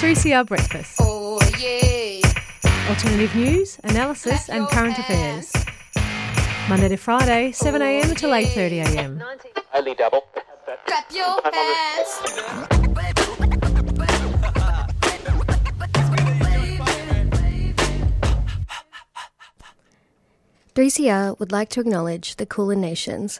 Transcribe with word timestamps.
3CR 0.00 0.46
Breakfast. 0.46 0.96
Oh 0.98 1.38
yeah. 1.58 2.22
Alternative 2.88 3.36
news, 3.36 3.78
analysis, 3.84 4.48
and 4.48 4.66
current 4.68 4.98
affairs. 4.98 5.52
Monday 6.70 6.88
to 6.88 6.96
Friday, 6.96 7.52
7am 7.52 8.16
till 8.16 8.30
8.30am. 8.30 9.22
Only 9.74 9.94
double. 9.94 10.22
Clap 10.86 11.12
your 11.12 11.38
hands. 11.52 12.08
3CR 20.74 21.38
would 21.38 21.52
like 21.52 21.68
to 21.68 21.80
acknowledge 21.80 22.36
the 22.36 22.46
Kulin 22.46 22.80
Nations, 22.80 23.38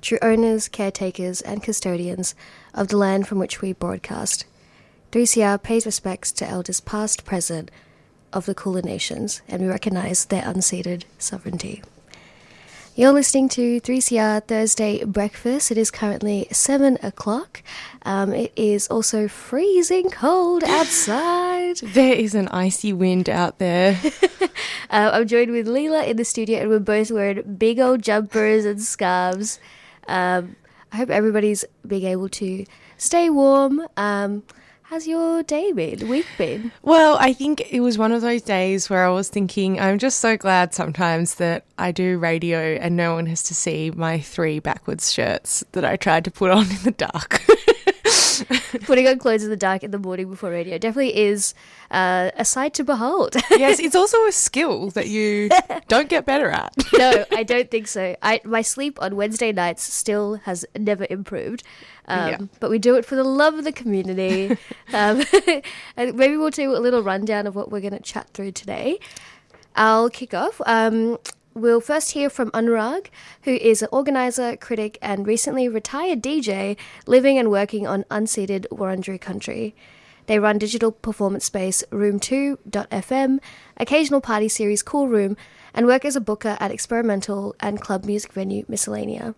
true 0.00 0.18
owners, 0.22 0.66
caretakers, 0.66 1.42
and 1.42 1.62
custodians 1.62 2.34
of 2.72 2.88
the 2.88 2.96
land 2.96 3.28
from 3.28 3.38
which 3.38 3.60
we 3.60 3.74
broadcast. 3.74 4.46
3CR 5.12 5.60
pays 5.60 5.86
respects 5.86 6.30
to 6.30 6.48
elders 6.48 6.80
past, 6.80 7.24
present 7.24 7.70
of 8.32 8.46
the 8.46 8.54
Kulin 8.54 8.84
Nations, 8.84 9.42
and 9.48 9.60
we 9.60 9.68
recognise 9.68 10.24
their 10.24 10.42
unceded 10.42 11.02
sovereignty. 11.18 11.82
You're 12.94 13.12
listening 13.12 13.48
to 13.50 13.80
3CR 13.80 14.46
Thursday 14.46 15.02
Breakfast. 15.04 15.72
It 15.72 15.78
is 15.78 15.90
currently 15.90 16.46
7 16.52 16.98
o'clock. 17.02 17.62
Um, 18.02 18.32
it 18.32 18.52
is 18.54 18.86
also 18.86 19.26
freezing 19.26 20.10
cold 20.10 20.62
outside. 20.66 21.78
There 21.78 22.14
is 22.14 22.36
an 22.36 22.46
icy 22.48 22.92
wind 22.92 23.28
out 23.28 23.58
there. 23.58 23.98
Uh, 24.90 25.08
I'm 25.12 25.28
joined 25.28 25.52
with 25.52 25.68
Leela 25.68 26.04
in 26.04 26.16
the 26.16 26.24
studio, 26.24 26.58
and 26.58 26.68
we're 26.68 26.80
both 26.80 27.12
wearing 27.12 27.54
big 27.54 27.78
old 27.78 28.02
jumpers 28.02 28.64
and 28.64 28.82
scarves. 28.82 29.60
Um, 30.08 30.56
I 30.90 30.96
hope 30.96 31.10
everybody's 31.10 31.64
being 31.86 32.06
able 32.06 32.28
to 32.30 32.66
stay 32.96 33.30
warm. 33.30 33.86
Um, 33.96 34.42
how's 34.90 35.06
your 35.06 35.44
day 35.44 35.70
been? 35.70 36.08
Week 36.08 36.26
been? 36.36 36.72
well, 36.82 37.16
I 37.20 37.32
think 37.32 37.72
it 37.72 37.78
was 37.78 37.96
one 37.96 38.10
of 38.10 38.22
those 38.22 38.42
days 38.42 38.90
where 38.90 39.04
I 39.04 39.10
was 39.10 39.28
thinking, 39.28 39.78
I'm 39.78 39.98
just 39.98 40.18
so 40.18 40.36
glad 40.36 40.74
sometimes 40.74 41.36
that 41.36 41.64
I 41.78 41.92
do 41.92 42.18
radio 42.18 42.58
and 42.74 42.96
no 42.96 43.14
one 43.14 43.26
has 43.26 43.44
to 43.44 43.54
see 43.54 43.92
my 43.92 44.18
three 44.18 44.58
backwards 44.58 45.12
shirts 45.12 45.62
that 45.72 45.84
I 45.84 45.94
tried 45.94 46.24
to 46.24 46.32
put 46.32 46.50
on 46.50 46.68
in 46.68 46.82
the 46.82 46.90
dark. 46.90 47.40
Putting 48.86 49.06
on 49.08 49.18
clothes 49.18 49.44
in 49.44 49.50
the 49.50 49.56
dark 49.56 49.82
in 49.82 49.90
the 49.90 49.98
morning 49.98 50.28
before 50.30 50.50
radio 50.50 50.78
definitely 50.78 51.16
is 51.16 51.54
uh, 51.90 52.30
a 52.36 52.44
sight 52.44 52.74
to 52.74 52.84
behold. 52.84 53.36
yes, 53.50 53.78
it's 53.78 53.94
also 53.94 54.24
a 54.26 54.32
skill 54.32 54.90
that 54.90 55.08
you 55.08 55.50
don't 55.88 56.08
get 56.08 56.26
better 56.26 56.50
at. 56.50 56.72
no, 56.96 57.24
I 57.32 57.42
don't 57.42 57.70
think 57.70 57.86
so. 57.88 58.16
I 58.22 58.40
my 58.44 58.62
sleep 58.62 58.98
on 59.02 59.16
Wednesday 59.16 59.52
nights 59.52 59.82
still 59.82 60.36
has 60.44 60.64
never 60.78 61.06
improved. 61.10 61.62
Um, 62.06 62.28
Yeah. 62.28 62.38
But 62.58 62.70
we 62.70 62.78
do 62.78 62.96
it 62.96 63.04
for 63.04 63.14
the 63.16 63.24
love 63.24 63.54
of 63.54 63.64
the 63.64 63.72
community. 63.72 64.56
um, 64.92 65.22
and 65.96 66.14
maybe 66.16 66.36
we'll 66.36 66.50
do 66.50 66.74
a 66.76 66.78
little 66.80 67.02
rundown 67.02 67.46
of 67.46 67.54
what 67.54 67.70
we're 67.70 67.80
going 67.80 67.92
to 67.92 68.00
chat 68.00 68.28
through 68.34 68.52
today. 68.52 68.98
I'll 69.76 70.10
kick 70.10 70.34
off. 70.34 70.60
Um, 70.66 71.18
we'll 71.54 71.80
first 71.80 72.12
hear 72.12 72.30
from 72.30 72.50
Anuraag, 72.52 73.06
who 73.42 73.52
is 73.52 73.82
an 73.82 73.88
organizer, 73.92 74.56
critic, 74.56 74.98
and 75.02 75.26
recently 75.26 75.68
retired 75.68 76.22
DJ 76.22 76.76
living 77.06 77.38
and 77.38 77.50
working 77.50 77.86
on 77.86 78.04
unceded 78.04 78.66
Wurundjeri 78.70 79.20
country. 79.20 79.74
They 80.26 80.38
run 80.38 80.58
digital 80.58 80.92
performance 80.92 81.44
space 81.44 81.82
Room2.fm, 81.90 83.38
occasional 83.76 84.20
party 84.20 84.48
series 84.48 84.82
Cool 84.82 85.08
Room, 85.08 85.36
and 85.74 85.86
work 85.86 86.04
as 86.04 86.16
a 86.16 86.20
booker 86.20 86.56
at 86.60 86.70
experimental 86.70 87.54
and 87.60 87.80
club 87.80 88.04
music 88.04 88.32
venue 88.32 88.64
Miscellania. 88.66 89.34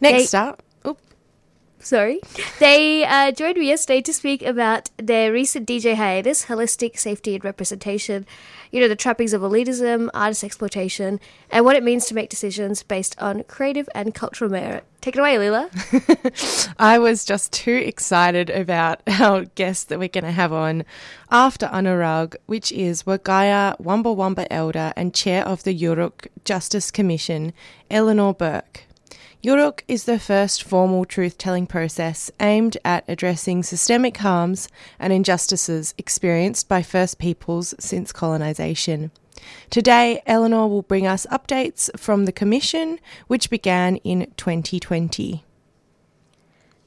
Next 0.00 0.30
They- 0.30 0.38
up, 0.38 0.62
Sorry. 1.78 2.20
They 2.58 3.04
uh, 3.04 3.32
joined 3.32 3.58
me 3.58 3.68
yesterday 3.68 4.00
to 4.02 4.12
speak 4.12 4.42
about 4.42 4.90
their 4.96 5.32
recent 5.32 5.68
DJ 5.68 5.94
hiatus, 5.94 6.46
holistic 6.46 6.98
safety 6.98 7.34
and 7.34 7.44
representation, 7.44 8.26
you 8.72 8.80
know, 8.80 8.88
the 8.88 8.96
trappings 8.96 9.32
of 9.32 9.42
elitism, 9.42 10.08
artist 10.12 10.42
exploitation, 10.42 11.20
and 11.50 11.64
what 11.64 11.76
it 11.76 11.84
means 11.84 12.06
to 12.06 12.14
make 12.14 12.28
decisions 12.28 12.82
based 12.82 13.16
on 13.20 13.44
creative 13.44 13.88
and 13.94 14.14
cultural 14.14 14.50
merit. 14.50 14.84
Take 15.00 15.14
it 15.14 15.20
away, 15.20 15.38
Lila. 15.38 15.70
I 16.78 16.98
was 16.98 17.24
just 17.24 17.52
too 17.52 17.76
excited 17.76 18.50
about 18.50 19.02
our 19.20 19.44
guest 19.44 19.88
that 19.88 20.00
we're 20.00 20.08
going 20.08 20.24
to 20.24 20.32
have 20.32 20.52
on 20.52 20.84
after 21.30 21.66
Anuraag, 21.66 22.34
which 22.46 22.72
is 22.72 23.04
Wergaia 23.04 23.78
Wamba 23.78 24.12
Wamba 24.12 24.52
Elder 24.52 24.92
and 24.96 25.14
Chair 25.14 25.46
of 25.46 25.62
the 25.62 25.78
Yoorrook 25.78 26.26
Justice 26.44 26.90
Commission, 26.90 27.52
Eleanor 27.88 28.34
Bourke. 28.34 28.86
Yoorrook 29.46 29.82
is 29.86 30.06
the 30.06 30.18
first 30.18 30.64
formal 30.64 31.04
truth 31.04 31.38
telling 31.38 31.68
process 31.68 32.32
aimed 32.40 32.76
at 32.84 33.04
addressing 33.06 33.62
systemic 33.62 34.16
harms 34.16 34.68
and 34.98 35.12
injustices 35.12 35.94
experienced 35.96 36.68
by 36.68 36.82
First 36.82 37.20
Peoples 37.20 37.72
since 37.78 38.10
colonisation. 38.10 39.12
Today, 39.70 40.20
Eleanor 40.26 40.66
will 40.66 40.82
bring 40.82 41.06
us 41.06 41.28
updates 41.30 41.96
from 41.96 42.24
the 42.24 42.32
Commission, 42.32 42.98
which 43.28 43.48
began 43.48 43.98
in 43.98 44.32
2020. 44.36 45.44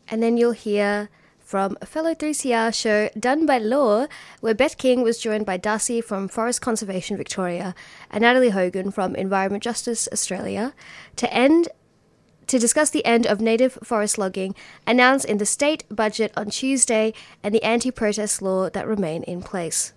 And 0.09 0.21
then 0.21 0.35
you'll 0.35 0.51
hear 0.51 1.07
from 1.39 1.77
a 1.81 1.85
fellow 1.85 2.13
3CR 2.13 2.73
show 2.73 3.09
Done 3.17 3.45
by 3.45 3.57
Law, 3.57 4.07
where 4.41 4.53
Beth 4.53 4.77
King 4.77 5.01
was 5.01 5.17
joined 5.17 5.45
by 5.45 5.55
Darcy 5.55 6.01
from 6.01 6.27
Forest 6.27 6.61
Conservation 6.61 7.15
Victoria 7.15 7.73
and 8.11 8.21
Natalie 8.21 8.49
Hogan 8.49 8.91
from 8.91 9.15
Environment 9.15 9.63
Justice 9.63 10.09
Australia 10.11 10.73
to 11.15 11.33
end 11.33 11.69
to 12.49 12.59
discuss 12.59 12.89
the 12.89 13.05
end 13.05 13.25
of 13.25 13.39
native 13.39 13.77
forest 13.83 14.17
logging 14.17 14.53
announced 14.85 15.25
in 15.25 15.37
the 15.37 15.45
state 15.45 15.85
budget 15.89 16.31
on 16.35 16.49
Tuesday 16.49 17.13
and 17.43 17.55
the 17.55 17.63
anti-protest 17.63 18.41
law 18.41 18.69
that 18.69 18.87
remain 18.87 19.23
in 19.23 19.41
place. 19.41 19.93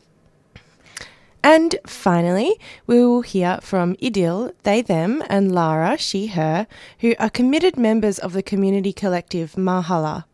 And 1.43 1.75
finally, 1.87 2.55
we 2.87 3.05
will 3.05 3.23
hear 3.23 3.59
from 3.63 3.97
Idil, 3.97 4.53
they, 4.63 4.81
them, 4.81 5.25
and 5.29 5.53
Lara, 5.53 5.99
she, 5.99 6.29
her, 6.29 6.69
who 7.01 7.15
are 7.19 7.31
committed 7.31 7.77
members 7.77 8.19
of 8.21 8.33
the 8.33 8.45
community 8.45 8.93
collective 8.93 9.55
Mahalla, 9.55 10.25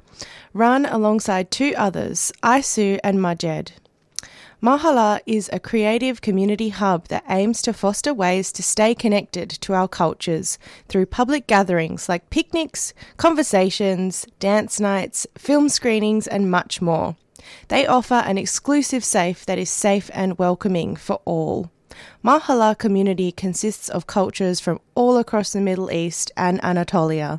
run 0.52 0.84
alongside 0.84 1.50
two 1.50 1.72
others, 1.76 2.30
Isu 2.42 2.98
and 3.02 3.18
Majed. 3.18 3.70
Mahalla 4.60 5.20
is 5.24 5.48
a 5.52 5.60
creative 5.60 6.20
community 6.20 6.70
hub 6.70 7.06
that 7.08 7.22
aims 7.28 7.62
to 7.62 7.72
foster 7.72 8.12
ways 8.12 8.50
to 8.50 8.60
stay 8.60 8.92
connected 8.92 9.48
to 9.48 9.72
our 9.72 9.86
cultures 9.86 10.58
through 10.88 11.06
public 11.06 11.46
gatherings 11.46 12.08
like 12.08 12.28
picnics, 12.30 12.92
conversations, 13.19 14.26
dance 14.41 14.80
nights, 14.80 15.28
film 15.36 15.69
screenings, 15.69 16.26
and 16.26 16.50
much 16.50 16.82
more. 16.82 17.14
They 17.69 17.86
offer 17.86 18.14
an 18.14 18.36
exclusive 18.36 19.04
safe 19.04 19.46
that 19.46 19.60
is 19.60 19.70
safe 19.70 20.10
and 20.12 20.41
welcoming 20.41 20.96
for 20.96 21.20
all. 21.25 21.70
Mahalla 22.25 22.76
community 22.76 23.30
consists 23.30 23.88
of 23.88 24.08
cultures 24.08 24.58
from 24.58 24.80
all 24.96 25.19
across 25.19 25.52
the 25.52 25.60
Middle 25.60 25.92
East 25.92 26.32
and 26.36 26.62
Anatolia. 26.64 27.38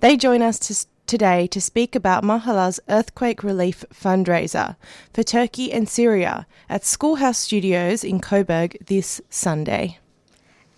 They 0.00 0.16
join 0.16 0.42
us 0.42 0.58
to, 0.60 0.86
today 1.08 1.46
to 1.48 1.60
speak 1.60 1.96
about 1.96 2.22
Mahalla's 2.22 2.78
earthquake 2.88 3.42
relief 3.42 3.82
fundraiser 3.92 4.76
for 5.12 5.22
Turkey 5.22 5.72
and 5.72 5.88
Syria 5.88 6.46
at 6.68 6.84
Schoolhouse 6.84 7.38
Studios 7.38 8.04
in 8.04 8.20
Coburg 8.20 8.76
this 8.86 9.20
Sunday. 9.30 9.98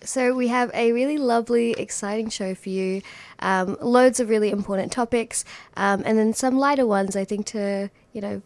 So 0.03 0.33
we 0.33 0.47
have 0.47 0.71
a 0.73 0.93
really 0.93 1.17
lovely, 1.17 1.73
exciting 1.73 2.29
show 2.29 2.55
for 2.55 2.69
you. 2.69 3.01
Um, 3.39 3.77
loads 3.81 4.19
of 4.19 4.29
really 4.29 4.49
important 4.49 4.91
topics, 4.91 5.45
um, 5.75 6.01
and 6.05 6.17
then 6.17 6.33
some 6.33 6.57
lighter 6.57 6.87
ones. 6.87 7.15
I 7.15 7.25
think 7.25 7.45
to 7.47 7.89
you 8.13 8.21
know 8.21 8.41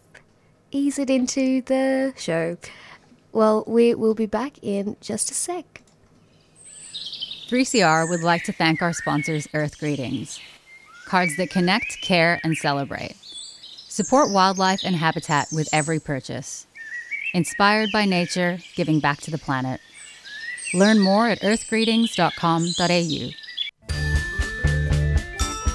ease 0.72 1.00
it 1.00 1.09
into 1.09 1.62
the 1.62 2.13
show. 2.17 2.57
Well, 3.31 3.63
we 3.67 3.94
will 3.94 4.16
be 4.16 4.25
back 4.25 4.57
in 4.62 4.97
just 5.00 5.31
a 5.31 5.34
sec. 5.34 5.81
3CR 7.47 8.09
would 8.09 8.23
like 8.23 8.44
to 8.46 8.52
thank 8.52 8.81
our 8.81 8.91
sponsors, 8.91 9.47
Earth 9.53 9.79
Greetings. 9.79 10.41
Cards 11.05 11.37
that 11.37 11.49
connect, 11.49 12.02
care, 12.02 12.40
and 12.43 12.57
celebrate. 12.57 13.16
Support 13.87 14.31
wildlife 14.31 14.81
and 14.84 14.96
habitat 14.96 15.47
with 15.52 15.69
every 15.72 15.99
purchase. 15.99 16.66
Inspired 17.34 17.91
by 17.91 18.05
nature, 18.05 18.59
giving 18.75 18.99
back 18.99 19.22
to 19.22 19.31
the 19.31 19.37
planet. 19.37 19.81
Learn 20.73 20.99
more 20.99 21.28
at 21.28 21.41
earthgreetings.com.au. 21.41 23.45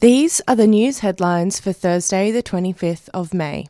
These 0.00 0.40
are 0.48 0.56
the 0.56 0.66
news 0.66 1.00
headlines 1.00 1.60
for 1.60 1.74
Thursday, 1.74 2.30
the 2.30 2.42
25th 2.42 3.10
of 3.12 3.34
May. 3.34 3.68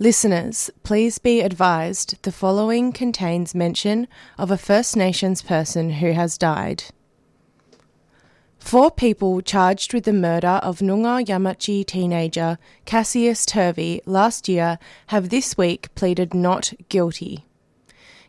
Listeners, 0.00 0.68
please 0.82 1.18
be 1.18 1.42
advised 1.42 2.20
the 2.24 2.32
following 2.32 2.90
contains 2.90 3.54
mention 3.54 4.08
of 4.36 4.50
a 4.50 4.58
First 4.58 4.96
Nations 4.96 5.40
person 5.40 5.90
who 5.90 6.10
has 6.10 6.38
died. 6.38 6.82
Four 8.58 8.90
people 8.90 9.40
charged 9.40 9.94
with 9.94 10.06
the 10.06 10.12
murder 10.12 10.58
of 10.64 10.80
Noongar 10.80 11.24
Yamatji 11.24 11.86
teenager 11.86 12.58
Cassius 12.84 13.46
Turvey 13.46 14.00
last 14.06 14.48
year 14.48 14.80
have 15.06 15.28
this 15.28 15.56
week 15.56 15.94
pleaded 15.94 16.34
not 16.34 16.72
guilty. 16.88 17.44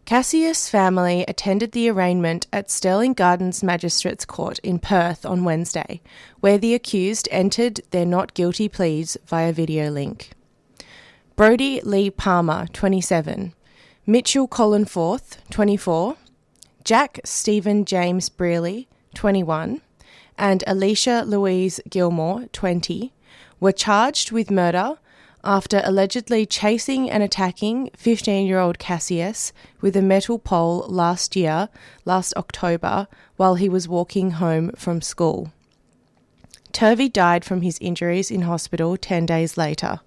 Cassius' 0.05 0.69
family 0.69 1.23
attended 1.27 1.71
the 1.71 1.89
arraignment 1.89 2.47
at 2.51 2.71
Stirling 2.71 3.13
Gardens 3.13 3.61
Magistrates 3.63 4.25
Court 4.25 4.59
in 4.59 4.79
Perth 4.79 5.25
on 5.25 5.43
Wednesday, 5.43 6.01
where 6.39 6.57
the 6.57 6.73
accused 6.73 7.27
entered 7.31 7.81
their 7.91 8.05
not 8.05 8.33
guilty 8.33 8.67
pleas 8.67 9.17
via 9.25 9.53
video 9.53 9.91
link. 9.91 10.31
Brody 11.35 11.79
Lee 11.81 12.09
Palmer, 12.09 12.67
27, 12.73 13.53
Mitchell 14.05 14.47
Colin 14.47 14.85
Forth, 14.85 15.41
24, 15.51 16.17
Jack 16.83 17.19
Stephen 17.23 17.85
James 17.85 18.29
Brearley, 18.29 18.87
21, 19.13 19.81
and 20.37 20.63
Alicia 20.65 21.23
Louise 21.27 21.79
Gilmore, 21.89 22.45
20, 22.51 23.13
were 23.59 23.71
charged 23.71 24.31
with 24.31 24.49
murder 24.49 24.97
after 25.43 25.81
allegedly 25.83 26.45
chasing 26.45 27.09
and 27.09 27.23
attacking 27.23 27.89
15 27.95 28.45
year 28.45 28.59
old 28.59 28.79
Cassius 28.79 29.53
with 29.81 29.95
a 29.95 30.01
metal 30.01 30.37
pole 30.37 30.85
last 30.87 31.35
year, 31.35 31.69
last 32.05 32.33
October, 32.35 33.07
while 33.37 33.55
he 33.55 33.69
was 33.69 33.87
walking 33.87 34.31
home 34.31 34.71
from 34.71 35.01
school. 35.01 35.51
Turvey 36.71 37.09
died 37.09 37.43
from 37.43 37.61
his 37.61 37.79
injuries 37.79 38.29
in 38.29 38.41
hospital 38.41 38.97
10 38.97 39.25
days 39.25 39.57
later. 39.57 40.01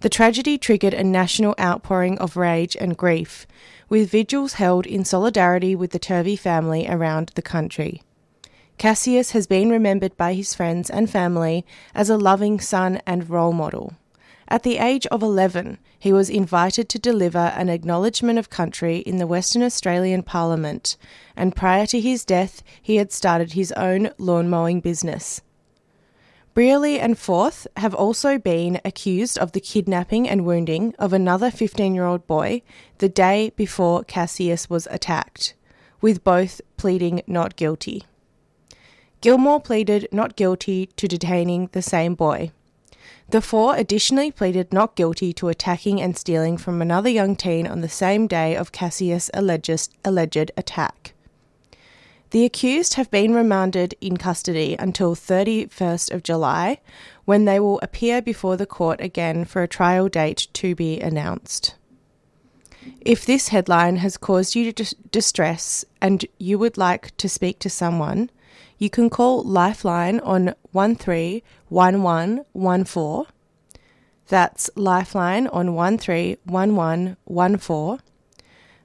The 0.00 0.08
tragedy 0.08 0.56
triggered 0.56 0.94
a 0.94 1.04
national 1.04 1.54
outpouring 1.60 2.18
of 2.18 2.36
rage 2.36 2.76
and 2.76 2.96
grief, 2.96 3.46
with 3.88 4.10
vigils 4.10 4.54
held 4.54 4.86
in 4.86 5.04
solidarity 5.04 5.74
with 5.74 5.90
the 5.90 5.98
Turvey 5.98 6.36
family 6.36 6.86
around 6.88 7.32
the 7.34 7.42
country. 7.42 8.02
Cassius 8.78 9.32
has 9.32 9.46
been 9.46 9.68
remembered 9.68 10.16
by 10.16 10.32
his 10.32 10.54
friends 10.54 10.88
and 10.88 11.10
family 11.10 11.66
as 11.94 12.08
a 12.08 12.16
loving 12.16 12.60
son 12.60 13.02
and 13.06 13.28
role 13.28 13.52
model. 13.52 13.94
At 14.50 14.64
the 14.64 14.78
age 14.78 15.06
of 15.06 15.22
11, 15.22 15.78
he 15.96 16.12
was 16.12 16.28
invited 16.28 16.88
to 16.88 16.98
deliver 16.98 17.38
an 17.38 17.68
acknowledgement 17.68 18.36
of 18.36 18.50
country 18.50 18.98
in 18.98 19.18
the 19.18 19.26
Western 19.26 19.62
Australian 19.62 20.24
Parliament, 20.24 20.96
and 21.36 21.54
prior 21.54 21.86
to 21.86 22.00
his 22.00 22.24
death, 22.24 22.64
he 22.82 22.96
had 22.96 23.12
started 23.12 23.52
his 23.52 23.70
own 23.72 24.10
lawn 24.18 24.50
mowing 24.50 24.80
business. 24.80 25.40
Brearley 26.52 26.98
and 26.98 27.16
Forth 27.16 27.68
have 27.76 27.94
also 27.94 28.38
been 28.38 28.80
accused 28.84 29.38
of 29.38 29.52
the 29.52 29.60
kidnapping 29.60 30.28
and 30.28 30.44
wounding 30.44 30.96
of 30.98 31.12
another 31.12 31.52
15 31.52 31.94
year 31.94 32.04
old 32.04 32.26
boy 32.26 32.62
the 32.98 33.08
day 33.08 33.52
before 33.54 34.02
Cassius 34.02 34.68
was 34.68 34.88
attacked, 34.90 35.54
with 36.00 36.24
both 36.24 36.60
pleading 36.76 37.22
not 37.28 37.54
guilty. 37.54 38.02
Gilmore 39.20 39.60
pleaded 39.60 40.08
not 40.10 40.34
guilty 40.34 40.86
to 40.96 41.06
detaining 41.06 41.68
the 41.70 41.82
same 41.82 42.16
boy. 42.16 42.50
The 43.30 43.40
four 43.40 43.76
additionally 43.76 44.32
pleaded 44.32 44.72
not 44.72 44.96
guilty 44.96 45.32
to 45.34 45.48
attacking 45.48 46.00
and 46.00 46.16
stealing 46.16 46.56
from 46.56 46.82
another 46.82 47.08
young 47.08 47.36
teen 47.36 47.64
on 47.64 47.80
the 47.80 47.88
same 47.88 48.26
day 48.26 48.56
of 48.56 48.72
Cassius' 48.72 49.30
alleged, 49.32 49.90
alleged 50.04 50.50
attack. 50.56 51.14
The 52.30 52.44
accused 52.44 52.94
have 52.94 53.08
been 53.10 53.32
remanded 53.32 53.94
in 54.00 54.16
custody 54.16 54.74
until 54.78 55.14
31st 55.14 56.10
of 56.12 56.24
July, 56.24 56.80
when 57.24 57.44
they 57.44 57.60
will 57.60 57.78
appear 57.84 58.20
before 58.20 58.56
the 58.56 58.66
court 58.66 59.00
again 59.00 59.44
for 59.44 59.62
a 59.62 59.68
trial 59.68 60.08
date 60.08 60.48
to 60.54 60.74
be 60.74 61.00
announced. 61.00 61.76
If 63.00 63.24
this 63.24 63.48
headline 63.48 63.96
has 63.96 64.16
caused 64.16 64.56
you 64.56 64.72
dis- 64.72 64.94
distress 65.12 65.84
and 66.00 66.24
you 66.38 66.58
would 66.58 66.76
like 66.76 67.16
to 67.18 67.28
speak 67.28 67.60
to 67.60 67.70
someone, 67.70 68.30
you 68.80 68.90
can 68.90 69.08
call 69.10 69.44
Lifeline 69.44 70.18
on 70.20 70.54
131114. 70.72 73.26
That's 74.26 74.70
Lifeline 74.74 75.46
on 75.48 75.74
131114. 75.74 77.98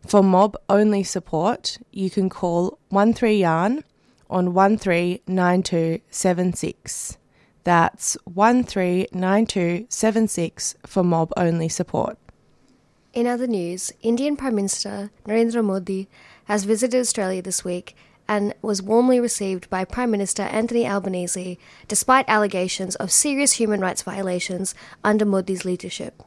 For 0.06 0.22
mob 0.22 0.58
only 0.70 1.04
support, 1.04 1.78
you 1.92 2.10
can 2.10 2.28
call 2.30 2.78
13 2.92 3.40
Yarn 3.40 3.86
on 4.30 4.54
139276. 4.54 7.18
That's 7.64 8.18
139276 8.26 10.76
for 10.86 11.04
mob 11.04 11.32
only 11.38 11.70
support. 11.70 12.18
In 13.14 13.28
other 13.28 13.48
news, 13.48 13.94
Indian 14.02 14.36
Prime 14.36 14.56
Minister 14.56 15.12
Narendra 15.26 15.64
Modi 15.64 16.10
has 16.46 16.66
visited 16.66 17.00
Australia 17.00 17.42
this 17.42 17.64
week 17.64 17.96
and 18.28 18.54
was 18.62 18.82
warmly 18.82 19.20
received 19.20 19.70
by 19.70 19.86
Prime 19.86 20.12
Minister 20.12 20.44
Anthony 20.44 20.88
Albanese 20.88 21.60
despite 21.88 22.26
allegations 22.28 22.96
of 22.96 23.12
serious 23.12 23.54
human 23.54 23.80
rights 23.80 24.02
violations 24.02 24.74
under 25.04 25.26
Modi's 25.26 25.66
leadership. 25.66 26.24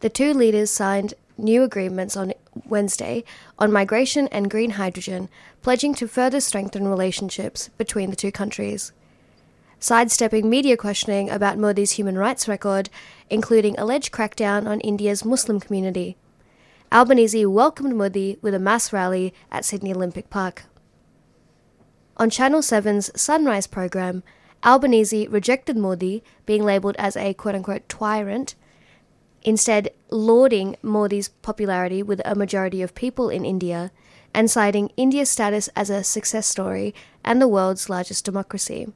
The 0.00 0.08
two 0.08 0.34
leaders 0.34 0.70
signed 0.70 1.14
new 1.38 1.62
agreements 1.62 2.16
on 2.16 2.32
Wednesday 2.66 3.24
on 3.58 3.72
migration 3.72 4.28
and 4.28 4.50
green 4.50 4.70
hydrogen, 4.70 5.28
pledging 5.62 5.94
to 5.94 6.08
further 6.08 6.40
strengthen 6.40 6.86
relationships 6.88 7.70
between 7.78 8.10
the 8.10 8.16
two 8.16 8.32
countries. 8.32 8.92
Sidestepping 9.80 10.48
media 10.48 10.76
questioning 10.76 11.28
about 11.28 11.58
Modi's 11.58 11.92
human 11.92 12.16
rights 12.16 12.48
record, 12.48 12.88
including 13.28 13.78
alleged 13.78 14.12
crackdown 14.12 14.66
on 14.66 14.80
India's 14.80 15.24
Muslim 15.24 15.60
community. 15.60 16.16
Albanese 16.94 17.44
welcomed 17.44 17.96
Modi 17.96 18.38
with 18.40 18.54
a 18.54 18.60
mass 18.60 18.92
rally 18.92 19.34
at 19.50 19.64
Sydney 19.64 19.92
Olympic 19.92 20.30
Park. 20.30 20.66
On 22.18 22.30
Channel 22.30 22.60
7's 22.60 23.10
Sunrise 23.20 23.66
program, 23.66 24.22
Albanese 24.64 25.26
rejected 25.26 25.76
Modi 25.76 26.22
being 26.46 26.62
labelled 26.62 26.94
as 26.96 27.16
a 27.16 27.34
quote 27.34 27.56
unquote 27.56 27.88
tyrant, 27.88 28.54
instead, 29.42 29.90
lauding 30.08 30.76
Modi's 30.82 31.30
popularity 31.42 32.00
with 32.00 32.22
a 32.24 32.36
majority 32.36 32.80
of 32.80 32.94
people 32.94 33.28
in 33.28 33.44
India 33.44 33.90
and 34.32 34.48
citing 34.48 34.92
India's 34.96 35.28
status 35.28 35.68
as 35.74 35.90
a 35.90 36.04
success 36.04 36.46
story 36.46 36.94
and 37.24 37.42
the 37.42 37.48
world's 37.48 37.90
largest 37.90 38.24
democracy. 38.24 38.86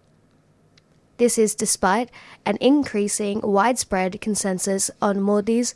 This 1.16 1.36
is 1.36 1.56
despite 1.56 2.12
an 2.46 2.58
increasing 2.60 3.40
widespread 3.42 4.20
consensus 4.20 4.88
on 5.02 5.20
Modi's 5.20 5.74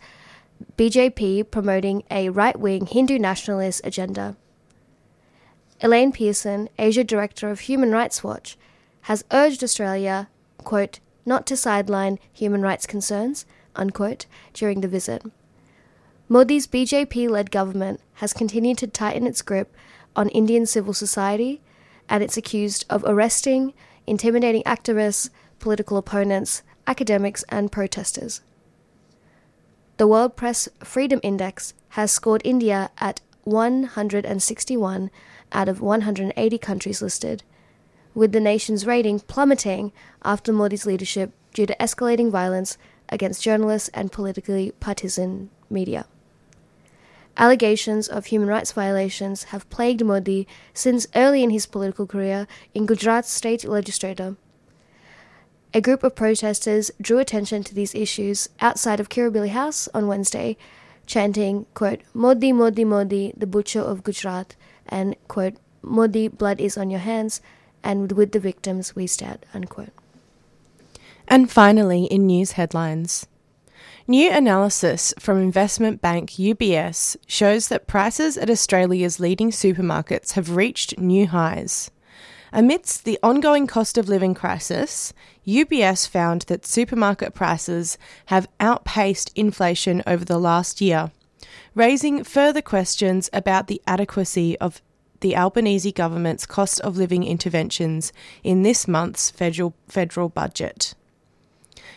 BJP 0.76 1.50
promoting 1.50 2.02
a 2.11 2.28
right 2.28 2.59
wing 2.59 2.87
Hindu 2.87 3.19
nationalist 3.19 3.81
agenda. 3.85 4.37
Elaine 5.81 6.12
Pearson, 6.12 6.69
Asia 6.78 7.02
Director 7.02 7.50
of 7.50 7.61
Human 7.61 7.90
Rights 7.90 8.23
Watch, 8.23 8.57
has 9.02 9.25
urged 9.33 9.64
Australia, 9.64 10.28
quote, 10.59 11.00
not 11.26 11.47
to 11.47 11.57
sideline 11.57 12.19
human 12.33 12.62
rights 12.62 12.87
concerns, 12.87 13.47
unquote, 13.75 14.26
during 14.52 14.81
the 14.81 14.88
visit. 14.88 15.23
Modi's 16.28 16.66
BJP 16.66 17.28
led 17.28 17.50
government 17.50 18.00
has 18.14 18.33
continued 18.33 18.78
to 18.78 18.87
tighten 18.87 19.26
its 19.26 19.42
grip 19.42 19.75
on 20.14 20.28
Indian 20.28 20.66
civil 20.66 20.95
society, 20.95 21.61
and 22.09 22.23
it's 22.23 22.37
accused 22.37 22.85
of 22.88 23.04
arresting, 23.07 23.75
intimidating 24.07 24.62
activists, 24.62 25.31
political 25.59 25.97
opponents, 25.97 26.62
academics, 26.87 27.45
and 27.49 27.73
protesters. 27.73 28.40
The 30.02 30.09
World 30.09 30.35
Press 30.35 30.68
Freedom 30.82 31.21
Index 31.23 31.75
has 31.90 32.11
scored 32.11 32.42
India 32.44 32.90
at 32.99 33.21
161 33.44 35.11
out 35.52 35.68
of 35.68 35.80
180 35.80 36.59
countries 36.59 37.00
listed, 37.00 37.44
with 38.12 38.32
the 38.32 38.40
nation's 38.40 38.85
rating 38.85 39.21
plummeting 39.21 39.92
after 40.25 40.52
Modi's 40.52 40.87
leadership 40.87 41.30
due 41.54 41.66
to 41.66 41.76
escalating 41.76 42.32
violence 42.32 42.76
against 43.11 43.44
journalists 43.44 43.90
and 43.94 44.11
politically 44.11 44.73
partisan 44.80 45.50
media. 45.71 46.06
Allegations 47.37 48.09
of 48.09 48.26
human 48.26 48.49
rights 48.49 48.73
violations 48.73 49.44
have 49.54 49.71
plagued 49.71 50.04
Modi 50.04 50.49
since 50.75 51.06
early 51.14 51.44
in 51.44 51.50
his 51.50 51.66
political 51.66 52.09
career 52.09 52.49
in 52.75 52.87
Gujarat 52.87 53.25
state 53.25 53.62
legislature. 53.62 54.35
A 55.75 55.81
group 55.81 56.05
of 56.05 56.14
protesters 56.14 56.91
drew 57.00 57.19
attention 57.19 57.64
to 57.64 57.75
these 57.75 57.95
issues 57.95 58.50
outside 58.61 59.00
of 59.00 59.09
Kirribilli 59.09 59.49
House 59.49 59.88
on 59.95 60.07
Wednesday, 60.07 60.59
chanting, 61.07 61.64
quote, 61.73 62.00
Modi, 62.12 62.52
Modi, 62.52 62.85
Modi, 62.85 63.33
the 63.35 63.47
butcher 63.47 63.81
of 63.81 64.05
Gujarat, 64.05 64.55
and, 64.87 65.17
quote, 65.29 65.55
Modi, 65.81 66.29
blood 66.29 66.61
is 66.61 66.76
on 66.76 66.91
your 66.91 67.00
hands, 67.00 67.41
and 67.83 68.12
with 68.12 68.33
the 68.33 68.38
victims 68.38 68.95
we 68.95 69.07
stand, 69.07 69.47
unquote. 69.55 69.93
And 71.26 71.50
finally, 71.50 72.05
in 72.05 72.26
news 72.26 72.52
headlines. 72.52 73.26
New 74.07 74.31
analysis 74.31 75.14
from 75.19 75.41
investment 75.41 76.02
bank 76.02 76.33
UBS 76.33 77.17
shows 77.26 77.69
that 77.69 77.87
prices 77.87 78.37
at 78.37 78.50
Australia's 78.50 79.19
leading 79.19 79.50
supermarkets 79.50 80.33
have 80.33 80.55
reached 80.57 80.99
new 80.99 81.26
highs. 81.26 81.91
Amidst 82.54 83.04
the 83.06 83.18
ongoing 83.23 83.66
cost 83.66 83.97
of 83.97 84.11
living 84.11 84.35
crisis, 84.35 85.14
UBS 85.47 86.06
found 86.06 86.42
that 86.42 86.66
supermarket 86.66 87.32
prices 87.32 87.97
have 88.26 88.47
outpaced 88.61 89.32
inflation 89.35 90.02
over 90.06 90.23
the 90.23 90.38
last 90.38 90.82
year, 90.82 91.12
raising 91.75 92.23
further 92.25 92.61
questions 92.61 93.30
about 93.32 93.68
the 93.68 93.80
adequacy 93.87 94.59
of 94.59 94.82
the 95.21 95.35
Albanese 95.35 95.92
government's 95.92 96.44
cost 96.44 96.78
of 96.82 96.99
living 96.99 97.25
interventions 97.25 98.12
in 98.44 98.62
this 98.62 98.87
month's 98.87 99.30
federal, 99.30 99.75
federal 99.88 100.28
budget. 100.28 100.94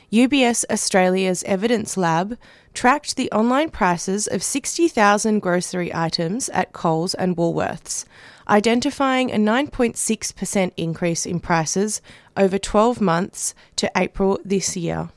UBS 0.09 0.63
Australia's 0.69 1.43
Evidence 1.43 1.97
Lab 1.97 2.37
tracked 2.73 3.17
the 3.17 3.29
online 3.31 3.69
prices 3.69 4.27
of 4.27 4.41
60,000 4.41 5.39
grocery 5.39 5.93
items 5.93 6.47
at 6.49 6.71
Coles 6.71 7.13
and 7.13 7.35
Woolworths, 7.35 8.05
identifying 8.47 9.31
a 9.31 9.35
9.6% 9.35 10.71
increase 10.77 11.25
in 11.25 11.39
prices 11.39 12.01
over 12.37 12.57
12 12.57 13.01
months 13.01 13.53
to 13.75 13.91
April 13.95 14.39
this 14.43 14.75
year. 14.77 15.09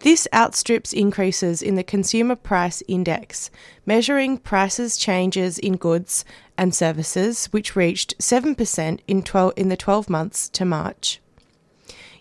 This 0.00 0.26
outstrips 0.32 0.92
increases 0.92 1.62
in 1.62 1.76
the 1.76 1.84
Consumer 1.84 2.34
Price 2.34 2.82
Index, 2.88 3.50
measuring 3.86 4.38
prices 4.38 4.96
changes 4.96 5.58
in 5.58 5.76
goods 5.76 6.24
and 6.58 6.74
services, 6.74 7.46
which 7.46 7.76
reached 7.76 8.18
7% 8.18 8.98
in, 9.06 9.22
12, 9.22 9.52
in 9.56 9.68
the 9.68 9.76
12 9.76 10.10
months 10.10 10.48
to 10.48 10.64
March. 10.64 11.20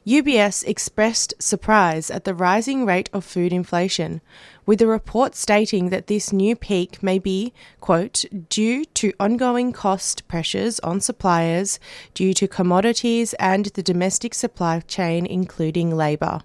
UBS 0.05 0.63
expressed 0.67 1.33
surprise 1.39 2.11
at 2.11 2.23
the 2.23 2.35
rising 2.35 2.85
rate 2.85 3.09
of 3.13 3.25
food 3.25 3.51
inflation, 3.51 4.21
with 4.71 4.81
a 4.81 4.87
report 4.87 5.35
stating 5.35 5.89
that 5.89 6.07
this 6.07 6.31
new 6.31 6.55
peak 6.55 7.03
may 7.03 7.19
be, 7.19 7.51
quote, 7.81 8.23
due 8.47 8.85
to 8.85 9.11
ongoing 9.19 9.73
cost 9.73 10.25
pressures 10.29 10.79
on 10.79 11.01
suppliers 11.01 11.77
due 12.13 12.33
to 12.33 12.47
commodities 12.47 13.33
and 13.33 13.65
the 13.73 13.83
domestic 13.83 14.33
supply 14.33 14.79
chain, 14.79 15.25
including 15.25 15.93
labour. 15.93 16.39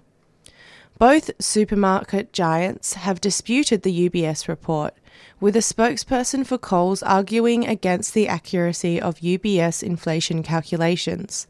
Both 0.99 1.31
supermarket 1.39 2.33
giants 2.33 2.95
have 2.95 3.21
disputed 3.21 3.83
the 3.83 4.09
UBS 4.09 4.49
report, 4.49 4.93
with 5.39 5.55
a 5.55 5.59
spokesperson 5.59 6.45
for 6.45 6.57
Coles 6.57 7.03
arguing 7.03 7.67
against 7.67 8.13
the 8.13 8.27
accuracy 8.27 8.99
of 8.99 9.19
UBS 9.19 9.83
inflation 9.83 10.41
calculations, 10.41 11.47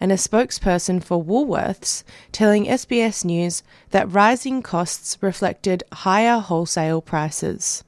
and 0.00 0.10
a 0.10 0.16
spokesperson 0.16 1.02
for 1.02 1.22
Woolworths 1.22 2.02
telling 2.32 2.66
SBS 2.66 3.24
News 3.24 3.62
that 3.90 4.10
rising 4.10 4.62
costs 4.62 5.16
reflected 5.20 5.84
higher 5.92 6.38
wholesale 6.38 7.00
prices. 7.00 7.84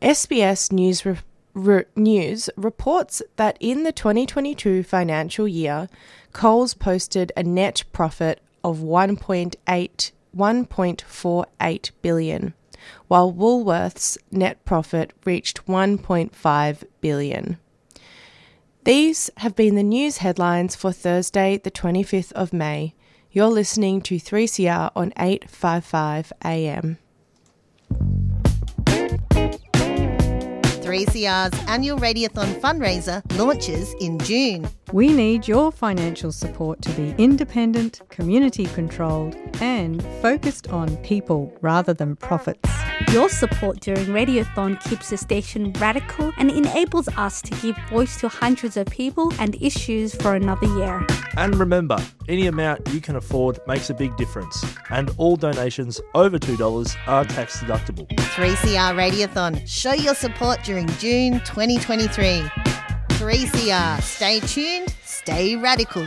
SBS 0.00 0.72
News 0.72 1.04
re- 1.04 1.18
re- 1.54 1.84
News 1.96 2.50
reports 2.56 3.22
that 3.36 3.56
in 3.60 3.82
the 3.82 3.92
2022 3.92 4.82
financial 4.82 5.48
year, 5.48 5.88
Coles 6.32 6.74
posted 6.74 7.32
a 7.36 7.42
net 7.42 7.84
profit 7.92 8.40
of 8.64 8.78
1.8 8.78 10.12
1.48 10.36 11.90
billion, 12.00 12.54
while 13.12 13.30
Woolworths' 13.30 14.16
net 14.30 14.64
profit 14.64 15.12
reached 15.26 15.66
1.5 15.66 16.84
billion. 17.02 17.58
These 18.84 19.28
have 19.36 19.54
been 19.54 19.74
the 19.74 19.82
news 19.82 20.16
headlines 20.16 20.74
for 20.74 20.92
Thursday, 20.92 21.58
the 21.58 21.70
25th 21.70 22.32
of 22.32 22.54
May. 22.54 22.94
You're 23.30 23.48
listening 23.48 24.00
to 24.00 24.14
3CR 24.14 24.92
on 24.96 25.12
855 25.18 26.32
AM. 26.42 26.96
3CR's 30.92 31.58
annual 31.68 31.98
Radiothon 31.98 32.60
fundraiser 32.60 33.22
launches 33.38 33.94
in 33.98 34.18
June. 34.18 34.68
We 34.92 35.10
need 35.10 35.48
your 35.48 35.72
financial 35.72 36.32
support 36.32 36.82
to 36.82 36.90
be 36.90 37.14
independent, 37.16 38.02
community 38.10 38.66
controlled, 38.66 39.34
and 39.62 40.04
focused 40.20 40.68
on 40.68 40.98
people 40.98 41.50
rather 41.62 41.94
than 41.94 42.16
profits. 42.16 42.68
Your 43.10 43.30
support 43.30 43.80
during 43.80 44.06
Radiothon 44.08 44.82
keeps 44.84 45.08
the 45.08 45.16
station 45.16 45.72
radical 45.74 46.30
and 46.36 46.50
enables 46.50 47.08
us 47.16 47.40
to 47.42 47.54
give 47.62 47.76
voice 47.88 48.20
to 48.20 48.28
hundreds 48.28 48.76
of 48.76 48.86
people 48.86 49.32
and 49.38 49.60
issues 49.62 50.14
for 50.14 50.34
another 50.34 50.66
year. 50.66 51.04
And 51.36 51.54
remember, 51.56 51.96
any 52.28 52.46
amount 52.46 52.86
you 52.92 53.00
can 53.00 53.16
afford 53.16 53.58
makes 53.66 53.88
a 53.88 53.94
big 53.94 54.14
difference, 54.16 54.62
and 54.90 55.10
all 55.16 55.36
donations 55.36 56.00
over 56.14 56.38
$2 56.38 56.96
are 57.06 57.24
tax 57.24 57.60
deductible. 57.60 58.06
3CR 58.08 58.94
Radiothon. 58.94 59.66
Show 59.66 59.94
your 59.94 60.14
support 60.14 60.62
during 60.62 60.81
June 60.98 61.40
2023. 61.40 62.40
3CR. 63.08 64.02
Stay 64.02 64.40
tuned, 64.40 64.94
stay 65.04 65.56
radical. 65.56 66.06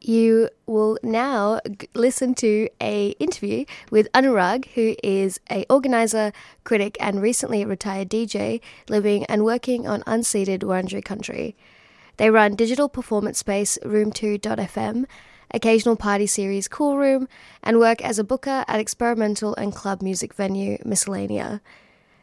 You 0.00 0.50
will 0.66 0.98
now 1.02 1.58
g- 1.68 1.88
listen 1.94 2.34
to 2.36 2.68
a 2.80 3.08
interview 3.18 3.64
with 3.90 4.10
Anuraag, 4.12 4.66
who 4.74 4.94
is 5.02 5.40
a 5.50 5.66
organizer, 5.68 6.32
critic, 6.62 6.96
and 7.00 7.20
recently 7.20 7.64
retired 7.64 8.08
DJ 8.08 8.60
living 8.88 9.24
and 9.24 9.44
working 9.44 9.88
on 9.88 10.02
unceded 10.02 10.60
Wurundjeri 10.60 11.04
country. 11.04 11.56
They 12.18 12.30
run 12.30 12.54
digital 12.54 12.88
performance 12.88 13.38
space 13.40 13.78
Room2.fm, 13.82 15.06
occasional 15.50 15.96
party 15.96 16.26
series 16.26 16.68
Cool 16.68 16.96
Room, 16.96 17.28
and 17.62 17.78
work 17.78 18.02
as 18.02 18.18
a 18.18 18.24
booker 18.24 18.64
at 18.66 18.80
experimental 18.80 19.54
and 19.54 19.74
club 19.74 20.02
music 20.02 20.34
venue 20.34 20.78
Miscellania. 20.78 21.60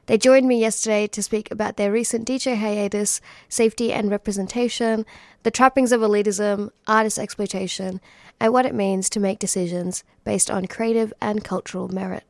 They 0.05 0.17
joined 0.17 0.47
me 0.47 0.59
yesterday 0.59 1.07
to 1.07 1.23
speak 1.23 1.49
about 1.49 1.77
their 1.77 1.91
recent 1.91 2.27
DJ 2.27 2.57
hiatus, 2.57 3.21
safety 3.47 3.93
and 3.93 4.11
representation, 4.11 5.05
the 5.43 5.51
trappings 5.51 5.93
of 5.93 6.01
elitism, 6.01 6.71
artist 6.87 7.17
exploitation, 7.17 8.01
and 8.39 8.51
what 8.51 8.65
it 8.65 8.75
means 8.75 9.09
to 9.09 9.21
make 9.21 9.39
decisions 9.39 10.03
based 10.25 10.51
on 10.51 10.67
creative 10.67 11.13
and 11.21 11.45
cultural 11.45 11.87
merit. 11.87 12.25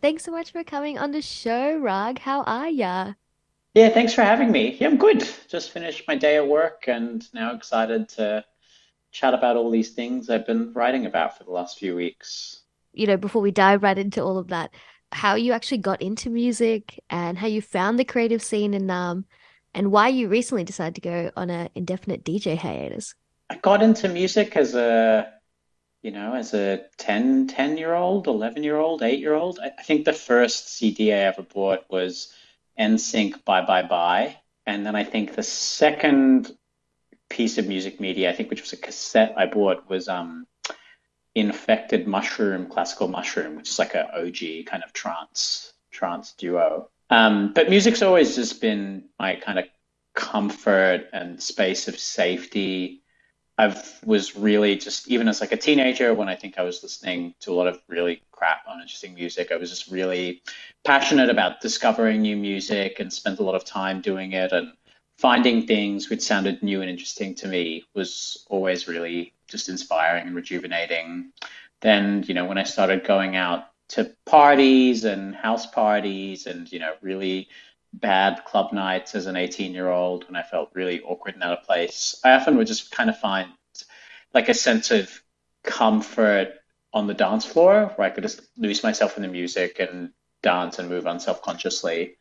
Thanks 0.00 0.24
so 0.24 0.30
much 0.30 0.52
for 0.52 0.62
coming 0.62 0.98
on 0.98 1.10
the 1.10 1.22
show, 1.22 1.80
Raag. 1.80 2.18
How 2.20 2.42
are 2.42 2.68
ya? 2.68 3.14
Yeah, 3.74 3.88
thanks 3.88 4.14
for 4.14 4.22
having 4.22 4.52
me. 4.52 4.76
Yeah, 4.78 4.86
I'm 4.88 4.96
good. 4.96 5.28
Just 5.48 5.72
finished 5.72 6.04
my 6.06 6.14
day 6.14 6.36
at 6.36 6.46
work 6.46 6.84
and 6.86 7.26
now 7.34 7.52
excited 7.52 8.08
to 8.10 8.44
chat 9.16 9.32
about 9.32 9.56
all 9.56 9.70
these 9.70 9.90
things 9.90 10.28
I've 10.28 10.46
been 10.46 10.72
writing 10.74 11.06
about 11.06 11.38
for 11.38 11.44
the 11.44 11.50
last 11.50 11.78
few 11.78 11.96
weeks. 11.96 12.62
You 12.92 13.06
know, 13.06 13.16
before 13.16 13.40
we 13.40 13.50
dive 13.50 13.82
right 13.82 13.96
into 13.96 14.22
all 14.22 14.36
of 14.36 14.48
that, 14.48 14.74
how 15.10 15.34
you 15.34 15.52
actually 15.52 15.78
got 15.78 16.02
into 16.02 16.28
music 16.28 17.02
and 17.08 17.38
how 17.38 17.46
you 17.46 17.62
found 17.62 17.98
the 17.98 18.04
creative 18.04 18.42
scene 18.42 18.74
and 18.74 18.90
um 18.90 19.24
and 19.74 19.90
why 19.92 20.08
you 20.08 20.28
recently 20.28 20.64
decided 20.64 20.94
to 20.96 21.00
go 21.00 21.30
on 21.36 21.50
an 21.50 21.68
indefinite 21.74 22.24
DJ 22.24 22.56
hiatus. 22.56 23.14
I 23.50 23.56
got 23.56 23.82
into 23.82 24.08
music 24.08 24.56
as 24.56 24.74
a, 24.74 25.30
you 26.02 26.10
know, 26.10 26.34
as 26.34 26.54
a 26.54 26.84
10, 26.96 27.48
10 27.48 27.76
year 27.76 27.92
old, 27.92 28.26
11 28.26 28.62
year 28.62 28.78
old, 28.78 29.02
8 29.02 29.18
year 29.18 29.34
old. 29.34 29.58
I, 29.62 29.72
I 29.78 29.82
think 29.82 30.04
the 30.04 30.14
first 30.14 30.70
CD 30.70 31.12
I 31.12 31.18
ever 31.18 31.42
bought 31.42 31.84
was 31.90 32.32
NSYNC 32.78 33.44
Bye 33.44 33.66
Bye 33.66 33.82
Bye. 33.82 34.36
And 34.66 34.84
then 34.84 34.96
I 34.96 35.04
think 35.04 35.34
the 35.34 35.42
second 35.42 36.56
piece 37.28 37.58
of 37.58 37.66
music 37.66 38.00
media, 38.00 38.30
I 38.30 38.34
think, 38.34 38.50
which 38.50 38.62
was 38.62 38.72
a 38.72 38.76
cassette 38.76 39.34
I 39.36 39.46
bought, 39.46 39.88
was 39.88 40.08
um, 40.08 40.46
Infected 41.34 42.06
Mushroom, 42.06 42.66
Classical 42.66 43.08
Mushroom, 43.08 43.56
which 43.56 43.68
is 43.68 43.78
like 43.78 43.94
a 43.94 44.08
OG 44.16 44.66
kind 44.66 44.82
of 44.82 44.92
trance 44.92 45.72
trance 45.90 46.32
duo. 46.32 46.88
Um, 47.10 47.52
but 47.54 47.70
music's 47.70 48.02
always 48.02 48.34
just 48.34 48.60
been 48.60 49.04
my 49.18 49.36
kind 49.36 49.58
of 49.58 49.66
comfort 50.14 51.08
and 51.12 51.40
space 51.40 51.88
of 51.88 51.98
safety. 51.98 53.02
I 53.58 53.80
was 54.04 54.36
really 54.36 54.76
just 54.76 55.08
even 55.08 55.28
as 55.28 55.40
like 55.40 55.52
a 55.52 55.56
teenager 55.56 56.12
when 56.14 56.28
I 56.28 56.36
think 56.36 56.58
I 56.58 56.62
was 56.62 56.82
listening 56.82 57.34
to 57.40 57.52
a 57.52 57.54
lot 57.54 57.68
of 57.68 57.80
really 57.88 58.22
crap, 58.32 58.62
uninteresting 58.68 59.14
music. 59.14 59.52
I 59.52 59.56
was 59.56 59.70
just 59.70 59.90
really 59.90 60.42
passionate 60.84 61.30
about 61.30 61.60
discovering 61.60 62.22
new 62.22 62.36
music 62.36 63.00
and 63.00 63.12
spent 63.12 63.38
a 63.38 63.42
lot 63.42 63.54
of 63.54 63.64
time 63.64 64.00
doing 64.00 64.32
it 64.32 64.52
and 64.52 64.72
finding 65.18 65.66
things 65.66 66.10
which 66.10 66.22
sounded 66.22 66.62
new 66.62 66.80
and 66.80 66.90
interesting 66.90 67.34
to 67.34 67.48
me 67.48 67.84
was 67.94 68.46
always 68.50 68.86
really 68.86 69.32
just 69.48 69.68
inspiring 69.68 70.26
and 70.26 70.36
rejuvenating. 70.36 71.32
Then, 71.80 72.24
you 72.26 72.34
know, 72.34 72.44
when 72.44 72.58
I 72.58 72.64
started 72.64 73.06
going 73.06 73.36
out 73.36 73.64
to 73.88 74.12
parties 74.26 75.04
and 75.04 75.34
house 75.34 75.66
parties 75.66 76.46
and, 76.46 76.70
you 76.70 76.78
know, 76.78 76.94
really 77.00 77.48
bad 77.92 78.44
club 78.44 78.72
nights 78.72 79.14
as 79.14 79.26
an 79.26 79.36
18 79.36 79.72
year 79.72 79.88
old 79.88 80.26
when 80.26 80.36
I 80.36 80.42
felt 80.42 80.70
really 80.74 81.00
awkward 81.00 81.34
and 81.34 81.42
out 81.42 81.58
of 81.58 81.64
place, 81.64 82.20
I 82.24 82.32
often 82.32 82.56
would 82.56 82.66
just 82.66 82.90
kind 82.90 83.08
of 83.08 83.18
find 83.18 83.48
like 84.34 84.48
a 84.48 84.54
sense 84.54 84.90
of 84.90 85.10
comfort 85.64 86.54
on 86.92 87.06
the 87.06 87.14
dance 87.14 87.44
floor 87.46 87.92
where 87.96 88.06
I 88.06 88.10
could 88.10 88.22
just 88.22 88.42
lose 88.56 88.82
myself 88.82 89.16
in 89.16 89.22
the 89.22 89.28
music 89.28 89.80
and 89.80 90.10
dance 90.42 90.78
and 90.78 90.88
move 90.88 91.06
unself 91.06 91.40
consciously. 91.42 92.16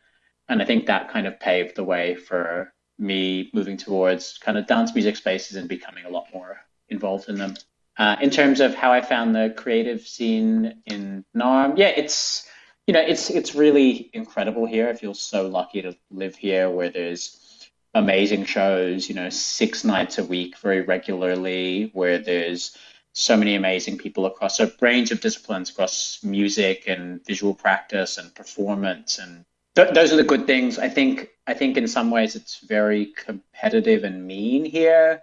And 0.48 0.62
I 0.62 0.66
think 0.66 0.86
that 0.86 1.12
kind 1.12 1.28
of 1.28 1.40
paved 1.40 1.76
the 1.76 1.84
way 1.84 2.16
for 2.16 2.74
me 2.98 3.50
moving 3.54 3.78
towards 3.78 4.38
kind 4.38 4.58
of 4.58 4.68
dance 4.68 4.94
music 4.94 5.16
spaces 5.16 5.58
and 5.58 5.68
becoming 5.68 6.06
a 6.06 6.10
lot 6.10 6.28
more 6.34 6.62
involved 6.90 7.30
in 7.30 7.36
them. 7.36 7.56
Uh, 7.98 8.16
in 8.22 8.30
terms 8.30 8.60
of 8.60 8.76
how 8.76 8.92
I 8.92 9.02
found 9.02 9.36
the 9.36 9.54
creative 9.56 10.02
scene 10.02 10.82
in 10.86 11.24
Naarm, 11.36 11.78
yeah, 11.78 11.88
it's 11.96 12.48
you 12.88 12.94
know 12.94 13.02
it's 13.02 13.30
it's 13.30 13.56
really 13.56 14.10
incredible 14.14 14.66
here. 14.66 14.90
I 14.90 14.94
feel 14.94 15.14
so 15.14 15.48
lucky 15.48 15.82
to 15.82 15.96
live 16.12 16.36
here, 16.36 16.70
where 16.70 16.90
there's 16.90 17.70
amazing 17.94 18.44
shows, 18.44 19.08
you 19.08 19.16
know, 19.16 19.30
six 19.30 19.86
nights 19.86 20.18
a 20.18 20.24
week 20.24 20.58
very 20.58 20.82
regularly, 20.82 21.90
where 21.94 22.20
there's 22.20 22.78
so 23.14 23.38
many 23.38 23.56
amazing 23.56 23.98
people 23.98 24.26
across 24.26 24.60
a 24.60 24.70
range 24.82 25.12
of 25.12 25.22
disciplines, 25.22 25.70
across 25.70 26.22
music 26.22 26.84
and 26.88 27.26
visual 27.26 27.54
practice 27.54 28.18
and 28.18 28.36
performance, 28.36 29.20
and 29.20 29.46
th- 29.76 29.94
those 29.94 30.12
are 30.14 30.18
the 30.18 30.24
good 30.24 30.48
things. 30.48 30.80
I 30.80 30.90
think 30.90 31.30
I 31.48 31.54
think 31.54 31.78
in 31.78 31.88
some 31.88 32.12
ways 32.12 32.36
it's 32.36 32.60
very 32.60 33.08
competitive 33.08 34.04
and 34.04 34.26
mean 34.26 34.66
here. 34.66 35.22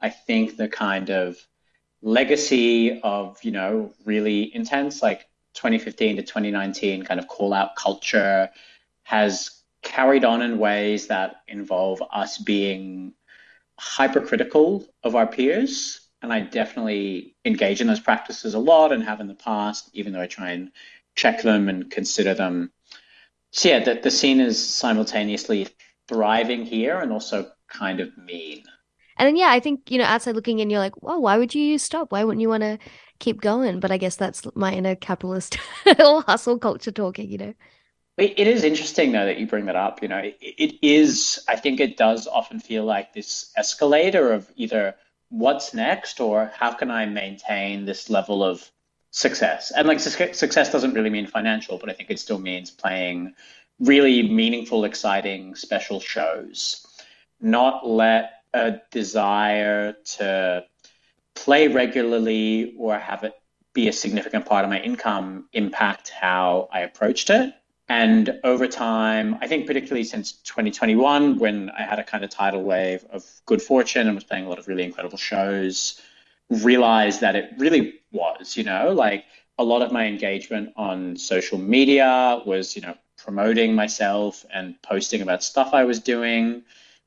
I 0.00 0.10
think 0.10 0.56
the 0.56 0.68
kind 0.68 1.10
of 1.10 1.36
legacy 2.02 3.00
of 3.00 3.42
you 3.42 3.52
know 3.52 3.92
really 4.04 4.54
intense 4.54 5.02
like 5.02 5.26
2015 5.54 6.16
to 6.16 6.22
2019 6.22 7.04
kind 7.04 7.18
of 7.18 7.26
call 7.28 7.52
out 7.52 7.76
culture 7.76 8.50
has 9.02 9.62
carried 9.82 10.24
on 10.24 10.42
in 10.42 10.58
ways 10.58 11.06
that 11.06 11.42
involve 11.48 12.02
us 12.12 12.38
being 12.38 13.14
hypercritical 13.78 14.84
of 15.02 15.14
our 15.14 15.26
peers. 15.26 16.00
And 16.22 16.32
I 16.32 16.40
definitely 16.40 17.36
engage 17.44 17.80
in 17.80 17.86
those 17.86 18.00
practices 18.00 18.54
a 18.54 18.58
lot 18.58 18.92
and 18.92 19.02
have 19.04 19.20
in 19.20 19.28
the 19.28 19.34
past, 19.34 19.90
even 19.92 20.12
though 20.12 20.20
I 20.20 20.26
try 20.26 20.50
and 20.50 20.72
check 21.14 21.42
them 21.42 21.68
and 21.68 21.90
consider 21.90 22.34
them. 22.34 22.72
So, 23.56 23.70
yeah, 23.70 23.82
the, 23.82 23.94
the 23.94 24.10
scene 24.10 24.38
is 24.38 24.62
simultaneously 24.62 25.68
thriving 26.08 26.66
here 26.66 26.98
and 26.98 27.10
also 27.10 27.50
kind 27.68 28.00
of 28.00 28.14
mean. 28.18 28.62
And 29.16 29.26
then, 29.26 29.34
yeah, 29.34 29.48
I 29.48 29.60
think, 29.60 29.90
you 29.90 29.96
know, 29.96 30.04
outside 30.04 30.34
looking 30.34 30.58
in, 30.58 30.68
you're 30.68 30.78
like, 30.78 31.02
well, 31.02 31.22
why 31.22 31.38
would 31.38 31.54
you 31.54 31.78
stop? 31.78 32.12
Why 32.12 32.22
wouldn't 32.22 32.42
you 32.42 32.50
want 32.50 32.64
to 32.64 32.78
keep 33.18 33.40
going? 33.40 33.80
But 33.80 33.90
I 33.90 33.96
guess 33.96 34.14
that's 34.14 34.46
my 34.54 34.74
inner 34.74 34.94
capitalist 34.94 35.56
or 35.98 36.20
hustle 36.20 36.58
culture 36.58 36.90
talking, 36.92 37.30
you 37.30 37.38
know? 37.38 37.54
It 38.18 38.46
is 38.46 38.62
interesting, 38.62 39.12
though, 39.12 39.24
that 39.24 39.38
you 39.38 39.46
bring 39.46 39.64
that 39.66 39.76
up. 39.76 40.02
You 40.02 40.08
know, 40.08 40.18
it, 40.18 40.36
it 40.40 40.78
is, 40.82 41.42
I 41.48 41.56
think 41.56 41.80
it 41.80 41.96
does 41.96 42.26
often 42.26 42.60
feel 42.60 42.84
like 42.84 43.14
this 43.14 43.52
escalator 43.56 44.34
of 44.34 44.50
either 44.56 44.96
what's 45.30 45.72
next 45.72 46.20
or 46.20 46.52
how 46.54 46.74
can 46.74 46.90
I 46.90 47.06
maintain 47.06 47.86
this 47.86 48.10
level 48.10 48.44
of 48.44 48.70
success. 49.16 49.72
And 49.74 49.88
like 49.88 49.98
success 49.98 50.70
doesn't 50.70 50.92
really 50.92 51.08
mean 51.08 51.26
financial, 51.26 51.78
but 51.78 51.88
I 51.88 51.94
think 51.94 52.10
it 52.10 52.18
still 52.18 52.38
means 52.38 52.70
playing 52.70 53.32
really 53.80 54.28
meaningful, 54.28 54.84
exciting, 54.84 55.54
special 55.54 56.00
shows. 56.00 56.86
Not 57.40 57.86
let 57.88 58.42
a 58.52 58.74
desire 58.90 59.94
to 60.16 60.66
play 61.34 61.68
regularly 61.68 62.74
or 62.78 62.98
have 62.98 63.24
it 63.24 63.32
be 63.72 63.88
a 63.88 63.92
significant 63.92 64.44
part 64.44 64.64
of 64.64 64.70
my 64.70 64.80
income 64.80 65.48
impact 65.54 66.10
how 66.10 66.68
I 66.70 66.80
approached 66.80 67.30
it. 67.30 67.54
And 67.88 68.38
over 68.44 68.66
time, 68.66 69.38
I 69.40 69.46
think 69.46 69.66
particularly 69.66 70.04
since 70.04 70.32
2021, 70.32 71.38
when 71.38 71.70
I 71.70 71.84
had 71.84 71.98
a 71.98 72.04
kind 72.04 72.22
of 72.22 72.28
tidal 72.28 72.64
wave 72.64 73.06
of 73.10 73.24
good 73.46 73.62
fortune 73.62 74.08
and 74.08 74.14
was 74.14 74.24
playing 74.24 74.44
a 74.44 74.48
lot 74.50 74.58
of 74.58 74.68
really 74.68 74.82
incredible 74.82 75.16
shows, 75.16 76.02
realized 76.50 77.20
that 77.20 77.36
it 77.36 77.50
really 77.58 77.94
was, 78.12 78.56
you 78.56 78.64
know, 78.64 78.92
like 78.92 79.24
a 79.58 79.64
lot 79.64 79.82
of 79.82 79.92
my 79.92 80.06
engagement 80.06 80.72
on 80.76 81.16
social 81.16 81.58
media 81.58 82.40
was, 82.44 82.76
you 82.76 82.82
know, 82.82 82.94
promoting 83.16 83.74
myself 83.74 84.44
and 84.52 84.80
posting 84.82 85.22
about 85.22 85.42
stuff 85.42 85.70
I 85.72 85.84
was 85.84 85.98
doing, 85.98 86.62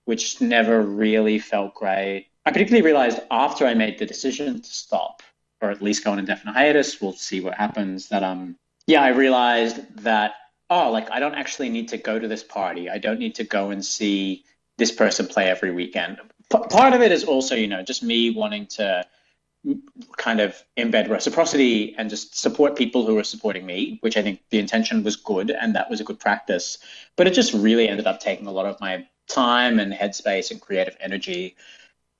which 0.05 0.41
never 0.41 0.81
really 0.81 1.39
felt 1.39 1.75
great. 1.75 2.27
I 2.45 2.51
particularly 2.51 2.85
realized 2.85 3.19
after 3.29 3.65
I 3.65 3.73
made 3.73 3.99
the 3.99 4.05
decision 4.05 4.61
to 4.61 4.69
stop, 4.69 5.21
or 5.61 5.69
at 5.69 5.81
least 5.81 6.03
go 6.03 6.11
on 6.11 6.19
indefinite 6.19 6.53
hiatus, 6.53 6.99
we'll 6.99 7.13
see 7.13 7.41
what 7.41 7.53
happens, 7.53 8.09
that 8.09 8.23
um 8.23 8.55
yeah, 8.87 9.03
I 9.03 9.09
realized 9.09 10.03
that 10.03 10.33
oh, 10.69 10.91
like 10.91 11.09
I 11.11 11.19
don't 11.19 11.35
actually 11.35 11.69
need 11.69 11.89
to 11.89 11.97
go 11.97 12.19
to 12.19 12.27
this 12.27 12.43
party. 12.43 12.89
I 12.89 12.97
don't 12.97 13.19
need 13.19 13.35
to 13.35 13.43
go 13.43 13.69
and 13.69 13.85
see 13.85 14.43
this 14.77 14.91
person 14.91 15.27
play 15.27 15.47
every 15.47 15.71
weekend. 15.71 16.17
P- 16.51 16.59
part 16.69 16.93
of 16.93 17.01
it 17.01 17.11
is 17.11 17.23
also, 17.23 17.55
you 17.55 17.67
know, 17.67 17.83
just 17.83 18.01
me 18.03 18.31
wanting 18.31 18.65
to 18.67 19.05
kind 20.17 20.39
of 20.39 20.63
embed 20.77 21.09
reciprocity 21.09 21.93
and 21.97 22.09
just 22.09 22.37
support 22.37 22.77
people 22.77 23.05
who 23.05 23.17
are 23.17 23.23
supporting 23.23 23.65
me, 23.65 23.97
which 24.01 24.15
I 24.15 24.21
think 24.21 24.41
the 24.49 24.59
intention 24.59 25.03
was 25.03 25.15
good 25.15 25.51
and 25.51 25.75
that 25.75 25.89
was 25.89 25.99
a 25.99 26.03
good 26.03 26.19
practice. 26.19 26.77
But 27.15 27.27
it 27.27 27.33
just 27.33 27.53
really 27.53 27.87
ended 27.87 28.07
up 28.07 28.19
taking 28.19 28.47
a 28.47 28.51
lot 28.51 28.65
of 28.65 28.79
my 28.79 29.05
time 29.27 29.79
and 29.79 29.93
headspace 29.93 30.51
and 30.51 30.61
creative 30.61 30.95
energy. 30.99 31.55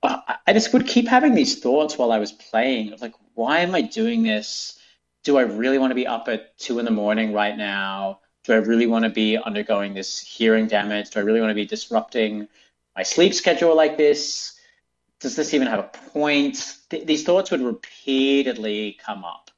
Uh, 0.02 0.18
I 0.46 0.52
just 0.52 0.72
would 0.72 0.86
keep 0.86 1.08
having 1.08 1.34
these 1.34 1.58
thoughts 1.60 1.96
while 1.96 2.12
I 2.12 2.18
was 2.18 2.32
playing 2.32 2.92
of 2.92 3.00
like, 3.00 3.14
why 3.34 3.60
am 3.60 3.74
I 3.74 3.82
doing 3.82 4.22
this? 4.22 4.78
Do 5.24 5.38
I 5.38 5.42
really 5.42 5.78
want 5.78 5.90
to 5.90 5.94
be 5.94 6.06
up 6.06 6.28
at 6.28 6.56
two 6.58 6.78
in 6.78 6.84
the 6.84 6.90
morning 6.90 7.32
right 7.32 7.56
now? 7.56 8.20
Do 8.44 8.52
I 8.52 8.56
really 8.56 8.86
want 8.86 9.04
to 9.04 9.10
be 9.10 9.36
undergoing 9.36 9.94
this 9.94 10.18
hearing 10.18 10.66
damage? 10.66 11.10
Do 11.10 11.20
I 11.20 11.22
really 11.22 11.40
want 11.40 11.50
to 11.50 11.54
be 11.54 11.66
disrupting 11.66 12.48
my 12.96 13.02
sleep 13.02 13.34
schedule 13.34 13.76
like 13.76 13.96
this? 13.96 14.59
Does 15.20 15.36
this 15.36 15.54
even 15.54 15.66
have 15.68 15.78
a 15.78 15.90
point? 16.12 16.76
Th- 16.88 17.06
these 17.06 17.24
thoughts 17.24 17.50
would 17.50 17.60
repeatedly 17.60 18.98
come 19.04 19.24
up. 19.24 19.50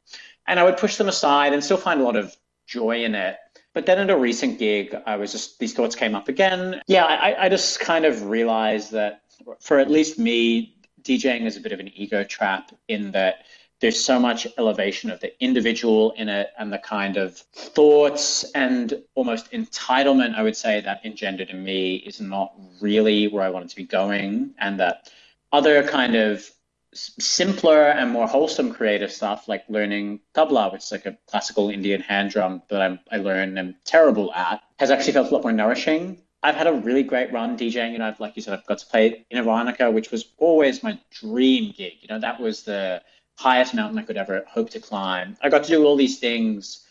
And 0.47 0.59
I 0.59 0.65
would 0.65 0.77
push 0.77 0.97
them 0.97 1.09
aside 1.09 1.53
and 1.53 1.63
still 1.63 1.77
find 1.77 2.01
a 2.01 2.05
lot 2.05 2.17
of 2.17 2.37
joy 2.67 3.05
in 3.05 3.15
it. 3.15 3.37
But 3.75 3.87
then 3.87 3.99
at 3.99 4.11
a 4.11 4.17
recent 4.17 4.59
gig, 4.59 4.95
I 5.07 5.17
was 5.17 5.33
just, 5.33 5.59
these 5.59 5.73
thoughts 5.73 5.95
came 5.95 6.15
up 6.15 6.29
again. 6.29 6.83
Yeah, 6.89 7.05
I, 7.05 7.47
I 7.47 7.49
just 7.49 7.81
kind 7.81 8.05
of 8.05 8.25
realized 8.25 8.93
that 8.93 9.23
for 9.61 9.79
at 9.79 9.91
least 9.91 10.19
me, 10.19 10.77
DJing 11.03 11.47
is 11.47 11.57
a 11.57 11.61
bit 11.61 11.73
of 11.73 11.81
an 11.81 11.91
ego 11.95 12.23
trap 12.25 12.73
in 12.89 13.13
that 13.13 13.45
there's 13.81 14.03
so 14.03 14.19
much 14.19 14.47
elevation 14.59 15.11
of 15.11 15.19
the 15.21 15.43
individual 15.43 16.13
in 16.13 16.29
it 16.29 16.51
and 16.57 16.73
the 16.73 16.79
kind 16.79 17.17
of 17.17 17.37
thoughts 17.37 18.45
and 18.55 19.03
almost 19.17 19.51
entitlement 19.51 20.37
i 20.37 20.43
would 20.43 20.57
say 20.57 20.81
that 20.81 21.05
engendered 21.05 21.51
in 21.51 21.65
me 21.65 21.97
is 21.97 22.21
not 22.21 22.55
really 22.81 23.27
where 23.27 23.43
i 23.43 23.51
wanted 23.51 23.69
to 23.69 23.75
be 23.75 23.85
going 23.85 24.55
and 24.61 24.79
that 24.79 25.11
other 25.53 25.87
kind 25.87 26.17
of 26.17 26.49
simpler 26.95 27.85
and 27.85 28.11
more 28.11 28.27
wholesome 28.27 28.73
creative 28.73 29.11
stuff 29.11 29.49
like 29.49 29.65
learning 29.69 30.21
tabla 30.35 30.71
which 30.71 30.83
is 30.83 30.93
like 30.93 31.07
a 31.07 31.17
classical 31.27 31.71
indian 31.71 32.03
hand 32.03 32.31
drum 32.31 32.61
that 32.69 32.83
I'm, 32.83 32.99
i 33.11 33.17
learned 33.17 33.57
and 33.57 33.59
am 33.59 33.75
terrible 33.85 34.33
at 34.35 34.61
has 34.79 34.91
actually 34.91 35.15
felt 35.15 35.31
a 35.31 35.35
lot 35.35 35.43
more 35.43 35.53
nourishing 35.53 36.19
I've 36.43 36.57
had 36.57 36.67
a 36.67 36.73
really 36.73 37.05
great 37.05 37.33
run 37.33 37.57
DJing. 37.57 37.93
You 37.93 37.99
know, 37.99 38.15
like 38.19 38.35
you 38.35 38.43
said, 38.43 38.55
I've 38.55 38.67
got 38.67 38.79
to 38.79 38.87
play 38.87 39.25
in 39.31 39.45
Varnika, 39.45 39.93
which 39.93 40.11
was 40.11 40.25
always 40.39 40.83
my 40.83 40.99
dream 41.11 41.73
gig. 41.77 41.95
You 42.01 42.09
know, 42.09 42.19
that 42.19 42.41
was 42.41 42.65
the 42.65 43.03
highest 43.39 43.75
mountain 43.75 43.99
I 43.99 44.03
could 44.03 44.17
ever 44.17 44.45
hope 44.49 44.71
to 44.71 44.81
climb. 44.81 45.37
I 45.41 45.49
got 45.49 45.65
to 45.65 45.69
do 45.69 45.85
all 45.85 45.97
these 45.97 46.19
things. 46.19 46.85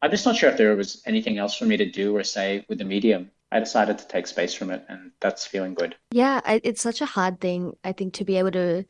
I'm 0.00 0.10
just 0.10 0.24
not 0.24 0.36
sure 0.36 0.50
if 0.50 0.56
there 0.56 0.76
was 0.76 1.02
anything 1.04 1.38
else 1.38 1.56
for 1.56 1.64
me 1.64 1.76
to 1.76 1.90
do 1.90 2.16
or 2.16 2.22
say 2.22 2.64
with 2.68 2.78
the 2.78 2.84
medium. 2.84 3.30
I 3.52 3.60
decided 3.60 3.98
to 3.98 4.08
take 4.08 4.26
space 4.26 4.54
from 4.54 4.70
it, 4.70 4.84
and 4.88 5.12
that's 5.20 5.46
feeling 5.46 5.74
good. 5.74 5.94
Yeah, 6.10 6.40
it's 6.46 6.80
such 6.80 7.02
a 7.02 7.06
hard 7.06 7.38
thing, 7.38 7.74
I 7.84 7.92
think, 7.92 8.14
to 8.14 8.24
be 8.24 8.38
able 8.38 8.52
to 8.52 8.86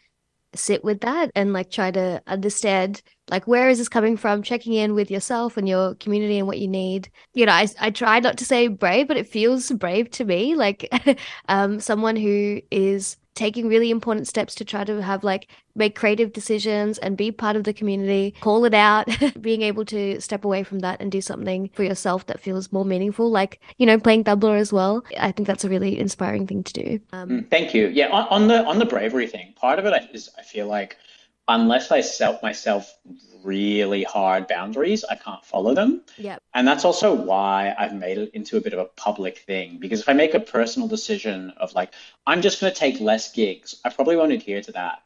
sit 0.54 0.84
with 0.84 1.00
that 1.00 1.30
and 1.34 1.52
like 1.52 1.70
try 1.70 1.90
to 1.90 2.22
understand 2.26 3.00
like 3.30 3.46
where 3.46 3.70
is 3.70 3.78
this 3.78 3.88
coming 3.88 4.16
from? 4.16 4.42
Checking 4.42 4.74
in 4.74 4.94
with 4.94 5.10
yourself 5.10 5.56
and 5.56 5.68
your 5.68 5.94
community 5.96 6.38
and 6.38 6.46
what 6.46 6.58
you 6.58 6.68
need. 6.68 7.10
You 7.34 7.46
know 7.46 7.52
i, 7.52 7.66
I 7.80 7.90
try 7.90 8.20
not 8.20 8.36
to 8.38 8.44
say 8.44 8.68
brave 8.68 9.08
but 9.08 9.16
it 9.16 9.26
feels 9.26 9.70
brave 9.70 10.10
to 10.12 10.24
me. 10.24 10.54
Like 10.54 10.88
um 11.48 11.80
someone 11.80 12.16
who 12.16 12.60
is 12.70 13.16
taking 13.34 13.68
really 13.68 13.90
important 13.90 14.28
steps 14.28 14.54
to 14.56 14.64
try 14.64 14.84
to 14.84 15.02
have 15.02 15.24
like 15.24 15.48
make 15.74 15.94
creative 15.94 16.32
decisions 16.32 16.98
and 16.98 17.16
be 17.16 17.32
part 17.32 17.56
of 17.56 17.64
the 17.64 17.72
community, 17.72 18.34
call 18.40 18.64
it 18.64 18.74
out, 18.74 19.08
being 19.40 19.62
able 19.62 19.84
to 19.86 20.20
step 20.20 20.44
away 20.44 20.62
from 20.62 20.80
that 20.80 21.00
and 21.00 21.10
do 21.10 21.20
something 21.20 21.70
for 21.72 21.82
yourself 21.82 22.26
that 22.26 22.40
feels 22.40 22.70
more 22.72 22.84
meaningful, 22.84 23.30
like, 23.30 23.60
you 23.78 23.86
know, 23.86 23.98
playing 23.98 24.24
tabla 24.24 24.58
as 24.58 24.72
well. 24.72 25.04
I 25.18 25.32
think 25.32 25.46
that's 25.46 25.64
a 25.64 25.68
really 25.68 25.98
inspiring 25.98 26.46
thing 26.46 26.62
to 26.64 26.72
do. 26.72 27.00
Um, 27.12 27.46
Thank 27.50 27.74
you. 27.74 27.88
Yeah, 27.88 28.08
on, 28.08 28.26
on 28.28 28.48
the 28.48 28.64
on 28.66 28.78
the 28.78 28.86
bravery 28.86 29.26
thing, 29.26 29.54
part 29.56 29.78
of 29.78 29.86
it 29.86 30.10
is 30.12 30.28
I 30.38 30.42
feel 30.42 30.66
like 30.66 30.98
unless 31.48 31.90
I 31.90 32.00
set 32.00 32.42
myself 32.42 32.94
really 33.42 34.04
hard 34.04 34.46
boundaries, 34.46 35.04
I 35.04 35.16
can't 35.16 35.44
follow 35.44 35.74
them. 35.74 36.02
Yeah. 36.16 36.38
And 36.54 36.66
that's 36.66 36.84
also 36.84 37.14
why 37.14 37.74
I've 37.76 37.94
made 37.94 38.18
it 38.18 38.30
into 38.34 38.56
a 38.56 38.60
bit 38.60 38.72
of 38.72 38.78
a 38.78 38.84
public 38.84 39.38
thing. 39.38 39.78
Because 39.78 40.00
if 40.00 40.08
I 40.08 40.12
make 40.12 40.34
a 40.34 40.40
personal 40.40 40.88
decision 40.88 41.52
of 41.56 41.74
like, 41.74 41.92
I'm 42.26 42.42
just 42.42 42.60
going 42.60 42.72
to 42.72 42.78
take 42.78 43.00
less 43.00 43.32
gigs, 43.32 43.80
I 43.84 43.90
probably 43.90 44.16
won't 44.16 44.32
adhere 44.32 44.62
to 44.62 44.72
that. 44.72 45.02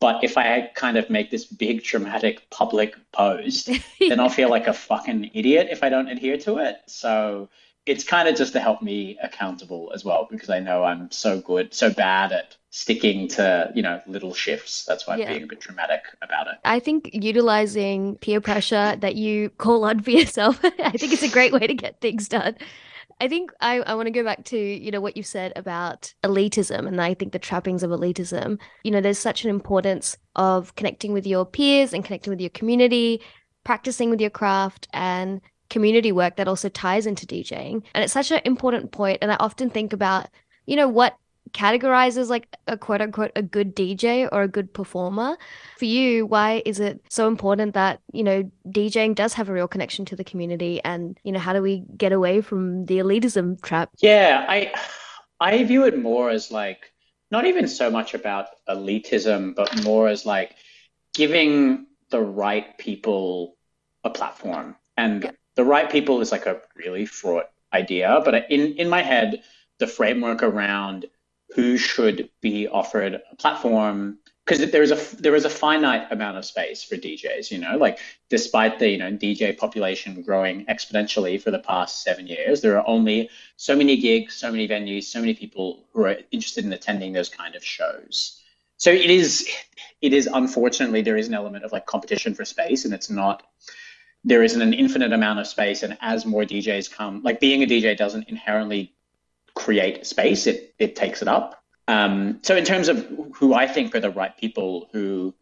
But 0.00 0.24
if 0.24 0.38
I 0.38 0.70
kind 0.74 0.96
of 0.96 1.10
make 1.10 1.30
this 1.30 1.44
big 1.44 1.82
dramatic 1.82 2.48
public 2.48 2.96
post, 3.12 3.68
then 4.00 4.18
I'll 4.18 4.30
feel 4.30 4.48
like 4.48 4.66
a 4.66 4.72
fucking 4.72 5.32
idiot 5.34 5.68
if 5.70 5.82
I 5.82 5.90
don't 5.90 6.08
adhere 6.08 6.38
to 6.38 6.58
it. 6.58 6.76
So 6.86 7.50
it's 7.84 8.04
kind 8.04 8.26
of 8.26 8.36
just 8.36 8.54
to 8.54 8.60
help 8.60 8.80
me 8.80 9.18
accountable 9.22 9.92
as 9.94 10.04
well, 10.04 10.26
because 10.30 10.48
I 10.48 10.60
know 10.60 10.84
I'm 10.84 11.10
so 11.10 11.40
good, 11.40 11.74
so 11.74 11.92
bad 11.92 12.32
at 12.32 12.56
sticking 12.70 13.26
to 13.26 13.70
you 13.74 13.82
know 13.82 14.00
little 14.06 14.32
shifts 14.32 14.84
that's 14.84 15.06
why 15.06 15.14
i'm 15.14 15.20
yeah. 15.20 15.28
being 15.28 15.42
a 15.42 15.46
bit 15.46 15.60
dramatic 15.60 16.02
about 16.22 16.46
it 16.46 16.54
i 16.64 16.78
think 16.78 17.10
utilizing 17.12 18.16
peer 18.16 18.40
pressure 18.40 18.96
that 19.00 19.16
you 19.16 19.50
call 19.50 19.84
on 19.84 20.00
for 20.00 20.10
yourself 20.10 20.60
i 20.64 20.92
think 20.92 21.12
it's 21.12 21.22
a 21.22 21.28
great 21.28 21.52
way 21.52 21.66
to 21.66 21.74
get 21.74 22.00
things 22.00 22.28
done 22.28 22.54
I 23.22 23.28
think 23.28 23.52
I, 23.60 23.80
I 23.80 23.94
want 23.94 24.06
to 24.06 24.12
go 24.12 24.24
back 24.24 24.44
to, 24.46 24.56
you 24.58 24.90
know, 24.90 25.00
what 25.00 25.14
you 25.14 25.22
said 25.22 25.52
about 25.54 26.14
elitism 26.24 26.88
and 26.88 27.00
I 27.02 27.12
think 27.12 27.32
the 27.32 27.38
trappings 27.38 27.82
of 27.82 27.90
elitism. 27.90 28.58
You 28.82 28.90
know, 28.90 29.02
there's 29.02 29.18
such 29.18 29.44
an 29.44 29.50
importance 29.50 30.16
of 30.36 30.74
connecting 30.74 31.12
with 31.12 31.26
your 31.26 31.44
peers 31.44 31.92
and 31.92 32.02
connecting 32.02 32.30
with 32.30 32.40
your 32.40 32.48
community, 32.50 33.20
practicing 33.62 34.08
with 34.08 34.22
your 34.22 34.30
craft 34.30 34.88
and 34.94 35.42
community 35.68 36.12
work 36.12 36.36
that 36.36 36.48
also 36.48 36.70
ties 36.70 37.06
into 37.06 37.26
DJing. 37.26 37.82
And 37.94 38.02
it's 38.02 38.12
such 38.12 38.30
an 38.30 38.40
important 38.46 38.90
point. 38.90 39.18
And 39.20 39.30
I 39.30 39.36
often 39.38 39.68
think 39.68 39.92
about, 39.92 40.28
you 40.64 40.76
know, 40.76 40.88
what 40.88 41.14
categorizes 41.52 42.28
like 42.28 42.56
a 42.66 42.76
quote 42.76 43.00
unquote 43.00 43.32
a 43.36 43.42
good 43.42 43.74
DJ 43.74 44.28
or 44.30 44.42
a 44.42 44.48
good 44.48 44.72
performer. 44.72 45.36
For 45.78 45.84
you, 45.84 46.26
why 46.26 46.62
is 46.64 46.80
it 46.80 47.00
so 47.08 47.28
important 47.28 47.74
that, 47.74 48.00
you 48.12 48.22
know, 48.22 48.50
DJing 48.68 49.14
does 49.14 49.34
have 49.34 49.48
a 49.48 49.52
real 49.52 49.68
connection 49.68 50.04
to 50.06 50.16
the 50.16 50.24
community 50.24 50.80
and, 50.84 51.18
you 51.24 51.32
know, 51.32 51.38
how 51.38 51.52
do 51.52 51.62
we 51.62 51.84
get 51.96 52.12
away 52.12 52.40
from 52.40 52.86
the 52.86 52.98
elitism 52.98 53.60
trap? 53.62 53.90
Yeah, 53.98 54.44
I 54.48 54.72
I 55.40 55.64
view 55.64 55.84
it 55.86 55.98
more 55.98 56.30
as 56.30 56.50
like 56.50 56.92
not 57.30 57.46
even 57.46 57.68
so 57.68 57.90
much 57.90 58.14
about 58.14 58.46
elitism, 58.68 59.54
but 59.54 59.84
more 59.84 60.08
as 60.08 60.26
like 60.26 60.56
giving 61.14 61.86
the 62.10 62.20
right 62.20 62.76
people 62.78 63.56
a 64.04 64.10
platform. 64.10 64.76
And 64.96 65.30
the 65.54 65.64
right 65.64 65.90
people 65.90 66.20
is 66.20 66.32
like 66.32 66.46
a 66.46 66.60
really 66.74 67.06
fraught 67.06 67.50
idea, 67.72 68.20
but 68.24 68.50
in 68.50 68.74
in 68.74 68.88
my 68.88 69.02
head, 69.02 69.42
the 69.78 69.86
framework 69.86 70.42
around 70.42 71.06
who 71.54 71.76
should 71.76 72.30
be 72.40 72.68
offered 72.68 73.20
a 73.30 73.36
platform 73.36 74.18
because 74.50 74.70
there 74.70 74.82
is 74.82 74.90
a 74.90 75.16
there 75.16 75.34
is 75.34 75.44
a 75.44 75.50
finite 75.50 76.10
amount 76.10 76.36
of 76.36 76.44
space 76.44 76.82
for 76.82 76.96
DJs. 76.96 77.50
You 77.50 77.58
know, 77.58 77.76
like 77.76 77.98
despite 78.28 78.78
the 78.78 78.88
you 78.88 78.98
know 78.98 79.12
DJ 79.12 79.56
population 79.56 80.22
growing 80.22 80.66
exponentially 80.66 81.40
for 81.40 81.50
the 81.50 81.60
past 81.60 82.02
seven 82.02 82.26
years, 82.26 82.60
there 82.60 82.76
are 82.76 82.86
only 82.86 83.30
so 83.56 83.76
many 83.76 83.96
gigs, 83.96 84.34
so 84.34 84.50
many 84.50 84.66
venues, 84.66 85.04
so 85.04 85.20
many 85.20 85.34
people 85.34 85.84
who 85.92 86.04
are 86.04 86.16
interested 86.32 86.64
in 86.64 86.72
attending 86.72 87.12
those 87.12 87.28
kind 87.28 87.54
of 87.54 87.64
shows. 87.64 88.40
So 88.76 88.90
it 88.90 89.10
is 89.10 89.48
it 90.00 90.12
is 90.12 90.26
unfortunately 90.26 91.02
there 91.02 91.16
is 91.16 91.28
an 91.28 91.34
element 91.34 91.64
of 91.64 91.72
like 91.72 91.86
competition 91.86 92.34
for 92.34 92.44
space, 92.44 92.84
and 92.84 92.94
it's 92.94 93.10
not 93.10 93.44
there 94.24 94.42
isn't 94.42 94.60
an 94.60 94.74
infinite 94.74 95.12
amount 95.12 95.38
of 95.38 95.46
space. 95.46 95.82
And 95.82 95.96
as 96.00 96.26
more 96.26 96.42
DJs 96.42 96.92
come, 96.92 97.22
like 97.22 97.40
being 97.40 97.62
a 97.62 97.66
DJ 97.66 97.96
doesn't 97.96 98.28
inherently 98.28 98.94
create 99.64 100.06
space, 100.06 100.46
it, 100.46 100.74
it 100.78 100.96
takes 100.96 101.22
it 101.22 101.28
up. 101.28 101.62
Um, 101.88 102.38
so, 102.42 102.56
in 102.56 102.64
terms 102.64 102.88
of 102.88 102.96
who 103.34 103.52
I 103.54 103.66
think 103.66 103.94
are 103.94 104.00
the 104.00 104.10
right 104.10 104.36
people 104.36 104.88
who 104.92 105.34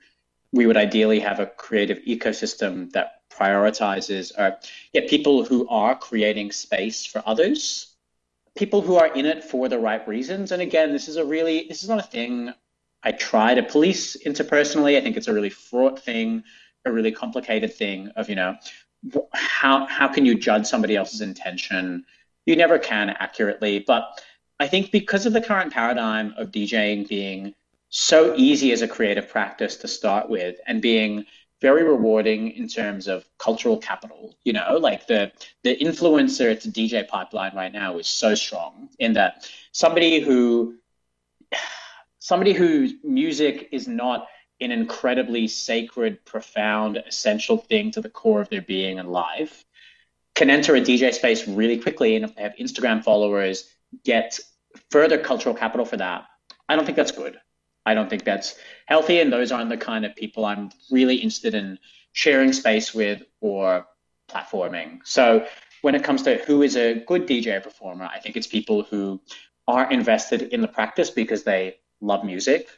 we 0.52 0.66
would 0.66 0.76
ideally 0.76 1.20
have 1.20 1.40
a 1.40 1.46
creative 1.46 1.98
ecosystem 2.06 2.90
that 2.92 3.20
prioritizes 3.30 4.32
are 4.38 4.58
yeah, 4.92 5.02
people 5.08 5.44
who 5.44 5.68
are 5.68 5.94
creating 5.94 6.50
space 6.50 7.04
for 7.04 7.22
others, 7.26 7.94
people 8.56 8.80
who 8.80 8.96
are 8.96 9.12
in 9.14 9.26
it 9.26 9.44
for 9.44 9.68
the 9.68 9.78
right 9.78 10.06
reasons. 10.08 10.50
And 10.52 10.62
again, 10.62 10.92
this 10.92 11.06
is 11.08 11.16
a 11.16 11.24
really, 11.24 11.66
this 11.68 11.82
is 11.82 11.88
not 11.88 11.98
a 11.98 12.10
thing 12.16 12.52
I 13.02 13.12
try 13.12 13.54
to 13.54 13.62
police 13.62 14.16
interpersonally. 14.24 14.96
I 14.96 15.00
think 15.00 15.16
it's 15.16 15.28
a 15.28 15.34
really 15.34 15.50
fraught 15.50 16.00
thing, 16.00 16.42
a 16.84 16.90
really 16.90 17.12
complicated 17.12 17.74
thing 17.74 18.08
of, 18.16 18.28
you 18.28 18.36
know, 18.36 18.56
how, 19.32 19.86
how 19.86 20.08
can 20.08 20.26
you 20.26 20.34
judge 20.34 20.66
somebody 20.66 20.96
else's 20.96 21.20
intention? 21.20 22.04
You 22.48 22.56
never 22.56 22.78
can 22.78 23.10
accurately. 23.10 23.78
But 23.78 24.22
I 24.58 24.68
think 24.68 24.90
because 24.90 25.26
of 25.26 25.34
the 25.34 25.40
current 25.42 25.70
paradigm 25.70 26.32
of 26.38 26.50
DJing 26.50 27.06
being 27.06 27.54
so 27.90 28.34
easy 28.36 28.72
as 28.72 28.80
a 28.80 28.88
creative 28.88 29.28
practice 29.28 29.76
to 29.76 29.88
start 29.88 30.30
with 30.30 30.56
and 30.66 30.80
being 30.80 31.26
very 31.60 31.82
rewarding 31.82 32.52
in 32.52 32.66
terms 32.66 33.06
of 33.06 33.28
cultural 33.36 33.76
capital. 33.76 34.34
You 34.44 34.54
know, 34.54 34.78
like 34.80 35.06
the 35.06 35.30
the 35.62 35.76
influencer 35.76 36.58
to 36.58 36.68
DJ 36.70 37.06
pipeline 37.06 37.54
right 37.54 37.72
now 37.72 37.98
is 37.98 38.06
so 38.06 38.34
strong 38.34 38.88
in 38.98 39.12
that 39.12 39.50
somebody 39.72 40.20
who 40.20 40.76
somebody 42.18 42.54
whose 42.54 42.94
music 43.04 43.68
is 43.72 43.86
not 43.86 44.26
an 44.60 44.72
incredibly 44.72 45.48
sacred, 45.48 46.24
profound, 46.24 46.96
essential 46.96 47.58
thing 47.58 47.90
to 47.90 48.00
the 48.00 48.08
core 48.08 48.40
of 48.40 48.48
their 48.48 48.62
being 48.62 48.98
and 48.98 49.10
life 49.10 49.66
can 50.38 50.50
enter 50.50 50.76
a 50.76 50.80
DJ 50.80 51.12
space 51.12 51.48
really 51.48 51.76
quickly 51.76 52.14
and 52.14 52.24
if 52.24 52.36
they 52.36 52.42
have 52.42 52.54
Instagram 52.60 53.02
followers, 53.02 53.64
get 54.04 54.38
further 54.88 55.18
cultural 55.18 55.52
capital 55.52 55.84
for 55.84 55.96
that. 55.96 56.26
I 56.68 56.76
don't 56.76 56.84
think 56.84 56.94
that's 56.94 57.10
good. 57.10 57.40
I 57.84 57.94
don't 57.94 58.08
think 58.08 58.22
that's 58.22 58.54
healthy. 58.86 59.18
And 59.18 59.32
those 59.32 59.50
aren't 59.50 59.68
the 59.68 59.76
kind 59.76 60.06
of 60.06 60.14
people 60.14 60.44
I'm 60.44 60.70
really 60.92 61.16
interested 61.16 61.56
in 61.56 61.76
sharing 62.12 62.52
space 62.52 62.94
with 62.94 63.24
or 63.40 63.84
platforming. 64.30 65.00
So 65.02 65.44
when 65.82 65.96
it 65.96 66.04
comes 66.04 66.22
to 66.22 66.36
who 66.36 66.62
is 66.62 66.76
a 66.76 67.00
good 67.00 67.26
DJ 67.26 67.60
performer, 67.60 68.04
I 68.04 68.20
think 68.20 68.36
it's 68.36 68.46
people 68.46 68.84
who 68.84 69.20
are 69.66 69.90
invested 69.90 70.42
in 70.42 70.60
the 70.60 70.68
practice 70.68 71.10
because 71.10 71.42
they 71.42 71.78
love 72.00 72.24
music 72.24 72.68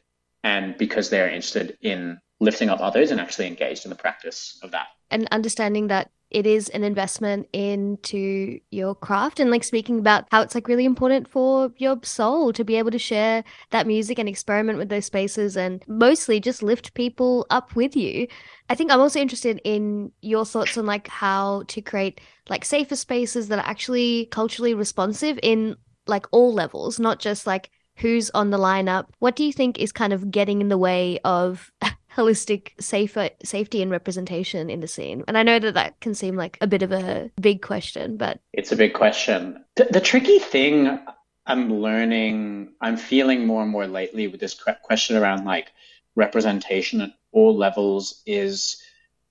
and 0.45 0.79
because 0.79 1.11
they're 1.11 1.29
interested 1.29 1.77
in 1.83 2.23
lifting 2.41 2.71
up 2.71 2.81
others 2.81 3.11
and 3.11 3.21
actually 3.21 3.49
engaged 3.49 3.85
in 3.85 3.91
the 3.91 3.97
practice 3.97 4.59
of 4.63 4.71
that. 4.71 4.87
And 5.11 5.29
understanding 5.31 5.89
that 5.89 6.11
it 6.31 6.47
is 6.47 6.69
an 6.69 6.85
investment 6.85 7.49
into 7.53 8.61
your 8.71 8.95
craft 8.95 9.41
and 9.41 9.51
like 9.51 9.65
speaking 9.65 9.99
about 9.99 10.27
how 10.31 10.43
it's 10.43 10.55
like 10.55 10.69
really 10.69 10.85
important 10.85 11.29
for 11.29 11.73
your 11.77 11.99
soul 12.03 12.53
to 12.53 12.65
be 12.65 12.77
able 12.77 12.91
to 12.91 12.99
share 12.99 13.43
that 13.71 13.87
music 13.87 14.19
and 14.19 14.29
experiment 14.29 14.79
with 14.79 14.89
those 14.89 15.07
spaces 15.07 15.57
and 15.57 15.85
mostly 15.89 16.39
just 16.39 16.63
lift 16.63 16.95
people 16.95 17.47
up 17.51 17.75
with 17.75 17.97
you. 17.97 18.29
I 18.69 18.77
think 18.77 18.93
I'm 18.93 19.01
also 19.01 19.21
interested 19.21 19.61
in 19.65 20.13
your 20.23 20.47
thoughts 20.47 20.79
on 20.79 20.87
like 20.87 21.09
how 21.09 21.65
to 21.69 21.81
create 21.81 22.21
like 22.49 22.65
safer 22.65 22.97
spaces 22.97 23.49
that 23.49 23.59
are 23.59 23.69
actually 23.69 24.27
culturally 24.27 24.75
responsive 24.75 25.39
in 25.43 25.77
like 26.07 26.27
all 26.31 26.53
levels, 26.53 27.01
not 27.01 27.19
just 27.19 27.47
like 27.47 27.71
who's 27.97 28.31
on 28.31 28.51
the 28.51 28.59
lineup. 28.59 29.07
What 29.19 29.37
do 29.37 29.45
you 29.45 29.53
think 29.53 29.79
is 29.79 29.93
kind 29.93 30.13
of 30.13 30.31
getting 30.31 30.61
in 30.61 30.69
the 30.69 30.79
way 30.79 31.19
of 31.25 31.73
holistic 32.17 32.73
safer 32.81 33.31
safety 33.43 33.83
and 33.83 33.91
representation 33.91 34.69
in 34.71 34.81
the 34.81 34.89
scene. 34.89 35.25
And 35.29 35.39
i 35.39 35.43
know 35.43 35.59
that 35.59 35.75
that 35.75 36.01
can 36.01 36.15
seem 36.15 36.37
like 36.37 36.59
a 36.61 36.67
bit 36.67 36.83
of 36.83 36.93
a 36.93 37.31
big 37.41 37.63
question 37.63 38.17
but 38.17 38.41
it's 38.53 38.73
a 38.73 38.77
big 38.77 38.95
question. 38.95 39.65
The, 39.77 39.85
the 39.91 40.01
tricky 40.01 40.39
thing 40.39 41.01
i'm 41.47 41.73
learning 41.73 42.73
i'm 42.81 42.97
feeling 42.97 43.47
more 43.47 43.63
and 43.63 43.71
more 43.71 43.87
lately 43.87 44.27
with 44.29 44.41
this 44.41 44.61
question 44.83 45.17
around 45.17 45.45
like 45.45 45.73
representation 46.17 47.01
at 47.01 47.11
all 47.33 47.57
levels 47.57 48.23
is 48.27 48.83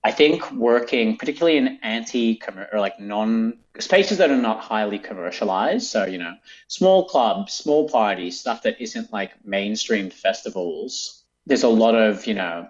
i 0.02 0.10
think 0.10 0.50
working 0.52 1.16
particularly 1.16 1.58
in 1.58 1.78
anti 1.82 2.40
or 2.72 2.80
like 2.80 2.98
non 2.98 3.58
spaces 3.78 4.18
that 4.18 4.30
are 4.30 4.36
not 4.36 4.60
highly 4.60 4.98
commercialized. 4.98 5.86
So 5.86 6.04
you 6.06 6.18
know 6.18 6.34
small 6.68 7.08
clubs 7.08 7.52
small 7.52 7.88
parties 7.88 8.40
stuff 8.40 8.62
that 8.62 8.80
isn't 8.80 9.12
like 9.12 9.32
mainstream 9.44 10.10
festivals 10.10 11.19
there's 11.50 11.64
a 11.64 11.68
lot 11.68 11.96
of, 11.96 12.26
you 12.28 12.34
know, 12.34 12.68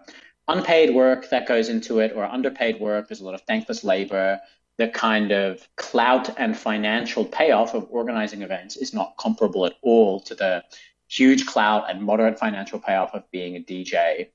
unpaid 0.48 0.94
work 0.94 1.28
that 1.28 1.46
goes 1.46 1.68
into 1.68 2.00
it 2.00 2.12
or 2.16 2.24
underpaid 2.24 2.80
work. 2.80 3.06
There's 3.06 3.20
a 3.20 3.24
lot 3.26 3.34
of 3.34 3.42
thankless 3.42 3.84
labor. 3.84 4.40
The 4.78 4.88
kind 4.88 5.32
of 5.32 5.68
clout 5.76 6.30
and 6.38 6.56
financial 6.56 7.26
payoff 7.26 7.74
of 7.74 7.86
organizing 7.90 8.40
events 8.40 8.78
is 8.78 8.94
not 8.94 9.14
comparable 9.18 9.66
at 9.66 9.74
all 9.82 10.18
to 10.20 10.34
the 10.34 10.64
huge 11.08 11.44
clout 11.44 11.90
and 11.90 12.00
moderate 12.00 12.38
financial 12.38 12.78
payoff 12.78 13.12
of 13.12 13.30
being 13.30 13.56
a 13.56 13.60
DJ. 13.60 14.28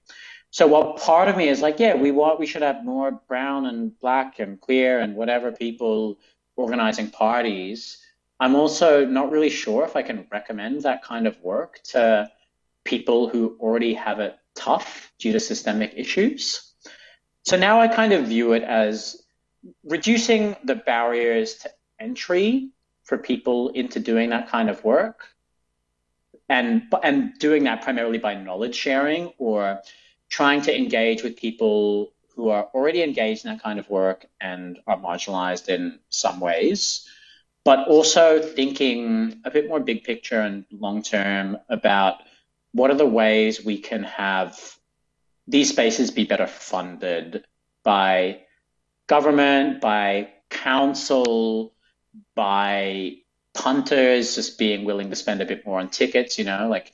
So 0.52 0.68
while 0.68 0.94
part 0.94 1.28
of 1.28 1.38
me 1.38 1.48
is 1.48 1.62
like, 1.62 1.80
yeah, 1.80 1.96
we 1.96 2.12
want 2.12 2.40
we 2.40 2.46
should 2.46 2.62
have 2.62 2.86
more 2.86 3.20
brown 3.28 3.66
and 3.66 4.00
black 4.00 4.38
and 4.38 4.62
queer 4.62 5.00
and 5.00 5.16
whatever 5.16 5.52
people 5.52 6.20
organizing 6.56 7.10
parties, 7.10 7.98
I'm 8.40 8.54
also 8.54 9.08
not 9.08 9.32
really 9.32 9.50
sure 9.50 9.84
if 9.86 9.96
I 9.96 10.04
can 10.04 10.28
recommend 10.32 10.84
that 10.84 11.04
kind 11.04 11.26
of 11.26 11.42
work 11.42 11.82
to 11.86 12.30
people 12.86 13.28
who 13.28 13.58
already 13.60 13.94
have 13.96 14.20
it 14.20 14.38
tough 14.56 15.12
due 15.20 15.34
to 15.34 15.40
systemic 15.40 15.94
issues. 15.98 16.72
So 17.44 17.58
now 17.58 17.82
I 17.82 17.88
kind 17.88 18.14
of 18.14 18.28
view 18.28 18.54
it 18.54 18.64
as 18.64 19.22
reducing 19.84 20.56
the 20.64 20.76
barriers 20.76 21.56
to 21.56 21.72
entry 22.00 22.70
for 23.04 23.18
people 23.18 23.70
into 23.70 24.00
doing 24.00 24.30
that 24.30 24.50
kind 24.50 24.70
of 24.70 24.84
work 24.84 25.28
and 26.50 26.84
and 27.04 27.34
doing 27.40 27.64
that 27.64 27.82
primarily 27.82 28.18
by 28.18 28.36
knowledge 28.36 28.76
sharing 28.76 29.32
or 29.38 29.82
trying 30.30 30.62
to 30.62 30.76
engage 30.76 31.24
with 31.24 31.36
people 31.38 32.14
who 32.36 32.50
are 32.50 32.68
already 32.74 33.02
engaged 33.02 33.46
in 33.46 33.52
that 33.52 33.64
kind 33.64 33.80
of 33.80 33.90
work 33.90 34.26
and 34.42 34.78
are 34.86 34.98
marginalized 34.98 35.70
in 35.70 36.00
some 36.10 36.40
ways 36.40 37.08
but 37.64 37.88
also 37.88 38.40
thinking 38.40 39.42
a 39.44 39.50
bit 39.50 39.68
more 39.68 39.80
big 39.80 40.04
picture 40.04 40.40
and 40.40 40.66
long 40.72 41.02
term 41.02 41.58
about 41.70 42.22
what 42.76 42.92
are 42.92 42.98
the 42.98 43.06
ways 43.06 43.64
we 43.64 43.78
can 43.78 44.04
have 44.04 44.60
these 45.48 45.70
spaces 45.70 46.12
be 46.12 46.26
better 46.26 46.46
funded 46.46 47.46
by 47.86 48.42
government, 49.08 49.80
by 49.80 50.28
council, 50.50 51.74
by 52.36 53.16
punters 53.54 54.36
just 54.36 54.60
being 54.60 54.84
willing 54.84 55.10
to 55.10 55.16
spend 55.16 55.42
a 55.42 55.46
bit 55.46 55.66
more 55.66 55.80
on 55.80 55.88
tickets, 55.88 56.38
you 56.38 56.44
know, 56.44 56.68
like 56.68 56.92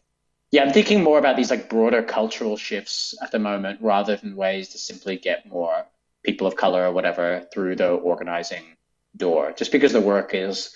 yeah, 0.51 0.63
I'm 0.63 0.71
thinking 0.71 1.01
more 1.01 1.17
about 1.17 1.35
these 1.35 1.49
like 1.49 1.67
broader 1.67 2.03
cultural 2.03 2.57
shifts 2.57 3.15
at 3.19 3.31
the 3.31 3.39
moment 3.39 3.79
rather 3.81 4.17
than 4.17 4.35
ways 4.35 4.69
to 4.69 4.77
simply 4.77 5.17
get 5.17 5.47
more 5.47 5.87
people 6.23 6.45
of 6.45 6.55
color 6.55 6.85
or 6.85 6.91
whatever 6.91 7.47
through 7.51 7.77
the 7.77 7.89
organizing 7.89 8.77
door. 9.17 9.51
Just 9.53 9.71
because 9.71 9.93
the 9.93 10.01
work 10.01 10.35
is 10.35 10.75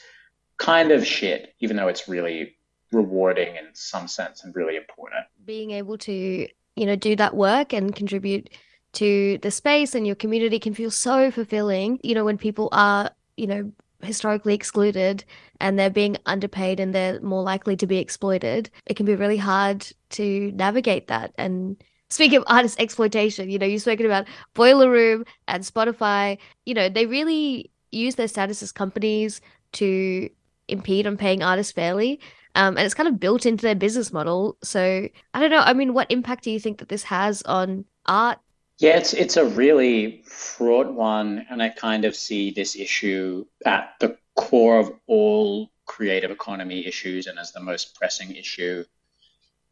kind 0.58 0.91
of 0.91 1.06
shit, 1.06 1.54
even 1.60 1.76
though 1.76 1.89
it's 1.89 2.08
really 2.08 2.55
rewarding 2.91 3.56
in 3.56 3.67
some 3.74 4.08
sense 4.08 4.43
and 4.43 4.56
really 4.56 4.76
important. 4.76 5.26
Being 5.45 5.71
able 5.71 5.98
to, 6.00 6.48
you 6.76 6.86
know, 6.86 6.95
do 6.95 7.15
that 7.15 7.36
work 7.36 7.74
and 7.74 7.95
contribute 7.95 8.50
to 8.93 9.38
the 9.41 9.52
space 9.52 9.93
and 9.93 10.08
your 10.08 10.15
community 10.15 10.60
can 10.60 10.74
feel 10.74 10.91
so 10.91 11.30
fulfilling, 11.30 12.00
you 12.04 12.15
know, 12.15 12.26
when 12.26 12.38
people 12.38 12.69
are, 12.71 13.12
you 13.38 13.48
know, 13.48 13.71
historically 14.02 14.54
excluded 14.54 15.24
and 15.60 15.78
they're 15.78 15.89
being 15.89 16.17
underpaid 16.26 16.80
and 16.80 16.93
they're 16.93 17.19
more 17.21 17.43
likely 17.43 17.76
to 17.76 17.88
be 17.88 17.98
exploited, 17.98 18.69
it 18.86 18.95
can 18.95 19.06
be 19.06 19.15
really 19.15 19.38
hard 19.38 19.86
to 20.12 20.52
navigate 20.54 21.08
that. 21.08 21.34
And 21.38 21.76
speaking 22.10 22.38
of 22.38 22.43
artist 22.48 22.80
exploitation, 22.80 23.50
you 23.50 23.60
know, 23.60 23.65
you've 23.65 23.82
spoken 23.82 24.06
about 24.06 24.28
Boiler 24.54 24.89
Room 24.89 25.26
and 25.48 25.63
Spotify, 25.63 26.38
you 26.65 26.74
know, 26.74 26.88
they 26.88 27.06
really 27.06 27.71
use 27.91 28.15
their 28.15 28.28
status 28.28 28.62
as 28.63 28.71
companies 28.71 29.41
to 29.74 30.30
impede 30.67 31.08
on 31.08 31.17
paying 31.17 31.43
artists 31.43 31.74
fairly. 31.74 32.19
Um, 32.56 32.78
and 32.78 32.86
it's 32.86 32.96
kind 32.96 33.10
of 33.10 33.20
built 33.20 33.46
into 33.46 33.62
their 33.62 33.76
business 33.76 34.13
model. 34.13 34.58
So 34.63 35.08
I 35.34 35.39
don't 35.39 35.52
know. 35.52 35.60
I 35.60 35.74
mean, 35.74 35.94
what 35.94 36.10
impact 36.10 36.46
do 36.46 36.52
you 36.52 36.60
think 36.60 36.80
that 36.80 36.89
this 36.89 37.04
has 37.04 37.41
on 37.44 37.86
art? 38.06 38.39
Yeah, 38.78 38.98
it's 38.98 39.13
it's 39.13 39.38
a 39.38 39.46
really 39.46 40.22
fraught 40.26 40.91
one, 40.91 41.46
and 41.50 41.62
I 41.63 41.70
kind 41.70 42.04
of 42.04 42.15
see 42.15 42.52
this 42.52 42.76
issue 42.76 43.46
at 43.65 43.94
the 44.00 44.18
core 44.36 44.80
of 44.80 44.91
all 45.08 45.70
creative 45.86 46.32
economy 46.32 46.86
issues, 46.86 47.28
and 47.28 47.39
as 47.39 47.54
the 47.54 47.62
most 47.62 47.96
pressing 47.96 48.36
issue, 48.36 48.84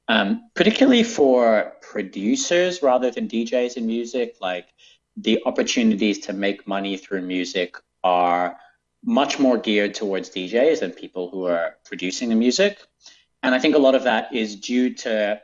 um, 0.08 0.50
particularly 0.54 1.04
for 1.04 1.74
producers 1.82 2.82
rather 2.82 3.12
than 3.12 3.28
DJs 3.28 3.76
in 3.76 3.86
music. 3.88 4.38
Like 4.40 4.68
the 5.18 5.42
opportunities 5.46 6.20
to 6.20 6.34
make 6.34 6.66
money 6.66 6.96
through 6.96 7.24
music 7.24 7.76
are 8.06 8.58
much 9.04 9.40
more 9.40 9.58
geared 9.58 9.94
towards 9.94 10.30
DJs 10.30 10.80
than 10.80 10.92
people 10.92 11.30
who 11.30 11.46
are 11.46 11.76
producing 11.86 12.30
the 12.30 12.36
music. 12.36 12.80
And 13.42 13.54
I 13.54 13.60
think 13.60 13.76
a 13.76 13.80
lot 13.80 13.96
of 13.96 14.04
that 14.04 14.34
is 14.34 14.56
due 14.56 14.94
to 14.96 15.42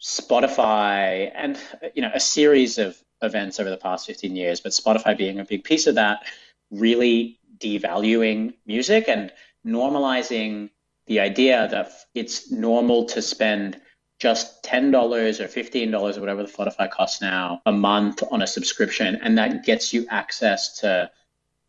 Spotify 0.00 1.30
and 1.34 1.58
you 1.94 2.02
know 2.02 2.10
a 2.14 2.20
series 2.20 2.78
of 2.78 2.96
events 3.22 3.58
over 3.58 3.70
the 3.70 3.76
past 3.76 4.06
15 4.06 4.36
years, 4.36 4.60
but 4.60 4.72
Spotify 4.72 5.16
being 5.16 5.40
a 5.40 5.44
big 5.44 5.64
piece 5.64 5.86
of 5.86 5.96
that, 5.96 6.26
really 6.70 7.38
devaluing 7.58 8.54
music 8.66 9.08
and 9.08 9.32
normalizing 9.66 10.70
the 11.06 11.20
idea 11.20 11.68
that 11.70 11.90
it's 12.14 12.50
normal 12.50 13.06
to 13.06 13.22
spend 13.22 13.80
just 14.20 14.62
$10 14.64 14.92
or 14.94 15.48
$15 15.48 16.16
or 16.16 16.20
whatever 16.20 16.42
the 16.42 16.50
Spotify 16.50 16.90
costs 16.90 17.20
now 17.20 17.62
a 17.66 17.72
month 17.72 18.22
on 18.30 18.42
a 18.42 18.46
subscription. 18.46 19.18
And 19.22 19.38
that 19.38 19.64
gets 19.64 19.92
you 19.92 20.06
access 20.10 20.80
to 20.80 21.10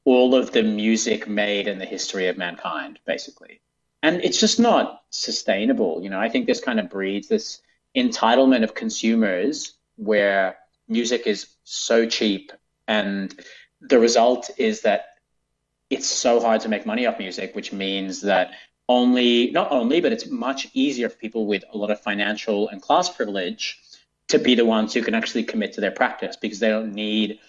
all 0.06 0.36
of 0.36 0.52
the 0.52 0.64
music 0.64 1.28
made 1.28 1.68
in 1.68 1.78
the 1.78 1.86
history 1.86 2.28
of 2.28 2.38
mankind, 2.38 3.00
basically. 3.06 3.62
And 4.02 4.22
it's 4.24 4.40
just 4.40 4.60
not 4.60 5.02
sustainable. 5.10 6.00
You 6.02 6.10
know, 6.10 6.20
I 6.20 6.30
think 6.30 6.46
this 6.46 6.62
kind 6.62 6.80
of 6.80 6.90
breeds 6.90 7.28
this 7.28 7.62
entitlement 7.96 8.64
of 8.64 8.74
consumers 8.74 9.74
where 9.98 10.58
music 10.88 11.28
is 11.28 11.48
so 11.64 12.06
cheap 12.06 12.52
and 12.88 13.40
the 13.82 14.00
result 14.00 14.50
is 14.58 14.82
that 14.82 15.06
it's 15.90 16.08
so 16.08 16.40
hard 16.40 16.62
to 16.62 16.70
make 16.70 16.86
money 16.86 17.06
off 17.06 17.20
music 17.20 17.56
which 17.56 17.72
means 17.72 18.22
that 18.22 18.52
only 18.88 19.52
not 19.52 19.72
only 19.72 20.02
but 20.02 20.12
it's 20.12 20.28
much 20.28 20.68
easier 20.74 21.10
for 21.10 21.18
people 21.18 21.46
with 21.46 21.64
a 21.74 21.78
lot 21.78 21.92
of 21.92 22.00
financial 22.02 22.70
and 22.70 22.82
class 22.82 23.10
privilege 23.10 23.80
to 24.28 24.40
be 24.40 24.56
the 24.56 24.66
ones 24.66 24.94
who 24.94 25.02
can 25.02 25.14
actually 25.14 25.44
commit 25.44 25.74
to 25.74 25.82
their 25.82 25.92
practice 25.92 26.36
because 26.36 26.60
they 26.60 26.70
don't 26.70 26.94
need 26.94 27.40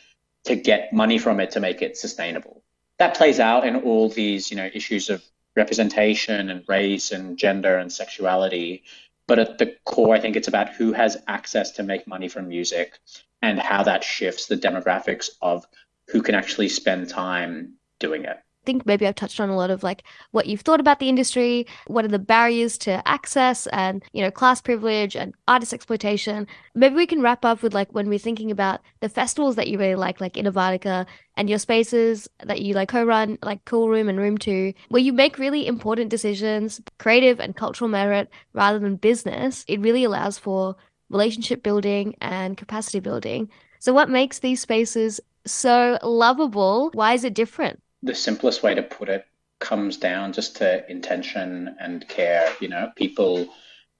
to 0.45 0.57
get 0.57 0.93
money 0.93 1.19
from 1.19 1.41
it 1.41 1.53
to 1.53 1.61
make 1.61 1.83
it 1.83 1.97
sustainable. 1.97 2.63
That 2.99 3.17
plays 3.17 3.41
out 3.41 3.67
in 3.67 3.77
all 3.77 4.09
these 4.09 4.51
you 4.51 4.57
know 4.57 4.69
issues 4.73 5.11
of 5.11 5.23
representation 5.57 6.51
and 6.51 6.65
race 6.69 7.13
and 7.13 7.37
gender 7.37 7.77
and 7.77 7.93
sexuality. 7.93 8.85
But 9.27 9.39
at 9.39 9.59
the 9.59 9.77
core, 9.85 10.15
I 10.15 10.21
think 10.21 10.37
it's 10.37 10.49
about 10.49 10.71
who 10.71 10.93
has 10.93 11.17
access 11.29 11.73
to 11.73 11.83
make 11.83 12.07
money 12.07 12.29
from 12.29 12.49
music 12.49 12.99
and 13.43 13.59
how 13.59 13.83
that 13.85 14.05
shifts 14.05 14.47
the 14.47 14.57
demographics 14.57 15.31
of 15.41 15.67
who 16.09 16.23
can 16.23 16.35
actually 16.35 16.69
spend 16.69 17.09
time 17.09 17.75
doing 18.01 18.25
it 18.25 18.39
think 18.71 18.87
maybe 18.87 19.07
I've 19.07 19.17
touched 19.17 19.41
on 19.41 19.49
a 19.49 19.57
lot 19.57 19.71
of 19.71 19.83
like 19.83 20.05
what 20.31 20.47
you've 20.47 20.61
thought 20.61 20.79
about 20.81 21.01
the 21.01 21.09
industry, 21.09 21.67
what 21.89 22.05
are 22.05 22.09
the 22.09 22.21
barriers 22.21 22.79
to 22.79 23.07
access 23.07 23.67
and, 23.69 24.05
you 24.13 24.23
know, 24.23 24.31
class 24.31 24.61
privilege 24.61 25.17
and 25.17 25.35
artist 25.49 25.75
exploitation. 25.75 26.47
Maybe 26.75 26.95
we 26.95 27.07
can 27.07 27.21
wrap 27.21 27.45
up 27.45 27.63
with 27.63 27.75
like 27.75 27.93
when 27.93 28.09
we're 28.09 28.19
thinking 28.21 28.51
about 28.51 28.81
the 29.01 29.09
festivals 29.09 29.57
that 29.57 29.67
you 29.67 29.77
really 29.79 29.97
like, 29.97 30.21
like 30.21 30.37
Inner 30.37 30.53
Varnika 30.53 31.05
and 31.37 31.51
your 31.51 31.59
spaces 31.59 32.29
that 32.45 32.63
you 32.63 32.75
like 32.75 32.91
co-run, 32.91 33.39
like 33.43 33.65
Cool 33.65 33.89
Room 33.89 34.09
and 34.09 34.19
Room 34.19 34.39
2, 34.39 34.73
where 34.91 35.03
you 35.03 35.13
make 35.13 35.39
really 35.39 35.67
important 35.67 36.11
decisions, 36.11 36.81
creative 36.99 37.41
and 37.41 37.57
cultural 37.57 37.89
merit 37.89 38.31
rather 38.53 38.79
than 38.79 38.97
business. 38.97 39.65
It 39.67 39.81
really 39.81 40.05
allows 40.05 40.39
for 40.39 40.77
relationship 41.09 41.65
building 41.65 42.15
and 42.21 42.57
capacity 42.57 43.01
building. 43.01 43.51
So 43.81 43.93
what 43.93 44.09
makes 44.09 44.39
these 44.39 44.61
spaces 44.61 45.21
so 45.45 45.99
lovable? 46.05 46.91
Why 46.93 47.15
is 47.15 47.25
it 47.25 47.35
different? 47.35 47.81
The 48.03 48.15
simplest 48.15 48.63
way 48.63 48.75
to 48.75 48.83
put 48.83 49.09
it 49.09 49.27
comes 49.59 49.97
down 49.97 50.33
just 50.33 50.57
to 50.57 50.91
intention 50.91 51.77
and 51.79 52.09
care. 52.09 52.53
You 52.61 52.69
know, 52.69 52.91
people 52.97 53.49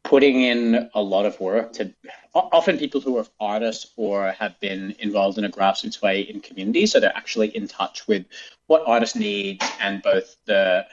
putting 0.03 0.41
in 0.41 0.91
a 0.95 1.03
lot 1.03 1.27
of 1.27 1.39
work 1.41 1.73
to 1.75 1.93
often 2.35 2.79
people 2.79 3.01
who 3.01 3.19
are 3.19 3.27
artists 3.39 3.93
or 3.97 4.33
have 4.33 4.59
been 4.61 4.95
involved 4.99 5.37
in 5.37 5.45
a 5.45 5.51
grassroots 5.51 6.01
way 6.01 6.23
in 6.23 6.41
communities, 6.41 6.93
so 6.93 7.01
they're 7.01 7.17
actually 7.17 7.55
in 7.55 7.69
touch 7.69 8.09
with 8.09 8.25
what 8.67 8.83
artists 8.87 9.17
need 9.17 9.63
and 9.81 10.03
both 10.03 10.37
the 10.47 10.87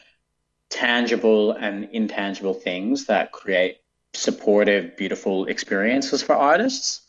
tangible 0.69 1.53
and 1.53 1.85
intangible 1.93 2.53
things 2.53 3.05
that 3.05 3.31
create 3.31 3.77
supportive, 4.13 4.97
beautiful 4.97 5.45
experiences 5.45 6.21
for 6.21 6.35
artists. 6.35 7.01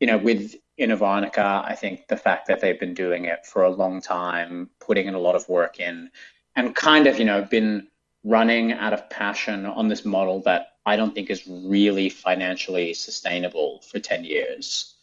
You 0.00 0.08
know, 0.08 0.18
with 0.18 0.56
Inner 0.76 0.96
Varnika, 0.96 1.64
I 1.64 1.74
think 1.74 2.08
the 2.08 2.16
fact 2.16 2.48
that 2.48 2.60
they've 2.60 2.78
been 2.78 2.94
doing 2.94 3.24
it 3.24 3.46
for 3.46 3.62
a 3.62 3.70
long 3.70 4.00
time, 4.00 4.70
putting 4.78 5.06
in 5.06 5.14
a 5.14 5.18
lot 5.18 5.34
of 5.34 5.48
work 5.48 5.80
in, 5.80 6.10
and 6.54 6.74
kind 6.74 7.06
of, 7.06 7.18
you 7.18 7.24
know, 7.24 7.42
been 7.42 7.88
running 8.24 8.72
out 8.72 8.92
of 8.92 9.08
passion 9.08 9.64
on 9.66 9.88
this 9.88 10.04
model 10.04 10.42
that 10.42 10.72
I 10.84 10.96
don't 10.96 11.14
think 11.14 11.30
is 11.30 11.46
really 11.46 12.08
financially 12.08 12.92
sustainable 12.94 13.80
for 13.80 13.98
10 13.98 14.24
years. 14.24 14.94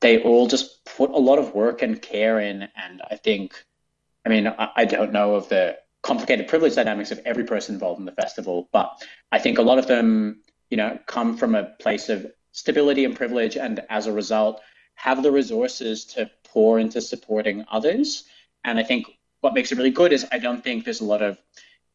They 0.00 0.22
all 0.22 0.46
just 0.46 0.84
put 0.84 1.10
a 1.10 1.18
lot 1.18 1.38
of 1.38 1.54
work 1.54 1.82
and 1.82 2.00
care 2.00 2.38
in. 2.38 2.68
And 2.76 3.02
I 3.10 3.16
think, 3.16 3.54
I 4.24 4.28
mean, 4.28 4.46
I, 4.46 4.70
I 4.76 4.84
don't 4.84 5.12
know 5.12 5.34
of 5.34 5.48
the 5.48 5.78
complicated 6.02 6.48
privilege 6.48 6.74
dynamics 6.74 7.10
of 7.10 7.20
every 7.24 7.44
person 7.44 7.74
involved 7.74 7.98
in 7.98 8.06
the 8.06 8.12
festival, 8.12 8.68
but 8.72 9.02
I 9.32 9.38
think 9.38 9.58
a 9.58 9.62
lot 9.62 9.78
of 9.78 9.86
them, 9.86 10.42
you 10.70 10.76
know, 10.76 10.98
come 11.06 11.36
from 11.36 11.54
a 11.54 11.64
place 11.64 12.08
of 12.08 12.26
stability 12.52 13.04
and 13.04 13.16
privilege. 13.16 13.56
And 13.56 13.80
as 13.88 14.06
a 14.06 14.12
result, 14.12 14.60
have 14.96 15.22
the 15.22 15.30
resources 15.30 16.04
to 16.04 16.30
pour 16.44 16.78
into 16.78 17.00
supporting 17.00 17.64
others. 17.70 18.24
And 18.64 18.78
I 18.78 18.82
think 18.82 19.06
what 19.40 19.54
makes 19.54 19.70
it 19.70 19.78
really 19.78 19.90
good 19.90 20.12
is 20.12 20.26
I 20.32 20.38
don't 20.38 20.64
think 20.64 20.84
there's 20.84 21.00
a 21.00 21.04
lot 21.04 21.22
of 21.22 21.38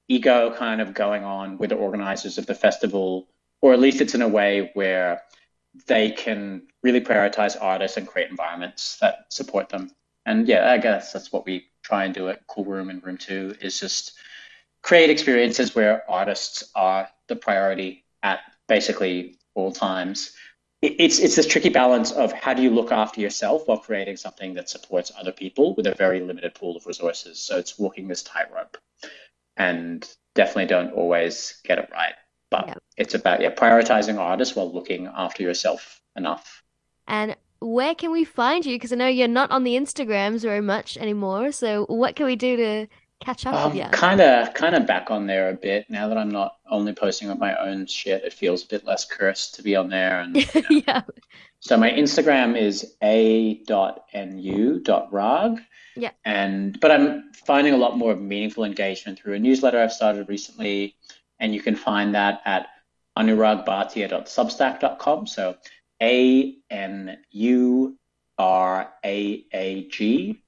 ego 0.07 0.53
kind 0.55 0.81
of 0.81 0.93
going 0.93 1.23
on 1.23 1.57
with 1.57 1.69
the 1.69 1.75
organizers 1.75 2.37
of 2.37 2.45
the 2.45 2.55
festival, 2.55 3.27
or 3.61 3.73
at 3.73 3.79
least 3.79 4.01
it's 4.01 4.15
in 4.15 4.21
a 4.21 4.27
way 4.27 4.71
where 4.73 5.21
they 5.87 6.11
can 6.11 6.63
really 6.83 7.01
prioritize 7.01 7.57
artists 7.59 7.97
and 7.97 8.07
create 8.07 8.29
environments 8.29 8.97
that 8.99 9.25
support 9.29 9.69
them. 9.69 9.91
And 10.25 10.47
yeah, 10.47 10.71
I 10.71 10.77
guess 10.77 11.11
that's 11.11 11.31
what 11.31 11.45
we 11.45 11.67
try 11.83 12.05
and 12.05 12.13
do 12.13 12.29
at 12.29 12.45
Cool 12.47 12.65
Room 12.65 12.89
and 12.89 13.03
Room 13.03 13.17
2 13.17 13.55
is 13.61 13.79
just 13.79 14.13
create 14.83 15.09
experiences 15.09 15.75
where 15.75 16.09
artists 16.09 16.69
are 16.75 17.07
the 17.27 17.35
priority 17.35 18.05
at 18.21 18.39
basically 18.67 19.37
all 19.55 19.71
times 19.71 20.33
it's 20.81 21.19
it's 21.19 21.35
this 21.35 21.45
tricky 21.45 21.69
balance 21.69 22.11
of 22.11 22.31
how 22.31 22.53
do 22.53 22.63
you 22.63 22.71
look 22.71 22.91
after 22.91 23.21
yourself 23.21 23.67
while 23.67 23.77
creating 23.77 24.17
something 24.17 24.55
that 24.55 24.69
supports 24.69 25.11
other 25.17 25.31
people 25.31 25.75
with 25.75 25.85
a 25.85 25.93
very 25.93 26.21
limited 26.21 26.55
pool 26.55 26.75
of 26.75 26.85
resources. 26.87 27.39
So 27.39 27.57
it's 27.57 27.77
walking 27.77 28.07
this 28.07 28.23
tightrope, 28.23 28.77
and 29.57 30.07
definitely 30.33 30.65
don't 30.65 30.93
always 30.93 31.61
get 31.63 31.77
it 31.77 31.89
right. 31.91 32.13
But 32.49 32.67
yeah. 32.67 32.73
it's 32.97 33.13
about 33.13 33.41
yeah 33.41 33.51
prioritizing 33.51 34.17
artists 34.17 34.55
while 34.55 34.73
looking 34.73 35.07
after 35.07 35.43
yourself 35.43 36.01
enough. 36.15 36.63
And 37.07 37.35
where 37.59 37.93
can 37.93 38.11
we 38.11 38.23
find 38.23 38.65
you? 38.65 38.75
Because 38.75 38.91
I 38.91 38.95
know 38.95 39.07
you're 39.07 39.27
not 39.27 39.51
on 39.51 39.63
the 39.63 39.75
Instagrams 39.75 40.41
very 40.41 40.61
much 40.61 40.97
anymore. 40.97 41.51
So 41.51 41.85
what 41.85 42.15
can 42.15 42.25
we 42.25 42.35
do 42.35 42.55
to 42.57 42.87
catch 43.21 43.45
up 43.45 43.53
um, 43.53 43.73
with? 43.73 43.91
Kind 43.91 44.19
of, 44.19 44.53
kind 44.53 44.75
of 44.75 44.85
back 44.85 45.09
on 45.11 45.27
there 45.27 45.49
a 45.49 45.53
bit 45.53 45.89
now 45.89 46.09
that 46.09 46.17
I'm 46.17 46.31
not 46.31 46.57
only 46.69 46.93
posting 46.93 47.29
up 47.29 47.39
my 47.39 47.55
own 47.55 47.85
shit. 47.85 48.23
It 48.23 48.33
feels 48.33 48.63
a 48.63 48.67
bit 48.67 48.85
less 48.85 49.05
cursed 49.05 49.55
to 49.55 49.63
be 49.63 49.75
on 49.75 49.89
there. 49.89 50.19
And 50.19 50.35
you 50.35 50.43
know. 50.55 50.61
yeah. 50.87 51.01
So 51.59 51.77
my 51.77 51.91
Instagram 51.91 52.59
is 52.59 52.95
a.nu.rag. 53.03 53.61
Yeah. 55.95 56.11
And 56.25 56.79
but 56.79 56.91
I'm 56.91 57.31
finding 57.33 57.73
a 57.73 57.77
lot 57.77 57.97
more 57.97 58.15
meaningful 58.15 58.63
engagement 58.63 59.19
through 59.19 59.33
a 59.35 59.39
newsletter 59.39 59.79
I've 59.79 59.93
started 59.93 60.29
recently, 60.29 60.95
and 61.39 61.53
you 61.53 61.61
can 61.61 61.75
find 61.75 62.15
that 62.15 62.41
at 62.45 62.67
anuraagbhatia.substack.com. 63.17 65.27
So 65.27 65.57
A 66.01 66.55
N 66.69 67.17
U 67.31 67.97
R 68.37 68.93
A 69.05 69.45
A 69.53 69.87
G 69.89 70.41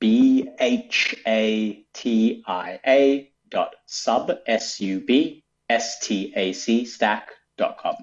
B 0.00 0.48
H 0.58 1.14
A 1.26 1.84
T 1.92 2.42
I 2.46 2.80
A 2.86 3.30
www.sub, 3.50 4.38
S-U-B, 4.46 5.44
S-T-A-C, 5.68 6.84
stack.com. 6.84 7.94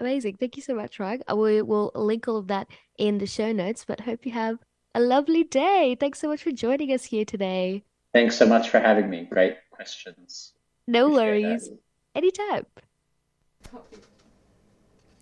Amazing. 0.00 0.36
Thank 0.36 0.56
you 0.56 0.62
so 0.62 0.74
much, 0.74 0.98
Raag. 0.98 1.22
Uh, 1.30 1.36
we 1.36 1.62
will 1.62 1.90
will 1.94 2.04
link 2.04 2.26
all 2.28 2.36
of 2.36 2.48
that 2.48 2.66
in 2.98 3.18
the 3.18 3.26
show 3.26 3.52
notes, 3.52 3.84
but 3.86 4.00
hope 4.00 4.26
you 4.26 4.32
have 4.32 4.58
a 4.94 5.00
lovely 5.00 5.44
day. 5.44 5.96
Thanks 5.98 6.18
so 6.18 6.28
much 6.28 6.42
for 6.42 6.50
joining 6.50 6.92
us 6.92 7.04
here 7.04 7.24
today. 7.24 7.84
Thanks 8.12 8.36
so 8.36 8.46
much 8.46 8.68
for 8.68 8.80
having 8.80 9.08
me. 9.08 9.26
Great 9.30 9.56
questions. 9.70 10.52
No 10.86 11.08
worries. 11.08 11.70
Anytime. 12.14 12.66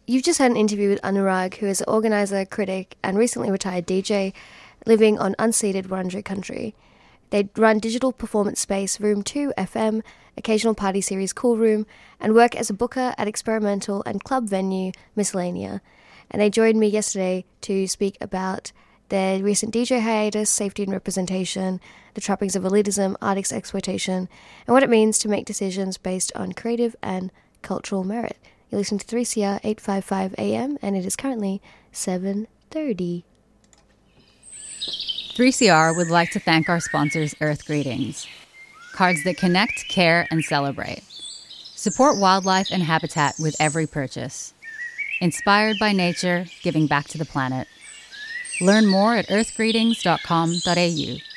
You've 0.07 0.25
just 0.25 0.39
had 0.39 0.51
an 0.51 0.57
interview 0.57 0.89
with 0.89 1.01
Anuraag, 1.03 1.55
who 1.55 1.67
is 1.67 1.81
an 1.81 1.87
organizer, 1.89 2.45
critic, 2.45 2.97
and 3.05 3.17
recently 3.17 3.51
retired 3.51 3.87
DJ 3.87 4.33
living 4.87 5.19
on 5.19 5.35
unceded 5.39 5.87
Wurundjeri 5.87 6.25
country. 6.25 6.75
They 7.31 7.49
run 7.57 7.79
digital 7.79 8.13
performance 8.13 8.61
space 8.61 9.01
Room 9.01 9.23
2 9.23 9.55
FM, 9.57 10.03
occasional 10.37 10.75
party 10.75 11.01
series 11.01 11.33
Cool 11.33 11.57
Room, 11.57 11.87
and 12.21 12.35
work 12.35 12.55
as 12.55 12.69
a 12.69 12.75
booker 12.75 13.15
at 13.17 13.27
experimental 13.27 14.03
and 14.05 14.23
club 14.23 14.49
venue 14.49 14.93
Miscellania. 15.17 15.81
And 16.31 16.43
they 16.43 16.51
joined 16.51 16.79
me 16.79 16.89
yesterday 16.89 17.45
to 17.63 17.87
speak 17.87 18.19
about 18.21 18.73
their 19.09 19.43
recent 19.43 19.75
DJ 19.75 20.01
hiatus, 20.01 20.49
safety 20.51 20.83
and 20.83 20.93
representation, 20.93 21.81
the 22.15 22.21
trappings 22.21 22.57
of 22.57 22.63
elitism, 22.63 23.15
artist 23.21 23.53
exploitation, 23.53 24.29
and 24.67 24.75
what 24.75 24.83
it 24.83 24.91
means 24.91 25.19
to 25.19 25.29
make 25.29 25.45
decisions 25.45 25.99
based 25.99 26.33
on 26.35 26.53
creative 26.53 26.97
and 27.03 27.31
cultural 27.63 28.05
merit. 28.05 28.39
You're 28.71 28.79
listening 28.79 29.01
to 29.01 29.07
3CR 29.07 29.61
855 29.63 30.35
AM, 30.39 30.79
and 30.81 30.97
it 30.97 31.05
is 31.05 31.17
currently 31.17 31.61
7.30. 31.93 33.25
3CR 35.35 35.97
would 35.97 36.11
like 36.11 36.31
to 36.33 36.39
thank 36.39 36.69
our 36.69 36.79
sponsors, 36.79 37.35
Earth 37.41 37.67
Greetings. 37.67 38.27
Cards 38.93 39.25
that 39.25 39.39
connect, 39.39 39.89
care, 39.89 40.29
and 40.31 40.45
celebrate. 40.45 41.03
Support 41.75 42.19
wildlife 42.19 42.69
and 42.71 42.83
habitat 42.83 43.37
with 43.39 43.57
every 43.59 43.87
purchase. 43.87 44.53
Inspired 45.23 45.79
by 45.81 45.93
nature, 45.93 46.45
giving 46.63 46.87
back 46.87 47.09
to 47.09 47.17
the 47.17 47.25
planet. 47.25 47.67
Learn 48.61 48.87
more 48.87 49.15
at 49.15 49.29
earthgreetings.com.au. 49.29 51.32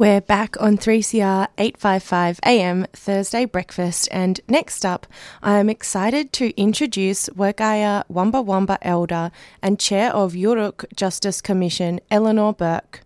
We're 0.00 0.22
back 0.22 0.58
on 0.58 0.78
3CR 0.78 1.48
855 1.58 2.40
AM 2.46 2.86
Thursday 2.94 3.44
breakfast, 3.44 4.08
and 4.10 4.40
next 4.48 4.86
up, 4.86 5.06
I 5.42 5.58
am 5.58 5.68
excited 5.68 6.32
to 6.32 6.58
introduce 6.58 7.28
Wergaia 7.28 8.04
Wamba 8.08 8.40
Wamba 8.40 8.78
Elder 8.80 9.30
and 9.60 9.78
Chair 9.78 10.10
of 10.14 10.32
Yoorrook 10.32 10.86
Justice 10.96 11.42
Commission, 11.42 12.00
Eleanor 12.10 12.54
Bourke. 12.54 13.02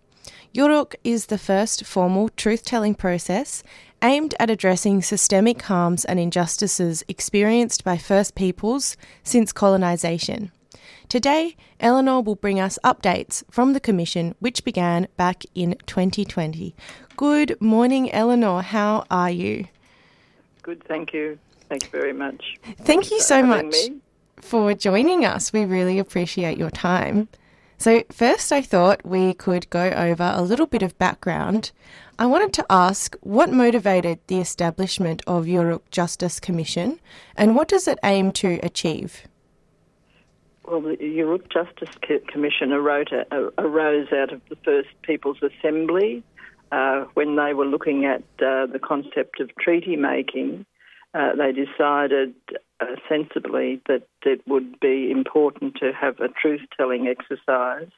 Yoorrook 0.54 0.94
is 1.02 1.26
the 1.26 1.36
first 1.36 1.84
formal 1.84 2.28
truth 2.28 2.64
telling 2.64 2.94
process 2.94 3.64
aimed 4.00 4.36
at 4.38 4.48
addressing 4.48 5.02
systemic 5.02 5.62
harms 5.62 6.04
and 6.04 6.20
injustices 6.20 7.02
experienced 7.08 7.82
by 7.82 7.98
First 7.98 8.36
Peoples 8.36 8.96
since 9.24 9.52
colonisation. 9.52 10.52
Today, 11.08 11.56
Eleanor 11.80 12.20
will 12.20 12.34
bring 12.34 12.60
us 12.60 12.78
updates 12.84 13.42
from 13.50 13.72
the 13.72 13.80
Commission, 13.80 14.34
which 14.40 14.64
began 14.64 15.08
back 15.16 15.44
in 15.54 15.76
2020. 15.86 16.74
Good 17.16 17.60
morning, 17.60 18.10
Eleanor. 18.12 18.62
How 18.62 19.04
are 19.10 19.30
you? 19.30 19.66
Good, 20.62 20.82
thank 20.84 21.12
you. 21.12 21.38
Thank 21.68 21.84
you 21.84 21.90
very 21.90 22.12
much. 22.12 22.56
Thank 22.82 23.10
you 23.10 23.20
so 23.20 23.42
much 23.42 23.66
me. 23.66 23.96
for 24.36 24.74
joining 24.74 25.24
us. 25.24 25.52
We 25.52 25.64
really 25.64 25.98
appreciate 25.98 26.58
your 26.58 26.70
time. 26.70 27.28
So, 27.78 28.02
first, 28.10 28.52
I 28.52 28.62
thought 28.62 29.04
we 29.04 29.34
could 29.34 29.68
go 29.70 29.90
over 29.90 30.32
a 30.34 30.42
little 30.42 30.66
bit 30.66 30.82
of 30.82 30.96
background. 30.98 31.72
I 32.18 32.26
wanted 32.26 32.52
to 32.54 32.66
ask 32.70 33.16
what 33.20 33.52
motivated 33.52 34.20
the 34.28 34.38
establishment 34.38 35.22
of 35.26 35.46
Yoorrook 35.46 35.82
Justice 35.90 36.38
Commission 36.38 37.00
and 37.36 37.56
what 37.56 37.68
does 37.68 37.88
it 37.88 37.98
aim 38.04 38.30
to 38.32 38.60
achieve? 38.62 39.26
Well, 40.66 40.80
the 40.80 40.96
Yoorrook 40.96 41.52
Justice 41.52 41.94
Co- 42.06 42.20
Commission 42.26 42.72
arose, 42.72 43.06
uh, 43.12 43.50
arose 43.58 44.08
out 44.12 44.32
of 44.32 44.40
the 44.48 44.56
First 44.64 44.88
People's 45.02 45.42
Assembly 45.42 46.22
uh, 46.72 47.04
when 47.12 47.36
they 47.36 47.52
were 47.52 47.66
looking 47.66 48.06
at 48.06 48.22
uh, 48.42 48.66
the 48.66 48.80
concept 48.82 49.40
of 49.40 49.50
treaty 49.60 49.96
making. 49.96 50.64
Uh, 51.12 51.36
they 51.36 51.52
decided 51.52 52.34
uh, 52.80 52.96
sensibly 53.08 53.80
that 53.86 54.06
it 54.24 54.40
would 54.48 54.80
be 54.80 55.10
important 55.10 55.76
to 55.76 55.92
have 55.92 56.18
a 56.20 56.28
truth 56.28 56.62
telling 56.76 57.06
exercise 57.08 57.90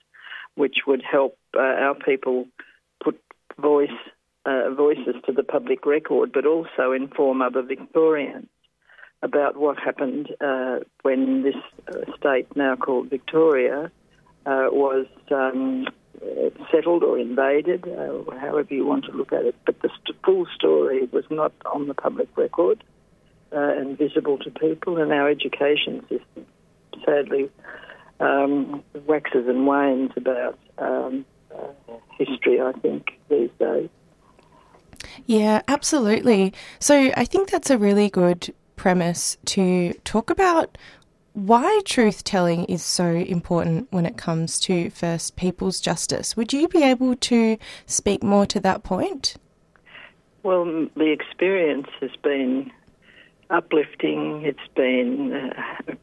which 0.57 0.79
would 0.87 1.03
help 1.03 1.39
uh, 1.57 1.61
our 1.61 1.95
people 1.95 2.47
put 3.03 3.21
voice 3.59 3.91
uh, 4.45 4.71
voices 4.71 5.15
to 5.27 5.33
the 5.33 5.43
public 5.43 5.87
record, 5.87 6.33
but 6.33 6.47
also 6.47 6.93
inform 6.93 7.43
other 7.43 7.63
Victorians 7.63 8.49
about 9.23 9.57
what 9.57 9.79
happened 9.79 10.35
uh, 10.41 10.79
when 11.03 11.43
this 11.43 11.57
uh, 11.89 12.13
state, 12.19 12.55
now 12.57 12.77
called 12.77 13.11
Victoria, 13.11 13.91
uh, 14.45 14.69
was 14.71 15.07
um, 15.31 15.87
settled 16.71 17.03
or 17.03 17.19
invaded, 17.19 17.87
uh, 17.89 18.39
however 18.39 18.75
you 18.75 18.87
want 18.87 19.05
to 19.05 19.13
look 19.13 19.33
at 19.33 19.45
it. 19.45 19.55
But 19.65 19.81
the 19.83 19.89
st- 19.89 20.17
full 20.25 20.47
story 20.55 21.09
was 21.13 21.25
not 21.31 21.53
on 21.67 21.89
the 21.89 21.95
public 21.95 22.29
record 22.37 22.85
uh, 23.53 23.59
and 23.59 23.99
visible 23.99 24.39
to 24.39 24.51
people, 24.51 24.99
and 24.99 25.13
our 25.13 25.29
education 25.29 26.01
system 26.03 26.47
sadly 27.05 27.51
um, 28.21 28.83
waxes 29.07 29.47
and 29.47 29.67
wanes 29.67 30.11
about 30.17 30.59
um, 30.79 31.25
uh, 31.55 31.93
history, 32.19 32.61
I 32.61 32.73
think, 32.73 33.19
these 33.29 33.51
days. 33.59 33.89
Yeah, 35.27 35.63
absolutely. 35.69 36.53
So, 36.79 37.13
I 37.17 37.25
think 37.25 37.51
that's 37.51 37.71
a 37.71 37.79
really 37.79 38.09
good 38.09 38.53
premise 38.77 39.37
to 39.47 39.93
talk 40.05 40.31
about 40.31 40.79
why 41.33 41.83
truth 41.85 42.25
telling 42.25 42.65
is 42.65 42.83
so 42.83 43.07
important 43.07 43.89
when 43.91 44.07
it 44.07 44.17
comes 44.17 44.59
to 44.61 44.89
First 44.89 45.37
People's 45.37 45.81
justice. 45.81 46.35
Would 46.35 46.53
you 46.55 46.67
be 46.67 46.83
able 46.83 47.15
to 47.17 47.59
speak 47.85 48.23
more 48.23 48.47
to 48.47 48.61
that 48.61 48.83
point? 48.83 49.37
Well, 50.43 50.65
the 50.97 51.11
experience 51.11 51.89
has 52.01 52.13
been 52.23 52.71
uplifting, 53.51 54.43
it's 54.45 54.59
been 54.75 55.33
uh, 55.35 55.95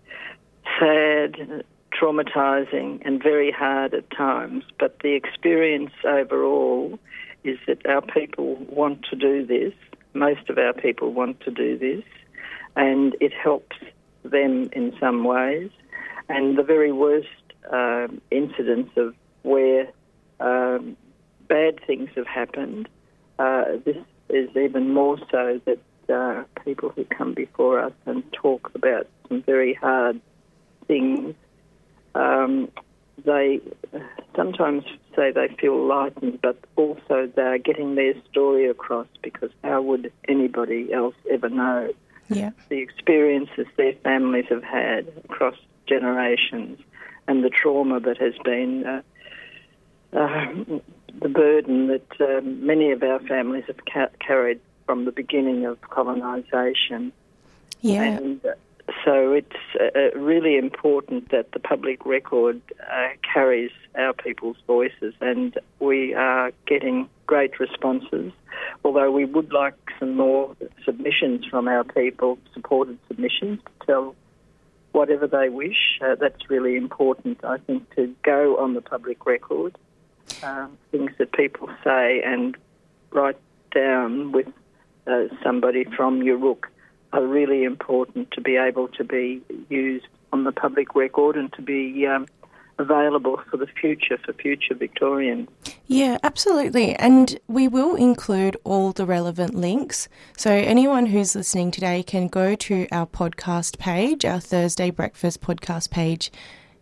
sad, 0.80 1.64
traumatizing, 2.00 3.02
and 3.04 3.22
very 3.22 3.52
hard 3.52 3.94
at 3.94 4.10
times. 4.12 4.66
But 4.80 5.00
the 5.00 5.14
experience 5.14 5.94
overall 6.04 7.00
is 7.44 7.58
that 7.68 7.86
our 7.88 8.02
people 8.02 8.56
want 8.70 9.04
to 9.10 9.16
do 9.16 9.46
this. 9.46 9.74
Most 10.14 10.50
of 10.50 10.58
our 10.58 10.74
people 10.74 11.12
want 11.12 11.40
to 11.42 11.50
do 11.52 11.78
this, 11.78 12.04
and 12.76 13.16
it 13.20 13.34
helps 13.34 13.76
them 14.24 14.70
in 14.74 14.96
some 15.00 15.24
ways. 15.24 15.70
And 16.30 16.58
the 16.58 16.64
very 16.64 16.92
worst 16.92 17.28
um, 17.72 18.22
incidents 18.32 18.92
of 18.98 19.16
where 19.44 19.88
um, 20.40 20.98
bad 21.48 21.80
things 21.86 22.10
have 22.16 22.28
happened, 22.28 22.90
uh, 23.40 23.64
this 23.86 23.98
is 24.30 24.50
even 24.56 24.94
more 24.94 25.18
so 25.32 25.62
that 25.66 25.80
uh, 26.10 26.44
people 26.64 26.90
who 26.90 27.06
come 27.06 27.34
before 27.34 27.80
us 27.80 27.94
and 28.06 28.24
talk 28.34 28.72
about 28.76 29.08
some 29.28 29.42
very 29.44 29.74
hard 29.74 30.20
things, 30.88 31.36
um, 32.16 32.70
they 33.26 33.62
sometimes 34.36 34.84
say 35.16 35.32
they 35.32 35.48
feel 35.60 35.86
lightened, 35.86 36.40
but 36.42 36.58
also 36.76 37.32
they're 37.36 37.60
getting 37.60 37.96
their 37.96 38.14
story 38.30 38.68
across 38.68 39.08
because 39.22 39.52
how 39.64 39.82
would 39.82 40.12
anybody 40.28 40.92
else 40.92 41.16
ever 41.30 41.50
know 41.50 41.94
Yeah. 42.38 42.52
the 42.69 42.80
experiences 42.80 43.67
their 43.78 43.93
families 43.93 44.46
have 44.50 44.63
had 44.63 45.08
across 45.26 45.56
generations 45.88 46.80
and 47.28 47.43
the 47.43 47.50
trauma 47.50 48.00
that 48.00 48.17
has 48.17 48.34
been 48.43 48.86
uh, 48.86 49.02
uh, 50.13 50.54
the 51.22 51.30
burden 51.30 51.88
that 51.88 52.22
um, 52.22 52.65
many 52.65 52.91
of 52.91 53.04
our 53.04 53.19
families 53.19 53.65
have 53.67 53.80
ca- 53.86 54.15
carried 54.19 54.60
from 54.86 55.06
the 55.06 55.12
beginning 55.12 55.65
of 55.65 55.80
colonisation. 55.82 57.12
Yeah. 57.81 58.04
And 58.04 58.46
uh, 58.46 58.54
so 59.06 59.31
it's 59.31 59.56
uh, 59.79 60.17
really 60.17 60.58
important 60.58 61.29
that 61.31 61.52
the 61.54 61.60
public 61.60 62.06
record 62.06 62.62
uh, 62.81 63.10
carries 63.34 63.71
our 63.96 64.13
people's 64.13 64.58
voices, 64.67 65.13
and 65.21 65.58
we 65.79 66.13
are 66.13 66.52
getting 66.67 67.10
great 67.25 67.60
responses. 67.60 68.31
Although 68.84 69.12
we 69.12 69.25
would 69.25 69.54
like 69.54 69.75
some 70.00 70.15
more 70.15 70.56
submissions 70.84 71.46
from 71.46 71.67
our 71.67 71.84
people, 71.84 72.38
supported 72.54 72.98
submissions 73.08 73.60
to 73.65 73.86
tell 73.86 74.15
whatever 74.92 75.27
they 75.27 75.50
wish. 75.50 76.00
Uh, 76.02 76.15
that's 76.15 76.50
really 76.50 76.75
important, 76.75 77.44
I 77.44 77.58
think, 77.58 77.94
to 77.96 78.13
go 78.23 78.58
on 78.58 78.73
the 78.73 78.81
public 78.81 79.25
record. 79.25 79.77
Um, 80.42 80.77
things 80.92 81.12
that 81.19 81.31
people 81.34 81.69
say 81.84 82.21
and 82.23 82.56
write 83.12 83.38
down 83.73 84.31
with 84.31 84.48
uh, 85.08 85.23
somebody 85.44 85.84
from 85.84 86.21
Yoorrook 86.21 86.65
are 87.14 87.26
really 87.26 87.64
important 87.64 88.32
to 88.32 88.42
be 88.42 88.58
able 88.58 88.88
to 88.90 89.04
be 89.04 89.42
used 89.70 90.08
on 90.34 90.44
the 90.44 90.52
public 90.52 90.96
record 90.96 91.38
and 91.38 91.54
to 91.54 91.62
be 91.62 92.06
um, 92.08 92.26
available 92.80 93.40
for 93.50 93.58
the 93.58 93.68
future 93.68 94.18
for 94.18 94.34
future 94.34 94.74
Victorians. 94.74 95.48
Yeah, 95.86 96.18
absolutely. 96.24 96.96
And 96.96 97.40
we 97.48 97.68
will 97.68 97.96
include 97.96 98.58
all 98.64 98.92
the 98.92 99.06
relevant 99.06 99.54
links. 99.54 100.10
So 100.36 100.52
anyone 100.52 101.06
who's 101.08 101.36
listening 101.36 101.72
today 101.72 102.04
can 102.04 102.28
go 102.28 102.56
to 102.56 102.88
our 102.92 103.06
podcast 103.06 103.78
page, 103.78 104.26
our 104.26 104.40
Thursday 104.40 104.90
Breakfast 104.90 105.40
podcast 105.40 105.92
page, 105.92 106.32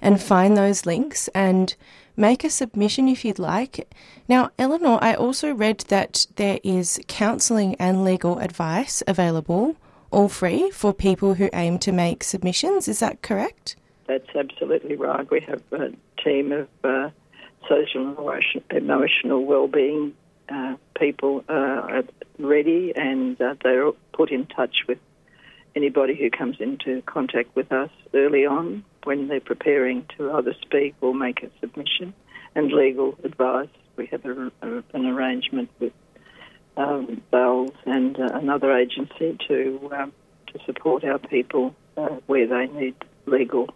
and 0.02 0.22
find 0.22 0.56
those 0.56 0.86
links 0.86 1.28
and 1.36 1.76
make 2.16 2.44
a 2.44 2.50
submission 2.50 3.08
if 3.08 3.26
you'd 3.26 3.40
like. 3.40 3.94
Now, 4.28 4.52
Eleanor, 4.58 4.98
I 5.02 5.14
also 5.14 5.54
read 5.54 5.80
that 5.90 6.28
there 6.38 6.60
is 6.64 7.02
counselling 7.08 7.76
and 7.76 8.04
legal 8.04 8.40
advice 8.40 9.04
available, 9.08 9.76
all 10.12 10.30
free, 10.30 10.70
for 10.72 10.94
people 10.94 11.36
who 11.36 11.50
aim 11.54 11.80
to 11.80 11.92
make 11.92 12.24
submissions. 12.24 12.88
Is 12.88 13.00
that 13.00 13.22
correct? 13.22 13.76
That's 14.08 14.30
absolutely 14.36 14.96
right. 14.96 15.30
We 15.30 15.40
have 15.42 15.62
a 15.72 15.92
team 16.24 16.52
of 16.52 16.68
uh, 16.84 17.10
social 17.68 18.30
and 18.70 18.90
emotional 18.90 19.46
well-being 19.46 20.14
uh, 20.50 20.76
people 21.00 21.44
uh, 21.48 22.02
ready, 22.38 22.94
and 22.96 23.40
uh, 23.42 23.56
they're 23.64 23.92
put 24.14 24.32
in 24.32 24.46
touch 24.48 24.84
with 24.88 25.00
anybody 25.76 26.16
who 26.16 26.30
comes 26.30 26.58
into 26.60 27.02
contact 27.04 27.56
with 27.56 27.72
us 27.72 27.90
early 28.14 28.46
on 28.46 28.84
when 29.04 29.28
they're 29.28 29.40
preparing 29.40 30.06
to 30.18 30.32
either 30.34 30.54
speak 30.62 30.94
or 31.02 31.14
make 31.14 31.42
a 31.44 31.50
submission, 31.60 32.14
and 32.56 32.72
legal 32.72 33.18
advice. 33.24 33.70
We 33.96 34.08
have 34.08 34.26
a, 34.26 34.52
a, 34.62 34.84
an 34.94 35.06
arrangement 35.06 35.70
with 35.80 35.94
um, 36.78 37.22
VALS 37.32 37.72
and 37.86 38.20
uh, 38.20 38.30
another 38.34 38.76
agency 38.76 39.38
to 39.48 39.92
um, 39.94 40.14
to 40.48 40.60
support 40.66 41.04
our 41.04 41.20
people 41.20 41.76
uh, 41.98 42.08
where 42.28 42.48
they 42.48 42.68
need 42.68 42.96
legal 43.26 43.70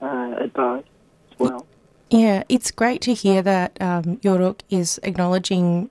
uh, 0.00 0.34
advice 0.38 0.84
as 1.32 1.38
well. 1.38 1.66
Yeah, 2.10 2.44
it's 2.48 2.70
great 2.70 3.00
to 3.02 3.14
hear 3.14 3.42
that 3.42 3.76
um, 3.80 4.18
Yoorrook 4.18 4.60
is 4.70 5.00
acknowledging 5.02 5.90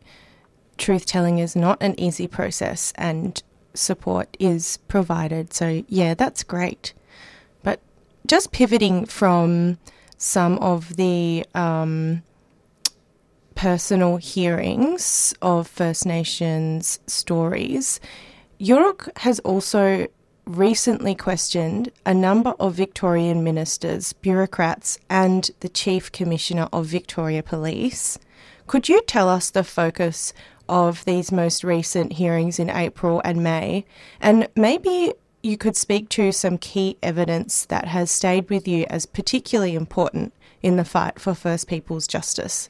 truth 0.77 1.05
telling 1.05 1.39
is 1.39 1.55
not 1.55 1.77
an 1.81 1.99
easy 1.99 2.27
process 2.27 2.93
and 2.95 3.41
support 3.73 4.35
is 4.39 4.77
provided. 4.87 5.53
So, 5.53 5.83
yeah, 5.87 6.13
that's 6.13 6.43
great. 6.43 6.93
But 7.63 7.81
just 8.25 8.51
pivoting 8.51 9.05
from 9.05 9.77
some 10.17 10.57
of 10.59 10.95
the 10.95 11.45
um, 11.53 12.23
personal 13.55 14.17
hearings 14.17 15.33
of 15.41 15.67
First 15.67 16.05
Nations 16.05 16.99
stories, 17.07 17.99
Yoorrook 18.59 19.09
has 19.19 19.39
also 19.39 20.07
recently 20.45 21.15
questioned 21.15 21.91
a 22.05 22.13
number 22.13 22.53
of 22.59 22.75
Victorian 22.75 23.43
ministers, 23.43 24.13
bureaucrats, 24.13 24.99
and 25.09 25.49
the 25.61 25.69
Chief 25.69 26.11
Commissioner 26.11 26.69
of 26.71 26.85
Victoria 26.85 27.41
Police. 27.41 28.19
Could 28.67 28.87
you 28.87 29.01
tell 29.01 29.27
us 29.27 29.49
the 29.49 29.63
focus 29.63 30.33
of 30.69 31.03
these 31.05 31.31
most 31.31 31.63
recent 31.63 32.13
hearings 32.13 32.59
in 32.59 32.69
April 32.69 33.21
and 33.23 33.43
May? 33.43 33.85
And 34.21 34.47
maybe 34.55 35.13
you 35.41 35.57
could 35.57 35.77
speak 35.77 36.09
to 36.09 36.31
some 36.31 36.57
key 36.57 36.97
evidence 37.03 37.65
that 37.65 37.87
has 37.87 38.11
stayed 38.11 38.49
with 38.49 38.67
you 38.67 38.85
as 38.89 39.05
particularly 39.05 39.75
important 39.75 40.33
in 40.61 40.75
the 40.75 40.85
fight 40.85 41.19
for 41.19 41.35
First 41.35 41.67
Peoples 41.67 42.07
justice. 42.07 42.69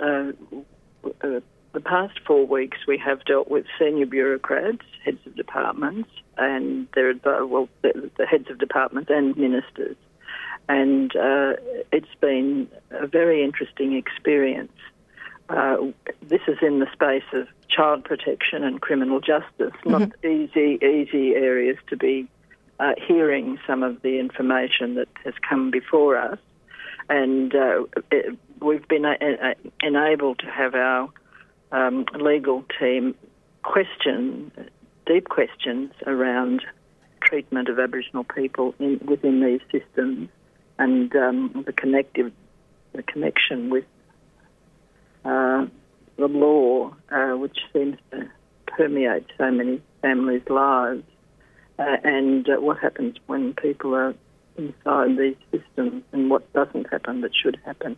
Yes. 0.00 0.34
Uh, 0.52 1.12
uh, 1.22 1.40
the 1.72 1.80
past 1.80 2.20
four 2.26 2.46
weeks, 2.46 2.78
we 2.86 2.96
have 2.98 3.24
dealt 3.24 3.48
with 3.48 3.66
senior 3.78 4.06
bureaucrats, 4.06 4.84
heads 5.04 5.18
of 5.26 5.34
departments, 5.34 6.08
and 6.38 6.86
their 6.94 7.14
well, 7.24 7.68
the, 7.82 8.10
the 8.16 8.26
heads 8.26 8.48
of 8.48 8.58
departments 8.58 9.10
and 9.12 9.36
ministers, 9.36 9.96
and 10.68 11.14
uh, 11.16 11.54
it's 11.92 12.14
been 12.20 12.68
a 12.90 13.06
very 13.06 13.42
interesting 13.42 13.94
experience. 13.94 14.72
Uh, 15.48 15.76
this 16.22 16.40
is 16.48 16.56
in 16.62 16.78
the 16.78 16.90
space 16.92 17.24
of 17.32 17.48
child 17.68 18.04
protection 18.04 18.64
and 18.64 18.80
criminal 18.80 19.20
justice, 19.20 19.74
not 19.84 20.12
easy, 20.24 20.78
easy 20.80 21.34
areas 21.34 21.76
to 21.88 21.96
be 21.96 22.26
uh, 22.80 22.94
hearing 23.06 23.58
some 23.66 23.82
of 23.82 24.00
the 24.02 24.18
information 24.18 24.94
that 24.94 25.08
has 25.24 25.34
come 25.46 25.70
before 25.70 26.16
us, 26.16 26.38
and 27.08 27.54
uh, 27.54 27.84
it, 28.10 28.36
we've 28.60 28.86
been 28.88 29.04
a- 29.04 29.16
a- 29.20 29.86
enabled 29.86 30.38
to 30.40 30.46
have 30.46 30.74
our 30.74 31.08
um, 31.72 32.06
legal 32.14 32.64
team 32.78 33.14
question 33.62 34.52
deep 35.06 35.28
questions 35.28 35.90
around 36.06 36.62
treatment 37.20 37.68
of 37.68 37.78
Aboriginal 37.78 38.24
people 38.24 38.74
in, 38.78 39.00
within 39.06 39.40
these 39.40 39.60
systems 39.70 40.28
and 40.78 41.14
um, 41.16 41.62
the 41.66 41.72
connective 41.72 42.32
the 42.92 43.02
connection 43.02 43.70
with 43.70 43.84
uh, 45.24 45.66
the 46.16 46.28
law, 46.28 46.94
uh, 47.10 47.36
which 47.36 47.58
seems 47.72 47.96
to 48.12 48.28
permeate 48.66 49.26
so 49.36 49.50
many 49.50 49.82
families' 50.00 50.48
lives, 50.48 51.02
uh, 51.78 51.96
and 52.04 52.48
uh, 52.48 52.60
what 52.60 52.78
happens 52.78 53.16
when 53.26 53.52
people 53.54 53.94
are 53.94 54.14
inside 54.56 55.16
these 55.16 55.36
systems 55.50 56.02
and 56.12 56.30
what 56.30 56.50
doesn't 56.52 56.90
happen 56.90 57.20
that 57.22 57.32
should 57.34 57.58
happen. 57.64 57.96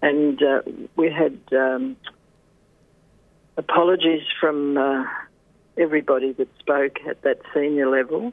And 0.00 0.42
uh, 0.42 0.62
we 0.96 1.10
had 1.10 1.38
um, 1.52 1.96
apologies 3.56 4.22
from 4.40 4.76
uh, 4.76 5.04
everybody 5.76 6.32
that 6.32 6.48
spoke 6.58 6.98
at 7.08 7.22
that 7.22 7.40
senior 7.54 7.88
level. 7.88 8.32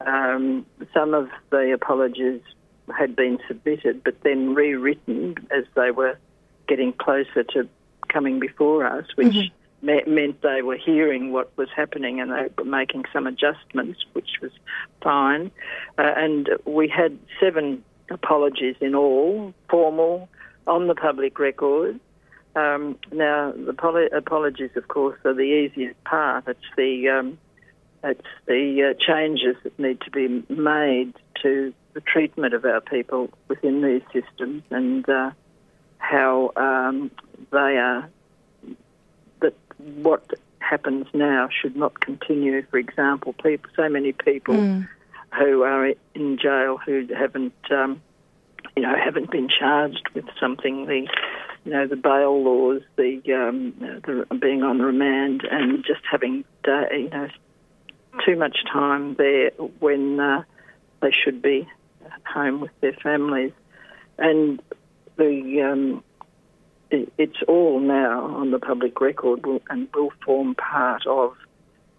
Um, 0.00 0.66
some 0.94 1.14
of 1.14 1.28
the 1.50 1.72
apologies 1.72 2.40
had 2.96 3.14
been 3.16 3.38
submitted, 3.48 4.02
but 4.04 4.20
then 4.22 4.54
rewritten 4.54 5.36
as 5.50 5.64
they 5.74 5.90
were 5.90 6.18
getting 6.68 6.92
closer 6.92 7.42
to 7.54 7.68
coming 8.08 8.38
before 8.38 8.86
us, 8.86 9.06
which 9.14 9.50
me- 9.82 10.04
meant 10.06 10.40
they 10.42 10.62
were 10.62 10.76
hearing 10.76 11.32
what 11.32 11.56
was 11.56 11.68
happening 11.74 12.20
and 12.20 12.30
they 12.30 12.48
were 12.56 12.64
making 12.64 13.04
some 13.12 13.26
adjustments, 13.26 14.00
which 14.12 14.30
was 14.40 14.52
fine. 15.02 15.50
Uh, 15.98 16.12
and 16.16 16.48
we 16.64 16.88
had 16.88 17.18
seven 17.40 17.84
apologies 18.10 18.76
in 18.80 18.94
all, 18.94 19.52
formal, 19.68 20.28
on 20.66 20.86
the 20.86 20.94
public 20.94 21.38
record. 21.38 21.98
Um, 22.54 22.98
now, 23.10 23.52
the 23.52 23.72
poli- 23.72 24.10
apologies, 24.12 24.70
of 24.76 24.88
course, 24.88 25.18
are 25.24 25.34
the 25.34 25.42
easiest 25.42 26.02
part. 26.04 26.46
It's 26.46 26.60
the 26.76 27.08
um, 27.08 27.38
it's 28.04 28.26
the 28.46 28.90
uh, 28.90 28.94
changes 28.98 29.56
that 29.62 29.78
need 29.78 30.00
to 30.02 30.10
be 30.10 30.44
made 30.52 31.14
to 31.42 31.72
the 31.94 32.00
treatment 32.00 32.54
of 32.54 32.64
our 32.64 32.80
people 32.80 33.30
within 33.48 33.82
these 33.82 34.02
systems 34.12 34.62
and 34.70 35.08
uh, 35.08 35.30
how 35.98 36.52
um, 36.56 37.10
they 37.50 37.78
are. 37.78 38.08
What 40.02 40.24
happens 40.72 41.06
now 41.12 41.48
should 41.50 41.76
not 41.76 42.00
continue. 42.00 42.62
For 42.70 42.78
example, 42.78 43.34
people, 43.34 43.70
so 43.76 43.88
many 43.88 44.12
people 44.12 44.54
Mm. 44.54 44.88
who 45.38 45.62
are 45.62 45.92
in 46.14 46.38
jail 46.38 46.78
who 46.78 47.06
haven't, 47.14 47.54
um, 47.70 48.00
you 48.76 48.82
know, 48.82 48.94
haven't 48.94 49.30
been 49.30 49.48
charged 49.48 50.08
with 50.14 50.24
something. 50.40 50.86
The, 50.86 51.08
you 51.64 51.72
know, 51.72 51.86
the 51.86 51.96
bail 51.96 52.42
laws, 52.42 52.82
the, 52.96 53.20
um, 53.34 53.74
the 53.78 54.26
being 54.36 54.62
on 54.62 54.80
remand, 54.80 55.44
and 55.44 55.84
just 55.84 56.00
having, 56.10 56.44
uh, 56.66 56.86
you 56.90 57.10
know, 57.10 57.28
too 58.24 58.36
much 58.36 58.64
time 58.64 59.14
there 59.14 59.50
when 59.80 60.20
uh, 60.20 60.42
they 61.00 61.12
should 61.12 61.42
be 61.42 61.68
home 62.26 62.60
with 62.60 62.80
their 62.80 62.94
families, 62.94 63.52
and 64.18 64.62
the. 65.16 65.62
Um, 65.62 66.04
it's 67.18 67.42
all 67.48 67.80
now 67.80 68.24
on 68.36 68.50
the 68.50 68.58
public 68.58 69.00
record 69.00 69.44
and 69.70 69.88
will 69.94 70.12
form 70.24 70.54
part 70.54 71.06
of 71.06 71.34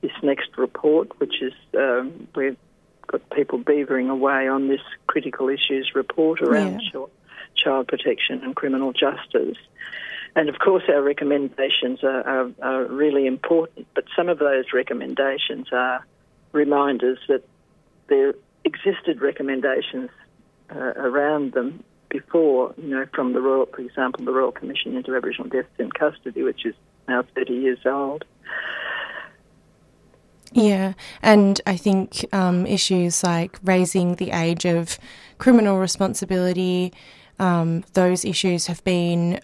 this 0.02 0.12
next 0.22 0.58
report, 0.58 1.20
which 1.20 1.42
is 1.42 1.54
um, 1.78 2.28
we've 2.36 2.58
got 3.08 3.28
people 3.32 3.60
beavering 3.60 4.10
away 4.10 4.48
on 4.48 4.68
this 4.68 4.82
critical 5.08 5.50
issues 5.50 5.92
report 5.96 6.42
around 6.42 6.82
Yeah. 6.94 7.06
child, 7.56 7.88
protection 7.88 8.44
and 8.44 8.56
criminal 8.56 8.94
justice. 8.94 9.58
And 10.36 10.50
of 10.50 10.58
course, 10.60 10.84
our 10.90 11.02
recommendations 11.02 12.04
are, 12.04 12.22
are, 12.28 12.52
are 12.62 12.86
really 12.86 13.28
important, 13.28 13.88
but 13.94 14.06
some 14.16 14.30
of 14.30 14.40
those 14.40 14.66
recommendations 14.74 15.68
are 15.72 16.06
reminders 16.52 17.20
that 17.28 17.44
there 18.08 18.34
existed 18.66 19.22
recommendations 19.22 20.10
uh, 20.74 20.94
around 20.96 21.54
them 21.54 21.84
before, 22.14 22.74
you 22.78 22.90
know, 22.90 23.06
from 23.14 23.34
the 23.34 23.42
Royal, 23.42 23.66
for 23.66 23.82
example, 23.82 24.24
the 24.24 24.32
Royal 24.32 24.52
Commission 24.52 24.96
into 24.96 25.16
Aboriginal 25.16 25.50
Deaths 25.50 25.68
in 25.80 25.92
Custody, 25.92 26.44
which 26.44 26.66
is 26.66 26.76
now 27.08 27.24
30 27.36 27.54
years 27.54 27.80
old. 27.86 28.24
Yeah, 30.54 30.94
and 31.24 31.60
I 31.66 31.76
think 31.76 32.26
um, 32.32 32.68
issues 32.68 33.24
like 33.24 33.58
raising 33.64 34.16
the 34.16 34.30
age 34.30 34.66
of 34.66 35.00
criminal 35.40 35.80
responsibility, 35.80 36.94
um, 37.40 37.84
those 37.94 38.24
issues 38.24 38.68
have 38.68 38.84
been 38.84 39.40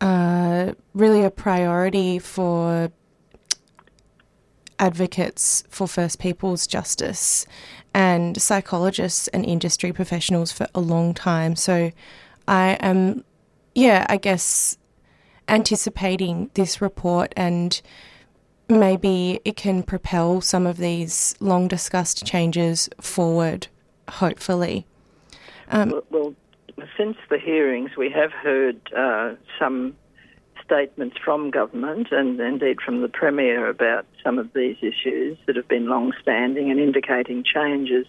uh, 0.00 0.72
really 0.94 1.22
a 1.22 1.30
priority 1.30 2.18
for 2.18 2.90
advocates 4.78 5.62
for 5.68 5.86
First 5.86 6.18
Peoples 6.18 6.66
justice. 6.66 7.46
And 7.94 8.40
psychologists 8.42 9.28
and 9.28 9.46
industry 9.46 9.92
professionals 9.92 10.52
for 10.52 10.66
a 10.74 10.80
long 10.80 11.14
time. 11.14 11.56
So 11.56 11.92
I 12.46 12.76
am, 12.80 13.24
yeah, 13.74 14.04
I 14.08 14.16
guess 14.16 14.76
anticipating 15.48 16.50
this 16.54 16.80
report 16.82 17.32
and 17.36 17.80
maybe 18.68 19.40
it 19.44 19.56
can 19.56 19.82
propel 19.82 20.40
some 20.40 20.66
of 20.66 20.78
these 20.78 21.34
long 21.38 21.68
discussed 21.68 22.26
changes 22.26 22.88
forward, 23.00 23.68
hopefully. 24.08 24.86
Um, 25.70 25.90
well, 25.90 26.04
well, 26.10 26.34
since 26.96 27.16
the 27.30 27.38
hearings, 27.38 27.90
we 27.96 28.10
have 28.10 28.32
heard 28.32 28.80
uh, 28.96 29.34
some 29.58 29.94
statements 30.64 31.16
from 31.24 31.50
government 31.50 32.08
and 32.10 32.38
indeed 32.40 32.80
from 32.80 33.02
the 33.02 33.08
Premier 33.08 33.68
about 33.68 34.06
some 34.22 34.38
of 34.38 34.52
these 34.54 34.76
issues 34.80 35.38
that 35.46 35.56
have 35.56 35.68
been 35.68 35.86
long 35.88 36.12
standing 36.20 36.70
and 36.70 36.80
indicating 36.80 37.44
changes. 37.44 38.06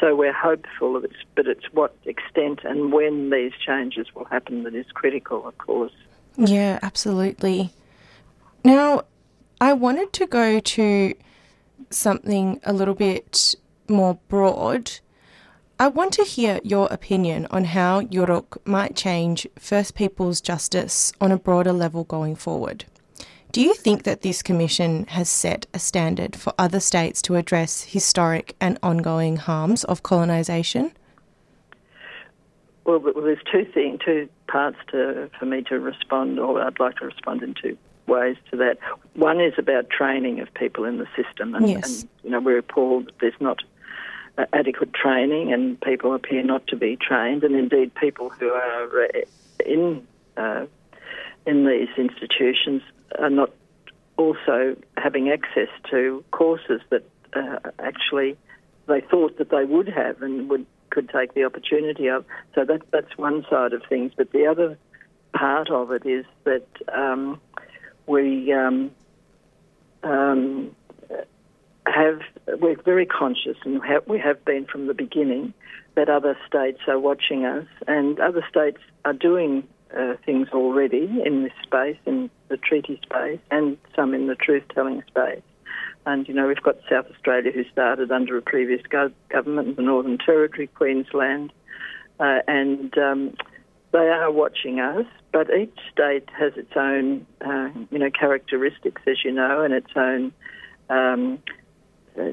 So 0.00 0.16
we're 0.16 0.32
hopeful 0.32 0.96
of 0.96 1.04
it, 1.04 1.12
but 1.36 1.46
it's 1.46 1.72
what 1.72 1.94
extent 2.04 2.60
and 2.64 2.92
when 2.92 3.30
these 3.30 3.52
changes 3.64 4.08
will 4.14 4.24
happen 4.24 4.64
that 4.64 4.74
is 4.74 4.86
critical, 4.92 5.46
of 5.46 5.56
course. 5.58 5.92
Yeah, 6.36 6.78
absolutely. 6.82 7.70
Now, 8.64 9.04
I 9.60 9.72
wanted 9.74 10.12
to 10.14 10.26
go 10.26 10.58
to 10.58 11.14
something 11.90 12.60
a 12.64 12.72
little 12.72 12.94
bit 12.94 13.54
more 13.88 14.18
broad. 14.28 14.90
I 15.82 15.88
want 15.88 16.12
to 16.12 16.22
hear 16.22 16.60
your 16.62 16.86
opinion 16.92 17.48
on 17.50 17.64
how 17.64 18.02
Yoorrook 18.02 18.64
might 18.64 18.94
change 18.94 19.48
First 19.58 19.96
Peoples 19.96 20.40
justice 20.40 21.12
on 21.20 21.32
a 21.32 21.36
broader 21.36 21.72
level 21.72 22.04
going 22.04 22.36
forward. 22.36 22.84
Do 23.50 23.60
you 23.60 23.74
think 23.74 24.04
that 24.04 24.22
this 24.22 24.44
commission 24.44 25.06
has 25.06 25.28
set 25.28 25.66
a 25.74 25.80
standard 25.80 26.36
for 26.36 26.52
other 26.56 26.78
states 26.78 27.20
to 27.22 27.34
address 27.34 27.82
historic 27.82 28.54
and 28.60 28.78
ongoing 28.80 29.38
harms 29.38 29.82
of 29.82 30.04
colonisation? 30.04 30.92
Well, 32.84 33.00
there's 33.00 33.42
two 33.50 33.64
things, 33.64 33.98
two 34.04 34.28
parts 34.46 34.76
to 34.92 35.30
for 35.36 35.46
me 35.46 35.62
to 35.62 35.80
respond, 35.80 36.38
or 36.38 36.62
I'd 36.62 36.78
like 36.78 36.94
to 36.98 37.06
respond 37.06 37.42
in 37.42 37.54
two 37.60 37.76
ways 38.06 38.36
to 38.52 38.56
that. 38.58 38.78
One 39.14 39.40
is 39.40 39.54
about 39.58 39.90
training 39.90 40.38
of 40.38 40.54
people 40.54 40.84
in 40.84 40.98
the 40.98 41.08
system, 41.16 41.56
and, 41.56 41.68
Yes. 41.68 42.02
and 42.02 42.08
you 42.22 42.30
know 42.30 42.38
we're 42.38 42.58
appalled 42.58 43.06
that 43.06 43.18
there's 43.20 43.40
not 43.40 43.64
adequate 44.52 44.92
training, 44.94 45.52
and 45.52 45.80
people 45.80 46.14
appear 46.14 46.42
not 46.42 46.66
to 46.68 46.76
be 46.76 46.96
trained, 46.96 47.44
and 47.44 47.54
indeed 47.54 47.94
people 47.94 48.30
who 48.30 48.48
are 48.48 49.04
uh, 49.04 49.20
in 49.64 50.06
uh, 50.36 50.66
in 51.46 51.66
these 51.66 51.88
institutions 51.96 52.82
are 53.18 53.30
not 53.30 53.50
also 54.16 54.76
having 54.96 55.30
access 55.30 55.68
to 55.90 56.24
courses 56.30 56.80
that 56.90 57.04
uh, 57.34 57.58
actually 57.78 58.36
they 58.86 59.00
thought 59.00 59.38
that 59.38 59.50
they 59.50 59.64
would 59.64 59.88
have 59.88 60.22
and 60.22 60.48
would 60.48 60.66
could 60.90 61.08
take 61.08 61.34
the 61.34 61.44
opportunity 61.44 62.08
of. 62.08 62.24
So 62.54 62.64
that 62.64 62.82
that's 62.90 63.16
one 63.16 63.44
side 63.50 63.72
of 63.72 63.82
things. 63.88 64.12
But 64.16 64.30
the 64.32 64.46
other 64.46 64.78
part 65.32 65.70
of 65.70 65.90
it 65.90 66.04
is 66.06 66.26
that 66.44 66.66
um, 66.92 67.40
we 68.06 68.52
um, 68.52 68.90
um, 70.02 70.74
have 71.86 72.20
we're 72.60 72.80
very 72.82 73.06
conscious 73.06 73.56
and 73.64 73.82
have, 73.84 74.06
we 74.06 74.18
have 74.18 74.44
been 74.44 74.66
from 74.66 74.86
the 74.86 74.94
beginning 74.94 75.52
that 75.94 76.08
other 76.08 76.36
states 76.46 76.80
are 76.86 76.98
watching 76.98 77.44
us 77.44 77.66
and 77.86 78.18
other 78.20 78.44
states 78.48 78.78
are 79.04 79.12
doing 79.12 79.66
uh, 79.96 80.14
things 80.24 80.48
already 80.52 81.22
in 81.24 81.42
this 81.42 81.52
space, 81.62 81.98
in 82.06 82.30
the 82.48 82.56
treaty 82.56 83.00
space, 83.02 83.40
and 83.50 83.76
some 83.94 84.14
in 84.14 84.26
the 84.26 84.34
truth-telling 84.34 85.02
space. 85.06 85.42
And 86.06 86.26
you 86.26 86.34
know, 86.34 86.48
we've 86.48 86.62
got 86.62 86.76
South 86.90 87.06
Australia, 87.10 87.52
who 87.52 87.64
started 87.70 88.10
under 88.10 88.36
a 88.36 88.42
previous 88.42 88.80
go- 88.88 89.12
government, 89.28 89.76
the 89.76 89.82
Northern 89.82 90.18
Territory, 90.18 90.68
Queensland, 90.68 91.52
uh, 92.18 92.38
and 92.48 92.96
um, 92.98 93.34
they 93.92 94.08
are 94.08 94.30
watching 94.30 94.80
us. 94.80 95.06
But 95.32 95.48
each 95.50 95.78
state 95.92 96.28
has 96.38 96.52
its 96.56 96.72
own, 96.76 97.26
uh, 97.40 97.68
you 97.90 97.98
know, 97.98 98.10
characteristics, 98.10 99.02
as 99.06 99.24
you 99.24 99.32
know, 99.32 99.62
and 99.62 99.74
its 99.74 99.90
own 99.94 100.32
um, 100.90 101.38
uh, 102.18 102.30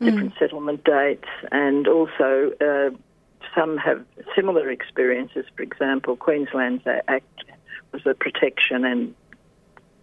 different 0.00 0.32
settlement 0.38 0.84
dates, 0.84 1.28
and 1.52 1.86
also 1.88 2.52
uh, 2.60 2.90
some 3.54 3.76
have 3.78 4.04
similar 4.34 4.70
experiences. 4.70 5.46
For 5.56 5.62
example, 5.62 6.16
Queensland's 6.16 6.84
Act 7.08 7.44
was 7.92 8.04
a 8.06 8.14
protection 8.14 8.84
and 8.84 9.14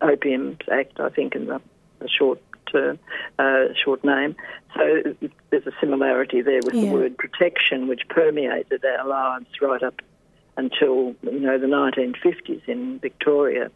opium 0.02 0.58
act, 0.72 1.00
I 1.00 1.10
think, 1.10 1.36
in 1.36 1.46
the, 1.48 1.62
the 2.00 2.08
short 2.10 2.42
term, 2.72 3.00
uh, 3.38 3.66
short 3.84 4.04
name. 4.04 4.36
So 4.76 5.16
there's 5.50 5.68
a 5.68 5.74
similarity 5.80 6.42
there 6.42 6.62
with 6.64 6.74
Yeah. 6.74 6.86
the 6.86 6.92
word 6.92 7.18
protection, 7.18 7.88
which 7.88 8.08
permeated 8.10 8.84
our 8.86 9.08
lives 9.08 9.48
right 9.62 9.84
up 9.84 10.02
until 10.58 11.16
you 11.24 11.40
know 11.40 11.58
the 11.58 11.68
1950s 11.68 12.62
in 12.68 13.00
Victoria. 13.00 13.70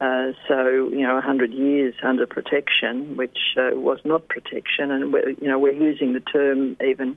Uh, 0.00 0.32
so 0.46 0.88
you 0.88 1.00
know, 1.00 1.14
100 1.14 1.52
years 1.52 1.94
under 2.02 2.26
protection, 2.26 3.16
which 3.16 3.38
uh, 3.56 3.70
was 3.74 3.98
not 4.04 4.28
protection, 4.28 4.90
and 4.90 5.12
we're, 5.12 5.30
you 5.30 5.48
know 5.48 5.58
we're 5.58 5.72
using 5.72 6.12
the 6.12 6.20
term 6.20 6.76
even 6.86 7.16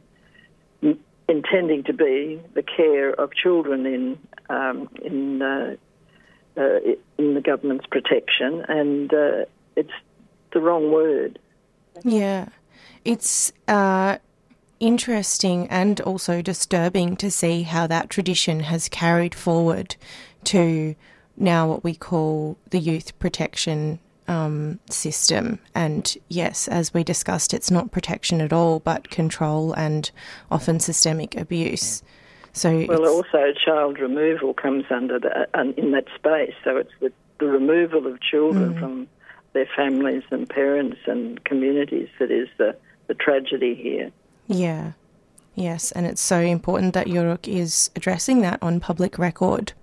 intending 1.28 1.84
to 1.84 1.94
be 1.94 2.42
the 2.54 2.64
care 2.64 3.12
of 3.12 3.34
children 3.34 3.86
in 3.86 4.18
um, 4.50 4.90
in 5.04 5.42
uh, 5.42 5.76
uh, 6.58 6.80
in 7.18 7.34
the 7.34 7.42
government's 7.42 7.86
protection, 7.86 8.66
and 8.68 9.14
uh, 9.14 9.46
it's 9.76 9.92
the 10.54 10.60
wrong 10.60 10.92
word. 10.92 11.40
Yeah. 12.04 12.50
It's 13.06 13.54
uh, 13.68 14.18
interesting 14.80 15.68
and 15.68 16.02
also 16.02 16.42
disturbing 16.42 17.16
to 17.18 17.32
see 17.32 17.64
how 17.64 17.88
that 17.88 18.10
tradition 18.10 18.62
has 18.62 18.90
carried 18.90 19.36
forward 19.36 19.96
to 20.46 20.96
now 21.40 21.68
what 21.68 21.84
we 21.84 21.96
call 21.96 22.58
the 22.70 22.80
youth 22.80 23.18
protection 23.20 24.00
um, 24.28 24.80
system. 24.90 25.60
And 25.74 26.16
yes, 26.28 26.68
as 26.68 26.94
we 26.94 27.04
discussed, 27.04 27.54
it's 27.54 27.72
not 27.72 27.92
protection 27.92 28.42
at 28.42 28.54
all, 28.54 28.80
but 28.80 29.10
control 29.10 29.74
and 29.74 30.10
often 30.52 30.80
systemic 30.80 31.36
abuse. 31.36 32.04
So 32.54 32.86
Well, 32.88 33.08
also 33.08 33.54
child 33.54 34.00
removal 34.00 34.54
comes 34.54 34.86
under 34.90 35.20
that 35.20 35.50
uh, 35.54 35.72
in 35.78 35.92
that 35.92 36.06
space. 36.16 36.54
So 36.64 36.78
it's 36.78 36.92
the, 37.00 37.12
the 37.40 37.48
removal 37.48 38.06
of 38.08 38.20
children 38.22 38.74
Mm. 38.76 38.80
from 38.80 39.08
their 39.54 39.68
families 39.76 40.24
and 40.30 40.48
parents 40.48 40.98
and 41.08 41.44
communities 41.44 42.10
that 42.20 42.30
is 42.30 42.48
the, 42.58 42.76
the 43.08 43.16
tragedy 43.16 43.74
here. 43.74 44.12
Yeah. 44.48 44.92
Yes, 45.56 45.92
and 45.92 46.06
it's 46.06 46.22
so 46.22 46.40
important 46.40 46.94
that 46.94 47.08
Yoorrook 47.08 47.48
is 47.48 47.90
addressing 47.96 48.42
that 48.42 48.60
on 48.62 48.80
public 48.80 49.18
record. 49.18 49.74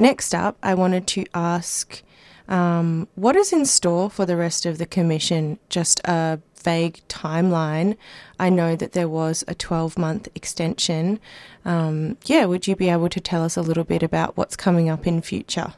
Next 0.00 0.34
up, 0.34 0.56
I 0.62 0.72
wanted 0.72 1.06
to 1.08 1.26
ask 1.34 2.02
um, 2.48 3.06
what 3.16 3.36
is 3.36 3.52
in 3.52 3.66
store 3.66 4.08
for 4.08 4.24
the 4.24 4.34
rest 4.34 4.64
of 4.64 4.78
the 4.78 4.86
Commission? 4.86 5.58
Just 5.68 6.00
a 6.06 6.40
vague 6.56 7.02
timeline. 7.08 7.98
I 8.38 8.48
know 8.48 8.76
that 8.76 8.92
there 8.92 9.10
was 9.10 9.44
a 9.46 9.54
12 9.54 9.98
month 9.98 10.26
extension. 10.34 11.20
Um, 11.66 12.16
yeah, 12.24 12.46
would 12.46 12.66
you 12.66 12.76
be 12.76 12.88
able 12.88 13.10
to 13.10 13.20
tell 13.20 13.44
us 13.44 13.58
a 13.58 13.60
little 13.60 13.84
bit 13.84 14.02
about 14.02 14.38
what's 14.38 14.56
coming 14.56 14.88
up 14.88 15.06
in 15.06 15.20
future? 15.20 15.74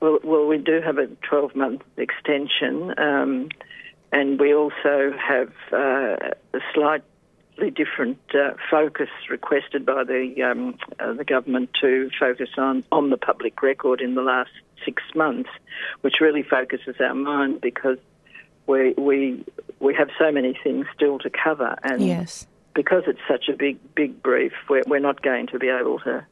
Well, 0.00 0.18
well, 0.24 0.48
we 0.48 0.58
do 0.58 0.80
have 0.80 0.98
a 0.98 1.06
12 1.06 1.54
month 1.54 1.82
extension, 1.98 2.98
um, 2.98 3.48
and 4.10 4.40
we 4.40 4.52
also 4.52 5.12
have 5.16 5.52
uh, 5.72 6.16
a 6.52 6.60
slightly 7.60 7.84
different 7.84 8.18
uh, 8.34 8.54
focus 8.70 9.08
requested 9.28 9.84
by 9.84 10.04
the 10.04 10.42
um, 10.42 10.76
uh, 10.98 11.12
the 11.12 11.24
government 11.24 11.70
to 11.80 12.10
focus 12.18 12.48
on 12.56 12.84
on 12.90 13.10
the 13.10 13.16
public 13.16 13.62
record 13.62 14.00
in 14.00 14.14
the 14.14 14.22
last 14.22 14.50
six 14.84 15.02
months, 15.14 15.50
which 16.00 16.14
really 16.20 16.42
focuses 16.42 16.96
our 17.00 17.14
mind 17.14 17.60
because 17.60 17.98
we 18.66 18.94
we 18.96 19.44
we 19.78 19.94
have 19.94 20.08
so 20.18 20.30
many 20.32 20.58
things 20.62 20.86
still 20.94 21.18
to 21.18 21.30
cover, 21.30 21.76
and 21.82 22.02
Yes. 22.02 22.46
because 22.74 23.04
it's 23.06 23.20
such 23.28 23.48
a 23.48 23.56
big, 23.56 23.78
big 23.94 24.22
brief, 24.22 24.52
we're, 24.68 24.82
we're 24.86 25.00
not 25.00 25.22
going 25.22 25.46
to 25.48 25.58
be 25.58 25.68
able 25.68 25.98
to 26.00 26.24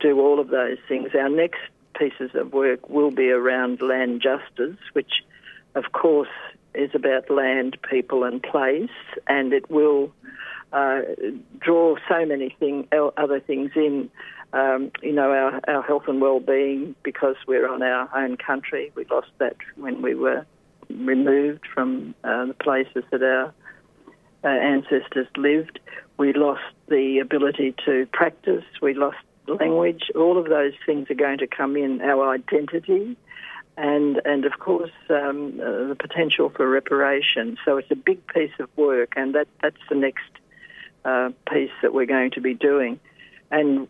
do 0.00 0.20
all 0.20 0.40
of 0.40 0.48
those 0.48 0.78
things. 0.88 1.10
Our 1.14 1.28
next 1.28 1.60
pieces 1.98 2.30
of 2.34 2.52
work 2.52 2.88
will 2.88 3.10
be 3.10 3.30
around 3.30 3.82
land 3.82 4.22
justice, 4.22 4.78
which, 4.94 5.12
of 5.74 5.92
course, 5.92 6.28
is 6.74 6.90
about 6.94 7.28
land, 7.28 7.76
people, 7.90 8.24
and 8.24 8.42
place, 8.42 8.96
and 9.26 9.52
it 9.52 9.70
will 9.70 10.12
uh, 10.72 11.00
draw 11.60 11.96
so 12.08 12.24
many 12.26 12.56
thing, 12.58 12.88
other 13.16 13.40
things 13.40 13.70
in. 13.74 14.10
Um, 14.54 14.90
you 15.02 15.12
know, 15.12 15.30
our, 15.30 15.60
our 15.66 15.82
health 15.82 16.02
and 16.08 16.20
well-being 16.20 16.94
because 17.02 17.36
we're 17.48 17.66
on 17.66 17.82
our 17.82 18.10
own 18.14 18.36
country. 18.36 18.92
We 18.94 19.06
lost 19.10 19.30
that 19.38 19.56
when 19.76 20.02
we 20.02 20.14
were 20.14 20.44
removed 20.90 21.66
from 21.72 22.14
uh, 22.22 22.46
the 22.46 22.54
places 22.54 23.04
that 23.10 23.22
our 23.22 23.54
uh, 24.44 24.48
ancestors 24.48 25.26
lived. 25.36 25.78
We 26.18 26.32
lost 26.32 26.62
the 26.88 27.20
ability 27.20 27.74
to 27.86 28.06
practice. 28.12 28.64
We 28.80 28.94
lost 28.94 29.18
language. 29.46 30.10
All 30.14 30.38
of 30.38 30.48
those 30.48 30.74
things 30.84 31.10
are 31.10 31.14
going 31.14 31.38
to 31.38 31.46
come 31.46 31.76
in. 31.76 32.00
Our 32.00 32.30
identity, 32.30 33.16
and 33.76 34.20
and 34.24 34.44
of 34.44 34.58
course 34.58 34.92
um, 35.10 35.60
uh, 35.60 35.88
the 35.88 35.96
potential 35.98 36.50
for 36.50 36.68
reparation. 36.68 37.56
So 37.64 37.76
it's 37.76 37.90
a 37.90 37.96
big 37.96 38.26
piece 38.26 38.52
of 38.58 38.68
work, 38.76 39.14
and 39.16 39.34
that 39.34 39.48
that's 39.62 39.80
the 39.88 39.96
next 39.96 40.24
uh, 41.04 41.30
piece 41.50 41.70
that 41.82 41.92
we're 41.92 42.06
going 42.06 42.30
to 42.32 42.40
be 42.40 42.54
doing. 42.54 43.00
And 43.50 43.88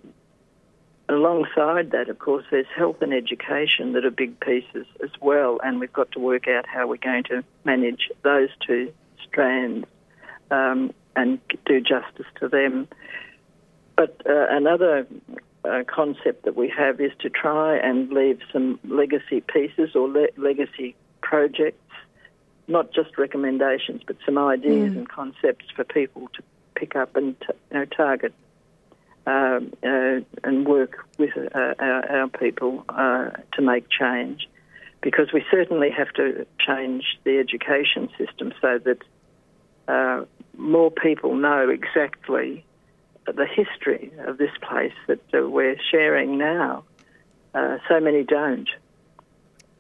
alongside 1.09 1.91
that, 1.93 2.09
of 2.09 2.19
course, 2.19 2.45
there's 2.51 2.67
health 2.75 3.03
and 3.03 3.13
education 3.13 3.93
that 3.93 4.05
are 4.05 4.11
big 4.11 4.39
pieces 4.41 4.87
as 5.03 5.11
well, 5.21 5.61
and 5.63 5.81
we've 5.81 5.93
got 5.93 6.13
to 6.13 6.19
work 6.19 6.49
out 6.49 6.67
how 6.67 6.87
we're 6.87 6.97
going 6.97 7.25
to 7.25 7.45
manage 7.65 8.11
those 8.23 8.49
two 8.67 8.93
strands 9.27 9.87
um, 10.51 10.93
and 11.17 11.39
do 11.67 11.81
justice 11.81 12.27
to 12.41 12.49
them. 12.49 12.89
But 13.97 14.23
uh, 14.29 14.47
another 14.51 15.07
uh, 15.65 15.83
concept 15.87 16.45
that 16.45 16.57
we 16.57 16.69
have 16.77 17.01
is 17.01 17.13
to 17.21 17.31
try 17.31 17.77
and 17.77 18.11
leave 18.11 18.41
some 18.53 18.81
legacy 18.85 19.41
pieces 19.41 19.95
or 19.95 20.09
le- 20.09 20.29
legacy 20.37 20.97
projects, 21.21 21.79
not 22.69 22.93
just 22.93 23.19
recommendations, 23.19 24.03
but 24.07 24.17
some 24.25 24.39
ideas 24.39 24.93
Mm. 24.93 24.97
and 24.99 25.09
concepts 25.09 25.67
for 25.77 25.85
people 25.85 26.29
to 26.35 26.43
pick 26.75 26.97
up 26.97 27.17
and 27.17 27.37
you 27.49 27.79
know, 27.79 27.85
target 27.85 28.33
um, 29.27 29.73
uh, 29.83 30.21
and 30.45 30.67
work 30.67 31.07
with 31.19 31.31
uh, 31.37 31.75
our, 31.79 32.11
our 32.11 32.29
people 32.29 32.85
uh, 32.89 33.31
to 33.53 33.63
make 33.63 33.89
change. 33.89 34.49
Because 35.01 35.33
we 35.33 35.45
certainly 35.51 35.91
have 35.91 36.13
to 36.15 36.47
change 36.59 37.19
the 37.25 37.39
education 37.39 38.09
system 38.17 38.53
so 38.61 38.79
that 38.79 38.99
uh, 39.89 40.25
more 40.57 40.91
people 40.91 41.35
know 41.35 41.69
exactly 41.69 42.65
the 43.27 43.47
history 43.47 44.13
of 44.27 44.39
this 44.39 44.53
place 44.61 44.93
that 45.07 45.21
uh, 45.35 45.49
we're 45.49 45.77
sharing 45.91 46.39
now. 46.39 46.85
Uh, 47.55 47.79
so 47.89 48.01
many 48.01 48.23
don't. 48.23 48.69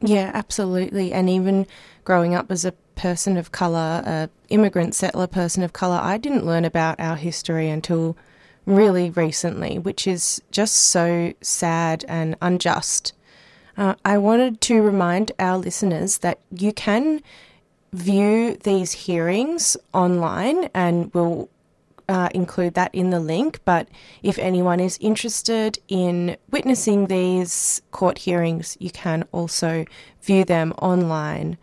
Yeah, 0.00 0.30
absolutely. 0.34 1.12
And 1.12 1.30
even 1.30 1.66
growing 2.04 2.34
up 2.34 2.50
as 2.50 2.64
a 2.64 2.74
person 2.94 3.36
of 3.36 3.52
colour, 3.52 4.02
a 4.04 4.30
immigrant 4.48 4.94
settler 4.94 5.26
person 5.26 5.62
of 5.62 5.72
colour, 5.72 5.98
I 6.02 6.18
didn't 6.18 6.46
learn 6.46 6.64
about 6.64 7.00
our 7.00 7.16
history 7.16 7.68
until 7.68 8.16
really 8.66 9.10
recently, 9.10 9.78
which 9.78 10.06
is 10.06 10.40
just 10.50 10.74
so 10.74 11.32
sad 11.40 12.04
and 12.08 12.36
unjust. 12.40 13.12
Uh, 13.76 13.94
I 14.04 14.18
wanted 14.18 14.60
to 14.62 14.82
remind 14.82 15.32
our 15.38 15.58
listeners 15.58 16.18
that 16.18 16.38
you 16.50 16.72
can 16.72 17.22
view 17.92 18.56
these 18.62 18.92
hearings 18.92 19.76
online 19.92 20.68
and 20.74 21.12
we'll 21.12 21.48
uh, 22.08 22.28
include 22.34 22.74
that 22.74 22.94
in 22.94 23.10
the 23.10 23.20
link. 23.20 23.60
But 23.64 23.88
if 24.22 24.38
anyone 24.38 24.80
is 24.80 24.98
interested 25.00 25.78
in 25.88 26.36
witnessing 26.50 27.06
these 27.06 27.82
court 27.90 28.18
hearings, 28.18 28.76
you 28.80 28.90
can 28.90 29.24
also 29.32 29.84
view 30.22 30.44
them 30.44 30.72
online. 30.78 31.58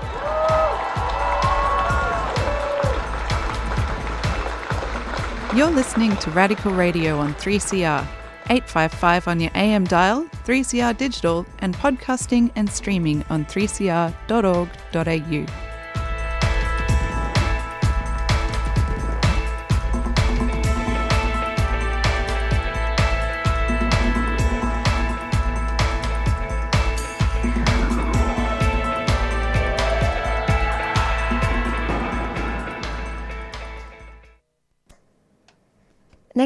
You're 5.55 5.70
listening 5.70 6.14
to 6.16 6.30
Radical 6.32 6.72
Radio 6.72 7.18
on 7.18 7.32
3CR, 7.34 8.03
855 8.51 9.28
on 9.28 9.40
your 9.40 9.51
AM 9.55 9.84
dial, 9.84 10.24
3CR 10.44 10.97
digital, 10.97 11.47
and 11.61 11.74
podcasting 11.74 12.51
and 12.57 12.68
streaming 12.68 13.24
on 13.30 13.44
3cr.org.au. 13.47 15.66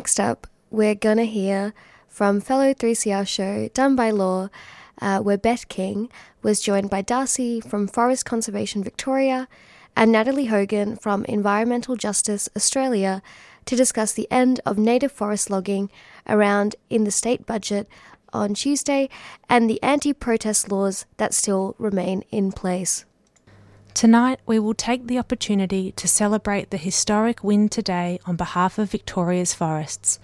Next 0.00 0.18
up, 0.18 0.46
we're 0.70 0.94
gonna 0.94 1.26
hear 1.26 1.74
from 2.08 2.40
fellow 2.40 2.72
3CR 2.72 3.28
show 3.28 3.68
Done 3.74 3.96
by 3.96 4.10
Law, 4.10 4.48
uh, 5.02 5.18
where 5.18 5.36
Beth 5.36 5.68
King 5.68 6.08
was 6.42 6.62
joined 6.62 6.88
by 6.88 7.02
Darcy 7.02 7.60
from 7.60 7.86
Forest 7.86 8.24
Conservation 8.24 8.82
Victoria 8.82 9.46
and 9.94 10.10
Natalie 10.10 10.46
Hogan 10.46 10.96
from 10.96 11.26
Environmental 11.26 11.96
Justice 11.96 12.48
Australia 12.56 13.20
to 13.66 13.76
discuss 13.76 14.12
the 14.14 14.26
end 14.30 14.58
of 14.64 14.78
native 14.78 15.12
forest 15.12 15.50
logging 15.50 15.90
around 16.26 16.76
in 16.88 17.04
the 17.04 17.10
state 17.10 17.44
budget 17.44 17.86
on 18.32 18.54
Tuesday 18.54 19.10
and 19.50 19.68
the 19.68 19.82
anti 19.82 20.14
protest 20.14 20.72
laws 20.72 21.04
that 21.18 21.34
still 21.34 21.74
remain 21.78 22.24
in 22.30 22.52
place. 22.52 23.04
Tonight, 23.94 24.40
we 24.46 24.58
will 24.58 24.72
take 24.72 25.06
the 25.06 25.18
opportunity 25.18 25.92
to 25.92 26.08
celebrate 26.08 26.70
the 26.70 26.76
historic 26.76 27.44
win 27.44 27.68
today 27.68 28.18
on 28.24 28.36
behalf 28.36 28.78
of 28.78 28.90
Victoria's 28.90 29.52
forests, 29.52 30.18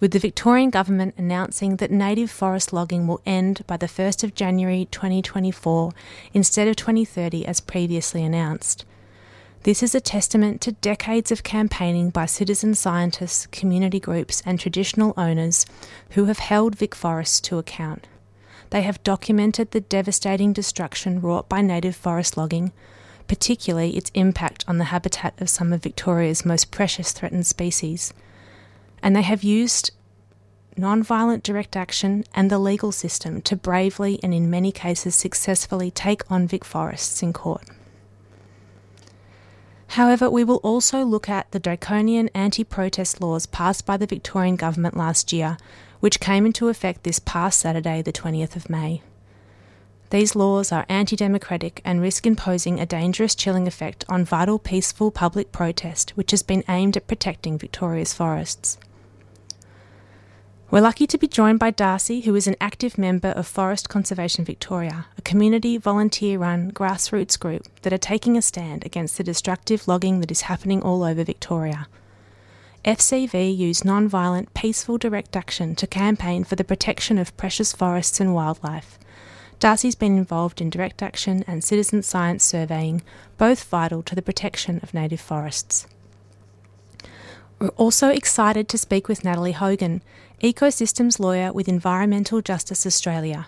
with 0.00 0.10
the 0.10 0.18
Victorian 0.18 0.68
Government 0.68 1.14
announcing 1.16 1.76
that 1.76 1.90
native 1.90 2.30
forest 2.30 2.72
logging 2.72 3.06
will 3.06 3.22
end 3.24 3.64
by 3.66 3.76
the 3.76 3.86
1st 3.86 4.24
of 4.24 4.34
January 4.34 4.88
2024 4.90 5.92
instead 6.34 6.68
of 6.68 6.76
2030 6.76 7.46
as 7.46 7.60
previously 7.60 8.22
announced. 8.22 8.84
This 9.62 9.82
is 9.82 9.94
a 9.94 10.00
testament 10.00 10.60
to 10.62 10.72
decades 10.72 11.32
of 11.32 11.42
campaigning 11.42 12.10
by 12.10 12.26
citizen 12.26 12.74
scientists, 12.74 13.46
community 13.46 14.00
groups, 14.00 14.42
and 14.44 14.60
traditional 14.60 15.14
owners 15.16 15.64
who 16.10 16.26
have 16.26 16.40
held 16.40 16.74
Vic 16.74 16.94
Forests 16.94 17.40
to 17.42 17.58
account. 17.58 18.06
They 18.68 18.82
have 18.82 19.02
documented 19.04 19.70
the 19.70 19.80
devastating 19.80 20.52
destruction 20.52 21.20
wrought 21.20 21.48
by 21.48 21.62
native 21.62 21.96
forest 21.96 22.36
logging, 22.36 22.72
particularly 23.26 23.96
its 23.96 24.10
impact 24.14 24.64
on 24.66 24.78
the 24.78 24.84
habitat 24.84 25.40
of 25.40 25.48
some 25.48 25.72
of 25.72 25.82
Victoria's 25.82 26.44
most 26.44 26.70
precious 26.70 27.12
threatened 27.12 27.46
species. 27.46 28.12
And 29.02 29.14
they 29.14 29.22
have 29.22 29.42
used 29.42 29.90
non-violent 30.76 31.42
direct 31.42 31.76
action, 31.76 32.24
and 32.34 32.50
the 32.50 32.58
legal 32.58 32.92
system 32.92 33.40
to 33.42 33.56
bravely 33.56 34.18
and 34.22 34.34
in 34.34 34.50
many 34.50 34.72
cases 34.72 35.14
successfully 35.14 35.90
take 35.90 36.28
on 36.30 36.48
Vic 36.48 36.64
Forests 36.64 37.22
in 37.22 37.32
court. 37.32 37.64
However, 39.88 40.28
we 40.28 40.42
will 40.42 40.56
also 40.56 41.04
look 41.04 41.28
at 41.28 41.50
the 41.52 41.60
draconian 41.60 42.28
anti 42.34 42.64
protest 42.64 43.20
laws 43.20 43.46
passed 43.46 43.86
by 43.86 43.96
the 43.96 44.06
Victorian 44.06 44.56
Government 44.56 44.96
last 44.96 45.32
year, 45.32 45.56
which 46.00 46.20
came 46.20 46.46
into 46.46 46.68
effect 46.68 47.04
this 47.04 47.20
past 47.20 47.60
Saturday, 47.60 48.02
the 48.02 48.12
20th 48.12 48.56
of 48.56 48.68
May. 48.68 49.02
These 50.14 50.36
laws 50.36 50.70
are 50.70 50.86
anti 50.88 51.16
democratic 51.16 51.80
and 51.84 52.00
risk 52.00 52.24
imposing 52.24 52.78
a 52.78 52.86
dangerous 52.86 53.34
chilling 53.34 53.66
effect 53.66 54.04
on 54.08 54.24
vital 54.24 54.60
peaceful 54.60 55.10
public 55.10 55.50
protest, 55.50 56.10
which 56.10 56.30
has 56.30 56.40
been 56.40 56.62
aimed 56.68 56.96
at 56.96 57.08
protecting 57.08 57.58
Victoria's 57.58 58.14
forests. 58.14 58.78
We're 60.70 60.82
lucky 60.82 61.08
to 61.08 61.18
be 61.18 61.26
joined 61.26 61.58
by 61.58 61.72
Darcy, 61.72 62.20
who 62.20 62.36
is 62.36 62.46
an 62.46 62.54
active 62.60 62.96
member 62.96 63.30
of 63.30 63.48
Forest 63.48 63.88
Conservation 63.88 64.44
Victoria, 64.44 65.06
a 65.18 65.22
community 65.22 65.78
volunteer 65.78 66.38
run 66.38 66.70
grassroots 66.70 67.36
group 67.36 67.66
that 67.82 67.92
are 67.92 67.98
taking 67.98 68.36
a 68.36 68.42
stand 68.42 68.86
against 68.86 69.18
the 69.18 69.24
destructive 69.24 69.88
logging 69.88 70.20
that 70.20 70.30
is 70.30 70.42
happening 70.42 70.80
all 70.80 71.02
over 71.02 71.24
Victoria. 71.24 71.88
FCV 72.84 73.56
use 73.56 73.84
non 73.84 74.06
violent, 74.06 74.54
peaceful 74.54 74.96
direct 74.96 75.34
action 75.34 75.74
to 75.74 75.88
campaign 75.88 76.44
for 76.44 76.54
the 76.54 76.62
protection 76.62 77.18
of 77.18 77.36
precious 77.36 77.72
forests 77.72 78.20
and 78.20 78.32
wildlife. 78.32 78.96
Darcy's 79.64 79.94
been 79.94 80.18
involved 80.18 80.60
in 80.60 80.68
direct 80.68 81.02
action 81.02 81.42
and 81.46 81.64
citizen 81.64 82.02
science 82.02 82.44
surveying, 82.44 83.00
both 83.38 83.64
vital 83.64 84.02
to 84.02 84.14
the 84.14 84.20
protection 84.20 84.78
of 84.82 84.92
native 84.92 85.22
forests. 85.22 85.86
We're 87.58 87.68
also 87.68 88.10
excited 88.10 88.68
to 88.68 88.76
speak 88.76 89.08
with 89.08 89.24
Natalie 89.24 89.52
Hogan, 89.52 90.02
Ecosystems 90.42 91.18
Lawyer 91.18 91.50
with 91.50 91.66
Environmental 91.66 92.42
Justice 92.42 92.84
Australia. 92.84 93.46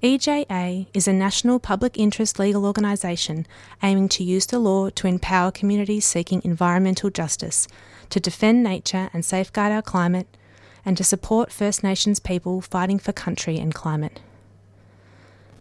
EJA 0.00 0.86
is 0.94 1.08
a 1.08 1.12
national 1.12 1.58
public 1.58 1.98
interest 1.98 2.38
legal 2.38 2.64
organisation 2.64 3.48
aiming 3.82 4.08
to 4.10 4.22
use 4.22 4.46
the 4.46 4.60
law 4.60 4.90
to 4.90 5.08
empower 5.08 5.50
communities 5.50 6.04
seeking 6.04 6.40
environmental 6.44 7.10
justice, 7.10 7.66
to 8.10 8.20
defend 8.20 8.62
nature 8.62 9.10
and 9.12 9.24
safeguard 9.24 9.72
our 9.72 9.82
climate, 9.82 10.36
and 10.84 10.96
to 10.96 11.02
support 11.02 11.50
First 11.50 11.82
Nations 11.82 12.20
people 12.20 12.60
fighting 12.60 13.00
for 13.00 13.10
country 13.10 13.58
and 13.58 13.74
climate. 13.74 14.20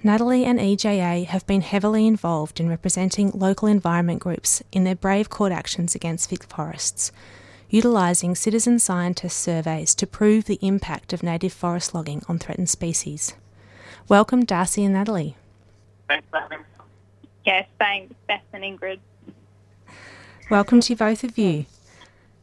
Natalie 0.02 0.45
and 0.45 0.60
EJA 0.60 1.26
have 1.26 1.45
been 1.45 1.60
heavily 1.60 2.08
involved 2.08 2.62
in 2.62 2.70
representing 2.70 3.32
local 3.32 3.68
environment 3.68 4.22
groups 4.22 4.64
in 4.72 4.86
their 4.86 4.95
brave 4.95 5.30
court 5.30 5.52
actions 5.52 5.93
against 5.93 6.30
Vic 6.30 6.45
forests, 6.45 7.12
utilising 7.70 8.34
citizen 8.34 8.80
scientist 8.80 9.38
surveys 9.38 9.93
to 9.95 10.08
prove 10.08 10.45
the 10.45 10.58
impact 10.62 11.12
of 11.12 11.22
native 11.22 11.52
forest 11.52 11.93
logging 11.93 12.24
on 12.30 12.39
threatened 12.39 12.70
species. 12.70 13.34
Welcome, 14.08 14.45
Darcy 14.45 14.86
and 14.86 14.93
Natalie. 14.93 15.36
Thanks, 16.08 16.26
Beth. 16.32 16.50
Yes, 17.45 17.68
thanks, 17.78 18.16
Beth 18.26 18.41
and 18.54 18.64
Ingrid. 18.64 19.00
Welcome 20.50 20.80
to 20.80 20.95
both 20.95 21.26
of 21.26 21.38
you. 21.38 21.66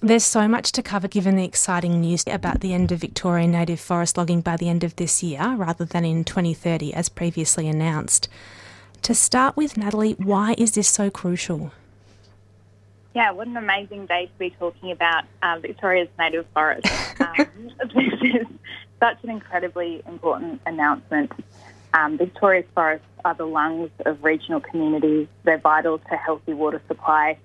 There's 0.07 0.23
so 0.23 0.47
much 0.47 0.71
to 0.71 0.85
cover 0.85 1.09
given 1.09 1.35
the 1.35 1.45
exciting 1.45 2.01
news 2.01 2.23
about 2.29 2.61
the 2.61 2.73
end 2.73 2.93
of 2.93 3.01
Victorian 3.01 3.51
native 3.51 3.81
forest 3.81 4.17
logging 4.17 4.41
by 4.41 4.57
the 4.57 4.69
end 4.69 4.85
of 4.85 4.95
this 4.95 5.21
year 5.21 5.57
rather 5.57 5.85
than 5.85 6.05
in 6.05 6.23
2030 6.23 6.95
as 6.95 7.09
previously 7.09 7.67
announced. 7.67 8.29
To 9.03 9.17
start 9.17 9.57
with, 9.57 9.77
Natalie, 9.77 10.13
why 10.13 10.55
is 10.59 10.71
this 10.77 10.87
so 10.87 11.11
crucial? 11.11 11.73
Yeah, 13.17 13.33
what 13.33 13.49
an 13.49 13.57
amazing 13.57 14.07
day 14.07 14.27
to 14.27 14.39
be 14.39 14.51
talking 14.51 14.93
about 14.93 15.25
uh, 15.43 15.59
Victoria's 15.59 16.09
native 16.21 16.47
forest. 16.55 16.87
Um, 17.21 17.35
this 17.93 18.21
is 18.23 18.47
such 19.01 19.25
an 19.25 19.31
incredibly 19.31 20.05
important 20.07 20.61
announcement. 20.67 21.33
Um, 21.95 22.17
Victoria's 22.17 22.67
forests 22.77 23.09
are 23.25 23.35
the 23.35 23.47
lungs 23.47 23.91
of 24.05 24.23
regional 24.23 24.61
communities. 24.61 25.27
They're 25.43 25.59
vital 25.59 25.99
to 25.99 26.17
healthy 26.17 26.55
water 26.55 26.81
supply 26.87 27.39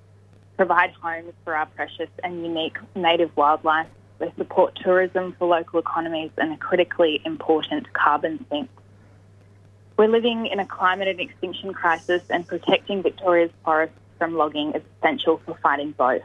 provide 0.62 0.91
homes 0.91 1.34
for 1.43 1.55
our 1.55 1.66
precious 1.66 2.09
and 2.24 2.43
unique 2.43 2.78
native 2.95 3.36
wildlife. 3.36 3.88
They 4.20 4.32
support 4.38 4.76
tourism 4.76 5.34
for 5.39 5.47
local 5.47 5.80
economies 5.80 6.30
and 6.38 6.53
a 6.53 6.57
critically 6.57 7.20
important 7.26 7.91
carbon 7.93 8.45
sink. 8.47 8.70
We're 9.97 10.07
living 10.07 10.45
in 10.45 10.59
a 10.59 10.68
climate 10.68 11.07
and 11.07 11.20
extinction 11.20 11.74
crisis, 11.74 12.22
and 12.30 12.47
protecting 12.47 13.01
Victoria's 13.01 13.49
forests 13.66 13.95
from 14.20 14.36
logging 14.36 14.74
is 14.74 14.84
essential 14.99 15.41
for 15.43 15.57
fighting 15.64 15.95
both. 15.97 16.22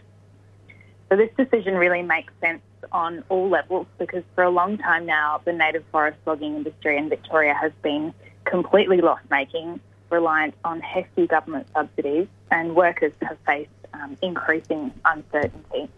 So, 1.09 1.16
this 1.16 1.30
decision 1.39 1.74
really 1.76 2.03
makes 2.03 2.34
sense 2.43 2.61
on 2.93 3.24
all 3.30 3.49
levels 3.49 3.87
because 3.97 4.22
for 4.34 4.45
a 4.45 4.51
long 4.51 4.76
time 4.76 5.07
now, 5.07 5.41
the 5.47 5.55
native 5.55 5.84
forest 5.91 6.18
logging 6.26 6.57
industry 6.57 6.99
in 6.99 7.09
Victoria 7.09 7.55
has 7.55 7.72
been 7.82 8.12
completely 8.45 9.01
loss 9.01 9.20
making, 9.30 9.80
reliant 10.11 10.53
on 10.62 10.80
hefty 10.80 11.26
government 11.26 11.68
subsidies, 11.74 12.26
and 12.51 12.76
workers 12.76 13.14
have 13.22 13.39
faced 13.47 13.70
um, 14.03 14.16
increasing 14.22 14.92
uncertainty. 15.05 15.88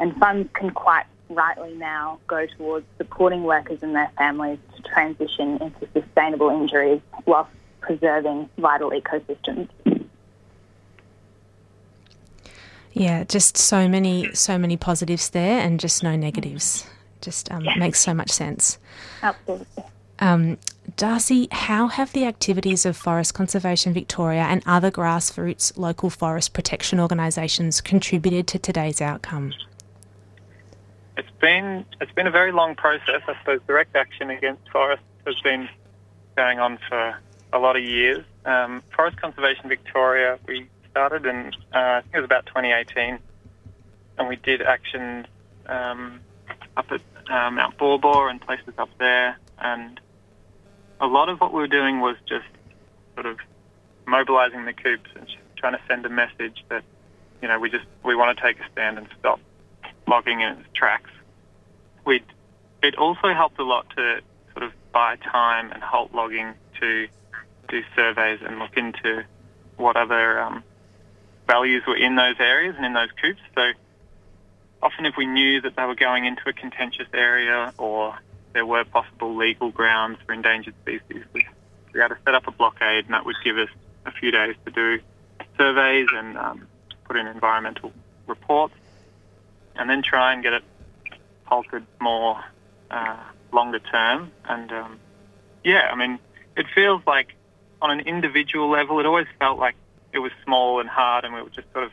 And 0.00 0.16
funds 0.16 0.48
can 0.54 0.70
quite 0.70 1.06
rightly 1.28 1.74
now 1.74 2.18
go 2.26 2.46
towards 2.46 2.86
supporting 2.96 3.42
workers 3.42 3.82
and 3.82 3.94
their 3.94 4.10
families 4.16 4.58
to 4.76 4.82
transition 4.82 5.58
into 5.60 5.88
sustainable 5.92 6.50
injuries 6.50 7.00
whilst 7.26 7.50
preserving 7.80 8.48
vital 8.58 8.90
ecosystems. 8.90 9.68
Yeah, 12.92 13.24
just 13.24 13.56
so 13.56 13.88
many, 13.88 14.34
so 14.34 14.58
many 14.58 14.76
positives 14.76 15.30
there, 15.30 15.60
and 15.60 15.78
just 15.78 16.02
no 16.02 16.16
negatives. 16.16 16.86
Just 17.20 17.50
um, 17.52 17.64
makes 17.78 18.00
so 18.00 18.14
much 18.14 18.30
sense. 18.30 18.78
Absolutely. 19.22 19.84
Um, 20.20 20.58
Darcy, 20.98 21.46
how 21.52 21.86
have 21.86 22.12
the 22.12 22.24
activities 22.24 22.84
of 22.84 22.96
Forest 22.96 23.32
Conservation 23.32 23.92
Victoria 23.92 24.42
and 24.42 24.64
other 24.66 24.90
grassroots 24.90 25.78
local 25.78 26.10
forest 26.10 26.52
protection 26.52 26.98
organisations 26.98 27.80
contributed 27.80 28.48
to 28.48 28.58
today's 28.58 29.00
outcome? 29.00 29.54
It's 31.16 31.30
been 31.40 31.86
it's 32.00 32.10
been 32.10 32.26
a 32.26 32.32
very 32.32 32.50
long 32.50 32.74
process. 32.74 33.22
I 33.28 33.38
suppose 33.38 33.60
direct 33.68 33.94
action 33.94 34.28
against 34.30 34.68
forests 34.72 35.04
has 35.24 35.38
been 35.38 35.68
going 36.34 36.58
on 36.58 36.80
for 36.88 37.16
a 37.52 37.58
lot 37.60 37.76
of 37.76 37.84
years. 37.84 38.24
Um, 38.44 38.82
Forest 38.90 39.18
Conservation 39.18 39.68
Victoria, 39.68 40.36
we 40.48 40.66
started 40.90 41.26
in 41.26 41.52
uh, 41.72 41.78
I 41.78 42.00
think 42.00 42.14
it 42.14 42.18
was 42.18 42.24
about 42.24 42.46
2018, 42.46 43.20
and 44.18 44.28
we 44.28 44.34
did 44.34 44.62
actions 44.62 45.26
um, 45.66 46.18
up 46.76 46.90
at 46.90 47.00
uh, 47.30 47.52
Mount 47.52 47.78
Baw 47.78 48.26
and 48.26 48.40
places 48.40 48.74
up 48.78 48.90
there, 48.98 49.38
and 49.60 50.00
a 51.00 51.06
lot 51.06 51.28
of 51.28 51.40
what 51.40 51.52
we 51.52 51.60
were 51.60 51.68
doing 51.68 52.00
was 52.00 52.16
just 52.28 52.46
sort 53.14 53.26
of 53.26 53.38
mobilizing 54.06 54.64
the 54.64 54.72
coupes 54.72 55.10
and 55.14 55.26
trying 55.56 55.74
to 55.74 55.80
send 55.86 56.04
a 56.06 56.08
message 56.08 56.64
that, 56.68 56.82
you 57.42 57.48
know, 57.48 57.58
we 57.58 57.70
just 57.70 57.84
we 58.04 58.14
want 58.14 58.36
to 58.36 58.42
take 58.42 58.58
a 58.58 58.72
stand 58.72 58.98
and 58.98 59.08
stop 59.18 59.40
logging 60.06 60.40
in 60.40 60.58
its 60.58 60.68
tracks. 60.74 61.10
We 62.04 62.22
it 62.82 62.96
also 62.96 63.32
helped 63.34 63.58
a 63.58 63.64
lot 63.64 63.86
to 63.96 64.20
sort 64.52 64.64
of 64.64 64.72
buy 64.92 65.16
time 65.16 65.70
and 65.72 65.82
halt 65.82 66.14
logging 66.14 66.54
to 66.80 67.08
do 67.68 67.82
surveys 67.94 68.40
and 68.42 68.58
look 68.58 68.76
into 68.76 69.24
what 69.76 69.96
other 69.96 70.40
um, 70.40 70.64
values 71.46 71.82
were 71.86 71.96
in 71.96 72.16
those 72.16 72.36
areas 72.38 72.74
and 72.76 72.86
in 72.86 72.92
those 72.92 73.10
coupes. 73.20 73.40
So 73.54 73.72
often, 74.82 75.06
if 75.06 75.14
we 75.16 75.26
knew 75.26 75.60
that 75.60 75.76
they 75.76 75.84
were 75.84 75.94
going 75.94 76.24
into 76.24 76.42
a 76.46 76.52
contentious 76.52 77.08
area 77.12 77.72
or 77.78 78.18
there 78.58 78.66
were 78.66 78.84
possible 78.84 79.36
legal 79.36 79.70
grounds 79.70 80.18
for 80.26 80.32
endangered 80.32 80.74
species, 80.82 81.22
we, 81.32 81.46
we 81.94 82.00
had 82.00 82.08
to 82.08 82.16
set 82.24 82.34
up 82.34 82.48
a 82.48 82.50
blockade, 82.50 83.04
and 83.04 83.14
that 83.14 83.24
would 83.24 83.36
give 83.44 83.56
us 83.56 83.68
a 84.04 84.10
few 84.10 84.32
days 84.32 84.56
to 84.66 84.72
do 84.72 84.98
surveys 85.56 86.08
and 86.12 86.36
um, 86.36 86.66
put 87.04 87.16
in 87.16 87.28
environmental 87.28 87.92
reports, 88.26 88.74
and 89.76 89.88
then 89.88 90.02
try 90.02 90.32
and 90.32 90.42
get 90.42 90.54
it 90.54 90.64
halted 91.44 91.86
more 92.00 92.42
uh, 92.90 93.16
longer 93.52 93.78
term. 93.78 94.32
And 94.44 94.72
um, 94.72 94.98
yeah, 95.62 95.88
I 95.92 95.94
mean, 95.94 96.18
it 96.56 96.66
feels 96.74 97.00
like 97.06 97.36
on 97.80 97.92
an 97.92 98.00
individual 98.00 98.68
level, 98.68 98.98
it 98.98 99.06
always 99.06 99.28
felt 99.38 99.60
like 99.60 99.76
it 100.12 100.18
was 100.18 100.32
small 100.42 100.80
and 100.80 100.88
hard, 100.88 101.24
and 101.24 101.32
we 101.32 101.42
were 101.42 101.50
just 101.50 101.72
sort 101.72 101.84
of 101.84 101.92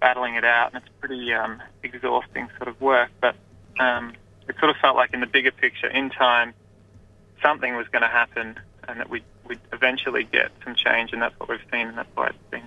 battling 0.00 0.36
it 0.36 0.44
out, 0.44 0.74
and 0.74 0.80
it's 0.80 0.92
pretty 1.00 1.32
um, 1.34 1.60
exhausting 1.82 2.48
sort 2.56 2.68
of 2.68 2.80
work. 2.80 3.10
But 3.20 3.34
um, 3.80 4.12
it 4.48 4.56
sort 4.58 4.70
of 4.70 4.76
felt 4.76 4.96
like 4.96 5.12
in 5.14 5.20
the 5.20 5.26
bigger 5.26 5.50
picture, 5.50 5.86
in 5.86 6.10
time, 6.10 6.54
something 7.42 7.76
was 7.76 7.88
going 7.88 8.02
to 8.02 8.08
happen, 8.08 8.58
and 8.88 9.00
that 9.00 9.10
we'd, 9.10 9.24
we'd 9.46 9.60
eventually 9.72 10.24
get 10.24 10.50
some 10.64 10.74
change, 10.74 11.12
and 11.12 11.22
that's 11.22 11.38
what 11.38 11.48
we've 11.48 11.60
seen, 11.70 11.88
and 11.88 11.98
that's 11.98 12.08
why 12.14 12.28
it's 12.28 12.38
been 12.50 12.62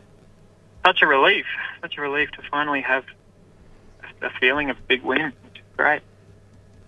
such 0.85 1.01
a 1.01 1.07
relief, 1.07 1.45
such 1.81 1.97
a 1.97 2.01
relief 2.01 2.29
to 2.31 2.41
finally 2.49 2.81
have 2.81 3.05
a 4.21 4.29
feeling 4.39 4.69
of 4.69 4.77
big 4.87 5.03
win, 5.03 5.33
which 5.43 5.57
is 5.57 5.65
great. 5.75 6.01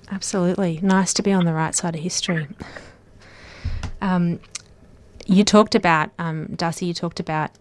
Absolutely. 0.09 0.79
Nice 0.81 1.13
to 1.15 1.23
be 1.23 1.33
on 1.33 1.45
the 1.45 1.53
right 1.53 1.75
side 1.75 1.95
of 1.95 2.01
history. 2.01 2.47
Um, 4.01 4.39
you 5.25 5.43
talked 5.43 5.75
about, 5.75 6.11
um, 6.19 6.53
Darcy, 6.55 6.85
you 6.85 6.93
talked 6.93 7.19
about 7.19 7.51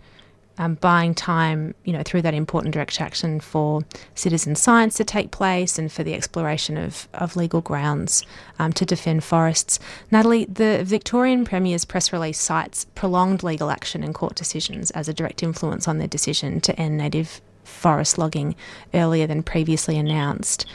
um, 0.58 0.74
buying 0.74 1.14
time, 1.14 1.74
you 1.84 1.92
know, 1.92 2.02
through 2.02 2.22
that 2.22 2.34
important 2.34 2.72
direct 2.72 3.00
action 3.00 3.40
for 3.40 3.82
citizen 4.14 4.54
science 4.54 4.96
to 4.96 5.04
take 5.04 5.30
place 5.30 5.78
and 5.78 5.92
for 5.92 6.02
the 6.02 6.14
exploration 6.14 6.76
of, 6.76 7.08
of 7.14 7.36
legal 7.36 7.60
grounds 7.60 8.24
um, 8.58 8.72
to 8.72 8.84
defend 8.84 9.22
forests. 9.22 9.78
Natalie, 10.10 10.46
the 10.46 10.82
Victorian 10.84 11.44
Premier's 11.44 11.84
press 11.84 12.12
release 12.12 12.40
cites 12.40 12.86
prolonged 12.94 13.42
legal 13.42 13.70
action 13.70 14.02
and 14.02 14.14
court 14.14 14.34
decisions 14.34 14.90
as 14.92 15.08
a 15.08 15.14
direct 15.14 15.42
influence 15.42 15.86
on 15.86 15.98
their 15.98 16.08
decision 16.08 16.60
to 16.60 16.78
end 16.80 16.96
native 16.96 17.40
forest 17.64 18.16
logging 18.16 18.54
earlier 18.94 19.26
than 19.26 19.42
previously 19.42 19.98
announced. 19.98 20.66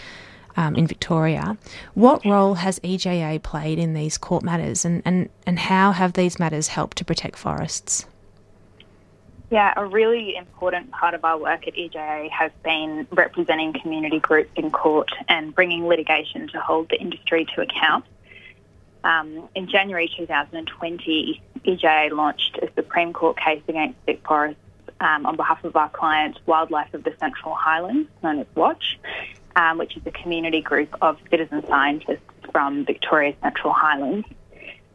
Um, 0.58 0.76
in 0.76 0.86
Victoria. 0.86 1.58
What 1.94 2.26
role 2.26 2.56
has 2.56 2.78
EJA 2.80 3.42
played 3.42 3.80
in 3.80 3.94
these 3.94 4.18
court 4.18 4.44
matters 4.44 4.84
and, 4.84 5.02
and, 5.06 5.30
and 5.48 5.58
how 5.58 5.94
have 5.94 6.12
these 6.12 6.40
matters 6.40 6.68
helped 6.68 6.98
to 6.98 7.06
protect 7.06 7.38
forests? 7.38 8.06
Yeah, 9.52 9.74
a 9.76 9.86
really 9.86 10.38
important 10.38 10.92
part 10.92 11.14
of 11.14 11.26
our 11.26 11.38
work 11.38 11.68
at 11.68 11.76
EJA 11.76 12.30
has 12.30 12.54
been 12.64 13.06
representing 13.12 13.74
community 13.74 14.18
groups 14.18 14.50
in 14.56 14.72
court 14.72 15.10
and 15.28 15.54
bringing 15.54 15.86
litigation 15.88 16.48
to 16.54 16.62
hold 16.62 16.88
the 16.88 16.96
industry 16.96 17.46
to 17.54 17.62
account. 17.62 18.06
Um, 19.04 19.50
in 19.54 19.68
January 19.68 20.10
2020, 20.18 21.42
EJA 21.66 22.12
launched 22.14 22.60
a 22.62 22.70
Supreme 22.76 23.12
Court 23.12 23.38
case 23.38 23.62
against 23.68 24.00
Vic 24.06 24.26
Forest 24.26 24.58
um, 25.02 25.26
on 25.26 25.36
behalf 25.36 25.62
of 25.66 25.76
our 25.76 25.90
client, 25.90 26.40
Wildlife 26.46 26.94
of 26.94 27.04
the 27.04 27.14
Central 27.20 27.54
Highlands, 27.54 28.08
known 28.24 28.40
as 28.40 28.48
Watch, 28.56 29.02
um, 29.58 29.78
which 29.78 29.98
is 29.98 30.04
a 30.06 30.12
community 30.12 30.62
group 30.62 30.96
of 31.02 31.18
citizen 31.30 31.62
scientists 31.68 32.22
from 32.54 32.86
Victoria's 32.86 33.36
Central 33.42 33.74
Highlands. 33.74 34.28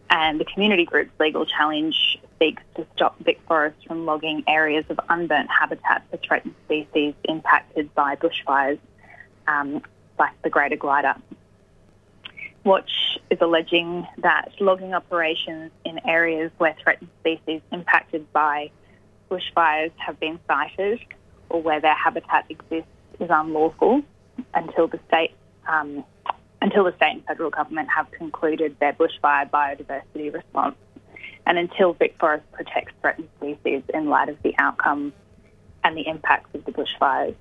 And 0.09 0.41
the 0.41 0.47
community 0.47 0.87
group's 0.87 1.11
legal 1.21 1.45
challenge 1.45 2.19
seeks 2.39 2.63
to 2.77 2.87
stop 2.95 3.19
Vic 3.21 3.41
Forest 3.47 3.87
from 3.87 4.07
logging 4.07 4.45
areas 4.47 4.85
of 4.89 5.01
unburnt 5.09 5.49
habitat 5.51 6.03
for 6.11 6.17
threatened 6.19 6.55
species 6.65 7.15
impacted 7.25 7.95
by 7.95 8.17
bushfires, 8.17 8.79
um, 9.47 9.83
like 10.19 10.41
the 10.43 10.51
greater 10.51 10.77
glider. 10.77 11.15
Watch 12.65 13.19
is 13.31 13.39
alleging 13.41 14.07
that 14.19 14.51
logging 14.61 14.93
operations 14.93 15.71
in 15.85 16.01
areas 16.07 16.51
where 16.59 16.75
threatened 16.83 17.11
species 17.21 17.61
impacted 17.73 18.31
by 18.33 18.71
bushfires 19.31 19.93
have 19.97 20.19
been 20.19 20.39
sighted 20.47 21.01
or 21.49 21.63
where 21.63 21.81
their 21.81 21.95
habitat 21.95 22.47
exists 22.49 22.91
is 23.21 23.31
unlawful 23.31 24.03
until 24.55 24.89
the 24.89 24.99
state 25.09 25.33
um, 25.67 26.05
until 26.61 26.85
the 26.85 26.95
state 26.97 27.13
and 27.13 27.25
federal 27.25 27.51
government 27.51 27.89
have 27.89 28.11
concluded 28.11 28.77
their 28.81 28.93
bushfire 28.93 29.49
biodiversity 29.51 30.33
response 30.33 30.77
and 31.47 31.59
until 31.59 31.93
Vic 31.93 32.17
Forest 32.19 32.45
protects 32.53 32.93
threatened 33.01 33.29
species 33.39 33.83
in 33.95 34.09
light 34.09 34.29
of 34.29 34.43
the 34.43 34.55
outcome 34.59 35.13
and 35.85 35.97
the 35.97 36.07
impacts 36.09 36.53
of 36.55 36.65
the 36.65 36.73
bushfires. 36.73 37.37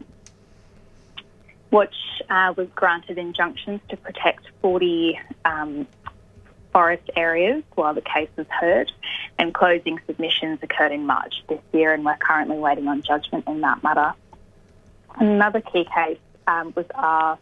Watch 1.72 1.96
uh, 2.30 2.54
was 2.56 2.68
granted 2.76 3.18
injunctions 3.18 3.82
to 3.90 3.98
protect 3.98 4.48
40 4.62 5.20
um, 5.44 5.88
forest 6.72 7.10
areas 7.16 7.64
while 7.74 7.94
the 7.94 8.02
case 8.02 8.30
was 8.36 8.46
heard, 8.50 8.92
and 9.40 9.54
closing 9.54 10.00
submissions 10.06 10.60
occurred 10.62 10.92
in 10.92 11.06
March 11.06 11.34
this 11.50 11.62
year, 11.74 11.94
and 11.94 12.06
we're 12.06 12.18
currently 12.18 12.58
waiting 12.58 12.88
on 12.88 13.02
judgment 13.02 13.46
in 13.48 13.62
that 13.62 13.82
matter. 13.84 14.14
Another 15.16 15.62
key 15.62 15.86
case 15.86 16.20
um, 16.48 16.72
was 16.76 16.86
our 16.94 17.38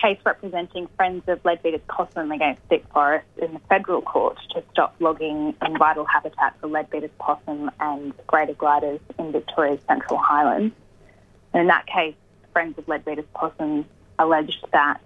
case 0.00 0.18
representing 0.24 0.88
Friends 0.96 1.24
of 1.28 1.44
Leadbeater's 1.44 1.80
Possum 1.88 2.32
against 2.32 2.62
Vic 2.68 2.84
Forest 2.92 3.26
in 3.38 3.54
the 3.54 3.60
federal 3.68 4.02
court 4.02 4.38
to 4.50 4.62
stop 4.70 4.94
logging 4.98 5.54
in 5.64 5.78
vital 5.78 6.04
habitat 6.04 6.58
for 6.60 6.68
Leadbeater's 6.68 7.10
possum 7.18 7.70
and 7.80 8.14
greater 8.26 8.54
gliders 8.54 9.00
in 9.18 9.32
Victoria's 9.32 9.80
Central 9.86 10.18
Highlands. 10.18 10.74
And 11.52 11.62
in 11.62 11.66
that 11.68 11.86
case, 11.86 12.14
Friends 12.52 12.78
of 12.78 12.88
Leadbeater's 12.88 13.26
Possum 13.34 13.84
alleged 14.18 14.64
that 14.72 15.00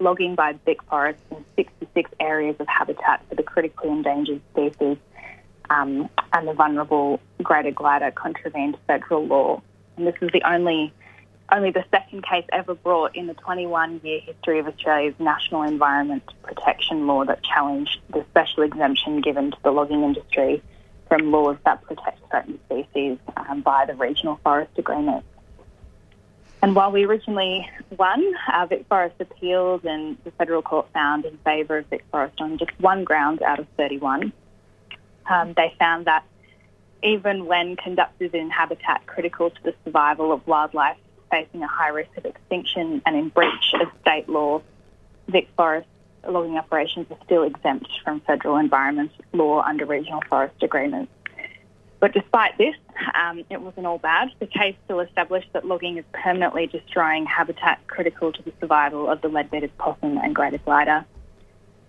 logging 0.00 0.34
by 0.34 0.54
Vic 0.64 0.82
Forest 0.84 1.20
in 1.30 1.44
66 1.56 2.10
areas 2.20 2.56
of 2.60 2.68
habitat 2.68 3.22
for 3.28 3.34
the 3.34 3.42
critically 3.42 3.90
endangered 3.90 4.40
species 4.52 4.96
um, 5.70 6.08
and 6.32 6.48
the 6.48 6.52
vulnerable 6.54 7.20
greater 7.42 7.70
glider 7.70 8.10
contravened 8.10 8.76
federal 8.86 9.26
law. 9.26 9.62
And 9.96 10.06
this 10.06 10.14
is 10.20 10.30
the 10.32 10.42
only 10.48 10.92
only 11.50 11.70
the 11.70 11.84
second 11.90 12.24
case 12.24 12.44
ever 12.52 12.74
brought 12.74 13.16
in 13.16 13.26
the 13.26 13.34
21 13.34 14.00
year 14.04 14.20
history 14.20 14.58
of 14.58 14.66
Australia's 14.66 15.14
National 15.18 15.62
Environment 15.62 16.22
Protection 16.42 17.06
Law 17.06 17.24
that 17.24 17.42
challenged 17.42 17.98
the 18.10 18.24
special 18.30 18.62
exemption 18.62 19.20
given 19.20 19.50
to 19.50 19.56
the 19.62 19.70
logging 19.70 20.02
industry 20.02 20.62
from 21.08 21.32
laws 21.32 21.56
that 21.64 21.82
protect 21.82 22.20
certain 22.30 22.60
species 22.66 23.18
um, 23.36 23.62
by 23.62 23.86
the 23.86 23.94
Regional 23.94 24.38
Forest 24.42 24.72
Agreement. 24.76 25.24
And 26.60 26.74
while 26.74 26.90
we 26.90 27.04
originally 27.04 27.68
won, 27.96 28.34
uh, 28.52 28.66
Vic 28.66 28.84
Forest 28.88 29.14
appealed 29.20 29.84
and 29.84 30.18
the 30.24 30.32
federal 30.32 30.60
court 30.60 30.88
found 30.92 31.24
in 31.24 31.38
favour 31.38 31.78
of 31.78 31.86
Vic 31.86 32.04
Forest 32.10 32.40
on 32.40 32.58
just 32.58 32.72
one 32.80 33.04
ground 33.04 33.42
out 33.42 33.58
of 33.58 33.66
31. 33.76 34.32
Um, 35.30 35.52
they 35.54 35.72
found 35.78 36.06
that 36.06 36.24
even 37.02 37.46
when 37.46 37.76
conducted 37.76 38.34
in 38.34 38.50
habitat 38.50 39.06
critical 39.06 39.50
to 39.50 39.62
the 39.62 39.74
survival 39.84 40.32
of 40.32 40.44
wildlife 40.46 40.96
facing 41.30 41.62
a 41.62 41.68
high 41.68 41.88
risk 41.88 42.10
of 42.16 42.24
extinction 42.24 43.02
and 43.06 43.16
in 43.16 43.28
breach 43.28 43.74
of 43.80 43.88
state 44.00 44.28
law, 44.28 44.62
Vic 45.28 45.48
Forest 45.56 45.88
logging 46.26 46.58
operations 46.58 47.06
are 47.10 47.18
still 47.24 47.42
exempt 47.42 47.88
from 48.04 48.20
federal 48.20 48.56
environment 48.56 49.10
law 49.32 49.62
under 49.62 49.86
regional 49.86 50.20
forest 50.28 50.62
agreements. 50.62 51.12
But 52.00 52.12
despite 52.12 52.56
this, 52.58 52.76
um, 53.14 53.44
it 53.50 53.60
wasn't 53.60 53.86
all 53.86 53.98
bad. 53.98 54.28
The 54.38 54.46
case 54.46 54.76
still 54.84 55.00
established 55.00 55.48
that 55.52 55.64
logging 55.64 55.98
is 55.98 56.04
permanently 56.12 56.66
destroying 56.66 57.26
habitat 57.26 57.80
critical 57.88 58.32
to 58.32 58.42
the 58.42 58.52
survival 58.60 59.10
of 59.10 59.20
the 59.20 59.28
leadbeater's 59.28 59.70
possum 59.78 60.16
and 60.18 60.34
greater 60.34 60.58
glider, 60.58 61.04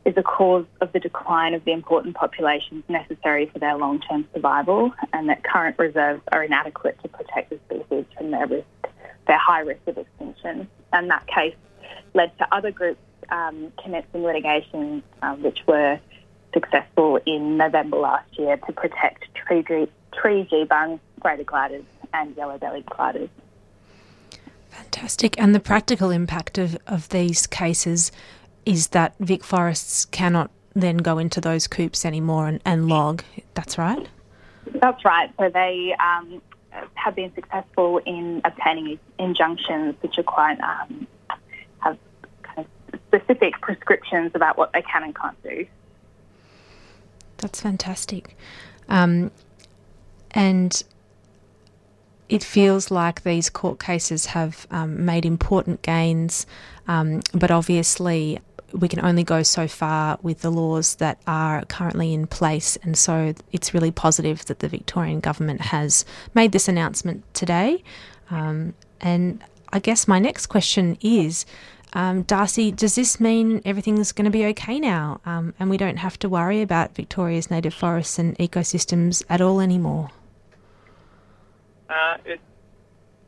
is 0.05 0.15
a 0.17 0.23
cause 0.23 0.65
of 0.81 0.91
the 0.93 0.99
decline 0.99 1.53
of 1.53 1.63
the 1.65 1.71
important 1.71 2.15
populations 2.15 2.83
necessary 2.87 3.45
for 3.47 3.59
their 3.59 3.77
long-term 3.77 4.27
survival, 4.33 4.91
and 5.13 5.29
that 5.29 5.43
current 5.43 5.77
reserves 5.77 6.21
are 6.31 6.43
inadequate 6.43 6.97
to 7.03 7.09
protect 7.09 7.51
the 7.51 7.59
species 7.67 8.05
from 8.17 8.31
their 8.31 8.47
risk, 8.47 8.65
their 9.29 9.37
high 9.37 9.61
risk 9.61 9.87
of 9.87 9.97
extinction. 9.97 10.67
And 10.91 11.09
that 11.11 11.25
case 11.27 11.55
led 12.15 12.35
to 12.39 12.47
other 12.53 12.71
groups 12.71 12.99
um, 13.29 13.71
commencing 13.81 14.23
litigation, 14.23 15.03
um, 15.21 15.43
which 15.43 15.59
were 15.67 15.99
successful 16.51 17.19
in 17.27 17.55
November 17.55 17.97
last 17.97 18.37
year 18.39 18.57
to 18.57 18.73
protect 18.73 19.23
tree, 19.35 19.61
tree 19.61 20.49
geebung, 20.51 20.99
greater 21.19 21.43
gliders, 21.43 21.85
and 22.11 22.35
yellow-bellied 22.35 22.87
gliders. 22.87 23.29
Fantastic. 24.71 25.39
And 25.39 25.53
the 25.53 25.59
practical 25.59 26.09
impact 26.09 26.57
of, 26.57 26.75
of 26.87 27.09
these 27.09 27.45
cases 27.45 28.11
is 28.65 28.87
that 28.87 29.13
Vic 29.19 29.43
Forests 29.43 30.05
cannot 30.05 30.49
then 30.73 30.97
go 30.97 31.19
into 31.19 31.39
those 31.39 31.67
coupes 31.67 32.03
anymore 32.03 32.47
and, 32.47 32.59
and 32.65 32.87
log. 32.87 33.23
That's 33.53 33.77
right? 33.77 34.07
That's 34.81 35.05
right. 35.05 35.29
So 35.37 35.49
they 35.49 35.95
um, 35.99 36.41
have 36.95 37.15
been 37.15 37.33
successful 37.35 37.99
in 38.05 38.41
obtaining 38.43 38.99
injunctions, 39.17 39.95
which 40.01 40.17
are 40.17 40.23
quite 40.23 40.59
um, 40.61 41.07
have 41.79 41.97
kind 42.43 42.67
of 42.93 42.99
specific 43.07 43.59
prescriptions 43.61 44.31
about 44.35 44.57
what 44.57 44.71
they 44.73 44.81
can 44.81 45.03
and 45.03 45.15
can't 45.15 45.41
do. 45.43 45.65
That's 47.37 47.61
fantastic. 47.61 48.35
Um, 48.89 49.31
and 50.31 50.83
it 52.27 52.43
feels 52.43 52.91
like 52.91 53.23
these 53.23 53.49
court 53.49 53.79
cases 53.79 54.27
have 54.27 54.67
um, 54.69 55.03
made 55.05 55.25
important 55.25 55.81
gains, 55.81 56.45
um, 56.87 57.21
but 57.33 57.49
obviously 57.49 58.39
we 58.73 58.87
can 58.87 59.03
only 59.03 59.23
go 59.23 59.43
so 59.43 59.67
far 59.67 60.17
with 60.21 60.41
the 60.41 60.49
laws 60.49 60.95
that 60.95 61.19
are 61.27 61.65
currently 61.65 62.13
in 62.13 62.27
place. 62.27 62.77
And 62.83 62.97
so 62.97 63.33
it's 63.51 63.73
really 63.73 63.91
positive 63.91 64.45
that 64.45 64.59
the 64.59 64.67
Victorian 64.67 65.19
government 65.19 65.61
has 65.61 66.05
made 66.33 66.51
this 66.51 66.67
announcement 66.67 67.23
today. 67.33 67.83
Um, 68.29 68.73
and 69.01 69.43
I 69.71 69.79
guess 69.79 70.07
my 70.07 70.19
next 70.19 70.47
question 70.47 70.97
is. 71.01 71.45
Um, 71.93 72.21
Darcy, 72.21 72.71
does 72.71 72.93
this 72.93 73.19
mean 73.19 73.63
everything's 73.65 74.11
going 74.11 74.25
to 74.25 74.29
be 74.29 74.45
okay 74.45 74.79
now 74.79 75.21
um, 75.25 75.55
and 75.59 75.71
we 75.71 75.77
don't 75.77 75.97
have 75.97 76.19
to 76.19 76.29
worry 76.29 76.61
about 76.61 76.93
Victoria's 76.93 77.49
native 77.49 77.73
forests 77.73 78.19
and 78.19 78.37
ecosystems 78.37 79.23
at 79.27 79.41
all 79.41 79.59
anymore? 79.59 80.11
Uh, 81.89 82.17
it 82.25 82.39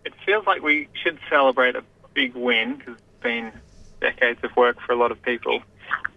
it 0.06 0.14
feels 0.26 0.46
like 0.46 0.62
we 0.62 0.88
should 0.94 1.18
celebrate 1.28 1.76
a 1.76 1.84
big 2.14 2.36
win 2.36 2.76
because 2.76 2.96
it's 2.96 3.24
been 3.24 3.52
decades 4.02 4.40
of 4.44 4.56
work 4.58 4.78
for 4.82 4.92
a 4.92 4.96
lot 4.96 5.12
of 5.12 5.22
people, 5.22 5.62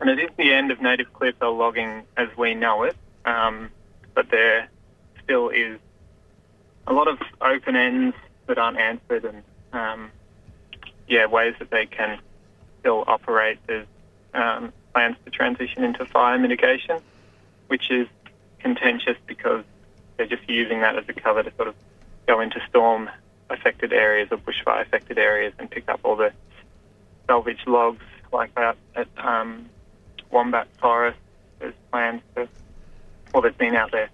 and 0.01 0.11
it 0.11 0.19
is 0.19 0.31
the 0.37 0.53
end 0.53 0.71
of 0.73 0.81
native 0.81 1.13
clearfell 1.13 1.57
logging 1.57 2.03
as 2.17 2.29
we 2.37 2.55
know 2.55 2.83
it. 2.83 2.97
Um, 3.25 3.71
but 4.15 4.31
there 4.31 4.69
still 5.23 5.49
is 5.51 5.79
a 6.87 6.93
lot 6.93 7.09
of 7.09 7.19
open 7.41 7.77
ends 7.77 8.17
that 8.47 8.59
aren't 8.59 8.79
answered, 8.79 9.25
and 9.25 9.43
um, 9.73 10.11
yeah, 11.09 11.27
ways 11.27 11.55
that 11.59 11.71
they 11.71 11.87
can 11.87 12.19
still 12.81 13.05
operate. 13.07 13.59
There's 13.67 13.87
um, 14.35 14.73
plans 14.93 15.17
to 15.25 15.31
transition 15.31 15.85
into 15.85 16.05
fire 16.05 16.39
mitigation, 16.39 17.01
which 17.69 17.91
is 17.91 18.09
contentious 18.59 19.17
because 19.27 19.65
they're 20.17 20.27
just 20.27 20.49
using 20.49 20.81
that 20.81 20.97
as 20.97 21.05
a 21.09 21.13
cover 21.13 21.43
to 21.43 21.53
sort 21.57 21.69
of 21.69 21.75
go 22.27 22.41
into 22.41 22.61
storm 22.69 23.11
affected 23.51 23.93
areas 23.93 24.29
or 24.31 24.39
bushfire 24.39 24.83
affected 24.83 25.19
areas 25.19 25.53
and 25.59 25.71
pick 25.71 25.89
up 25.89 26.01
all 26.03 26.17
the 26.17 26.33
salvage 27.27 27.61
logs 27.67 28.05
like 28.33 28.55
that 28.55 28.77
at 28.95 29.09
um, 29.17 29.69
Wombat 30.31 30.69
Forest. 30.81 31.19
There's 31.59 31.75
plans 31.91 32.23
to, 32.35 32.49
well, 33.33 33.43
they've 33.43 33.57
been 33.57 33.75
out 33.75 33.93
there, 33.93 34.11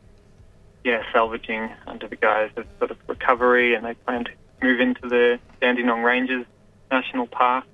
yeah, 0.84 1.02
salvaging 1.12 1.70
under 1.86 2.08
the 2.08 2.16
guise 2.16 2.50
of 2.56 2.66
sort 2.78 2.90
of 2.90 2.98
recovery, 3.06 3.74
and 3.74 3.84
they 3.84 3.94
plan 3.94 4.24
to 4.24 4.30
move 4.62 4.80
into 4.80 5.08
the 5.08 5.38
Dandenong 5.60 6.02
Ranges 6.02 6.46
National 6.90 7.26
Park. 7.26 7.64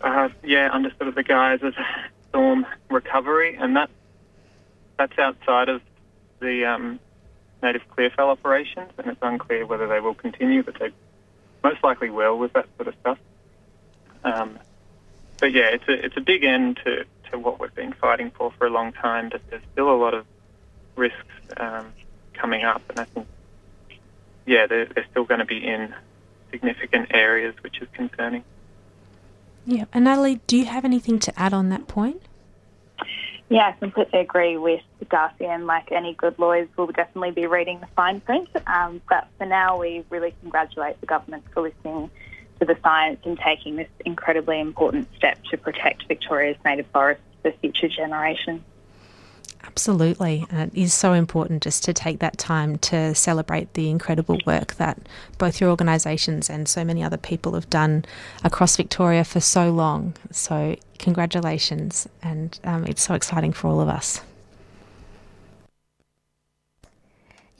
Uh, 0.00 0.30
yeah, 0.42 0.68
under 0.72 0.90
sort 0.96 1.08
of 1.08 1.14
the 1.14 1.22
guise 1.22 1.62
of 1.62 1.74
storm 2.28 2.66
recovery, 2.90 3.54
and 3.54 3.76
that 3.76 3.90
that's 4.98 5.18
outside 5.18 5.68
of 5.68 5.80
the 6.40 6.64
um, 6.64 6.98
native 7.62 7.82
clearfell 7.96 8.28
operations, 8.28 8.90
and 8.98 9.06
it's 9.06 9.20
unclear 9.22 9.64
whether 9.66 9.86
they 9.86 10.00
will 10.00 10.14
continue, 10.14 10.62
but 10.62 10.78
they 10.78 10.90
most 11.62 11.82
likely 11.84 12.10
will 12.10 12.36
with 12.36 12.52
that 12.54 12.66
sort 12.76 12.88
of 12.88 12.94
stuff. 13.00 13.18
Um, 14.24 14.58
but 15.40 15.52
yeah, 15.52 15.68
it's 15.72 15.88
a 15.88 16.04
it's 16.04 16.16
a 16.16 16.20
big 16.20 16.44
end 16.44 16.78
to, 16.84 17.04
to 17.30 17.38
what 17.38 17.60
we've 17.60 17.74
been 17.74 17.92
fighting 17.92 18.30
for 18.30 18.52
for 18.52 18.66
a 18.66 18.70
long 18.70 18.92
time, 18.92 19.28
but 19.30 19.40
there's 19.50 19.62
still 19.72 19.90
a 19.90 19.96
lot 19.96 20.14
of 20.14 20.24
risks 20.96 21.18
um, 21.56 21.92
coming 22.34 22.64
up, 22.64 22.82
and 22.90 23.00
I 23.00 23.04
think 23.04 23.26
yeah, 24.46 24.66
they're, 24.66 24.86
they're 24.86 25.06
still 25.10 25.24
going 25.24 25.40
to 25.40 25.46
be 25.46 25.64
in 25.64 25.94
significant 26.50 27.08
areas, 27.14 27.54
which 27.62 27.80
is 27.80 27.88
concerning. 27.92 28.44
Yeah. 29.64 29.84
And 29.92 30.04
Natalie, 30.04 30.40
do 30.46 30.56
you 30.56 30.64
have 30.66 30.84
anything 30.84 31.18
to 31.20 31.40
add 31.40 31.52
on 31.52 31.68
that 31.68 31.86
point? 31.86 32.22
Yeah, 33.48 33.68
I 33.68 33.72
completely 33.72 34.20
agree 34.20 34.56
with 34.56 34.80
Darcy, 35.10 35.44
and 35.44 35.66
like 35.66 35.92
any 35.92 36.14
good 36.14 36.38
lawyers, 36.38 36.68
we'll 36.76 36.86
definitely 36.88 37.32
be 37.32 37.46
reading 37.46 37.80
the 37.80 37.86
fine 37.88 38.20
print. 38.20 38.48
Um, 38.66 39.02
but 39.08 39.28
for 39.36 39.46
now, 39.46 39.78
we 39.78 40.04
really 40.08 40.34
congratulate 40.40 41.00
the 41.00 41.06
government 41.06 41.44
for 41.52 41.62
listening 41.62 42.10
to 42.62 42.74
the 42.74 42.80
science 42.82 43.20
and 43.24 43.38
taking 43.38 43.76
this 43.76 43.88
incredibly 44.04 44.60
important 44.60 45.08
step 45.16 45.38
to 45.50 45.56
protect 45.56 46.06
Victoria's 46.06 46.56
native 46.64 46.86
forests 46.92 47.24
for 47.42 47.50
future 47.60 47.88
generations. 47.88 48.62
Absolutely. 49.64 50.46
And 50.50 50.72
it 50.72 50.80
is 50.80 50.92
so 50.92 51.12
important 51.12 51.62
just 51.62 51.84
to 51.84 51.92
take 51.92 52.18
that 52.18 52.36
time 52.36 52.78
to 52.78 53.14
celebrate 53.14 53.74
the 53.74 53.90
incredible 53.90 54.38
work 54.44 54.74
that 54.74 54.98
both 55.38 55.60
your 55.60 55.70
organisations 55.70 56.50
and 56.50 56.68
so 56.68 56.84
many 56.84 57.02
other 57.02 57.16
people 57.16 57.54
have 57.54 57.70
done 57.70 58.04
across 58.44 58.76
Victoria 58.76 59.24
for 59.24 59.40
so 59.40 59.70
long. 59.70 60.14
So, 60.30 60.76
congratulations. 60.98 62.08
And 62.22 62.58
um, 62.64 62.84
it's 62.86 63.02
so 63.02 63.14
exciting 63.14 63.52
for 63.52 63.68
all 63.68 63.80
of 63.80 63.88
us. 63.88 64.20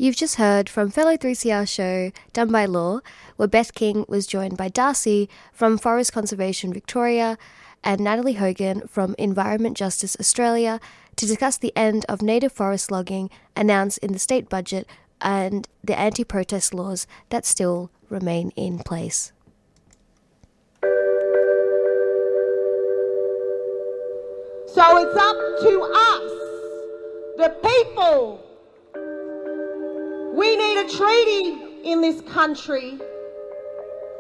You've 0.03 0.17
just 0.17 0.35
heard 0.35 0.69
from 0.69 0.91
fellow 0.91 1.17
3CR 1.17 1.69
show 1.69 2.11
Done 2.33 2.51
by 2.51 2.65
Law, 2.65 3.03
where 3.37 3.47
Beth 3.47 3.73
King 3.73 4.05
was 4.09 4.27
joined 4.27 4.57
by 4.57 4.69
Darcy 4.69 5.29
from 5.53 5.79
Forest 5.79 6.13
Conservation 6.13 6.73
Victoria 6.73 7.39
and 7.85 8.01
Natalie 8.01 8.33
Hogan 8.33 8.89
from 8.89 9.15
Environment 9.17 9.77
Justice 9.77 10.17
Australia 10.19 10.81
to 11.15 11.25
discuss 11.25 11.57
the 11.57 11.73
end 11.77 12.05
of 12.09 12.21
native 12.21 12.51
forest 12.51 12.91
logging 12.91 13.31
announced 13.55 13.99
in 13.99 14.13
the 14.13 14.19
state 14.19 14.49
budget 14.49 14.89
and 15.21 15.69
the 15.85 15.97
anti 15.97 16.25
protest 16.25 16.75
laws 16.75 17.07
that 17.29 17.47
still 17.47 17.89
remain 18.09 18.51
in 18.57 18.81
place. 18.81 19.31
So 24.67 24.97
it's 24.97 25.17
up 25.17 25.37
to 25.63 25.81
us, 25.95 26.33
the 27.37 27.55
people. 27.63 28.52
We 30.33 30.57
need 30.57 30.79
a 30.79 30.89
treaty 30.89 31.59
in 31.85 32.01
this 32.01 32.23
country. 32.23 32.99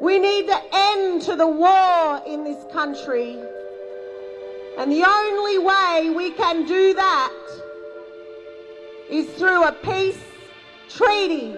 We 0.00 0.18
need 0.18 0.46
the 0.46 0.60
end 0.70 1.22
to 1.22 1.36
the 1.36 1.46
war 1.46 2.22
in 2.26 2.44
this 2.44 2.62
country. 2.70 3.38
And 4.76 4.92
the 4.92 5.04
only 5.04 5.58
way 5.58 6.10
we 6.14 6.32
can 6.32 6.66
do 6.66 6.92
that 6.92 7.32
is 9.08 9.26
through 9.38 9.64
a 9.64 9.72
peace 9.72 10.22
treaty. 10.90 11.56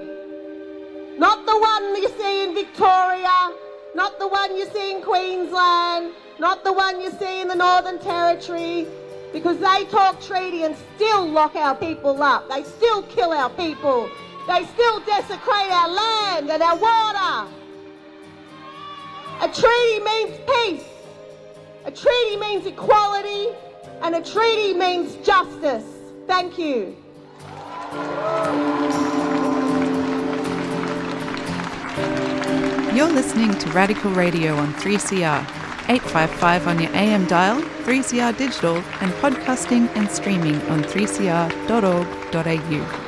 Not 1.18 1.46
the 1.46 1.59
one 1.59 1.96
you 1.96 2.09
see 2.16 2.44
in 2.44 2.55
Victoria, 2.55 3.50
not 3.96 4.20
the 4.20 4.28
one 4.28 4.57
you 4.57 4.66
see 4.66 4.92
in 4.92 5.02
Queensland, 5.02 6.12
not 6.38 6.62
the 6.62 6.72
one 6.72 7.00
you 7.00 7.11
see 7.11 7.40
in 7.40 7.48
the 7.48 7.57
Northern 7.57 7.98
Territory, 7.98 8.86
because 9.32 9.59
they 9.59 9.84
talk 9.90 10.20
treaty 10.20 10.62
and 10.62 10.76
still 10.94 11.26
lock 11.28 11.57
our 11.57 11.74
people 11.74 12.22
up. 12.22 12.48
They 12.48 12.62
still 12.62 13.02
kill 13.02 13.32
our 13.32 13.50
people. 13.50 14.09
They 14.47 14.66
still 14.66 15.01
desecrate 15.01 15.70
our 15.70 15.88
land 15.88 16.51
and 16.51 16.62
our 16.62 16.76
water. 16.76 17.49
A 19.40 19.49
treaty 19.49 20.01
means 20.05 20.38
peace. 20.47 20.84
A 21.86 21.90
treaty 21.90 22.36
means 22.36 22.66
equality, 22.66 23.49
and 24.03 24.14
a 24.14 24.20
treaty 24.22 24.74
means 24.74 25.16
justice. 25.26 25.84
Thank 26.26 26.59
you. 26.59 26.95
You're 32.95 33.12
listening 33.12 33.55
to 33.59 33.70
Radical 33.70 34.11
Radio 34.12 34.57
on 34.57 34.74
3CR, 34.74 35.40
855 35.88 36.68
on 36.68 36.80
your 36.80 36.95
AM 36.95 37.24
dial, 37.26 37.62
3CR 37.84 38.36
digital, 38.36 38.76
and 39.01 39.11
podcasting 39.14 39.88
and 39.97 40.11
streaming 40.11 40.61
on 40.68 40.82
3cr.org.au. 40.84 43.03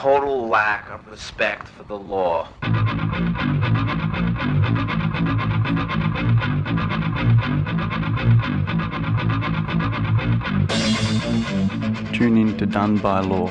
total 0.00 0.48
lack 0.48 0.88
of 0.88 1.06
respect 1.10 1.68
for 1.68 1.82
the 1.82 1.94
law. 1.94 2.48
Tune 12.14 12.38
in 12.38 12.56
to 12.56 12.64
Done 12.64 12.96
by 12.96 13.20
Law. 13.20 13.48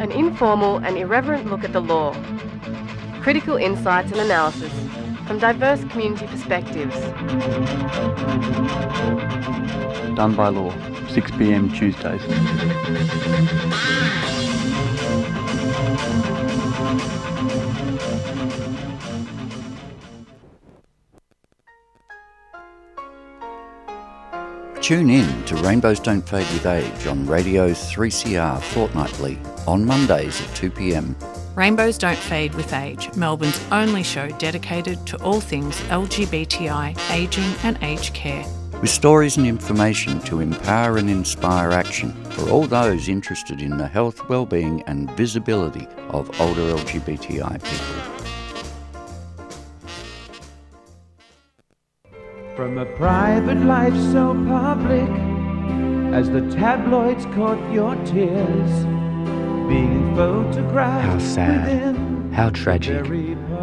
An 0.00 0.10
informal 0.10 0.78
and 0.78 0.98
irreverent 0.98 1.48
look 1.48 1.62
at 1.62 1.72
the 1.72 1.80
law. 1.80 2.16
Critical 3.20 3.56
insights 3.56 4.10
and 4.10 4.20
analysis 4.20 4.72
from 5.28 5.38
diverse 5.38 5.84
community 5.92 6.26
perspectives. 6.26 6.96
Done 10.16 10.34
by 10.34 10.48
Law, 10.48 10.74
6 11.06 11.30
pm 11.30 11.70
Tuesdays. 11.70 12.22
Tune 24.88 25.10
in 25.10 25.44
to 25.44 25.54
Rainbows 25.56 26.00
Don't 26.00 26.26
Fade 26.26 26.50
with 26.50 26.64
Age 26.64 27.06
on 27.06 27.26
Radio 27.26 27.72
3CR 27.72 28.62
fortnightly 28.62 29.38
on 29.66 29.84
Mondays 29.84 30.40
at 30.40 30.56
2 30.56 30.70
pm. 30.70 31.14
Rainbows 31.54 31.98
Don't 31.98 32.16
Fade 32.16 32.54
with 32.54 32.72
Age, 32.72 33.14
Melbourne's 33.14 33.60
only 33.70 34.02
show 34.02 34.28
dedicated 34.38 35.06
to 35.08 35.22
all 35.22 35.42
things 35.42 35.78
LGBTI, 35.90 36.96
ageing, 37.10 37.52
and 37.64 37.78
aged 37.82 38.14
care. 38.14 38.46
With 38.80 38.90
stories 38.90 39.36
and 39.36 39.44
information 39.44 40.20
to 40.20 40.38
empower 40.38 40.98
and 40.98 41.10
inspire 41.10 41.72
action 41.72 42.12
for 42.30 42.48
all 42.48 42.64
those 42.64 43.08
interested 43.08 43.60
in 43.60 43.76
the 43.76 43.88
health, 43.88 44.28
well-being 44.28 44.84
and 44.86 45.10
visibility 45.16 45.88
of 46.10 46.40
older 46.40 46.60
LGBTI 46.60 47.60
people. 47.64 48.14
From 52.54 52.78
a 52.78 52.86
private 52.96 53.58
life 53.64 53.96
so 54.12 54.32
public 54.46 55.10
as 56.14 56.30
the 56.30 56.48
tabloids 56.52 57.24
caught 57.34 57.58
your 57.72 57.96
tears, 58.04 58.84
being 59.68 60.14
photographed. 60.14 61.04
How 61.04 61.18
sad, 61.18 61.96
how 62.32 62.50
tragic. 62.50 63.02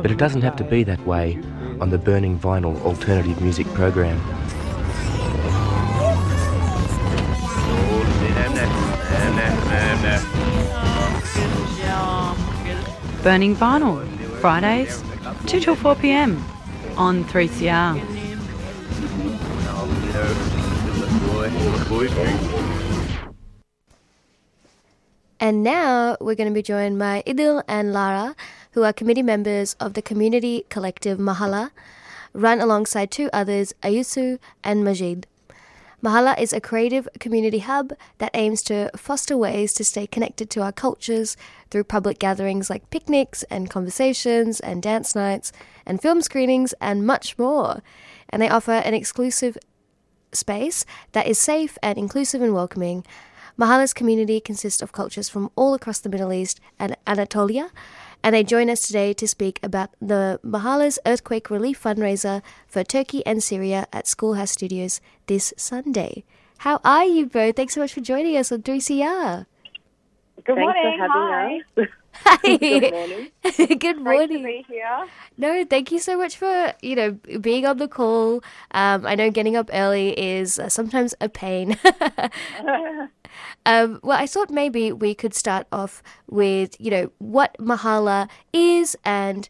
But 0.01 0.11
it 0.11 0.17
doesn't 0.17 0.41
have 0.41 0.57
to 0.57 0.65
be 0.65 0.83
that 0.83 0.99
way 1.07 1.39
on 1.79 1.89
the 1.89 1.97
Burning 1.97 2.37
Vinyl 2.37 2.77
alternative 2.81 3.41
music 3.41 3.65
program. 3.67 4.21
Burning 13.23 13.55
Vinyl, 13.55 14.05
Fridays, 14.39 15.03
2 15.47 15.59
till 15.59 15.75
4 15.75 15.95
pm 15.95 16.43
on 16.95 17.23
3CR. 17.25 17.99
And 25.39 25.63
now 25.63 26.17
we're 26.21 26.35
going 26.35 26.49
to 26.49 26.53
be 26.53 26.61
joined 26.61 26.97
by 26.97 27.23
Idil 27.27 27.63
and 27.67 27.91
Lara, 27.91 28.35
who 28.71 28.83
are 28.83 28.93
committee 28.93 29.23
members 29.23 29.75
of 29.79 29.93
the 29.93 30.01
community 30.01 30.65
collective 30.69 31.17
Mahalla, 31.17 31.71
run 32.33 32.61
alongside 32.61 33.11
two 33.11 33.29
others, 33.33 33.73
Ayusu 33.83 34.39
and 34.63 34.83
Majid. 34.83 35.27
Mahalla 36.05 36.39
is 36.39 36.53
a 36.53 36.61
creative 36.61 37.09
community 37.19 37.57
hub 37.57 37.91
that 38.19 38.29
aims 38.35 38.61
to 38.61 38.91
foster 38.95 39.35
ways 39.35 39.73
to 39.73 39.83
stay 39.83 40.05
connected 40.05 40.51
to 40.51 40.61
our 40.61 40.71
cultures 40.71 41.35
through 41.71 41.85
public 41.85 42.19
gatherings 42.19 42.69
like 42.69 42.91
picnics 42.91 43.41
and 43.49 43.71
conversations 43.71 44.59
and 44.59 44.83
dance 44.83 45.15
nights 45.15 45.51
and 45.83 45.99
film 45.99 46.21
screenings 46.21 46.75
and 46.79 47.07
much 47.07 47.39
more. 47.39 47.81
And 48.29 48.39
they 48.39 48.49
offer 48.49 48.73
an 48.73 48.93
exclusive 48.93 49.57
space 50.31 50.85
that 51.13 51.25
is 51.25 51.39
safe 51.39 51.75
and 51.81 51.97
inclusive 51.97 52.43
and 52.43 52.53
welcoming. 52.53 53.03
Mahalla's 53.57 53.91
community 53.91 54.39
consists 54.39 54.83
of 54.83 54.91
cultures 54.91 55.27
from 55.27 55.49
all 55.55 55.73
across 55.73 55.97
the 55.97 56.09
Middle 56.09 56.31
East 56.31 56.61
and 56.77 56.95
Anatolia, 57.07 57.71
and 58.25 58.33
they 58.33 58.43
join 58.43 58.71
us 58.71 58.81
today 58.81 59.13
to 59.13 59.27
speak 59.27 59.59
about 59.61 59.91
the 60.01 60.39
Mahalla's 60.43 60.97
earthquake 61.05 61.51
relief 61.51 61.81
fundraiser 61.81 62.41
for 62.67 62.83
Turkey 62.83 63.23
and 63.23 63.43
Syria 63.43 63.85
at 63.93 64.07
Schoolhouse 64.07 64.49
Studios 64.49 64.99
this 65.27 65.53
Sunday. 65.57 66.23
How 66.59 66.81
are 66.83 67.05
you 67.05 67.27
both? 67.27 67.55
Thanks 67.55 67.75
so 67.75 67.81
much 67.81 67.93
for 67.93 68.01
joining 68.01 68.35
us 68.35 68.51
on 68.51 68.63
3CR. 68.63 69.45
Good 70.43 70.55
Thanks 70.55 70.59
morning. 70.59 70.97
for 70.97 71.07
having 71.07 71.11
Hi. 71.11 71.59
us. 71.77 71.87
Hi. 72.25 72.57
Good 72.57 72.91
morning. 72.91 73.31
Good 73.57 73.79
Great 73.79 73.99
morning. 73.99 74.37
to 74.39 74.43
be 74.43 74.65
here. 74.67 75.05
No, 75.37 75.63
thank 75.63 75.91
you 75.91 75.99
so 75.99 76.17
much 76.17 76.37
for 76.37 76.73
you 76.81 76.95
know 76.95 77.11
being 77.41 77.65
on 77.65 77.77
the 77.77 77.87
call. 77.87 78.41
Um, 78.71 79.05
I 79.05 79.13
know 79.15 79.29
getting 79.29 79.55
up 79.55 79.69
early 79.71 80.17
is 80.19 80.57
uh, 80.57 80.69
sometimes 80.69 81.13
a 81.21 81.29
pain. 81.29 81.77
um, 83.65 83.99
well, 84.03 84.17
I 84.17 84.27
thought 84.27 84.49
maybe 84.49 84.91
we 84.91 85.15
could 85.15 85.33
start 85.33 85.67
off 85.71 86.03
with 86.29 86.75
you 86.79 86.91
know 86.91 87.11
what 87.19 87.55
Mahalla 87.59 88.29
is 88.53 88.95
and 89.03 89.47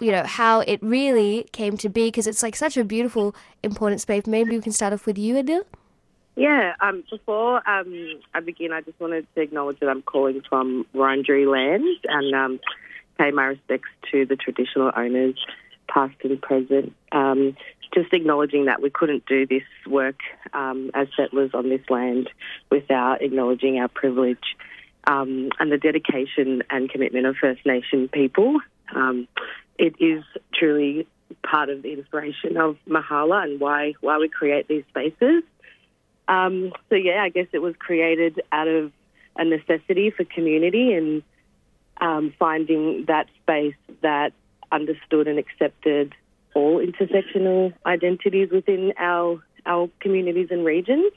you 0.00 0.12
know 0.12 0.24
how 0.24 0.60
it 0.60 0.82
really 0.82 1.46
came 1.52 1.76
to 1.78 1.88
be 1.88 2.08
because 2.08 2.26
it's 2.26 2.42
like 2.42 2.56
such 2.56 2.76
a 2.76 2.84
beautiful, 2.84 3.34
important 3.62 4.00
space. 4.00 4.26
Maybe 4.26 4.56
we 4.56 4.62
can 4.62 4.72
start 4.72 4.92
off 4.92 5.06
with 5.06 5.18
you, 5.18 5.34
Idil. 5.34 5.64
Yeah, 6.36 6.74
um, 6.80 7.02
before 7.10 7.66
um, 7.68 8.20
I 8.34 8.40
begin, 8.40 8.70
I 8.70 8.82
just 8.82 9.00
wanted 9.00 9.26
to 9.34 9.40
acknowledge 9.40 9.80
that 9.80 9.88
I'm 9.88 10.02
calling 10.02 10.42
from 10.46 10.84
Wurundjeri 10.94 11.50
land 11.50 11.86
and 12.04 12.34
um, 12.34 12.60
pay 13.18 13.30
my 13.30 13.44
respects 13.44 13.88
to 14.12 14.26
the 14.26 14.36
traditional 14.36 14.92
owners, 14.94 15.34
past 15.88 16.14
and 16.24 16.40
present. 16.42 16.94
Just 17.94 18.12
acknowledging 18.12 18.66
that 18.66 18.82
we 18.82 18.90
couldn't 18.90 19.26
do 19.26 19.46
this 19.46 19.62
work 19.86 20.18
um, 20.52 20.90
as 20.94 21.08
settlers 21.16 21.50
on 21.54 21.68
this 21.68 21.82
land 21.88 22.28
without 22.70 23.22
acknowledging 23.22 23.78
our 23.78 23.88
privilege 23.88 24.56
um, 25.06 25.50
and 25.58 25.70
the 25.70 25.78
dedication 25.78 26.62
and 26.70 26.90
commitment 26.90 27.26
of 27.26 27.36
First 27.36 27.64
Nation 27.64 28.08
people. 28.08 28.58
Um, 28.94 29.28
it 29.78 29.94
is 30.00 30.24
truly 30.54 31.06
part 31.42 31.68
of 31.68 31.82
the 31.82 31.92
inspiration 31.92 32.56
of 32.56 32.76
Mahalla 32.88 33.44
and 33.44 33.60
why 33.60 33.94
why 34.00 34.18
we 34.18 34.28
create 34.28 34.68
these 34.68 34.84
spaces. 34.88 35.42
Um, 36.28 36.72
so 36.88 36.96
yeah, 36.96 37.22
I 37.22 37.28
guess 37.28 37.46
it 37.52 37.60
was 37.60 37.74
created 37.78 38.42
out 38.52 38.68
of 38.68 38.92
a 39.36 39.44
necessity 39.44 40.10
for 40.10 40.24
community 40.24 40.92
and 40.94 41.22
um, 42.00 42.34
finding 42.38 43.04
that 43.06 43.26
space 43.42 43.74
that 44.02 44.32
understood 44.72 45.28
and 45.28 45.38
accepted 45.38 46.14
all 46.56 46.80
intersectional 46.84 47.72
identities 47.84 48.48
within 48.50 48.92
our 48.98 49.42
our 49.66 49.90
communities 50.00 50.48
and 50.50 50.64
regions. 50.64 51.12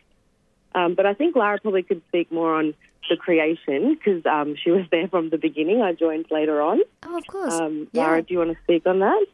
Um, 0.76 0.96
but 0.96 1.06
I 1.06 1.14
think 1.14 1.36
Lara 1.36 1.60
probably 1.60 1.84
could 1.84 2.02
speak 2.10 2.32
more 2.32 2.56
on 2.56 2.74
the 3.10 3.16
creation 3.16 3.96
because 3.96 4.24
um, 4.26 4.56
she 4.62 4.70
was 4.72 4.86
there 4.92 5.08
from 5.08 5.30
the 5.30 5.38
beginning. 5.38 5.82
I 5.82 5.94
joined 5.94 6.26
later 6.30 6.62
on. 6.62 6.82
Oh, 7.04 7.18
of 7.18 7.26
course. 7.28 7.54
Um, 7.54 7.88
Yeah. 7.92 8.04
Lara, 8.04 8.22
do 8.22 8.34
you 8.34 8.40
want 8.40 8.52
to 8.56 8.64
speak 8.64 8.86
on 8.86 9.00
that? 9.00 9.26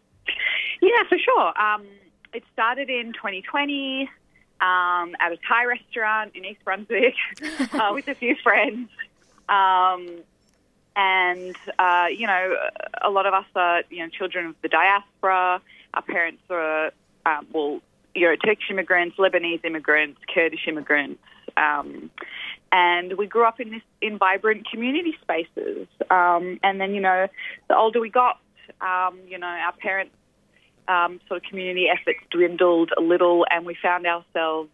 Yeah, 0.82 1.04
for 1.10 1.18
sure. 1.18 1.62
Um, 1.62 1.86
it 2.34 2.44
started 2.54 2.90
in 2.90 3.14
2020 3.14 4.10
um, 4.62 5.16
at 5.20 5.32
a 5.32 5.38
Thai 5.48 5.66
restaurant 5.66 6.32
in 6.36 6.46
East 6.46 6.64
Brunswick 6.64 7.16
uh, 7.74 7.92
with 7.94 8.08
a 8.08 8.16
few 8.16 8.36
friends. 8.44 8.90
Um, 9.50 10.08
and, 10.96 11.56
uh, 11.78 12.08
you 12.10 12.28
know, 12.28 12.56
a 13.02 13.10
lot 13.10 13.26
of 13.26 13.34
us 13.34 13.46
are, 13.56 13.84
you 13.90 14.00
know, 14.04 14.10
children 14.10 14.48
of 14.48 14.56
the 14.62 14.70
diaspora. 14.70 15.62
Our 15.96 16.02
parents 16.02 16.42
are, 16.50 16.92
um, 17.26 17.48
well, 17.54 17.80
you 18.14 18.28
know, 18.28 18.36
Turkish 18.36 18.70
immigrants, 18.70 19.18
Lebanese 19.18 19.64
immigrants, 19.64 20.20
Kurdish 20.34 20.68
immigrants. 20.68 21.22
Um, 21.58 22.12
and 22.72 23.14
we 23.18 23.28
grew 23.28 23.46
up 23.48 23.60
in 23.60 23.72
this 23.72 23.82
in 24.02 24.18
vibrant 24.18 24.70
community 24.70 25.16
spaces. 25.22 25.88
Um, 26.10 26.60
and 26.64 26.80
then, 26.82 26.94
you 26.94 27.02
know, 27.02 27.28
the 27.70 27.78
older 27.78 28.02
we 28.02 28.10
got, 28.10 28.40
um, 28.82 29.20
you 29.28 29.38
know, 29.38 29.48
our 29.48 29.74
parents 29.74 30.14
um, 30.88 31.20
sort 31.28 31.44
of 31.44 31.50
community 31.50 31.88
efforts 31.90 32.20
dwindled 32.30 32.92
a 32.98 33.02
little, 33.02 33.46
and 33.50 33.66
we 33.66 33.76
found 33.82 34.06
ourselves, 34.06 34.70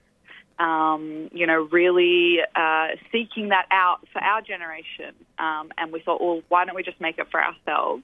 um, 0.59 1.29
you 1.31 1.45
know, 1.45 1.67
really 1.71 2.39
uh, 2.55 2.87
seeking 3.11 3.49
that 3.49 3.67
out 3.71 3.99
for 4.11 4.21
our 4.21 4.41
generation. 4.41 5.13
And 5.37 5.91
we 5.91 6.01
thought, 6.01 6.21
well, 6.21 6.41
why 6.49 6.65
don't 6.65 6.75
we 6.75 6.83
just 6.83 6.99
make 6.99 7.17
it 7.17 7.27
for 7.31 7.41
ourselves? 7.43 8.03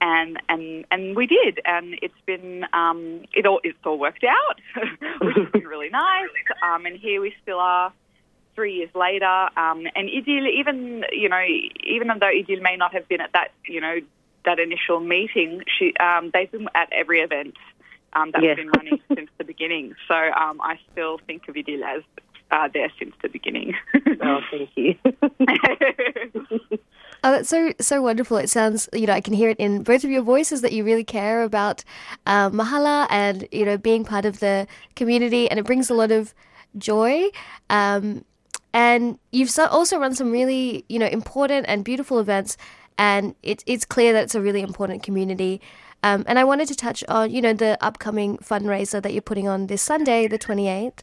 And 0.00 0.38
and 0.50 0.84
and 0.90 1.16
we 1.16 1.26
did, 1.26 1.58
and 1.64 1.98
it's 2.02 2.20
been 2.26 2.66
um, 2.74 3.22
it 3.32 3.46
all 3.46 3.60
it's 3.64 3.78
all 3.84 3.98
worked 3.98 4.24
out, 4.24 4.60
which 5.22 5.36
has 5.36 5.48
been 5.52 5.66
really 5.66 5.88
nice. 5.88 6.28
Um, 6.62 6.84
and 6.84 6.98
here 6.98 7.20
we 7.22 7.34
still 7.42 7.58
are 7.58 7.92
three 8.54 8.74
years 8.74 8.90
later. 8.94 9.24
Um, 9.56 9.86
and 9.94 10.08
Idil, 10.08 10.46
even 10.58 11.04
you 11.12 11.28
know, 11.30 11.42
even 11.84 12.08
though 12.08 12.26
Idil 12.26 12.60
may 12.60 12.76
not 12.76 12.92
have 12.92 13.08
been 13.08 13.22
at 13.22 13.32
that, 13.32 13.52
you 13.66 13.80
know, 13.80 13.96
that 14.44 14.58
initial 14.58 15.00
meeting, 15.00 15.62
she 15.78 15.94
um, 15.96 16.30
they've 16.32 16.50
been 16.50 16.68
at 16.74 16.92
every 16.92 17.20
event 17.20 17.54
um, 18.12 18.32
that 18.32 18.42
Yes. 18.42 18.58
we've 18.58 18.66
been 18.66 18.72
running 18.76 19.00
since 19.14 19.30
the 19.38 19.44
beginning. 19.44 19.94
So 20.08 20.14
um, 20.14 20.60
I 20.60 20.78
still 20.92 21.18
think 21.26 21.48
of 21.48 21.54
Idil 21.54 21.82
as 21.82 22.02
uh, 22.50 22.68
there 22.72 22.92
since 22.98 23.14
the 23.22 23.28
beginning. 23.28 23.74
oh, 24.22 24.40
thank 24.50 24.70
you. 24.76 24.94
Oh, 27.26 27.32
that's 27.32 27.48
so 27.48 27.72
so 27.80 28.00
wonderful. 28.00 28.36
It 28.36 28.48
sounds, 28.50 28.88
you 28.92 29.04
know, 29.08 29.12
I 29.12 29.20
can 29.20 29.34
hear 29.34 29.50
it 29.50 29.56
in 29.58 29.82
both 29.82 30.04
of 30.04 30.10
your 30.10 30.22
voices 30.22 30.60
that 30.60 30.72
you 30.72 30.84
really 30.84 31.02
care 31.02 31.42
about 31.42 31.82
um, 32.24 32.52
Mahalla 32.52 33.08
and 33.10 33.48
you 33.50 33.64
know 33.64 33.76
being 33.76 34.04
part 34.04 34.24
of 34.24 34.38
the 34.38 34.68
community, 34.94 35.50
and 35.50 35.58
it 35.58 35.64
brings 35.66 35.90
a 35.90 35.94
lot 35.94 36.12
of 36.12 36.34
joy. 36.78 37.24
Um, 37.68 38.24
and 38.72 39.18
you've 39.32 39.50
so- 39.50 39.66
also 39.66 39.98
run 39.98 40.14
some 40.14 40.30
really, 40.30 40.84
you 40.88 40.98
know, 41.00 41.06
important 41.06 41.66
and 41.68 41.84
beautiful 41.84 42.20
events, 42.20 42.56
and 42.96 43.34
it's 43.42 43.64
it's 43.66 43.84
clear 43.84 44.12
that 44.12 44.22
it's 44.24 44.36
a 44.36 44.40
really 44.40 44.60
important 44.62 45.02
community. 45.02 45.60
Um, 46.02 46.24
and 46.26 46.38
I 46.38 46.44
wanted 46.44 46.68
to 46.68 46.76
touch 46.76 47.02
on, 47.08 47.30
you 47.30 47.42
know, 47.42 47.52
the 47.52 47.76
upcoming 47.80 48.38
fundraiser 48.38 49.02
that 49.02 49.12
you're 49.12 49.22
putting 49.22 49.48
on 49.48 49.66
this 49.66 49.82
Sunday, 49.82 50.28
the 50.28 50.38
28th, 50.38 51.00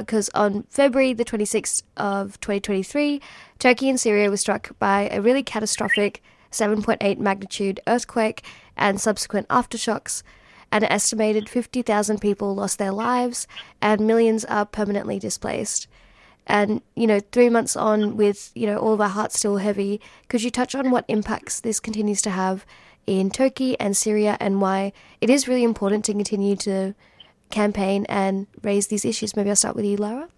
because 0.00 0.28
on 0.34 0.64
February 0.70 1.12
the 1.12 1.24
26th 1.24 1.82
of 1.96 2.40
2023, 2.40 3.20
Turkey 3.58 3.88
and 3.88 4.00
Syria 4.00 4.30
were 4.30 4.36
struck 4.36 4.76
by 4.78 5.08
a 5.12 5.20
really 5.20 5.42
catastrophic 5.42 6.22
7.8 6.50 7.18
magnitude 7.18 7.80
earthquake 7.86 8.42
and 8.76 9.00
subsequent 9.00 9.48
aftershocks. 9.48 10.22
And 10.72 10.82
an 10.82 10.90
estimated 10.90 11.48
50,000 11.48 12.20
people 12.20 12.56
lost 12.56 12.78
their 12.78 12.90
lives, 12.90 13.46
and 13.80 14.00
millions 14.00 14.44
are 14.46 14.66
permanently 14.66 15.20
displaced. 15.20 15.86
And, 16.48 16.82
you 16.96 17.06
know, 17.06 17.20
three 17.20 17.48
months 17.48 17.76
on 17.76 18.16
with, 18.16 18.50
you 18.56 18.66
know, 18.66 18.78
all 18.78 18.92
of 18.94 19.00
our 19.00 19.08
hearts 19.08 19.38
still 19.38 19.58
heavy, 19.58 20.00
could 20.28 20.42
you 20.42 20.50
touch 20.50 20.74
on 20.74 20.90
what 20.90 21.04
impacts 21.06 21.60
this 21.60 21.78
continues 21.78 22.20
to 22.22 22.30
have 22.30 22.66
in 23.06 23.30
Turkey 23.30 23.78
and 23.78 23.96
Syria 23.96 24.36
and 24.40 24.60
why 24.60 24.92
it 25.20 25.30
is 25.30 25.48
really 25.48 25.64
important 25.64 26.04
to 26.06 26.12
continue 26.12 26.56
to 26.56 26.94
campaign 27.50 28.06
and 28.08 28.46
raise 28.62 28.88
these 28.88 29.04
issues? 29.04 29.36
Maybe 29.36 29.50
I'll 29.50 29.56
start 29.56 29.76
with 29.76 29.84
you, 29.84 29.96
Lara. 29.96 30.28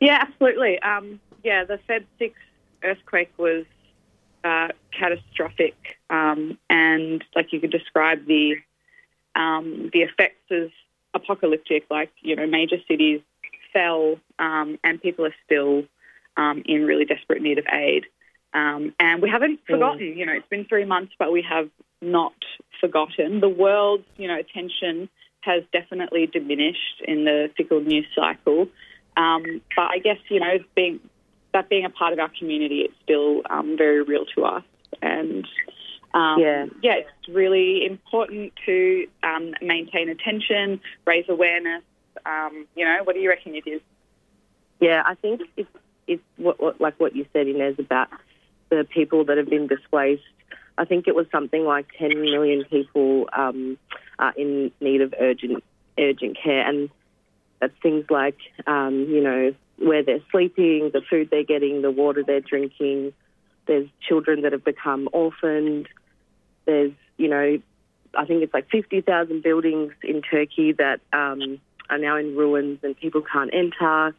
Yeah, 0.00 0.18
absolutely. 0.20 0.80
Um, 0.80 1.20
yeah, 1.42 1.64
the 1.64 1.78
Feb 1.88 2.04
6 2.18 2.34
earthquake 2.82 3.32
was 3.36 3.64
uh, 4.44 4.68
catastrophic, 4.98 5.74
um, 6.10 6.58
and 6.70 7.24
like 7.34 7.52
you 7.52 7.60
could 7.60 7.72
describe 7.72 8.26
the 8.26 8.56
um, 9.34 9.90
the 9.92 10.00
effects 10.00 10.50
as 10.50 10.68
apocalyptic. 11.14 11.84
Like 11.90 12.10
you 12.20 12.36
know, 12.36 12.46
major 12.46 12.76
cities 12.86 13.20
fell, 13.72 14.18
um, 14.38 14.78
and 14.84 15.02
people 15.02 15.26
are 15.26 15.34
still 15.44 15.84
um, 16.36 16.62
in 16.66 16.84
really 16.84 17.04
desperate 17.04 17.42
need 17.42 17.58
of 17.58 17.66
aid. 17.72 18.06
Um, 18.54 18.94
and 18.98 19.20
we 19.22 19.28
haven't 19.30 19.60
forgotten. 19.66 20.16
You 20.16 20.26
know, 20.26 20.32
it's 20.32 20.48
been 20.48 20.64
three 20.64 20.84
months, 20.84 21.12
but 21.18 21.32
we 21.32 21.42
have 21.42 21.68
not 22.00 22.34
forgotten. 22.80 23.40
The 23.40 23.48
world's 23.48 24.04
you 24.16 24.28
know 24.28 24.38
attention 24.38 25.08
has 25.40 25.62
definitely 25.72 26.26
diminished 26.26 27.02
in 27.06 27.24
the 27.24 27.50
fickle 27.56 27.80
news 27.80 28.06
cycle. 28.14 28.68
Um, 29.16 29.60
but 29.76 29.90
I 29.90 29.98
guess 29.98 30.18
you 30.28 30.40
know, 30.40 30.58
being 30.74 31.00
that 31.52 31.68
being 31.68 31.84
a 31.84 31.90
part 31.90 32.12
of 32.12 32.18
our 32.18 32.30
community, 32.38 32.80
it's 32.80 32.94
still 33.02 33.42
um, 33.50 33.76
very 33.76 34.02
real 34.02 34.24
to 34.36 34.44
us. 34.44 34.64
And 35.02 35.46
Um, 36.14 36.40
Yeah. 36.40 36.66
yeah, 36.82 36.94
it's 37.02 37.28
really 37.28 37.84
important 37.84 38.52
to 38.64 39.06
um, 39.22 39.54
maintain 39.60 40.08
attention, 40.08 40.80
raise 41.06 41.28
awareness. 41.28 41.82
Um, 42.24 42.66
you 42.74 42.84
know, 42.84 43.00
what 43.04 43.14
do 43.14 43.20
you 43.20 43.28
reckon 43.28 43.54
it 43.54 43.66
is? 43.66 43.80
Yeah, 44.80 45.02
I 45.04 45.14
think 45.16 45.42
it's 45.56 45.68
it's 46.06 46.22
what, 46.36 46.60
what 46.60 46.80
like 46.80 46.98
what 46.98 47.14
you 47.14 47.26
said, 47.32 47.46
Inez, 47.46 47.78
about 47.78 48.08
the 48.70 48.86
people 48.88 49.24
that 49.24 49.36
have 49.36 49.48
been 49.48 49.66
displaced. 49.66 50.22
I 50.76 50.84
think 50.84 51.08
it 51.08 51.14
was 51.14 51.26
something 51.32 51.64
like 51.64 51.86
10 51.98 52.20
million 52.20 52.64
people 52.64 53.28
um, 53.32 53.78
are 54.18 54.32
in 54.36 54.70
need 54.80 55.00
of 55.00 55.14
urgent 55.18 55.64
urgent 55.98 56.38
care, 56.40 56.68
and 56.68 56.88
that's 57.60 57.74
things 57.82 58.04
like 58.08 58.36
um, 58.66 59.06
you 59.08 59.22
know 59.22 59.54
where 59.78 60.02
they're 60.02 60.22
sleeping, 60.30 60.90
the 60.92 61.02
food 61.08 61.28
they're 61.30 61.44
getting, 61.44 61.82
the 61.82 61.90
water 61.90 62.22
they're 62.24 62.40
drinking. 62.40 63.12
There's 63.66 63.88
children 64.06 64.42
that 64.42 64.52
have 64.52 64.64
become 64.64 65.08
orphaned. 65.12 65.88
There's 66.64 66.92
you 67.16 67.28
know 67.28 67.58
I 68.14 68.24
think 68.24 68.42
it's 68.42 68.54
like 68.54 68.68
50,000 68.70 69.42
buildings 69.42 69.92
in 70.02 70.22
Turkey 70.22 70.72
that 70.72 71.00
um, 71.12 71.60
are 71.90 71.98
now 71.98 72.16
in 72.16 72.36
ruins 72.36 72.80
and 72.82 72.96
people 72.96 73.22
can't 73.22 73.50
enter. 73.52 74.14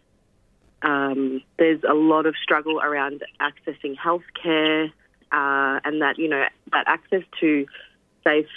Um, 0.81 1.41
there's 1.57 1.81
a 1.83 1.93
lot 1.93 2.25
of 2.25 2.35
struggle 2.41 2.79
around 2.79 3.23
accessing 3.41 3.95
healthcare, 3.97 4.91
uh, 5.31 5.79
and 5.83 6.01
that 6.01 6.17
you 6.17 6.29
know 6.29 6.45
that 6.71 6.85
access 6.87 7.23
to 7.39 7.65
safe 8.23 8.47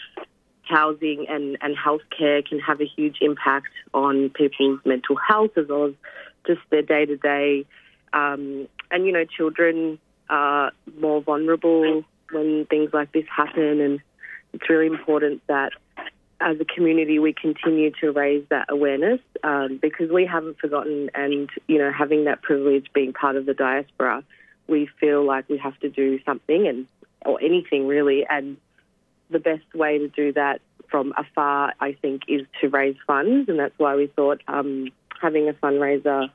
housing 0.62 1.26
and 1.28 1.58
and 1.60 1.76
healthcare 1.76 2.46
can 2.46 2.60
have 2.60 2.80
a 2.80 2.86
huge 2.86 3.18
impact 3.20 3.72
on 3.92 4.30
people's 4.30 4.80
mental 4.84 5.16
health 5.16 5.50
as 5.56 5.66
well 5.68 5.86
as 5.86 5.94
just 6.46 6.60
their 6.70 6.82
day 6.82 7.06
to 7.06 7.16
day. 7.16 7.66
And 8.12 8.68
you 9.06 9.12
know, 9.12 9.24
children 9.24 9.98
are 10.28 10.72
more 11.00 11.22
vulnerable 11.22 12.04
when 12.30 12.66
things 12.66 12.90
like 12.92 13.12
this 13.12 13.24
happen, 13.34 13.80
and 13.80 14.00
it's 14.52 14.68
really 14.68 14.86
important 14.86 15.42
that 15.48 15.72
as 16.43 16.60
a 16.60 16.64
community, 16.64 17.19
we 17.19 17.32
continue 17.32 17.90
to 18.01 18.10
raise 18.10 18.44
that 18.51 18.66
awareness 18.69 19.20
um, 19.43 19.78
because 19.81 20.10
we 20.10 20.27
haven't 20.27 20.59
forgotten. 20.59 21.10
And 21.14 21.48
you 21.66 21.78
know, 21.78 21.93
having 21.93 22.24
that 22.24 22.43
privilege, 22.43 22.86
being 22.93 23.12
part 23.12 23.36
of 23.36 23.47
the 23.47 23.55
diaspora, 23.55 24.24
we 24.69 24.89
feel 25.01 25.24
like 25.24 25.48
we 25.48 25.59
have 25.59 25.78
to 25.81 25.89
do 25.89 26.20
something 26.24 26.66
and 26.66 26.86
or 27.24 27.40
anything 27.40 27.86
really. 27.86 28.27
And 28.28 28.56
the 29.31 29.39
best 29.39 29.74
way 29.74 29.98
to 29.98 30.09
do 30.09 30.32
that 30.35 30.60
from 30.90 31.14
afar, 31.16 31.73
I 31.81 31.93
think, 31.94 32.23
is 32.28 32.43
to 32.60 32.69
raise 32.69 32.97
funds, 33.06 33.48
and 33.48 33.59
that's 33.59 33.78
why 33.78 33.97
we 33.97 34.09
thought 34.09 34.43
um, 34.48 34.89
having 35.20 35.48
a 35.48 35.55
fundraiser 35.55 36.28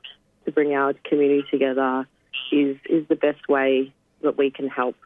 to 0.44 0.52
bring 0.52 0.74
our 0.74 0.94
community 1.04 1.44
together 1.50 2.06
is 2.50 2.76
is 2.88 3.06
the 3.08 3.16
best 3.16 3.48
way 3.48 3.92
that 4.22 4.36
we 4.36 4.50
can 4.50 4.68
help. 4.68 4.96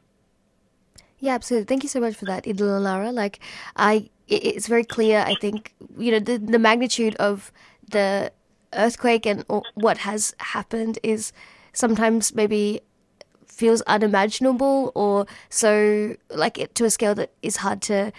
Yeah, 1.23 1.35
absolutely. 1.35 1.66
Thank 1.66 1.85
you 1.85 1.89
so 1.89 2.01
much 2.01 2.16
for 2.16 2.24
that, 2.24 2.45
Idil. 2.47 3.15
Like, 3.15 3.39
I, 3.77 4.11
it- 4.34 4.44
it's 4.56 4.66
very 4.68 4.84
clear. 4.84 5.18
I 5.32 5.34
think 5.34 5.74
you 5.98 6.10
know 6.12 6.18
the 6.18 6.38
the 6.38 6.59
magnitude 6.59 7.14
of 7.16 7.52
the 7.96 8.32
earthquake 8.74 9.26
and 9.26 9.44
what 9.74 9.98
has 9.98 10.34
happened 10.38 10.98
is 11.02 11.32
sometimes 11.72 12.34
maybe 12.34 12.80
feels 13.46 13.82
unimaginable 13.82 14.92
or 14.94 15.26
so 15.50 16.16
like 16.30 16.59
it 16.59 16.74
to 16.76 16.84
a 16.84 16.90
scale 16.90 17.14
that 17.14 17.30
is 17.42 17.56
hard 17.59 17.82
to 17.82 18.12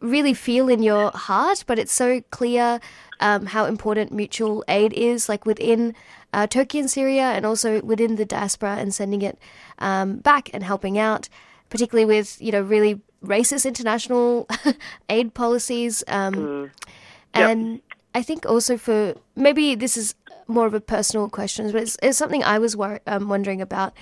really 0.00 0.34
feel 0.34 0.68
in 0.68 0.82
your 0.82 1.10
heart. 1.12 1.64
But 1.66 1.78
it's 1.78 1.92
so 1.92 2.20
clear 2.30 2.80
um, 3.20 3.46
how 3.46 3.64
important 3.64 4.12
mutual 4.12 4.64
aid 4.68 4.92
is, 4.92 5.28
like 5.28 5.46
within 5.46 5.94
uh, 6.32 6.46
Turkey 6.46 6.78
and 6.78 6.90
Syria, 6.90 7.32
and 7.32 7.46
also 7.46 7.80
within 7.82 8.16
the 8.16 8.26
diaspora, 8.26 8.76
and 8.76 8.92
sending 8.94 9.22
it 9.22 9.38
um, 9.78 10.18
back 10.18 10.50
and 10.52 10.62
helping 10.62 10.98
out 10.98 11.28
particularly 11.68 12.06
with 12.06 12.40
you 12.40 12.52
know 12.52 12.60
really 12.60 13.00
racist 13.24 13.64
international 13.66 14.48
aid 15.08 15.34
policies. 15.34 16.04
Um, 16.08 16.34
And 17.34 17.80
I 18.14 18.22
think 18.22 18.46
also 18.46 18.76
for 18.78 19.14
maybe 19.34 19.74
this 19.74 19.96
is 19.96 20.14
more 20.48 20.66
of 20.66 20.74
a 20.74 20.80
personal 20.80 21.28
question, 21.28 21.70
but 21.72 21.82
it's, 21.82 21.96
it's 22.02 22.16
something 22.16 22.42
I 22.44 22.58
was 22.58 22.76
wor- 22.76 23.00
um, 23.06 23.28
wondering 23.28 23.60
about. 23.60 23.92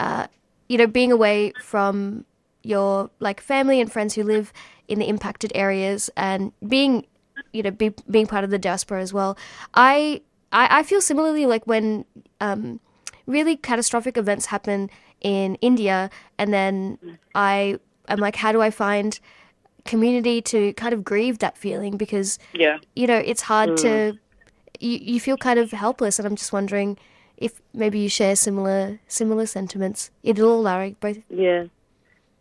Uh, 0.00 0.26
you 0.68 0.76
know, 0.78 0.86
being 0.86 1.12
away 1.12 1.52
from 1.62 2.24
your 2.62 3.10
like 3.18 3.40
family 3.40 3.80
and 3.80 3.90
friends 3.90 4.14
who 4.14 4.22
live 4.22 4.52
in 4.88 4.98
the 4.98 5.06
impacted 5.08 5.52
areas, 5.54 6.10
and 6.16 6.52
being 6.66 7.06
you 7.52 7.62
know 7.62 7.70
be, 7.70 7.94
being 8.10 8.26
part 8.26 8.44
of 8.44 8.50
the 8.50 8.58
diaspora 8.58 9.00
as 9.00 9.12
well. 9.12 9.36
I 9.74 10.22
I, 10.52 10.80
I 10.80 10.82
feel 10.82 11.00
similarly 11.00 11.46
like 11.46 11.66
when 11.66 12.04
um, 12.40 12.80
really 13.26 13.56
catastrophic 13.56 14.16
events 14.16 14.46
happen 14.46 14.90
in 15.20 15.54
India, 15.56 16.10
and 16.38 16.52
then 16.52 16.98
I 17.34 17.78
am 18.12 18.18
like, 18.18 18.36
how 18.36 18.52
do 18.52 18.60
I 18.60 18.70
find 18.70 19.18
community 19.84 20.40
to 20.42 20.72
kind 20.74 20.92
of 20.94 21.02
grieve 21.04 21.38
that 21.38 21.56
feeling 21.56 21.96
because 21.96 22.38
Yeah. 22.52 22.78
you 22.94 23.06
know 23.06 23.16
it's 23.18 23.42
hard 23.42 23.70
Mm. 23.70 23.76
to 23.82 24.18
you, 24.80 24.98
you 25.14 25.20
feel 25.20 25.36
kind 25.36 25.58
of 25.58 25.70
helpless, 25.70 26.18
and 26.18 26.26
I'm 26.26 26.36
just 26.36 26.52
wondering 26.52 26.98
if 27.36 27.60
maybe 27.74 27.98
you 27.98 28.08
share 28.08 28.36
similar 28.36 28.98
similar 29.08 29.46
sentiments. 29.46 30.10
Idil, 30.24 30.62
Lara, 30.62 30.90
both. 31.00 31.18
Yeah, 31.30 31.64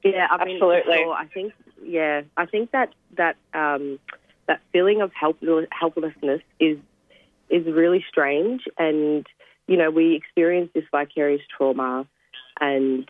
yeah. 0.03 0.27
I 0.29 0.45
mean, 0.45 0.55
Absolutely. 0.55 0.93
sure. 0.97 1.13
I 1.13 1.25
think, 1.25 1.53
yeah, 1.83 2.21
I 2.37 2.45
think 2.45 2.71
that 2.71 2.93
that 3.17 3.35
um, 3.53 3.99
that 4.47 4.61
feeling 4.71 5.01
of 5.01 5.11
help, 5.13 5.37
helplessness 5.71 6.41
is 6.59 6.77
is 7.49 7.65
really 7.65 8.03
strange, 8.07 8.63
and 8.77 9.25
you 9.67 9.77
know, 9.77 9.89
we 9.89 10.15
experience 10.15 10.69
this 10.73 10.85
vicarious 10.91 11.41
trauma, 11.55 12.05
and 12.59 13.09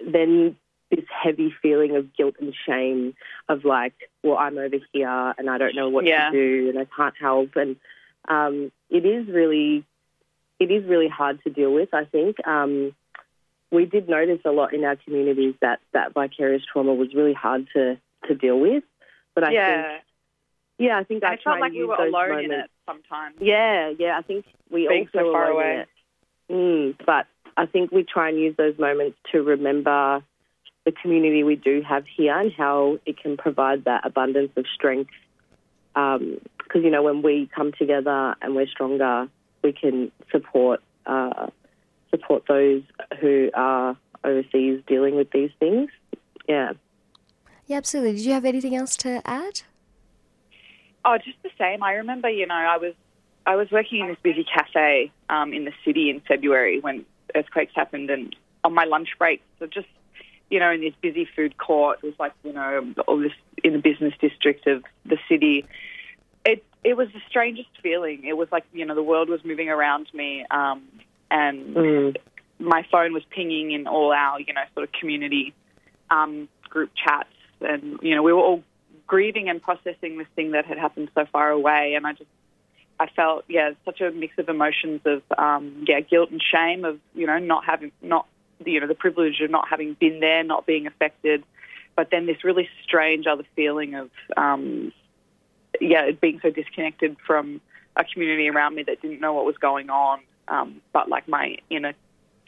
then 0.00 0.56
this 0.90 1.04
heavy 1.10 1.54
feeling 1.62 1.96
of 1.96 2.14
guilt 2.16 2.36
and 2.40 2.54
shame 2.66 3.14
of 3.48 3.64
like, 3.64 3.94
well, 4.22 4.38
I'm 4.38 4.56
over 4.58 4.76
here 4.92 5.34
and 5.36 5.50
I 5.50 5.58
don't 5.58 5.74
know 5.74 5.88
what 5.88 6.06
Yeah. 6.06 6.30
to 6.30 6.32
do 6.32 6.68
and 6.70 6.78
I 6.78 6.86
can't 6.96 7.14
help, 7.20 7.56
and 7.56 7.76
um, 8.28 8.72
it 8.90 9.04
is 9.04 9.26
really, 9.28 9.84
it 10.58 10.70
is 10.70 10.84
really 10.84 11.08
hard 11.08 11.42
to 11.44 11.50
deal 11.50 11.72
with. 11.72 11.92
I 11.92 12.04
think. 12.04 12.36
Um, 12.46 12.94
we 13.70 13.84
did 13.84 14.08
notice 14.08 14.40
a 14.44 14.50
lot 14.50 14.72
in 14.72 14.84
our 14.84 14.96
communities 14.96 15.54
that 15.60 15.80
that 15.92 16.14
vicarious 16.14 16.62
trauma 16.72 16.94
was 16.94 17.14
really 17.14 17.34
hard 17.34 17.68
to, 17.74 17.98
to 18.26 18.34
deal 18.34 18.58
with. 18.58 18.82
But 19.34 19.44
I 19.44 19.50
yeah. 19.52 19.82
think, 19.82 20.02
yeah, 20.78 20.98
I 20.98 21.04
think 21.04 21.22
and 21.22 21.32
I 21.32 21.36
felt 21.36 21.60
like 21.60 21.72
we 21.72 21.84
were 21.84 21.94
alone 21.96 22.28
moments. 22.28 22.44
in 22.44 22.60
it 22.60 22.70
sometimes. 22.86 23.36
Yeah, 23.40 23.92
yeah, 23.98 24.16
I 24.16 24.22
think 24.22 24.46
we 24.70 24.88
Being 24.88 25.08
all 25.14 25.20
so 25.22 25.32
far 25.32 25.50
away. 25.50 25.84
Mm, 26.50 26.96
but 27.04 27.26
I 27.56 27.66
think 27.66 27.92
we 27.92 28.04
try 28.04 28.30
and 28.30 28.38
use 28.38 28.56
those 28.56 28.78
moments 28.78 29.18
to 29.32 29.42
remember 29.42 30.22
the 30.88 31.00
community 31.02 31.44
we 31.44 31.54
do 31.54 31.82
have 31.82 32.04
here 32.06 32.34
and 32.38 32.50
how 32.50 32.98
it 33.04 33.20
can 33.20 33.36
provide 33.36 33.84
that 33.84 34.06
abundance 34.06 34.50
of 34.56 34.64
strength. 34.74 35.10
Because 35.92 36.82
you 36.82 36.90
know, 36.90 37.02
when 37.02 37.20
we 37.20 37.50
come 37.54 37.72
together 37.78 38.34
and 38.40 38.56
we're 38.56 38.66
stronger, 38.66 39.28
we 39.62 39.72
can 39.72 40.10
support 40.32 40.80
uh, 41.04 41.48
support 42.10 42.44
those 42.48 42.82
who 43.20 43.50
are 43.52 43.98
overseas 44.24 44.82
dealing 44.86 45.14
with 45.14 45.30
these 45.30 45.50
things. 45.60 45.90
Yeah. 46.48 46.72
Yeah, 47.66 47.76
absolutely. 47.76 48.14
Did 48.14 48.24
you 48.24 48.32
have 48.32 48.46
anything 48.46 48.74
else 48.74 48.96
to 48.98 49.20
add? 49.26 49.60
Oh, 51.04 51.18
just 51.18 51.36
the 51.42 51.50
same. 51.58 51.82
I 51.82 51.94
remember, 51.94 52.30
you 52.30 52.46
know, 52.46 52.54
I 52.54 52.78
was 52.78 52.94
I 53.44 53.56
was 53.56 53.70
working 53.70 54.00
in 54.00 54.08
this 54.08 54.16
busy 54.22 54.44
cafe 54.44 55.12
um, 55.28 55.52
in 55.52 55.66
the 55.66 55.72
city 55.84 56.08
in 56.08 56.20
February 56.20 56.80
when 56.80 57.04
earthquakes 57.34 57.72
happened, 57.74 58.08
and 58.08 58.34
on 58.64 58.72
my 58.72 58.84
lunch 58.84 59.10
break, 59.18 59.42
so 59.58 59.66
just 59.66 59.88
you 60.50 60.58
know, 60.60 60.70
in 60.70 60.80
this 60.80 60.94
busy 61.00 61.28
food 61.36 61.58
court, 61.58 61.98
it 62.02 62.06
was 62.06 62.14
like 62.18 62.32
you 62.44 62.52
know, 62.52 62.94
all 63.06 63.18
this 63.18 63.32
in 63.62 63.72
the 63.72 63.78
business 63.78 64.14
district 64.20 64.66
of 64.66 64.84
the 65.04 65.18
city. 65.28 65.66
It 66.44 66.64
it 66.84 66.96
was 66.96 67.08
the 67.12 67.20
strangest 67.28 67.70
feeling. 67.82 68.24
It 68.24 68.36
was 68.36 68.48
like 68.50 68.64
you 68.72 68.84
know, 68.86 68.94
the 68.94 69.02
world 69.02 69.28
was 69.28 69.44
moving 69.44 69.68
around 69.68 70.08
me, 70.14 70.44
um, 70.50 70.82
and 71.30 71.74
Mm. 71.74 72.16
my 72.58 72.84
phone 72.90 73.12
was 73.12 73.22
pinging 73.30 73.72
in 73.72 73.86
all 73.86 74.12
our 74.12 74.40
you 74.40 74.52
know 74.52 74.62
sort 74.74 74.88
of 74.88 74.92
community 74.92 75.54
um, 76.10 76.48
group 76.68 76.90
chats, 76.94 77.28
and 77.60 77.98
you 78.02 78.14
know, 78.14 78.22
we 78.22 78.32
were 78.32 78.40
all 78.40 78.62
grieving 79.08 79.48
and 79.48 79.60
processing 79.60 80.18
this 80.18 80.28
thing 80.36 80.52
that 80.52 80.66
had 80.66 80.78
happened 80.78 81.10
so 81.14 81.24
far 81.32 81.50
away. 81.50 81.94
And 81.96 82.06
I 82.06 82.12
just, 82.12 82.30
I 83.00 83.08
felt, 83.08 83.44
yeah, 83.48 83.72
such 83.84 84.00
a 84.00 84.10
mix 84.12 84.38
of 84.38 84.48
emotions 84.48 85.00
of, 85.04 85.22
um, 85.36 85.84
yeah, 85.88 86.00
guilt 86.00 86.30
and 86.30 86.40
shame 86.40 86.84
of, 86.84 87.00
you 87.14 87.26
know, 87.26 87.38
not 87.38 87.64
having, 87.64 87.90
not, 88.02 88.26
you 88.64 88.80
know, 88.80 88.86
the 88.86 88.94
privilege 88.94 89.40
of 89.40 89.50
not 89.50 89.68
having 89.68 89.94
been 89.94 90.20
there, 90.20 90.42
not 90.44 90.66
being 90.66 90.86
affected. 90.86 91.44
But 91.96 92.10
then 92.10 92.26
this 92.26 92.44
really 92.44 92.68
strange 92.84 93.26
other 93.26 93.44
feeling 93.56 93.94
of, 93.94 94.10
um, 94.36 94.92
yeah, 95.80 96.10
being 96.12 96.40
so 96.40 96.50
disconnected 96.50 97.16
from 97.26 97.60
a 97.96 98.04
community 98.04 98.48
around 98.48 98.76
me 98.76 98.84
that 98.84 99.02
didn't 99.02 99.20
know 99.20 99.34
what 99.34 99.44
was 99.44 99.56
going 99.56 99.90
on. 99.90 100.20
Um, 100.46 100.80
but 100.92 101.08
like 101.08 101.28
my 101.28 101.58
inner 101.68 101.94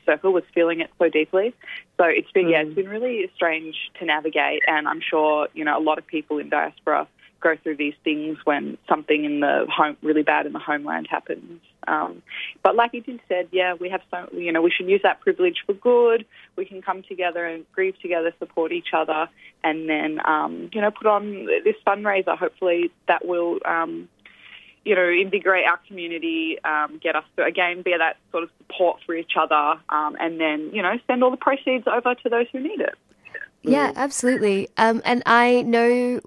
circle 0.07 0.32
was 0.32 0.45
feeling 0.55 0.81
it 0.81 0.91
so 0.99 1.09
deeply. 1.09 1.55
So 1.99 2.05
it's 2.05 2.31
been, 2.32 2.49
yeah, 2.49 2.62
it's 2.62 2.74
been 2.74 2.89
really 2.89 3.31
strange 3.35 3.91
to 3.99 4.05
navigate. 4.05 4.62
And 4.66 4.89
I'm 4.89 5.01
sure, 5.01 5.49
you 5.53 5.65
know, 5.65 5.77
a 5.77 5.82
lot 5.82 5.99
of 5.99 6.07
people 6.07 6.39
in 6.39 6.49
diaspora 6.49 7.07
go 7.41 7.57
through 7.57 7.77
these 7.77 7.95
things 8.05 8.39
when 8.45 8.78
something 8.89 9.24
in 9.24 9.41
the 9.41 9.66
home, 9.69 9.97
really 10.03 10.23
bad 10.23 10.47
in 10.47 10.53
the 10.53 10.59
homeland 10.59 11.09
happens. 11.11 11.61
Um, 11.86 12.23
but 12.62 12.77
like 12.77 12.93
you 12.93 13.01
did 13.01 13.20
said, 13.28 13.48
yeah, 13.52 13.74
we 13.74 13.89
have 13.90 14.02
so 14.11 14.28
you 14.32 14.52
know 14.52 14.62
we 14.62 14.70
should 14.70 14.89
use 14.89 15.01
that 15.02 15.20
privilege 15.20 15.57
for 15.66 15.74
good. 15.74 16.24
We 16.57 16.65
can 16.65 16.82
come 16.82 17.02
together 17.02 17.47
and 17.47 17.65
grieve 17.73 17.98
together, 18.01 18.32
support 18.39 18.73
each 18.73 18.93
other, 18.94 19.28
and 19.65 19.89
then 19.89 20.20
um, 20.24 20.70
you 20.73 20.81
know 20.81 20.90
put 20.90 21.07
on 21.07 21.47
this 21.65 21.77
fundraiser. 21.86 22.36
Hopefully 22.36 22.90
that 23.09 23.27
will. 23.27 23.59
Um, 23.65 24.09
you 24.82 24.94
know, 24.94 25.11
invigorate 25.11 25.66
our 25.66 25.78
community, 25.86 26.57
um, 26.65 26.98
get 27.02 27.15
us 27.15 27.24
to 27.36 27.44
again 27.44 27.82
be 27.82 27.94
that 27.97 28.16
sort 28.31 28.44
of 28.44 28.51
support 28.57 28.98
for 29.05 29.15
each 29.15 29.32
other, 29.39 29.78
um, 29.90 30.16
and 30.19 30.40
then 30.40 30.70
you 30.73 30.81
know 30.81 30.94
send 31.07 31.23
all 31.23 31.31
the 31.31 31.36
proceeds 31.36 31.86
over 31.86 32.15
to 32.15 32.31
those 32.31 32.47
who 32.51 32.61
need 32.61 32.81
it. 32.81 32.94
Yeah, 33.62 33.93
absolutely. 33.94 34.69
Um, 34.78 35.02
and 35.05 35.23
I 35.27 35.62
know 35.62 36.20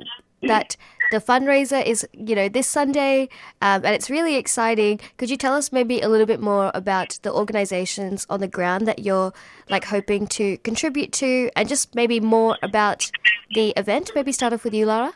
that 0.43 0.77
the 1.13 1.19
fundraiser 1.19 1.85
is, 1.85 2.07
you 2.11 2.35
know, 2.35 2.49
this 2.49 2.67
Sunday, 2.67 3.29
um, 3.61 3.85
and 3.85 3.93
it's 3.93 4.09
really 4.09 4.35
exciting. 4.35 4.99
Could 5.17 5.29
you 5.29 5.37
tell 5.37 5.53
us 5.53 5.71
maybe 5.71 6.01
a 6.01 6.09
little 6.09 6.25
bit 6.25 6.39
more 6.39 6.71
about 6.73 7.19
the 7.21 7.31
organisations 7.31 8.25
on 8.31 8.39
the 8.39 8.47
ground 8.47 8.87
that 8.87 8.99
you're 8.99 9.31
like 9.69 9.85
hoping 9.85 10.25
to 10.27 10.57
contribute 10.59 11.11
to, 11.13 11.51
and 11.55 11.69
just 11.69 11.93
maybe 11.93 12.19
more 12.19 12.57
about 12.63 13.11
the 13.53 13.73
event? 13.77 14.09
Maybe 14.15 14.31
start 14.31 14.53
off 14.53 14.63
with 14.63 14.73
you, 14.73 14.87
Lara. 14.87 15.13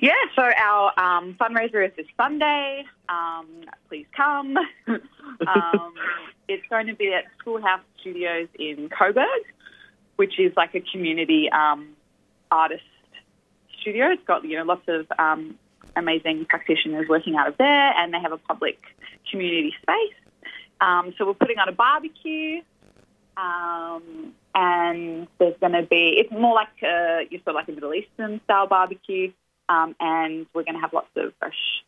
Yeah, 0.00 0.12
so 0.36 0.42
our 0.42 0.92
um, 0.96 1.34
fundraiser 1.40 1.84
is 1.84 1.92
this 1.96 2.06
Sunday. 2.16 2.84
Um, 3.08 3.48
please 3.88 4.06
come. 4.16 4.56
um, 4.86 5.94
it's 6.46 6.66
going 6.70 6.86
to 6.86 6.94
be 6.94 7.12
at 7.12 7.24
Schoolhouse 7.40 7.80
Studios 8.00 8.46
in 8.60 8.88
Coburg, 8.96 9.26
which 10.16 10.38
is 10.38 10.52
like 10.56 10.76
a 10.76 10.80
community 10.92 11.50
um, 11.50 11.88
artist 12.52 12.84
studio. 13.84 14.06
It's 14.10 14.24
got 14.26 14.44
you 14.44 14.56
know 14.56 14.64
lots 14.64 14.88
of 14.88 15.06
um, 15.18 15.58
amazing 15.94 16.46
practitioners 16.48 17.06
working 17.08 17.36
out 17.36 17.48
of 17.48 17.56
there, 17.58 17.92
and 17.98 18.12
they 18.12 18.18
have 18.18 18.32
a 18.32 18.38
public 18.38 18.78
community 19.30 19.74
space. 19.82 20.16
Um, 20.80 21.14
so 21.16 21.26
we're 21.26 21.34
putting 21.34 21.58
on 21.58 21.68
a 21.68 21.72
barbecue, 21.72 22.62
um, 23.36 24.32
and 24.54 25.28
there's 25.38 25.56
going 25.60 25.72
to 25.72 25.82
be 25.82 26.16
it's 26.18 26.32
more 26.32 26.54
like 26.54 26.82
a, 26.82 27.26
you 27.30 27.38
sort 27.38 27.48
of 27.48 27.54
like 27.56 27.68
a 27.68 27.72
Middle 27.72 27.94
Eastern 27.94 28.40
style 28.44 28.66
barbecue, 28.66 29.32
um, 29.68 29.94
and 30.00 30.46
we're 30.54 30.64
going 30.64 30.74
to 30.74 30.80
have 30.80 30.92
lots 30.92 31.10
of 31.16 31.32
fresh 31.38 31.84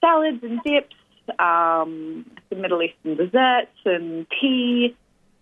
salads 0.00 0.42
and 0.42 0.60
dips, 0.62 0.94
um, 1.38 2.30
some 2.50 2.60
Middle 2.60 2.82
Eastern 2.82 3.16
desserts 3.16 3.78
and 3.84 4.26
tea. 4.40 4.96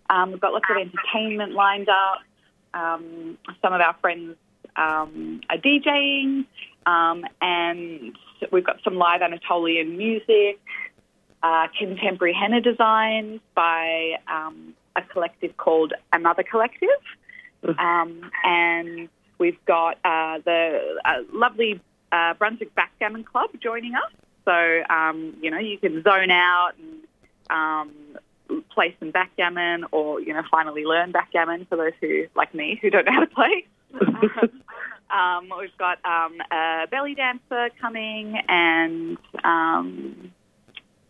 Um, 0.08 0.30
we've 0.30 0.40
got 0.40 0.52
lots 0.52 0.66
of 0.70 0.76
entertainment 0.76 1.52
lined 1.52 1.88
up. 1.88 2.20
Um, 2.72 3.38
some 3.62 3.72
of 3.72 3.80
our 3.80 3.96
friends 4.00 4.36
um, 4.76 5.40
are 5.50 5.58
DJing, 5.58 6.44
um, 6.86 7.24
and 7.40 8.16
we've 8.50 8.64
got 8.64 8.82
some 8.84 8.96
live 8.96 9.22
Anatolian 9.22 9.96
music, 9.96 10.60
uh, 11.42 11.68
contemporary 11.78 12.34
henna 12.34 12.60
designs 12.60 13.40
by 13.54 14.16
um, 14.28 14.74
a 14.94 15.02
collective 15.02 15.56
called 15.56 15.92
Another 16.12 16.42
Collective, 16.42 16.88
um, 17.78 18.30
and 18.44 19.08
we've 19.38 19.62
got 19.66 19.98
uh, 20.04 20.38
the 20.44 20.98
uh, 21.04 21.22
lovely 21.32 21.80
uh, 22.12 22.34
Brunswick 22.34 22.74
Backgammon 22.74 23.24
Club 23.24 23.50
joining 23.62 23.94
us. 23.94 24.12
So 24.44 24.82
um, 24.88 25.36
you 25.40 25.50
know 25.50 25.58
you 25.58 25.78
can 25.78 26.02
zone 26.02 26.30
out 26.30 26.72
and 26.78 27.00
um, 27.50 28.62
play 28.70 28.96
some 28.98 29.10
backgammon, 29.10 29.84
or 29.92 30.20
you 30.20 30.32
know 30.32 30.42
finally 30.50 30.84
learn 30.84 31.12
backgammon 31.12 31.66
for 31.66 31.76
those 31.76 31.92
who 32.00 32.26
like 32.34 32.54
me 32.54 32.78
who 32.80 32.90
don't 32.90 33.04
know 33.04 33.12
how 33.12 33.20
to 33.20 33.26
play. 33.26 33.66
um, 34.00 34.62
we've 35.58 35.76
got 35.78 35.98
um, 36.04 36.40
a 36.50 36.86
belly 36.90 37.14
dancer 37.14 37.70
coming, 37.80 38.40
and 38.48 39.18
um, 39.44 40.32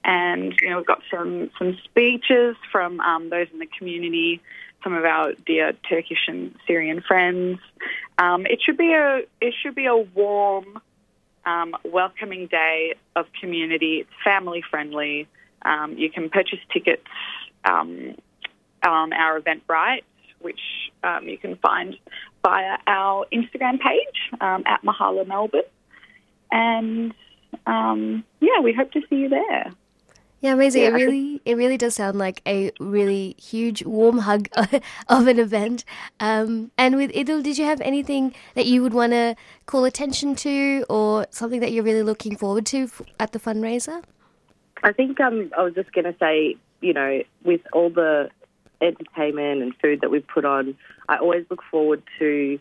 and 0.05 0.55
you 0.61 0.71
know 0.71 0.79
we've 0.79 0.87
got 0.87 1.03
some 1.11 1.51
some 1.59 1.77
speeches 1.85 2.57
from 2.71 3.01
um, 3.01 3.31
those 3.31 3.49
in 3.53 3.59
the 3.59 3.67
community, 3.67 4.41
some 4.83 4.95
of 4.95 5.05
our 5.05 5.33
dear 5.45 5.73
Turkish 5.89 6.29
and 6.29 6.55
Syrian 6.67 7.03
friends. 7.03 7.59
Um, 8.19 8.47
it 8.47 8.61
should 8.65 8.77
be 8.77 8.93
a 8.95 9.23
it 9.41 9.55
should 9.63 9.75
be 9.75 9.87
a 9.87 9.97
warm, 9.97 10.81
um, 11.45 11.77
welcoming 11.85 12.47
day 12.47 12.95
of 13.15 13.27
community. 13.41 14.01
It's 14.01 14.11
family 14.25 14.63
friendly. 14.71 15.29
Um, 15.63 15.99
you 15.99 16.11
can 16.11 16.31
purchase 16.31 16.61
tickets 16.73 17.07
um, 17.65 18.15
on 18.85 19.13
our 19.13 19.41
Eventbrite, 19.41 20.03
which 20.41 20.61
um, 21.03 21.29
you 21.29 21.39
can 21.39 21.57
find 21.57 21.97
via 22.47 22.79
our 22.87 23.27
Instagram 23.33 23.81
page 23.81 24.41
um, 24.41 24.63
at 24.67 24.81
Mahalla 24.83 25.27
Melbourne. 25.27 25.63
And 26.53 27.13
um, 27.67 28.25
yeah, 28.39 28.61
we 28.63 28.73
hope 28.73 28.93
to 28.93 29.01
see 29.11 29.17
you 29.17 29.29
there. 29.29 29.73
Yeah, 30.41 30.53
amazing. 30.53 30.83
Yeah, 30.83 30.89
it 30.91 30.93
really, 30.93 31.41
it 31.45 31.57
really 31.57 31.77
does 31.77 31.97
sound 31.97 32.19
like 32.19 32.43
a 32.47 32.71
really 32.79 33.35
huge, 33.37 33.85
warm 33.85 34.19
hug 34.19 34.49
of 35.09 35.27
an 35.27 35.41
event. 35.41 35.85
Um, 36.21 36.71
and 36.79 36.95
with 36.95 37.11
Idil, 37.13 37.43
did 37.43 37.59
you 37.59 37.65
have 37.65 37.81
anything 37.81 38.33
that 38.55 38.67
you 38.67 38.81
would 38.83 38.95
want 38.95 39.13
to 39.13 39.35
call 39.65 39.85
attention 39.85 40.37
to, 40.37 40.85
or 40.89 41.27
something 41.31 41.59
that 41.61 41.73
you're 41.73 41.83
really 41.83 42.05
looking 42.05 42.37
forward 42.37 42.67
to 42.67 42.89
at 43.19 43.33
the 43.33 43.41
fundraiser? 43.41 44.05
I 44.85 44.93
think 44.93 45.19
um, 45.19 45.51
I 45.59 45.63
was 45.63 45.75
just 45.75 45.93
going 45.93 46.05
to 46.05 46.15
say, 46.21 46.57
you 46.81 46.93
know, 46.93 47.23
with 47.43 47.63
all 47.73 47.91
the 47.91 48.31
entertainment 48.81 49.63
and 49.63 49.75
food 49.83 50.03
that 50.03 50.11
we've 50.11 50.29
put 50.29 50.45
on, 50.45 50.77
I 51.09 51.19
always 51.19 51.47
look 51.51 51.63
forward 51.71 52.03
to 52.19 52.59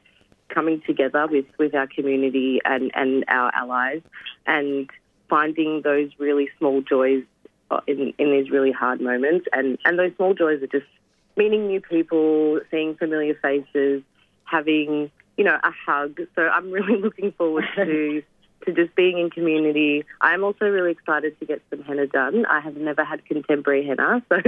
coming 0.49 0.81
together 0.85 1.27
with, 1.27 1.45
with 1.57 1.73
our 1.73 1.87
community 1.87 2.59
and, 2.65 2.91
and 2.93 3.25
our 3.27 3.53
allies 3.55 4.01
and 4.45 4.89
finding 5.29 5.81
those 5.81 6.11
really 6.19 6.49
small 6.57 6.81
joys 6.81 7.23
uh, 7.71 7.81
in, 7.87 8.13
in 8.17 8.31
these 8.31 8.51
really 8.51 8.71
hard 8.71 9.01
moments. 9.01 9.47
And, 9.51 9.77
and 9.85 9.97
those 9.97 10.11
small 10.17 10.33
joys 10.33 10.61
are 10.61 10.67
just 10.67 10.85
meeting 11.35 11.67
new 11.67 11.81
people, 11.81 12.59
seeing 12.69 12.95
familiar 12.95 13.35
faces, 13.41 14.03
having, 14.43 15.09
you 15.37 15.43
know, 15.43 15.57
a 15.63 15.71
hug. 15.85 16.21
So 16.35 16.43
I'm 16.43 16.71
really 16.71 16.97
looking 17.01 17.31
forward 17.31 17.65
to 17.75 18.23
to 18.65 18.73
just 18.73 18.95
being 18.95 19.19
in 19.19 19.29
community. 19.29 20.05
I'm 20.21 20.43
also 20.43 20.65
really 20.65 20.91
excited 20.91 21.39
to 21.39 21.45
get 21.45 21.61
some 21.69 21.83
henna 21.83 22.07
done. 22.07 22.45
I 22.45 22.59
have 22.59 22.75
never 22.75 23.03
had 23.03 23.23
contemporary 23.25 23.85
henna, 23.85 24.23
so 24.29 24.41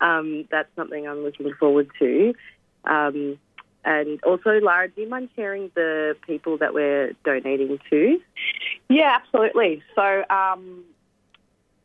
um, 0.00 0.46
that's 0.50 0.68
something 0.76 1.06
I'm 1.08 1.24
looking 1.24 1.52
forward 1.54 1.90
to. 1.98 2.34
Um, 2.84 3.38
and 3.84 4.22
also, 4.24 4.50
Lara, 4.60 4.88
do 4.88 5.00
you 5.00 5.08
mind 5.08 5.30
sharing 5.36 5.70
the 5.74 6.14
people 6.26 6.58
that 6.58 6.74
we're 6.74 7.12
donating 7.24 7.78
to? 7.90 8.20
Yeah, 8.88 9.18
absolutely. 9.22 9.82
So, 9.94 10.24
um, 10.28 10.84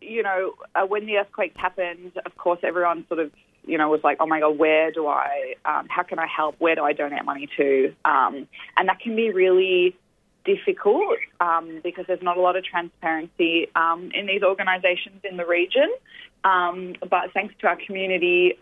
you 0.02 0.24
know, 0.24 0.54
uh, 0.76 0.86
when 0.86 1.06
the 1.06 1.18
earthquake 1.18 1.54
happened, 1.56 2.12
of 2.26 2.36
course, 2.36 2.60
everyone 2.64 3.06
sort 3.08 3.20
of, 3.20 3.32
you 3.66 3.78
know, 3.78 3.90
was 3.90 4.02
like, 4.04 4.18
oh 4.20 4.26
my 4.26 4.42
God, 4.42 4.58
where 4.58 4.92
do 4.92 5.08
I, 5.08 5.56
um, 5.64 5.88
how 5.90 6.04
can 6.04 6.20
I 6.20 6.28
help? 6.28 6.56
Where 6.60 6.76
do 6.76 6.84
I 6.84 6.94
donate 6.94 7.24
money 7.24 7.48
to? 7.56 7.94
Um, 8.04 8.48
and 8.76 8.90
that 8.90 9.00
can 9.00 9.16
be 9.16 9.32
really 9.32 9.96
difficult 10.44 11.18
um, 11.40 11.80
because 11.84 12.06
there's 12.08 12.22
not 12.22 12.36
a 12.36 12.42
lot 12.42 12.58
of 12.58 12.66
transparency 12.66 13.70
um, 13.76 14.12
in 14.14 14.26
these 14.26 14.44
organisations 14.44 15.22
in 15.24 15.38
the 15.38 15.46
region. 15.46 15.90
Um, 16.44 16.96
but 17.00 17.32
thanks 17.34 17.56
to 17.62 17.68
our 17.68 17.78
community, 17.78 18.56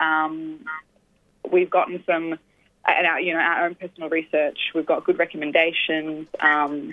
we've 1.50 1.70
gotten 1.70 2.02
some, 2.06 2.38
and 2.86 3.06
our, 3.06 3.20
you 3.20 3.32
know, 3.32 3.40
our 3.40 3.66
own 3.66 3.74
personal 3.74 4.08
research. 4.08 4.58
We've 4.74 4.86
got 4.86 5.04
good 5.04 5.18
recommendations, 5.18 6.26
um, 6.40 6.92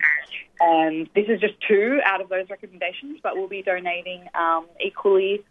and 0.60 1.10
this 1.16 1.28
is 1.28 1.40
just 1.40 1.56
two 1.68 2.00
out 2.06 2.22
of 2.22 2.30
those 2.30 2.50
recommendations. 2.50 3.20
But 3.22 3.36
we'll 3.36 3.48
be 3.48 3.62
donating 3.62 4.28
um, 4.36 4.66
equally 4.84 5.44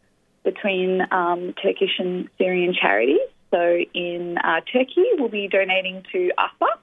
between 0.44 1.06
um, 1.10 1.54
Turkish 1.62 1.98
and 1.98 2.28
Syrian 2.38 2.74
charities. 2.74 3.20
So 3.50 3.78
in 3.94 4.38
uh, 4.38 4.60
Turkey, 4.72 5.04
we'll 5.14 5.28
be 5.28 5.48
donating 5.48 6.04
to 6.12 6.30
AHBAP, 6.38 6.78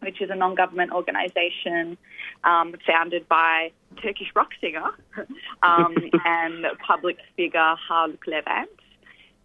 which 0.00 0.20
is 0.20 0.30
a 0.30 0.34
non-government 0.34 0.92
organisation 0.92 1.96
um, 2.44 2.74
founded 2.86 3.28
by 3.28 3.70
Turkish 4.02 4.28
rock 4.34 4.50
singer 4.60 4.90
um, 5.62 5.94
and 6.24 6.66
public 6.86 7.18
figure 7.36 7.74
Haluk 7.88 8.26
Levent. 8.26 8.70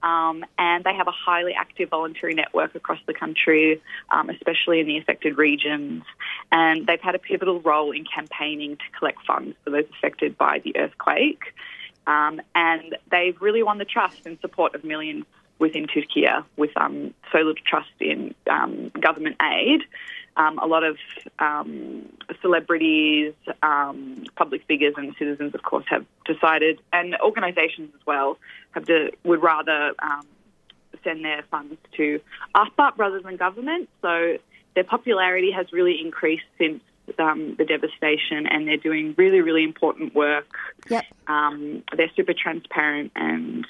Um, 0.05 0.45
and 0.59 0.83
they 0.83 0.93
have 0.93 1.07
a 1.07 1.11
highly 1.11 1.53
active 1.53 1.89
voluntary 1.89 2.35
network 2.35 2.75
across 2.75 2.99
the 3.07 3.13
country, 3.13 3.81
um, 4.11 4.29
especially 4.29 4.79
in 4.79 4.85
the 4.85 4.97
affected 4.97 5.35
regions. 5.35 6.03
And 6.51 6.85
they've 6.85 7.01
had 7.01 7.15
a 7.15 7.19
pivotal 7.19 7.59
role 7.61 7.91
in 7.91 8.05
campaigning 8.05 8.77
to 8.77 8.83
collect 8.99 9.25
funds 9.25 9.55
for 9.63 9.71
those 9.71 9.85
affected 9.97 10.37
by 10.37 10.59
the 10.63 10.77
earthquake. 10.77 11.41
Um, 12.05 12.39
and 12.53 12.95
they've 13.09 13.35
really 13.41 13.63
won 13.63 13.79
the 13.79 13.85
trust 13.85 14.27
and 14.27 14.39
support 14.41 14.75
of 14.75 14.83
millions 14.83 15.25
within 15.57 15.87
Turkey 15.87 16.27
with 16.55 16.69
um, 16.77 17.11
so 17.31 17.39
little 17.39 17.55
trust 17.65 17.89
in 17.99 18.35
um, 18.47 18.91
government 19.01 19.37
aid. 19.41 19.81
Um, 20.37 20.59
a 20.59 20.65
lot 20.65 20.83
of 20.83 20.97
um, 21.39 22.09
celebrities, 22.41 23.33
um, 23.63 24.25
public 24.35 24.65
figures, 24.65 24.93
and 24.97 25.15
citizens, 25.17 25.55
of 25.55 25.63
course, 25.63 25.85
have 25.87 26.05
decided, 26.25 26.79
and 26.91 27.15
organisations 27.23 27.91
as 27.95 28.05
well, 28.05 28.37
have 28.71 28.85
to, 28.85 29.11
would 29.23 29.41
rather 29.41 29.93
um, 29.99 30.27
send 31.03 31.23
their 31.23 31.43
funds 31.49 31.77
to 31.97 32.19
AHBAP 32.53 32.97
rather 32.97 33.21
than 33.21 33.37
government. 33.37 33.89
So 34.01 34.37
their 34.73 34.83
popularity 34.83 35.51
has 35.51 35.71
really 35.71 36.01
increased 36.01 36.43
since 36.57 36.81
um, 37.19 37.55
the 37.57 37.65
devastation, 37.65 38.47
and 38.47 38.67
they're 38.67 38.77
doing 38.77 39.15
really, 39.17 39.41
really 39.41 39.63
important 39.63 40.13
work. 40.15 40.47
Yep. 40.89 41.05
Um, 41.27 41.83
they're 41.95 42.11
super 42.15 42.33
transparent, 42.33 43.11
and 43.15 43.65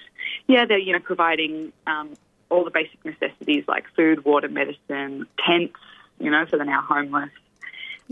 yeah, 0.48 0.66
they're 0.66 0.80
you 0.80 0.94
know 0.94 1.00
providing 1.00 1.72
um, 1.88 2.14
all 2.50 2.64
the 2.64 2.72
basic 2.72 3.04
necessities 3.04 3.66
like 3.68 3.86
food, 3.96 4.26
water, 4.26 4.48
medicine, 4.48 5.28
tents, 5.46 5.80
you 6.20 6.32
know, 6.32 6.46
for 6.46 6.58
the 6.58 6.66
now 6.66 6.82
homeless, 6.82 7.30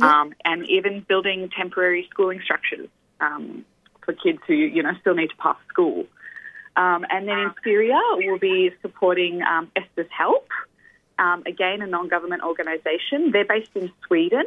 um, 0.02 0.34
and 0.44 0.68
even 0.70 1.06
building 1.08 1.50
temporary 1.56 2.08
schooling 2.10 2.42
structures 2.44 2.90
um, 3.20 3.66
for 4.04 4.14
kids 4.14 4.40
who 4.48 4.54
you 4.54 4.84
know 4.84 4.94
still 5.02 5.16
need 5.16 5.30
to 5.30 5.38
pass 5.38 5.58
school. 5.70 6.06
Um, 6.76 7.06
and 7.10 7.28
then 7.28 7.38
in 7.38 7.52
Syria, 7.64 8.00
we'll 8.14 8.40
be 8.40 8.72
supporting 8.82 9.44
um, 9.44 9.72
Esther's 9.76 10.10
Help, 10.10 10.48
um, 11.20 11.44
again, 11.46 11.82
a 11.82 11.88
non 11.88 12.08
government 12.08 12.44
organisation. 12.44 13.32
They're 13.32 13.46
based 13.46 13.72
in 13.76 13.92
Sweden 14.08 14.46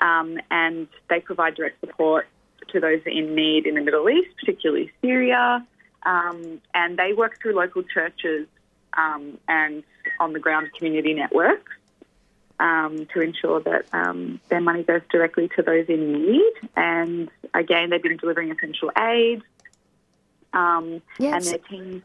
um, 0.00 0.38
and 0.50 0.88
they 1.08 1.20
provide 1.20 1.54
direct 1.54 1.80
support 1.80 2.26
to 2.68 2.80
those 2.80 3.00
in 3.06 3.34
need 3.34 3.66
in 3.66 3.76
the 3.76 3.80
Middle 3.80 4.08
East, 4.08 4.30
particularly 4.38 4.90
Syria. 5.00 5.64
Um, 6.04 6.60
and 6.74 6.98
they 6.98 7.12
work 7.12 7.40
through 7.40 7.54
local 7.54 7.82
churches 7.82 8.48
um, 8.96 9.38
and 9.48 9.84
on 10.18 10.32
the 10.32 10.40
ground 10.40 10.70
community 10.76 11.14
networks 11.14 11.72
um, 12.62 13.06
to 13.12 13.20
ensure 13.20 13.60
that 13.60 13.86
um, 13.92 14.40
their 14.48 14.60
money 14.60 14.84
goes 14.84 15.02
directly 15.10 15.50
to 15.56 15.62
those 15.62 15.86
in 15.88 16.12
need. 16.12 16.52
And 16.76 17.28
again, 17.52 17.90
they've 17.90 18.02
been 18.02 18.16
delivering 18.16 18.52
essential 18.52 18.90
aid. 18.96 19.42
Um, 20.52 21.02
Yes. 21.18 21.34
And 21.34 21.44
their 21.44 21.58
teams. 21.68 22.02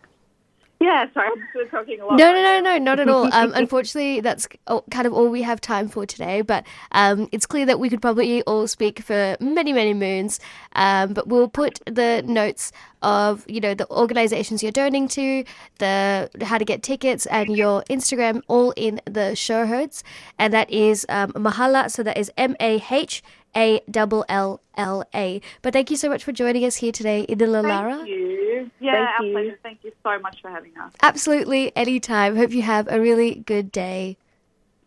Yeah, 0.80 1.12
sorry, 1.12 1.30
I'm 1.30 1.70
talking 1.70 1.99
a 2.02 2.06
lot. 2.06 2.20
No, 2.20 2.32
no, 2.32 2.41
no, 2.41 2.60
no, 2.60 2.78
not 2.78 2.99
at 2.99 3.10
all. 3.10 3.30
Um, 3.38 3.52
unfortunately, 3.56 4.22
that's 4.22 4.48
kind 4.90 5.06
of 5.06 5.14
all 5.14 5.28
we 5.28 5.41
have 5.41 5.60
time 5.60 5.90
for 5.90 6.06
today. 6.06 6.41
But 6.41 6.66
um, 6.91 7.28
it's 7.32 7.45
clear 7.45 7.66
that 7.66 7.80
we 7.80 7.90
could 7.90 8.02
probably 8.02 8.41
all 8.44 8.68
speak 8.68 9.02
for 9.02 9.38
many, 9.40 9.74
many 9.74 9.94
moons. 9.94 10.40
Um, 10.74 11.14
but 11.14 11.28
we'll 11.28 11.49
put 11.49 11.82
the 11.86 12.24
notes 12.26 12.72
of 13.04 13.45
you 13.48 13.60
know 13.60 13.74
the 13.76 13.90
organisations 13.91 14.64
you're 14.64 14.72
donating 14.72 15.08
to, 15.10 15.44
the 15.80 16.30
how 16.44 16.58
to 16.58 16.66
get 16.66 16.84
tickets, 16.84 17.26
and 17.28 17.56
your 17.56 17.84
Instagram 17.90 18.41
all 18.48 18.72
in 18.76 19.02
the 19.06 19.36
show 19.36 19.66
notes. 19.66 20.04
And 20.40 20.54
that 20.54 20.70
is 20.70 21.06
um, 21.10 21.34
Mahalla. 21.34 21.91
So 21.91 22.04
that 22.04 22.18
is 22.18 22.32
M 22.38 22.56
A 22.60 22.84
H 22.90 23.24
A 23.56 23.82
L 23.94 24.26
L 24.30 24.61
L 24.76 25.03
A. 25.14 25.41
But 25.61 25.74
thank 25.74 25.90
you 25.90 25.98
so 25.98 26.10
much 26.10 26.24
for 26.24 26.32
joining 26.32 26.64
us 26.65 26.78
here 26.78 26.91
today, 26.91 27.26
Idila 27.28 27.64
Lara. 27.64 27.98
Thank 27.98 28.10
you. 28.10 28.72
Yeah, 28.80 28.94
Thank 28.94 29.19
our 29.19 29.26
you. 29.26 29.32
pleasure. 29.32 29.60
Thank 29.64 29.80
you 29.84 29.91
so 30.03 30.19
much 30.19 30.41
for 30.41 30.49
having 30.49 30.78
us. 30.78 30.94
Absolutely, 31.02 31.76
anytime. 31.76 32.36
Hope 32.36 32.52
you 32.52 32.61
have 32.61 32.88
a 32.91 32.99
really 32.99 33.36
good 33.36 33.72
day. 33.72 34.18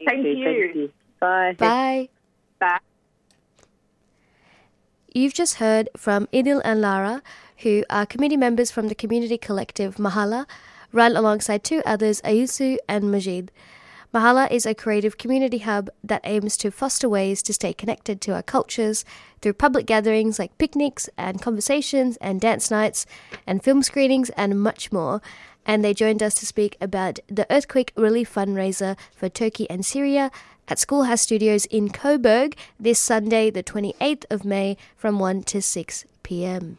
Thank 0.05 0.25
you. 0.25 0.93
Bye. 1.21 1.55
Bye. 1.59 2.09
Bye. 2.59 2.79
You've 5.13 5.35
just 5.35 5.57
heard 5.57 5.89
from 5.97 6.27
Idil 6.29 6.61
and 6.65 6.81
Lara, 6.81 7.23
who 7.59 7.85
are 7.91 8.07
committee 8.07 8.37
members 8.37 8.71
from 8.71 8.89
the 8.89 8.95
community 8.95 9.37
collective 9.37 9.97
Mahalla, 9.97 10.47
run 10.93 11.17
alongside 11.17 11.65
two 11.65 11.83
others, 11.85 12.21
Ayusu 12.23 12.79
and 12.89 13.11
Majid. 13.11 13.51
Mahalla 14.13 14.51
is 14.51 14.67
a 14.67 14.75
creative 14.75 15.19
community 15.19 15.59
hub 15.59 15.89
that 16.03 16.21
aims 16.25 16.57
to 16.57 16.73
foster 16.73 17.09
ways 17.09 17.45
to 17.45 17.53
stay 17.53 17.73
connected 17.73 18.21
to 18.21 18.35
our 18.35 18.43
cultures 18.43 19.05
through 19.41 19.53
public 19.53 19.87
gatherings 19.87 20.37
like 20.37 20.59
picnics 20.59 21.09
and 21.17 21.41
conversations 21.41 22.17
and 22.17 22.41
dance 22.41 22.73
nights 22.73 23.07
and 23.47 23.63
film 23.63 23.85
screenings 23.85 24.29
and 24.31 24.61
much 24.61 24.91
more. 24.91 25.23
And 25.65 25.85
they 25.85 25.95
joined 25.95 26.25
us 26.25 26.35
to 26.37 26.47
speak 26.47 26.77
about 26.81 27.21
the 27.29 27.47
earthquake 27.53 27.93
relief 27.95 28.35
fundraiser 28.35 28.99
for 29.15 29.29
Turkey 29.29 29.71
and 29.71 29.87
Syria 29.87 30.33
at 30.67 30.81
Schoolhouse 30.81 31.23
Studios 31.23 31.67
in 31.67 31.89
Coburg 31.89 32.57
this 32.81 32.99
Sunday, 32.99 33.49
the 33.49 33.63
28th 33.63 34.25
of 34.29 34.45
May, 34.45 34.77
from 34.97 35.21
1 35.21 35.45
to 35.45 35.63
6 35.63 36.05
p.m. 36.25 36.79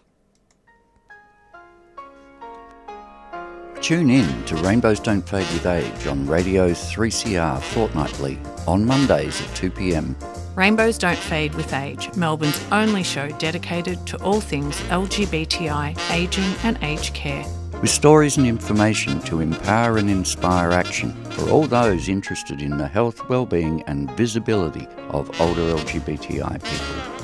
Tune 3.81 4.11
in 4.11 4.43
to 4.45 4.55
Rainbows 4.57 4.99
Don't 4.99 5.27
Fade 5.27 5.51
with 5.53 5.65
Age 5.65 6.05
on 6.05 6.27
Radio 6.27 6.69
3CR 6.69 7.59
fortnightly 7.59 8.37
on 8.67 8.85
Mondays 8.85 9.41
at 9.41 9.55
2 9.55 9.71
pm. 9.71 10.15
Rainbows 10.53 10.99
Don't 10.99 11.17
Fade 11.17 11.55
with 11.55 11.73
Age, 11.73 12.15
Melbourne's 12.15 12.63
only 12.71 13.01
show 13.01 13.27
dedicated 13.39 14.05
to 14.05 14.17
all 14.21 14.39
things 14.39 14.79
LGBTI, 14.81 15.97
ageing 16.11 16.53
and 16.63 16.77
aged 16.83 17.15
care. 17.15 17.43
With 17.81 17.89
stories 17.89 18.37
and 18.37 18.45
information 18.45 19.19
to 19.21 19.39
empower 19.39 19.97
and 19.97 20.11
inspire 20.11 20.69
action 20.69 21.11
for 21.31 21.49
all 21.49 21.65
those 21.65 22.07
interested 22.07 22.61
in 22.61 22.77
the 22.77 22.87
health, 22.87 23.27
well-being 23.29 23.81
and 23.87 24.11
visibility 24.11 24.87
of 25.09 25.41
older 25.41 25.61
LGBTI 25.61 26.63
people. 26.63 27.20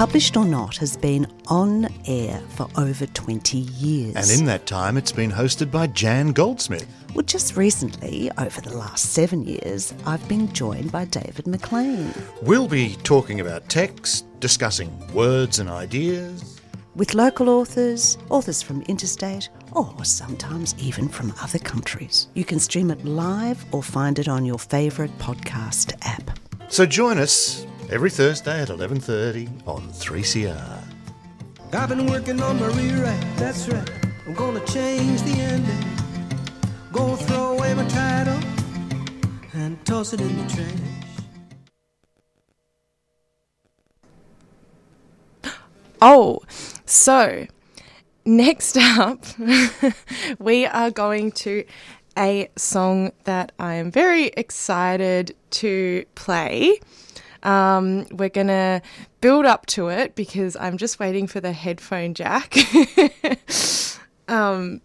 Published 0.00 0.34
or 0.38 0.46
Not 0.46 0.78
has 0.78 0.96
been 0.96 1.26
on 1.48 1.86
air 2.06 2.40
for 2.56 2.66
over 2.78 3.04
20 3.04 3.58
years. 3.58 4.16
And 4.16 4.40
in 4.40 4.46
that 4.46 4.64
time, 4.64 4.96
it's 4.96 5.12
been 5.12 5.30
hosted 5.30 5.70
by 5.70 5.88
Jan 5.88 6.32
Goldsmith. 6.32 6.86
Well, 7.14 7.22
just 7.22 7.54
recently, 7.54 8.30
over 8.38 8.62
the 8.62 8.74
last 8.74 9.12
seven 9.12 9.42
years, 9.42 9.92
I've 10.06 10.26
been 10.26 10.50
joined 10.54 10.90
by 10.90 11.04
David 11.04 11.46
McLean. 11.46 12.14
We'll 12.40 12.66
be 12.66 12.96
talking 13.02 13.40
about 13.40 13.68
text, 13.68 14.24
discussing 14.40 14.90
words 15.12 15.58
and 15.58 15.68
ideas. 15.68 16.58
With 16.94 17.12
local 17.12 17.50
authors, 17.50 18.16
authors 18.30 18.62
from 18.62 18.80
interstate, 18.84 19.50
or 19.72 20.02
sometimes 20.02 20.74
even 20.78 21.10
from 21.10 21.34
other 21.42 21.58
countries. 21.58 22.28
You 22.32 22.46
can 22.46 22.58
stream 22.58 22.90
it 22.90 23.04
live 23.04 23.62
or 23.70 23.82
find 23.82 24.18
it 24.18 24.28
on 24.28 24.46
your 24.46 24.58
favourite 24.58 25.12
podcast 25.18 25.92
app. 26.00 26.38
So 26.70 26.86
join 26.86 27.18
us 27.18 27.66
every 27.90 28.10
Thursday 28.10 28.62
at 28.62 28.68
11.30 28.68 29.66
on 29.66 29.88
3CR. 29.88 30.82
I've 31.72 31.88
been 31.88 32.06
working 32.06 32.40
on 32.40 32.60
my 32.60 32.68
rewrite, 32.68 33.36
that's 33.36 33.68
right. 33.68 33.90
I'm 34.26 34.34
gonna 34.34 34.64
change 34.66 35.22
the 35.22 35.32
ending. 35.32 35.84
Gonna 36.92 37.16
throw 37.16 37.56
away 37.56 37.74
my 37.74 37.84
title 37.88 38.38
and 39.54 39.84
toss 39.84 40.12
it 40.12 40.20
in 40.20 40.36
the 40.36 40.44
trash. 40.54 40.70
Oh, 46.02 46.40
so 46.86 47.46
next 48.24 48.76
up, 48.78 49.24
we 50.38 50.64
are 50.64 50.90
going 50.90 51.32
to 51.32 51.64
a 52.16 52.48
song 52.56 53.12
that 53.24 53.52
I 53.58 53.74
am 53.74 53.90
very 53.90 54.26
excited 54.28 55.36
to 55.50 56.04
play. 56.14 56.80
Um, 57.42 58.06
we're 58.10 58.28
going 58.28 58.48
to 58.48 58.82
build 59.20 59.46
up 59.46 59.66
to 59.66 59.88
it 59.88 60.14
because 60.14 60.56
I'm 60.56 60.76
just 60.76 60.98
waiting 60.98 61.26
for 61.26 61.40
the 61.40 61.52
headphone 61.52 62.14
jack. 62.14 62.56
um, 64.28 64.80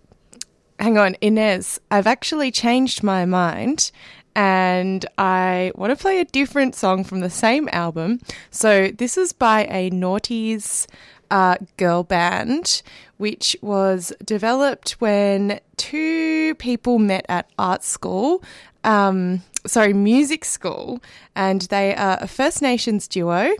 hang 0.79 0.97
on, 0.97 1.15
Inez, 1.21 1.79
I've 1.91 2.07
actually 2.07 2.51
changed 2.51 3.03
my 3.03 3.25
mind 3.25 3.91
and 4.35 5.05
I 5.17 5.71
want 5.75 5.91
to 5.91 6.01
play 6.01 6.19
a 6.19 6.25
different 6.25 6.75
song 6.75 7.03
from 7.03 7.21
the 7.21 7.29
same 7.29 7.69
album. 7.71 8.19
So 8.51 8.89
this 8.89 9.17
is 9.17 9.31
by 9.31 9.65
a 9.65 9.89
Naughties 9.91 10.87
uh, 11.31 11.55
girl 11.77 12.03
band, 12.03 12.81
which 13.17 13.55
was 13.61 14.11
developed 14.23 14.91
when 14.99 15.59
two 15.77 16.55
people 16.55 16.99
met 16.99 17.25
at 17.29 17.49
art 17.57 17.83
school. 17.83 18.43
Um, 18.83 19.41
sorry, 19.67 19.93
music 19.93 20.45
school, 20.45 21.01
and 21.35 21.61
they 21.63 21.95
are 21.95 22.17
a 22.21 22.27
First 22.27 22.61
Nations 22.61 23.07
duo. 23.07 23.55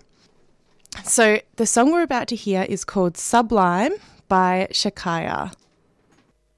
So 1.03 1.39
the 1.57 1.65
song 1.65 1.91
we're 1.91 2.03
about 2.03 2.27
to 2.29 2.35
hear 2.35 2.65
is 2.69 2.85
called 2.85 3.17
Sublime 3.17 3.93
by 4.27 4.67
Shakaya. 4.71 5.53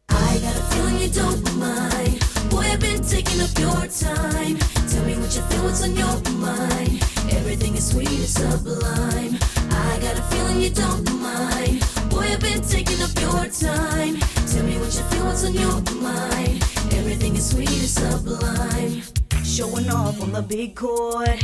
I 0.09 0.39
got 0.39 0.55
a 0.55 0.63
feeling 0.73 0.99
you 0.99 1.09
don't 1.09 1.55
mind. 1.57 2.19
Boy, 2.49 2.59
I've 2.59 2.79
been 2.79 3.01
taking 3.01 3.41
up 3.41 3.57
your 3.57 3.87
time. 3.87 4.57
Tell 4.87 5.05
me 5.05 5.15
what 5.17 5.35
you 5.35 5.41
feel, 5.41 5.63
what's 5.63 5.83
on 5.83 5.95
your 5.95 6.21
mind. 6.37 7.03
Everything 7.31 7.75
is 7.75 7.89
sweet 7.91 8.09
and 8.09 8.27
sublime. 8.27 9.37
I 9.71 9.99
got 10.01 10.17
a 10.17 10.21
feeling 10.23 10.61
you 10.61 10.69
don't 10.69 11.11
mind. 11.19 11.83
Boy, 12.09 12.21
I've 12.21 12.39
been 12.39 12.61
taking 12.61 13.01
up 13.01 13.11
your 13.19 13.47
time. 13.47 14.17
Tell 14.47 14.63
me 14.63 14.77
what 14.79 14.93
you 14.95 15.03
feel, 15.09 15.25
what's 15.25 15.43
on 15.45 15.53
your 15.53 15.81
mind. 16.01 16.63
Everything 16.93 17.35
is 17.35 17.49
sweet 17.49 17.69
and 17.69 17.89
sublime. 17.89 19.16
Showing 19.57 19.89
off 19.89 20.21
on 20.21 20.33
the 20.33 20.43
big 20.43 20.75
court. 20.75 21.43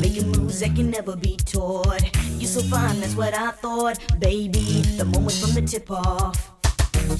Making 0.00 0.28
moves 0.32 0.60
that 0.60 0.74
can 0.74 0.90
never 0.90 1.14
be 1.14 1.36
taught. 1.36 2.00
You're 2.38 2.48
so 2.48 2.62
fine, 2.62 2.98
that's 3.00 3.14
what 3.14 3.34
I 3.34 3.50
thought. 3.50 3.98
Baby, 4.18 4.80
the 4.96 5.04
moment 5.04 5.34
from 5.34 5.52
the 5.52 5.60
tip 5.60 5.90
off. 5.90 6.52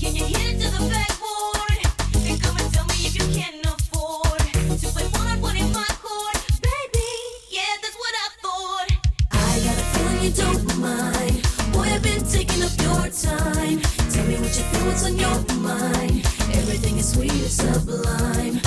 Can 0.01 0.17
you 0.17 0.25
hit 0.25 0.57
it 0.57 0.61
to 0.63 0.71
the 0.71 0.89
backboard? 0.89 1.77
And 2.25 2.41
come 2.41 2.57
and 2.57 2.73
tell 2.73 2.87
me 2.87 3.05
if 3.05 3.21
you 3.21 3.27
can 3.39 3.61
afford 3.67 4.41
to 4.81 4.87
play 4.89 5.05
one 5.13 5.27
on 5.27 5.43
one 5.43 5.59
in 5.59 5.71
my 5.75 5.85
court. 6.01 6.41
Baby, 6.65 7.13
yeah, 7.51 7.77
that's 7.83 7.97
what 8.01 8.15
I 8.17 8.29
thought. 8.41 8.89
I 9.33 9.61
got 9.61 9.77
a 9.77 9.85
feeling 9.93 10.25
you 10.25 10.33
don't 10.33 10.65
mind. 10.81 11.37
Boy, 11.75 11.85
I've 11.85 12.03
been 12.03 12.25
taking 12.25 12.63
up 12.63 12.73
your 12.81 13.13
time. 13.13 13.79
Tell 14.09 14.25
me 14.25 14.37
what 14.41 14.57
you 14.57 14.65
feel, 14.73 14.87
what's 14.89 15.05
on 15.05 15.19
your 15.19 15.37
mind. 15.61 16.25
Everything 16.57 16.97
is 16.97 17.13
sweet 17.13 17.31
and 17.31 17.51
sublime. 17.51 18.60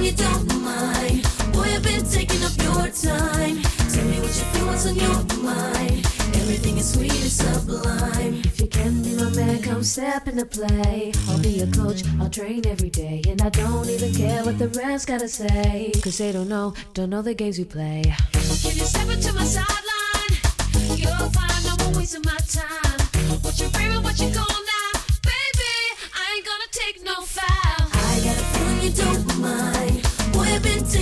Got 0.00 0.06
you 0.06 0.16
don't 0.16 0.62
mind. 0.62 1.22
Boy, 1.52 1.68
I've 1.76 1.82
been 1.82 2.02
taking 2.02 2.42
up 2.42 2.56
your 2.56 2.88
time. 2.88 3.60
Tell 3.92 4.04
me 4.06 4.18
what 4.20 4.32
you 4.32 4.46
feel, 4.48 4.66
what's 4.66 4.86
on 4.86 4.94
your 4.94 5.44
mind. 5.44 6.06
Everything 6.40 6.78
is 6.78 6.94
sweet 6.94 7.12
and 7.12 7.30
sublime. 7.30 8.40
If 8.46 8.60
you 8.60 8.66
can 8.68 9.02
be 9.02 9.14
my 9.14 9.28
man, 9.36 9.60
come 9.60 9.82
step 9.82 10.26
into 10.26 10.46
play. 10.46 11.12
I'll 11.28 11.38
be 11.42 11.50
your 11.50 11.66
coach, 11.66 12.02
I'll 12.18 12.30
train 12.30 12.66
every 12.66 12.88
day. 12.88 13.20
And 13.28 13.42
I 13.42 13.50
don't 13.50 13.90
even 13.90 14.14
care 14.14 14.42
what 14.42 14.58
the 14.58 14.68
rest 14.68 15.06
gotta 15.06 15.28
say. 15.28 15.92
Cause 16.02 16.16
they 16.16 16.32
don't 16.32 16.48
know, 16.48 16.72
don't 16.94 17.10
know 17.10 17.20
the 17.20 17.34
games 17.34 17.58
we 17.58 17.64
play. 17.64 18.02
Can 18.32 18.76
you 18.78 18.86
step 18.86 19.06
into 19.06 19.34
my 19.34 19.44
sideline? 19.44 20.96
You're 20.96 21.28
fine, 21.28 21.62
no 21.66 21.76
more 21.84 21.98
wasting 21.98 22.22
my 22.24 22.38
time. 22.48 23.42
What 23.42 23.60
you 23.60 23.68
bringing, 23.68 24.02
what 24.02 24.18
you 24.18 24.30
going 24.30 24.49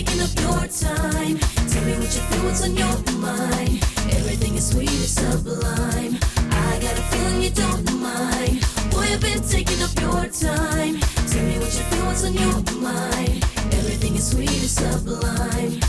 taking 0.05 0.21
up 0.23 0.31
your 0.39 0.67
time. 0.69 1.39
Tell 1.71 1.85
me 1.85 1.93
what 1.99 2.11
you 2.15 2.23
feel, 2.31 2.45
what's 2.45 2.63
on 2.63 2.77
your 2.77 2.99
mind. 3.19 3.83
Everything 4.15 4.55
is 4.55 4.71
sweet 4.71 4.89
and 4.89 5.11
sublime. 5.19 6.17
I 6.53 6.79
got 6.81 6.97
a 6.97 7.05
feeling 7.11 7.43
you 7.43 7.51
don't 7.51 7.85
mind. 8.01 8.61
Boy, 8.93 9.07
I've 9.11 9.21
been 9.21 9.43
taking 9.43 9.83
up 9.83 9.91
your 9.99 10.27
time. 10.31 11.01
Tell 11.31 11.43
me 11.43 11.59
what 11.59 11.73
you 11.75 11.85
feel, 11.91 12.07
what's 12.07 12.25
on 12.25 12.35
your 12.35 12.59
mind. 12.81 13.43
Everything 13.75 14.15
is 14.15 14.31
sweet 14.31 14.51
and 14.51 14.71
sublime. 14.71 15.81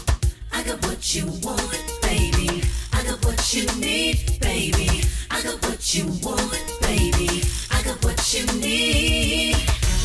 I 0.54 0.64
got 0.64 0.84
what 0.88 1.14
you 1.14 1.26
want, 1.46 1.86
baby. 2.02 2.64
I 2.94 3.04
got 3.04 3.24
what 3.24 3.54
you 3.54 3.66
need, 3.80 4.40
baby. 4.42 5.04
I 5.30 5.44
got 5.44 5.62
what 5.68 5.94
you 5.94 6.06
want, 6.26 6.66
baby. 6.82 7.44
I 7.70 7.84
got 7.84 8.04
what 8.04 8.20
you 8.34 8.44
need. 8.60 9.56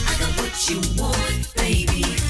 I 0.08 0.14
got 0.20 0.32
what 0.36 0.68
you 0.68 0.78
want, 1.00 1.54
baby. 1.56 2.23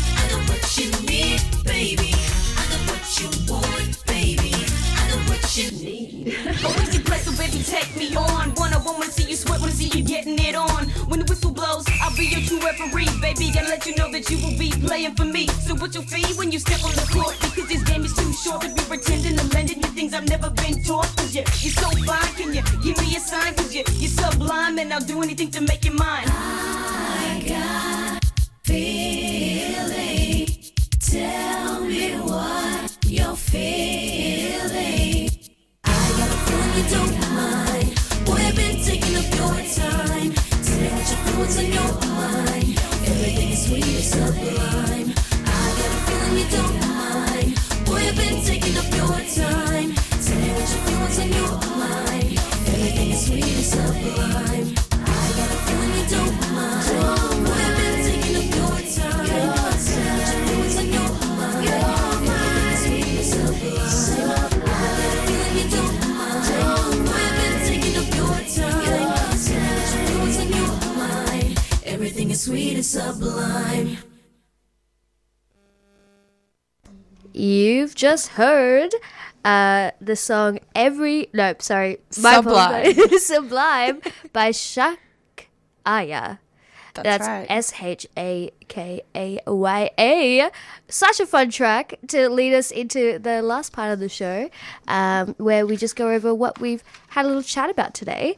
Do 25.14 25.22
anything 25.22 25.50
to 25.50 25.60
make 25.60 25.84
you 25.84 25.92
mine. 25.92 26.24
I 26.26 27.44
got 27.46 28.24
feeling. 28.62 30.23
Tell 31.14 31.78
me 31.78 32.10
what 32.26 32.90
you're 33.06 33.36
feeling. 33.36 35.30
I 35.84 36.10
got 36.18 36.28
a 36.28 36.38
feeling 36.42 36.74
you 36.74 36.84
don't 36.90 37.14
mind. 37.36 37.88
Boy, 38.26 38.42
I've 38.42 38.56
been 38.56 38.82
taking 38.82 39.14
up 39.14 39.30
your 39.30 39.54
time. 39.78 40.34
What 41.38 41.54
on 41.56 41.70
your 41.70 41.92
mind. 42.18 42.74
Everything 43.06 43.50
is 43.50 43.62
sweet 43.64 43.86
and 43.86 44.02
sublime. 44.02 45.14
I 45.46 45.66
got 45.78 45.92
a 45.94 46.00
feeling 46.02 46.36
you 46.36 46.48
don't 46.50 46.78
mind. 46.82 47.50
Boy, 47.86 48.02
I've 48.10 48.16
been 48.16 48.42
taking 48.42 48.76
up 48.76 48.90
your 48.90 49.14
time. 49.38 49.94
What 49.94 51.18
on 51.22 51.30
your 51.30 51.54
mind. 51.78 52.38
Everything 52.74 53.10
is 53.12 53.20
sweet 53.24 53.44
and 53.54 53.62
sublime. 53.62 54.66
I 54.90 55.30
got 55.38 55.46
a 55.46 55.58
feeling 55.62 55.94
you 55.94 56.06
don't 56.10 56.34
mind. 56.50 57.46
Boy, 57.46 57.54
I've 57.54 57.63
is 72.34 72.42
sweet 72.42 72.74
and 72.74 72.84
sublime. 72.84 73.98
You've 77.32 77.94
just 77.94 78.28
heard 78.28 78.92
uh, 79.44 79.92
the 80.00 80.16
song 80.16 80.58
Every. 80.74 81.28
No, 81.32 81.54
sorry. 81.60 81.98
my 82.20 82.34
Sublime. 82.34 82.94
Sublime 83.18 84.00
by 84.32 84.50
Shak 84.50 84.98
Aya. 85.86 86.36
That's 86.94 87.26
right. 87.26 87.46
S 87.48 87.72
H 87.80 88.06
A 88.16 88.50
K 88.68 89.02
A 89.14 89.38
Y 89.46 89.90
A. 89.98 90.50
Such 90.88 91.20
a 91.20 91.26
fun 91.26 91.50
track 91.50 91.98
to 92.08 92.28
lead 92.28 92.54
us 92.54 92.70
into 92.70 93.18
the 93.18 93.42
last 93.42 93.72
part 93.72 93.92
of 93.92 94.00
the 94.00 94.08
show, 94.08 94.48
um, 94.88 95.34
where 95.38 95.66
we 95.66 95.76
just 95.76 95.94
go 95.96 96.10
over 96.10 96.34
what 96.34 96.60
we've 96.60 96.82
had 97.08 97.24
a 97.26 97.28
little 97.28 97.42
chat 97.42 97.70
about 97.70 97.94
today. 97.94 98.36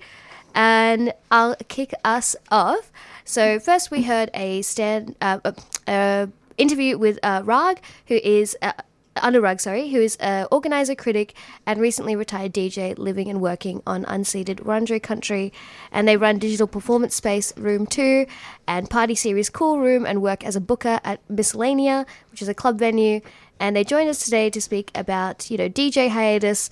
And 0.57 1.12
I'll 1.31 1.55
kick 1.69 1.93
us 2.03 2.35
off. 2.51 2.91
So 3.24 3.61
first, 3.61 3.91
we 3.91 4.05
heard 4.05 4.31
a 4.33 4.62
stand 4.62 5.15
uh, 5.20 5.39
uh, 5.45 5.53
uh, 5.87 6.27
interview 6.57 6.97
with 6.97 7.19
uh, 7.23 7.43
Raag, 7.43 7.78
who 8.07 8.15
is. 8.15 8.57
Uh, 8.62 8.73
Anuraag, 9.16 9.62
sorry, 9.62 9.89
who 9.89 10.03
is 10.03 10.16
an 10.16 10.47
organizer, 10.53 10.95
critic, 10.95 11.33
and 11.65 11.81
recently 11.81 12.15
retired 12.15 12.53
DJ 12.53 12.99
living 12.99 13.31
and 13.31 13.41
working 13.41 13.83
on 13.87 14.05
unceded 14.05 14.57
Wurundjeri 14.57 15.03
country. 15.03 15.55
And 15.91 16.07
they 16.07 16.19
run 16.19 16.39
digital 16.39 16.66
performance 16.66 17.15
space 17.15 17.57
Room 17.57 17.87
2 17.87 18.27
and 18.69 18.91
party 18.91 19.15
series 19.15 19.49
Cool 19.49 19.78
Room 19.81 20.05
and 20.05 20.20
work 20.20 20.45
as 20.45 20.55
a 20.55 20.61
booker 20.61 21.01
at 21.03 21.27
Miscellania, 21.28 22.07
which 22.31 22.43
is 22.43 22.49
a 22.49 22.53
club 22.53 22.78
venue. 22.78 23.23
And 23.59 23.74
they 23.74 23.85
joined 23.85 24.11
us 24.11 24.23
today 24.23 24.51
to 24.51 24.61
speak 24.61 24.91
about, 24.95 25.51
you 25.51 25.57
know, 25.57 25.70
DJ 25.70 26.11
hiatus, 26.11 26.69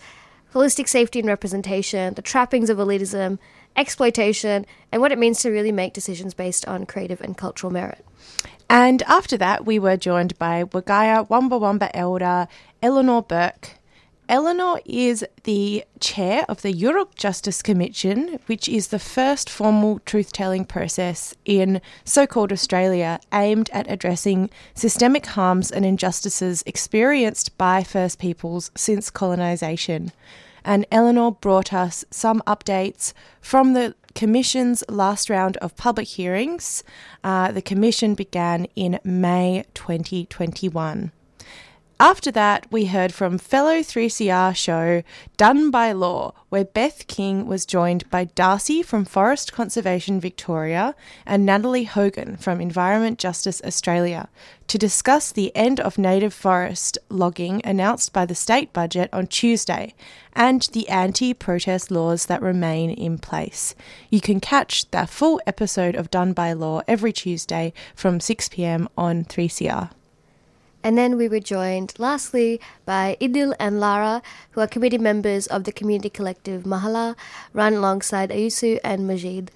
holistic 0.52 0.86
safety 0.86 1.20
and 1.20 1.28
representation, 1.28 2.12
the 2.12 2.20
trappings 2.20 2.68
of 2.68 2.76
elitism, 2.76 3.38
exploitation, 3.76 4.66
and 4.92 5.00
what 5.02 5.12
it 5.12 5.18
means 5.18 5.40
to 5.40 5.50
really 5.50 5.72
make 5.72 5.92
decisions 5.92 6.34
based 6.34 6.66
on 6.66 6.86
creative 6.86 7.20
and 7.20 7.36
cultural 7.36 7.72
merit. 7.72 8.04
And 8.70 9.02
after 9.02 9.36
that, 9.36 9.66
we 9.66 9.78
were 9.78 9.96
joined 9.96 10.38
by 10.38 10.64
Wergaia 10.64 11.28
Wamba 11.28 11.58
Wamba 11.58 11.94
elder 11.94 12.48
Eleanor 12.82 13.22
Bourke. 13.22 13.78
Eleanor 14.26 14.80
is 14.86 15.22
the 15.42 15.84
chair 16.00 16.46
of 16.48 16.62
the 16.62 16.72
Yoorrook 16.72 17.14
Justice 17.14 17.60
Commission, 17.60 18.38
which 18.46 18.70
is 18.70 18.88
the 18.88 18.98
first 18.98 19.50
formal 19.50 19.98
truth 20.06 20.32
telling 20.32 20.64
process 20.64 21.34
in 21.44 21.82
so 22.06 22.26
called 22.26 22.50
Australia 22.50 23.20
aimed 23.34 23.68
at 23.74 23.90
addressing 23.90 24.48
systemic 24.72 25.26
harms 25.26 25.70
and 25.70 25.84
injustices 25.84 26.62
experienced 26.64 27.56
by 27.58 27.82
First 27.82 28.18
Peoples 28.18 28.70
since 28.74 29.10
colonisation. 29.10 30.10
And 30.64 30.86
Eleanor 30.90 31.32
brought 31.32 31.72
us 31.72 32.04
some 32.10 32.42
updates 32.46 33.12
from 33.40 33.74
the 33.74 33.94
Commission's 34.14 34.84
last 34.88 35.28
round 35.28 35.56
of 35.58 35.76
public 35.76 36.06
hearings. 36.06 36.84
Uh, 37.22 37.50
the 37.52 37.62
Commission 37.62 38.14
began 38.14 38.66
in 38.76 38.98
May 39.04 39.64
2021. 39.74 41.12
After 42.00 42.32
that, 42.32 42.66
we 42.72 42.86
heard 42.86 43.14
from 43.14 43.38
fellow 43.38 43.78
3CR 43.78 44.56
show 44.56 45.04
Done 45.36 45.70
by 45.70 45.92
Law, 45.92 46.34
where 46.48 46.64
Beth 46.64 47.06
King 47.06 47.46
was 47.46 47.64
joined 47.64 48.10
by 48.10 48.24
Darcy 48.24 48.82
from 48.82 49.04
Forest 49.04 49.52
Conservation 49.52 50.18
Victoria 50.18 50.96
and 51.24 51.46
Natalie 51.46 51.84
Hogan 51.84 52.36
from 52.36 52.60
Environment 52.60 53.16
Justice 53.16 53.62
Australia 53.64 54.28
to 54.66 54.76
discuss 54.76 55.30
the 55.30 55.54
end 55.54 55.78
of 55.78 55.96
native 55.96 56.34
forest 56.34 56.98
logging 57.08 57.60
announced 57.64 58.12
by 58.12 58.26
the 58.26 58.34
state 58.34 58.72
budget 58.72 59.08
on 59.12 59.28
Tuesday 59.28 59.94
and 60.32 60.62
the 60.72 60.88
anti 60.88 61.32
protest 61.32 61.92
laws 61.92 62.26
that 62.26 62.42
remain 62.42 62.90
in 62.90 63.18
place. 63.18 63.76
You 64.10 64.20
can 64.20 64.40
catch 64.40 64.90
the 64.90 65.06
full 65.06 65.40
episode 65.46 65.94
of 65.94 66.10
Done 66.10 66.32
by 66.32 66.54
Law 66.54 66.82
every 66.88 67.12
Tuesday 67.12 67.72
from 67.94 68.18
6pm 68.18 68.88
on 68.98 69.24
3CR. 69.24 69.90
And 70.84 70.98
then 70.98 71.16
we 71.16 71.28
were 71.28 71.40
joined 71.40 71.94
lastly 71.98 72.60
by 72.84 73.16
Idil 73.18 73.54
and 73.58 73.80
Lara, 73.80 74.20
who 74.50 74.60
are 74.60 74.66
committee 74.66 74.98
members 74.98 75.46
of 75.46 75.64
the 75.64 75.72
community 75.72 76.10
collective 76.10 76.64
Mahalla, 76.64 77.16
run 77.54 77.72
alongside 77.72 78.28
Ayusu 78.28 78.78
and 78.84 79.06
Majid, 79.06 79.50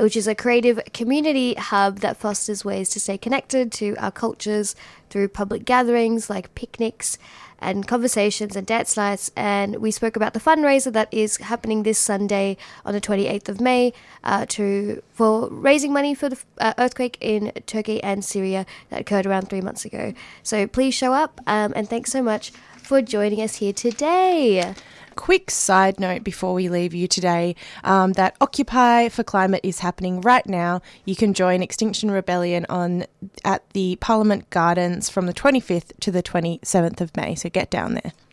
which 0.00 0.16
is 0.16 0.26
a 0.26 0.34
creative 0.34 0.80
community 0.92 1.54
hub 1.54 2.00
that 2.00 2.16
fosters 2.16 2.64
ways 2.64 2.88
to 2.88 2.98
stay 2.98 3.16
connected 3.16 3.70
to 3.70 3.94
our 3.98 4.10
cultures 4.10 4.74
through 5.10 5.28
public 5.28 5.64
gatherings 5.64 6.28
like 6.28 6.56
picnics 6.56 7.18
and 7.64 7.88
conversations 7.88 8.54
and 8.54 8.66
dance 8.66 8.96
nights. 8.96 9.30
And 9.34 9.76
we 9.76 9.90
spoke 9.90 10.16
about 10.16 10.34
the 10.34 10.40
fundraiser 10.40 10.92
that 10.92 11.08
is 11.12 11.38
happening 11.38 11.82
this 11.82 11.98
Sunday 11.98 12.56
on 12.84 12.92
the 12.92 13.00
28th 13.00 13.48
of 13.48 13.60
May 13.60 13.92
uh, 14.22 14.46
to 14.50 15.02
for 15.12 15.48
raising 15.50 15.92
money 15.92 16.14
for 16.14 16.28
the 16.28 16.38
uh, 16.58 16.74
earthquake 16.78 17.16
in 17.20 17.52
Turkey 17.66 18.02
and 18.02 18.24
Syria 18.24 18.66
that 18.90 19.00
occurred 19.00 19.26
around 19.26 19.48
three 19.48 19.62
months 19.62 19.84
ago. 19.84 20.12
So 20.42 20.66
please 20.66 20.94
show 20.94 21.12
up 21.12 21.40
um, 21.46 21.72
and 21.74 21.88
thanks 21.88 22.12
so 22.12 22.22
much 22.22 22.52
for 22.76 23.00
joining 23.00 23.40
us 23.40 23.56
here 23.56 23.72
today. 23.72 24.74
Quick 25.16 25.50
side 25.50 26.00
note 26.00 26.24
before 26.24 26.54
we 26.54 26.68
leave 26.68 26.94
you 26.94 27.06
today 27.06 27.54
um, 27.84 28.14
that 28.14 28.36
Occupy 28.40 29.08
for 29.08 29.22
Climate 29.22 29.60
is 29.62 29.80
happening 29.80 30.20
right 30.20 30.46
now. 30.46 30.80
You 31.04 31.14
can 31.14 31.34
join 31.34 31.62
Extinction 31.62 32.10
Rebellion 32.10 32.66
on 32.68 33.04
at 33.44 33.68
the 33.70 33.96
Parliament 33.96 34.50
Gardens 34.50 35.08
from 35.08 35.26
the 35.26 35.34
25th 35.34 35.92
to 36.00 36.10
the 36.10 36.22
27th 36.22 37.00
of 37.00 37.16
May. 37.16 37.34
So 37.34 37.48
get 37.48 37.70
down 37.70 37.94
there. 37.94 38.12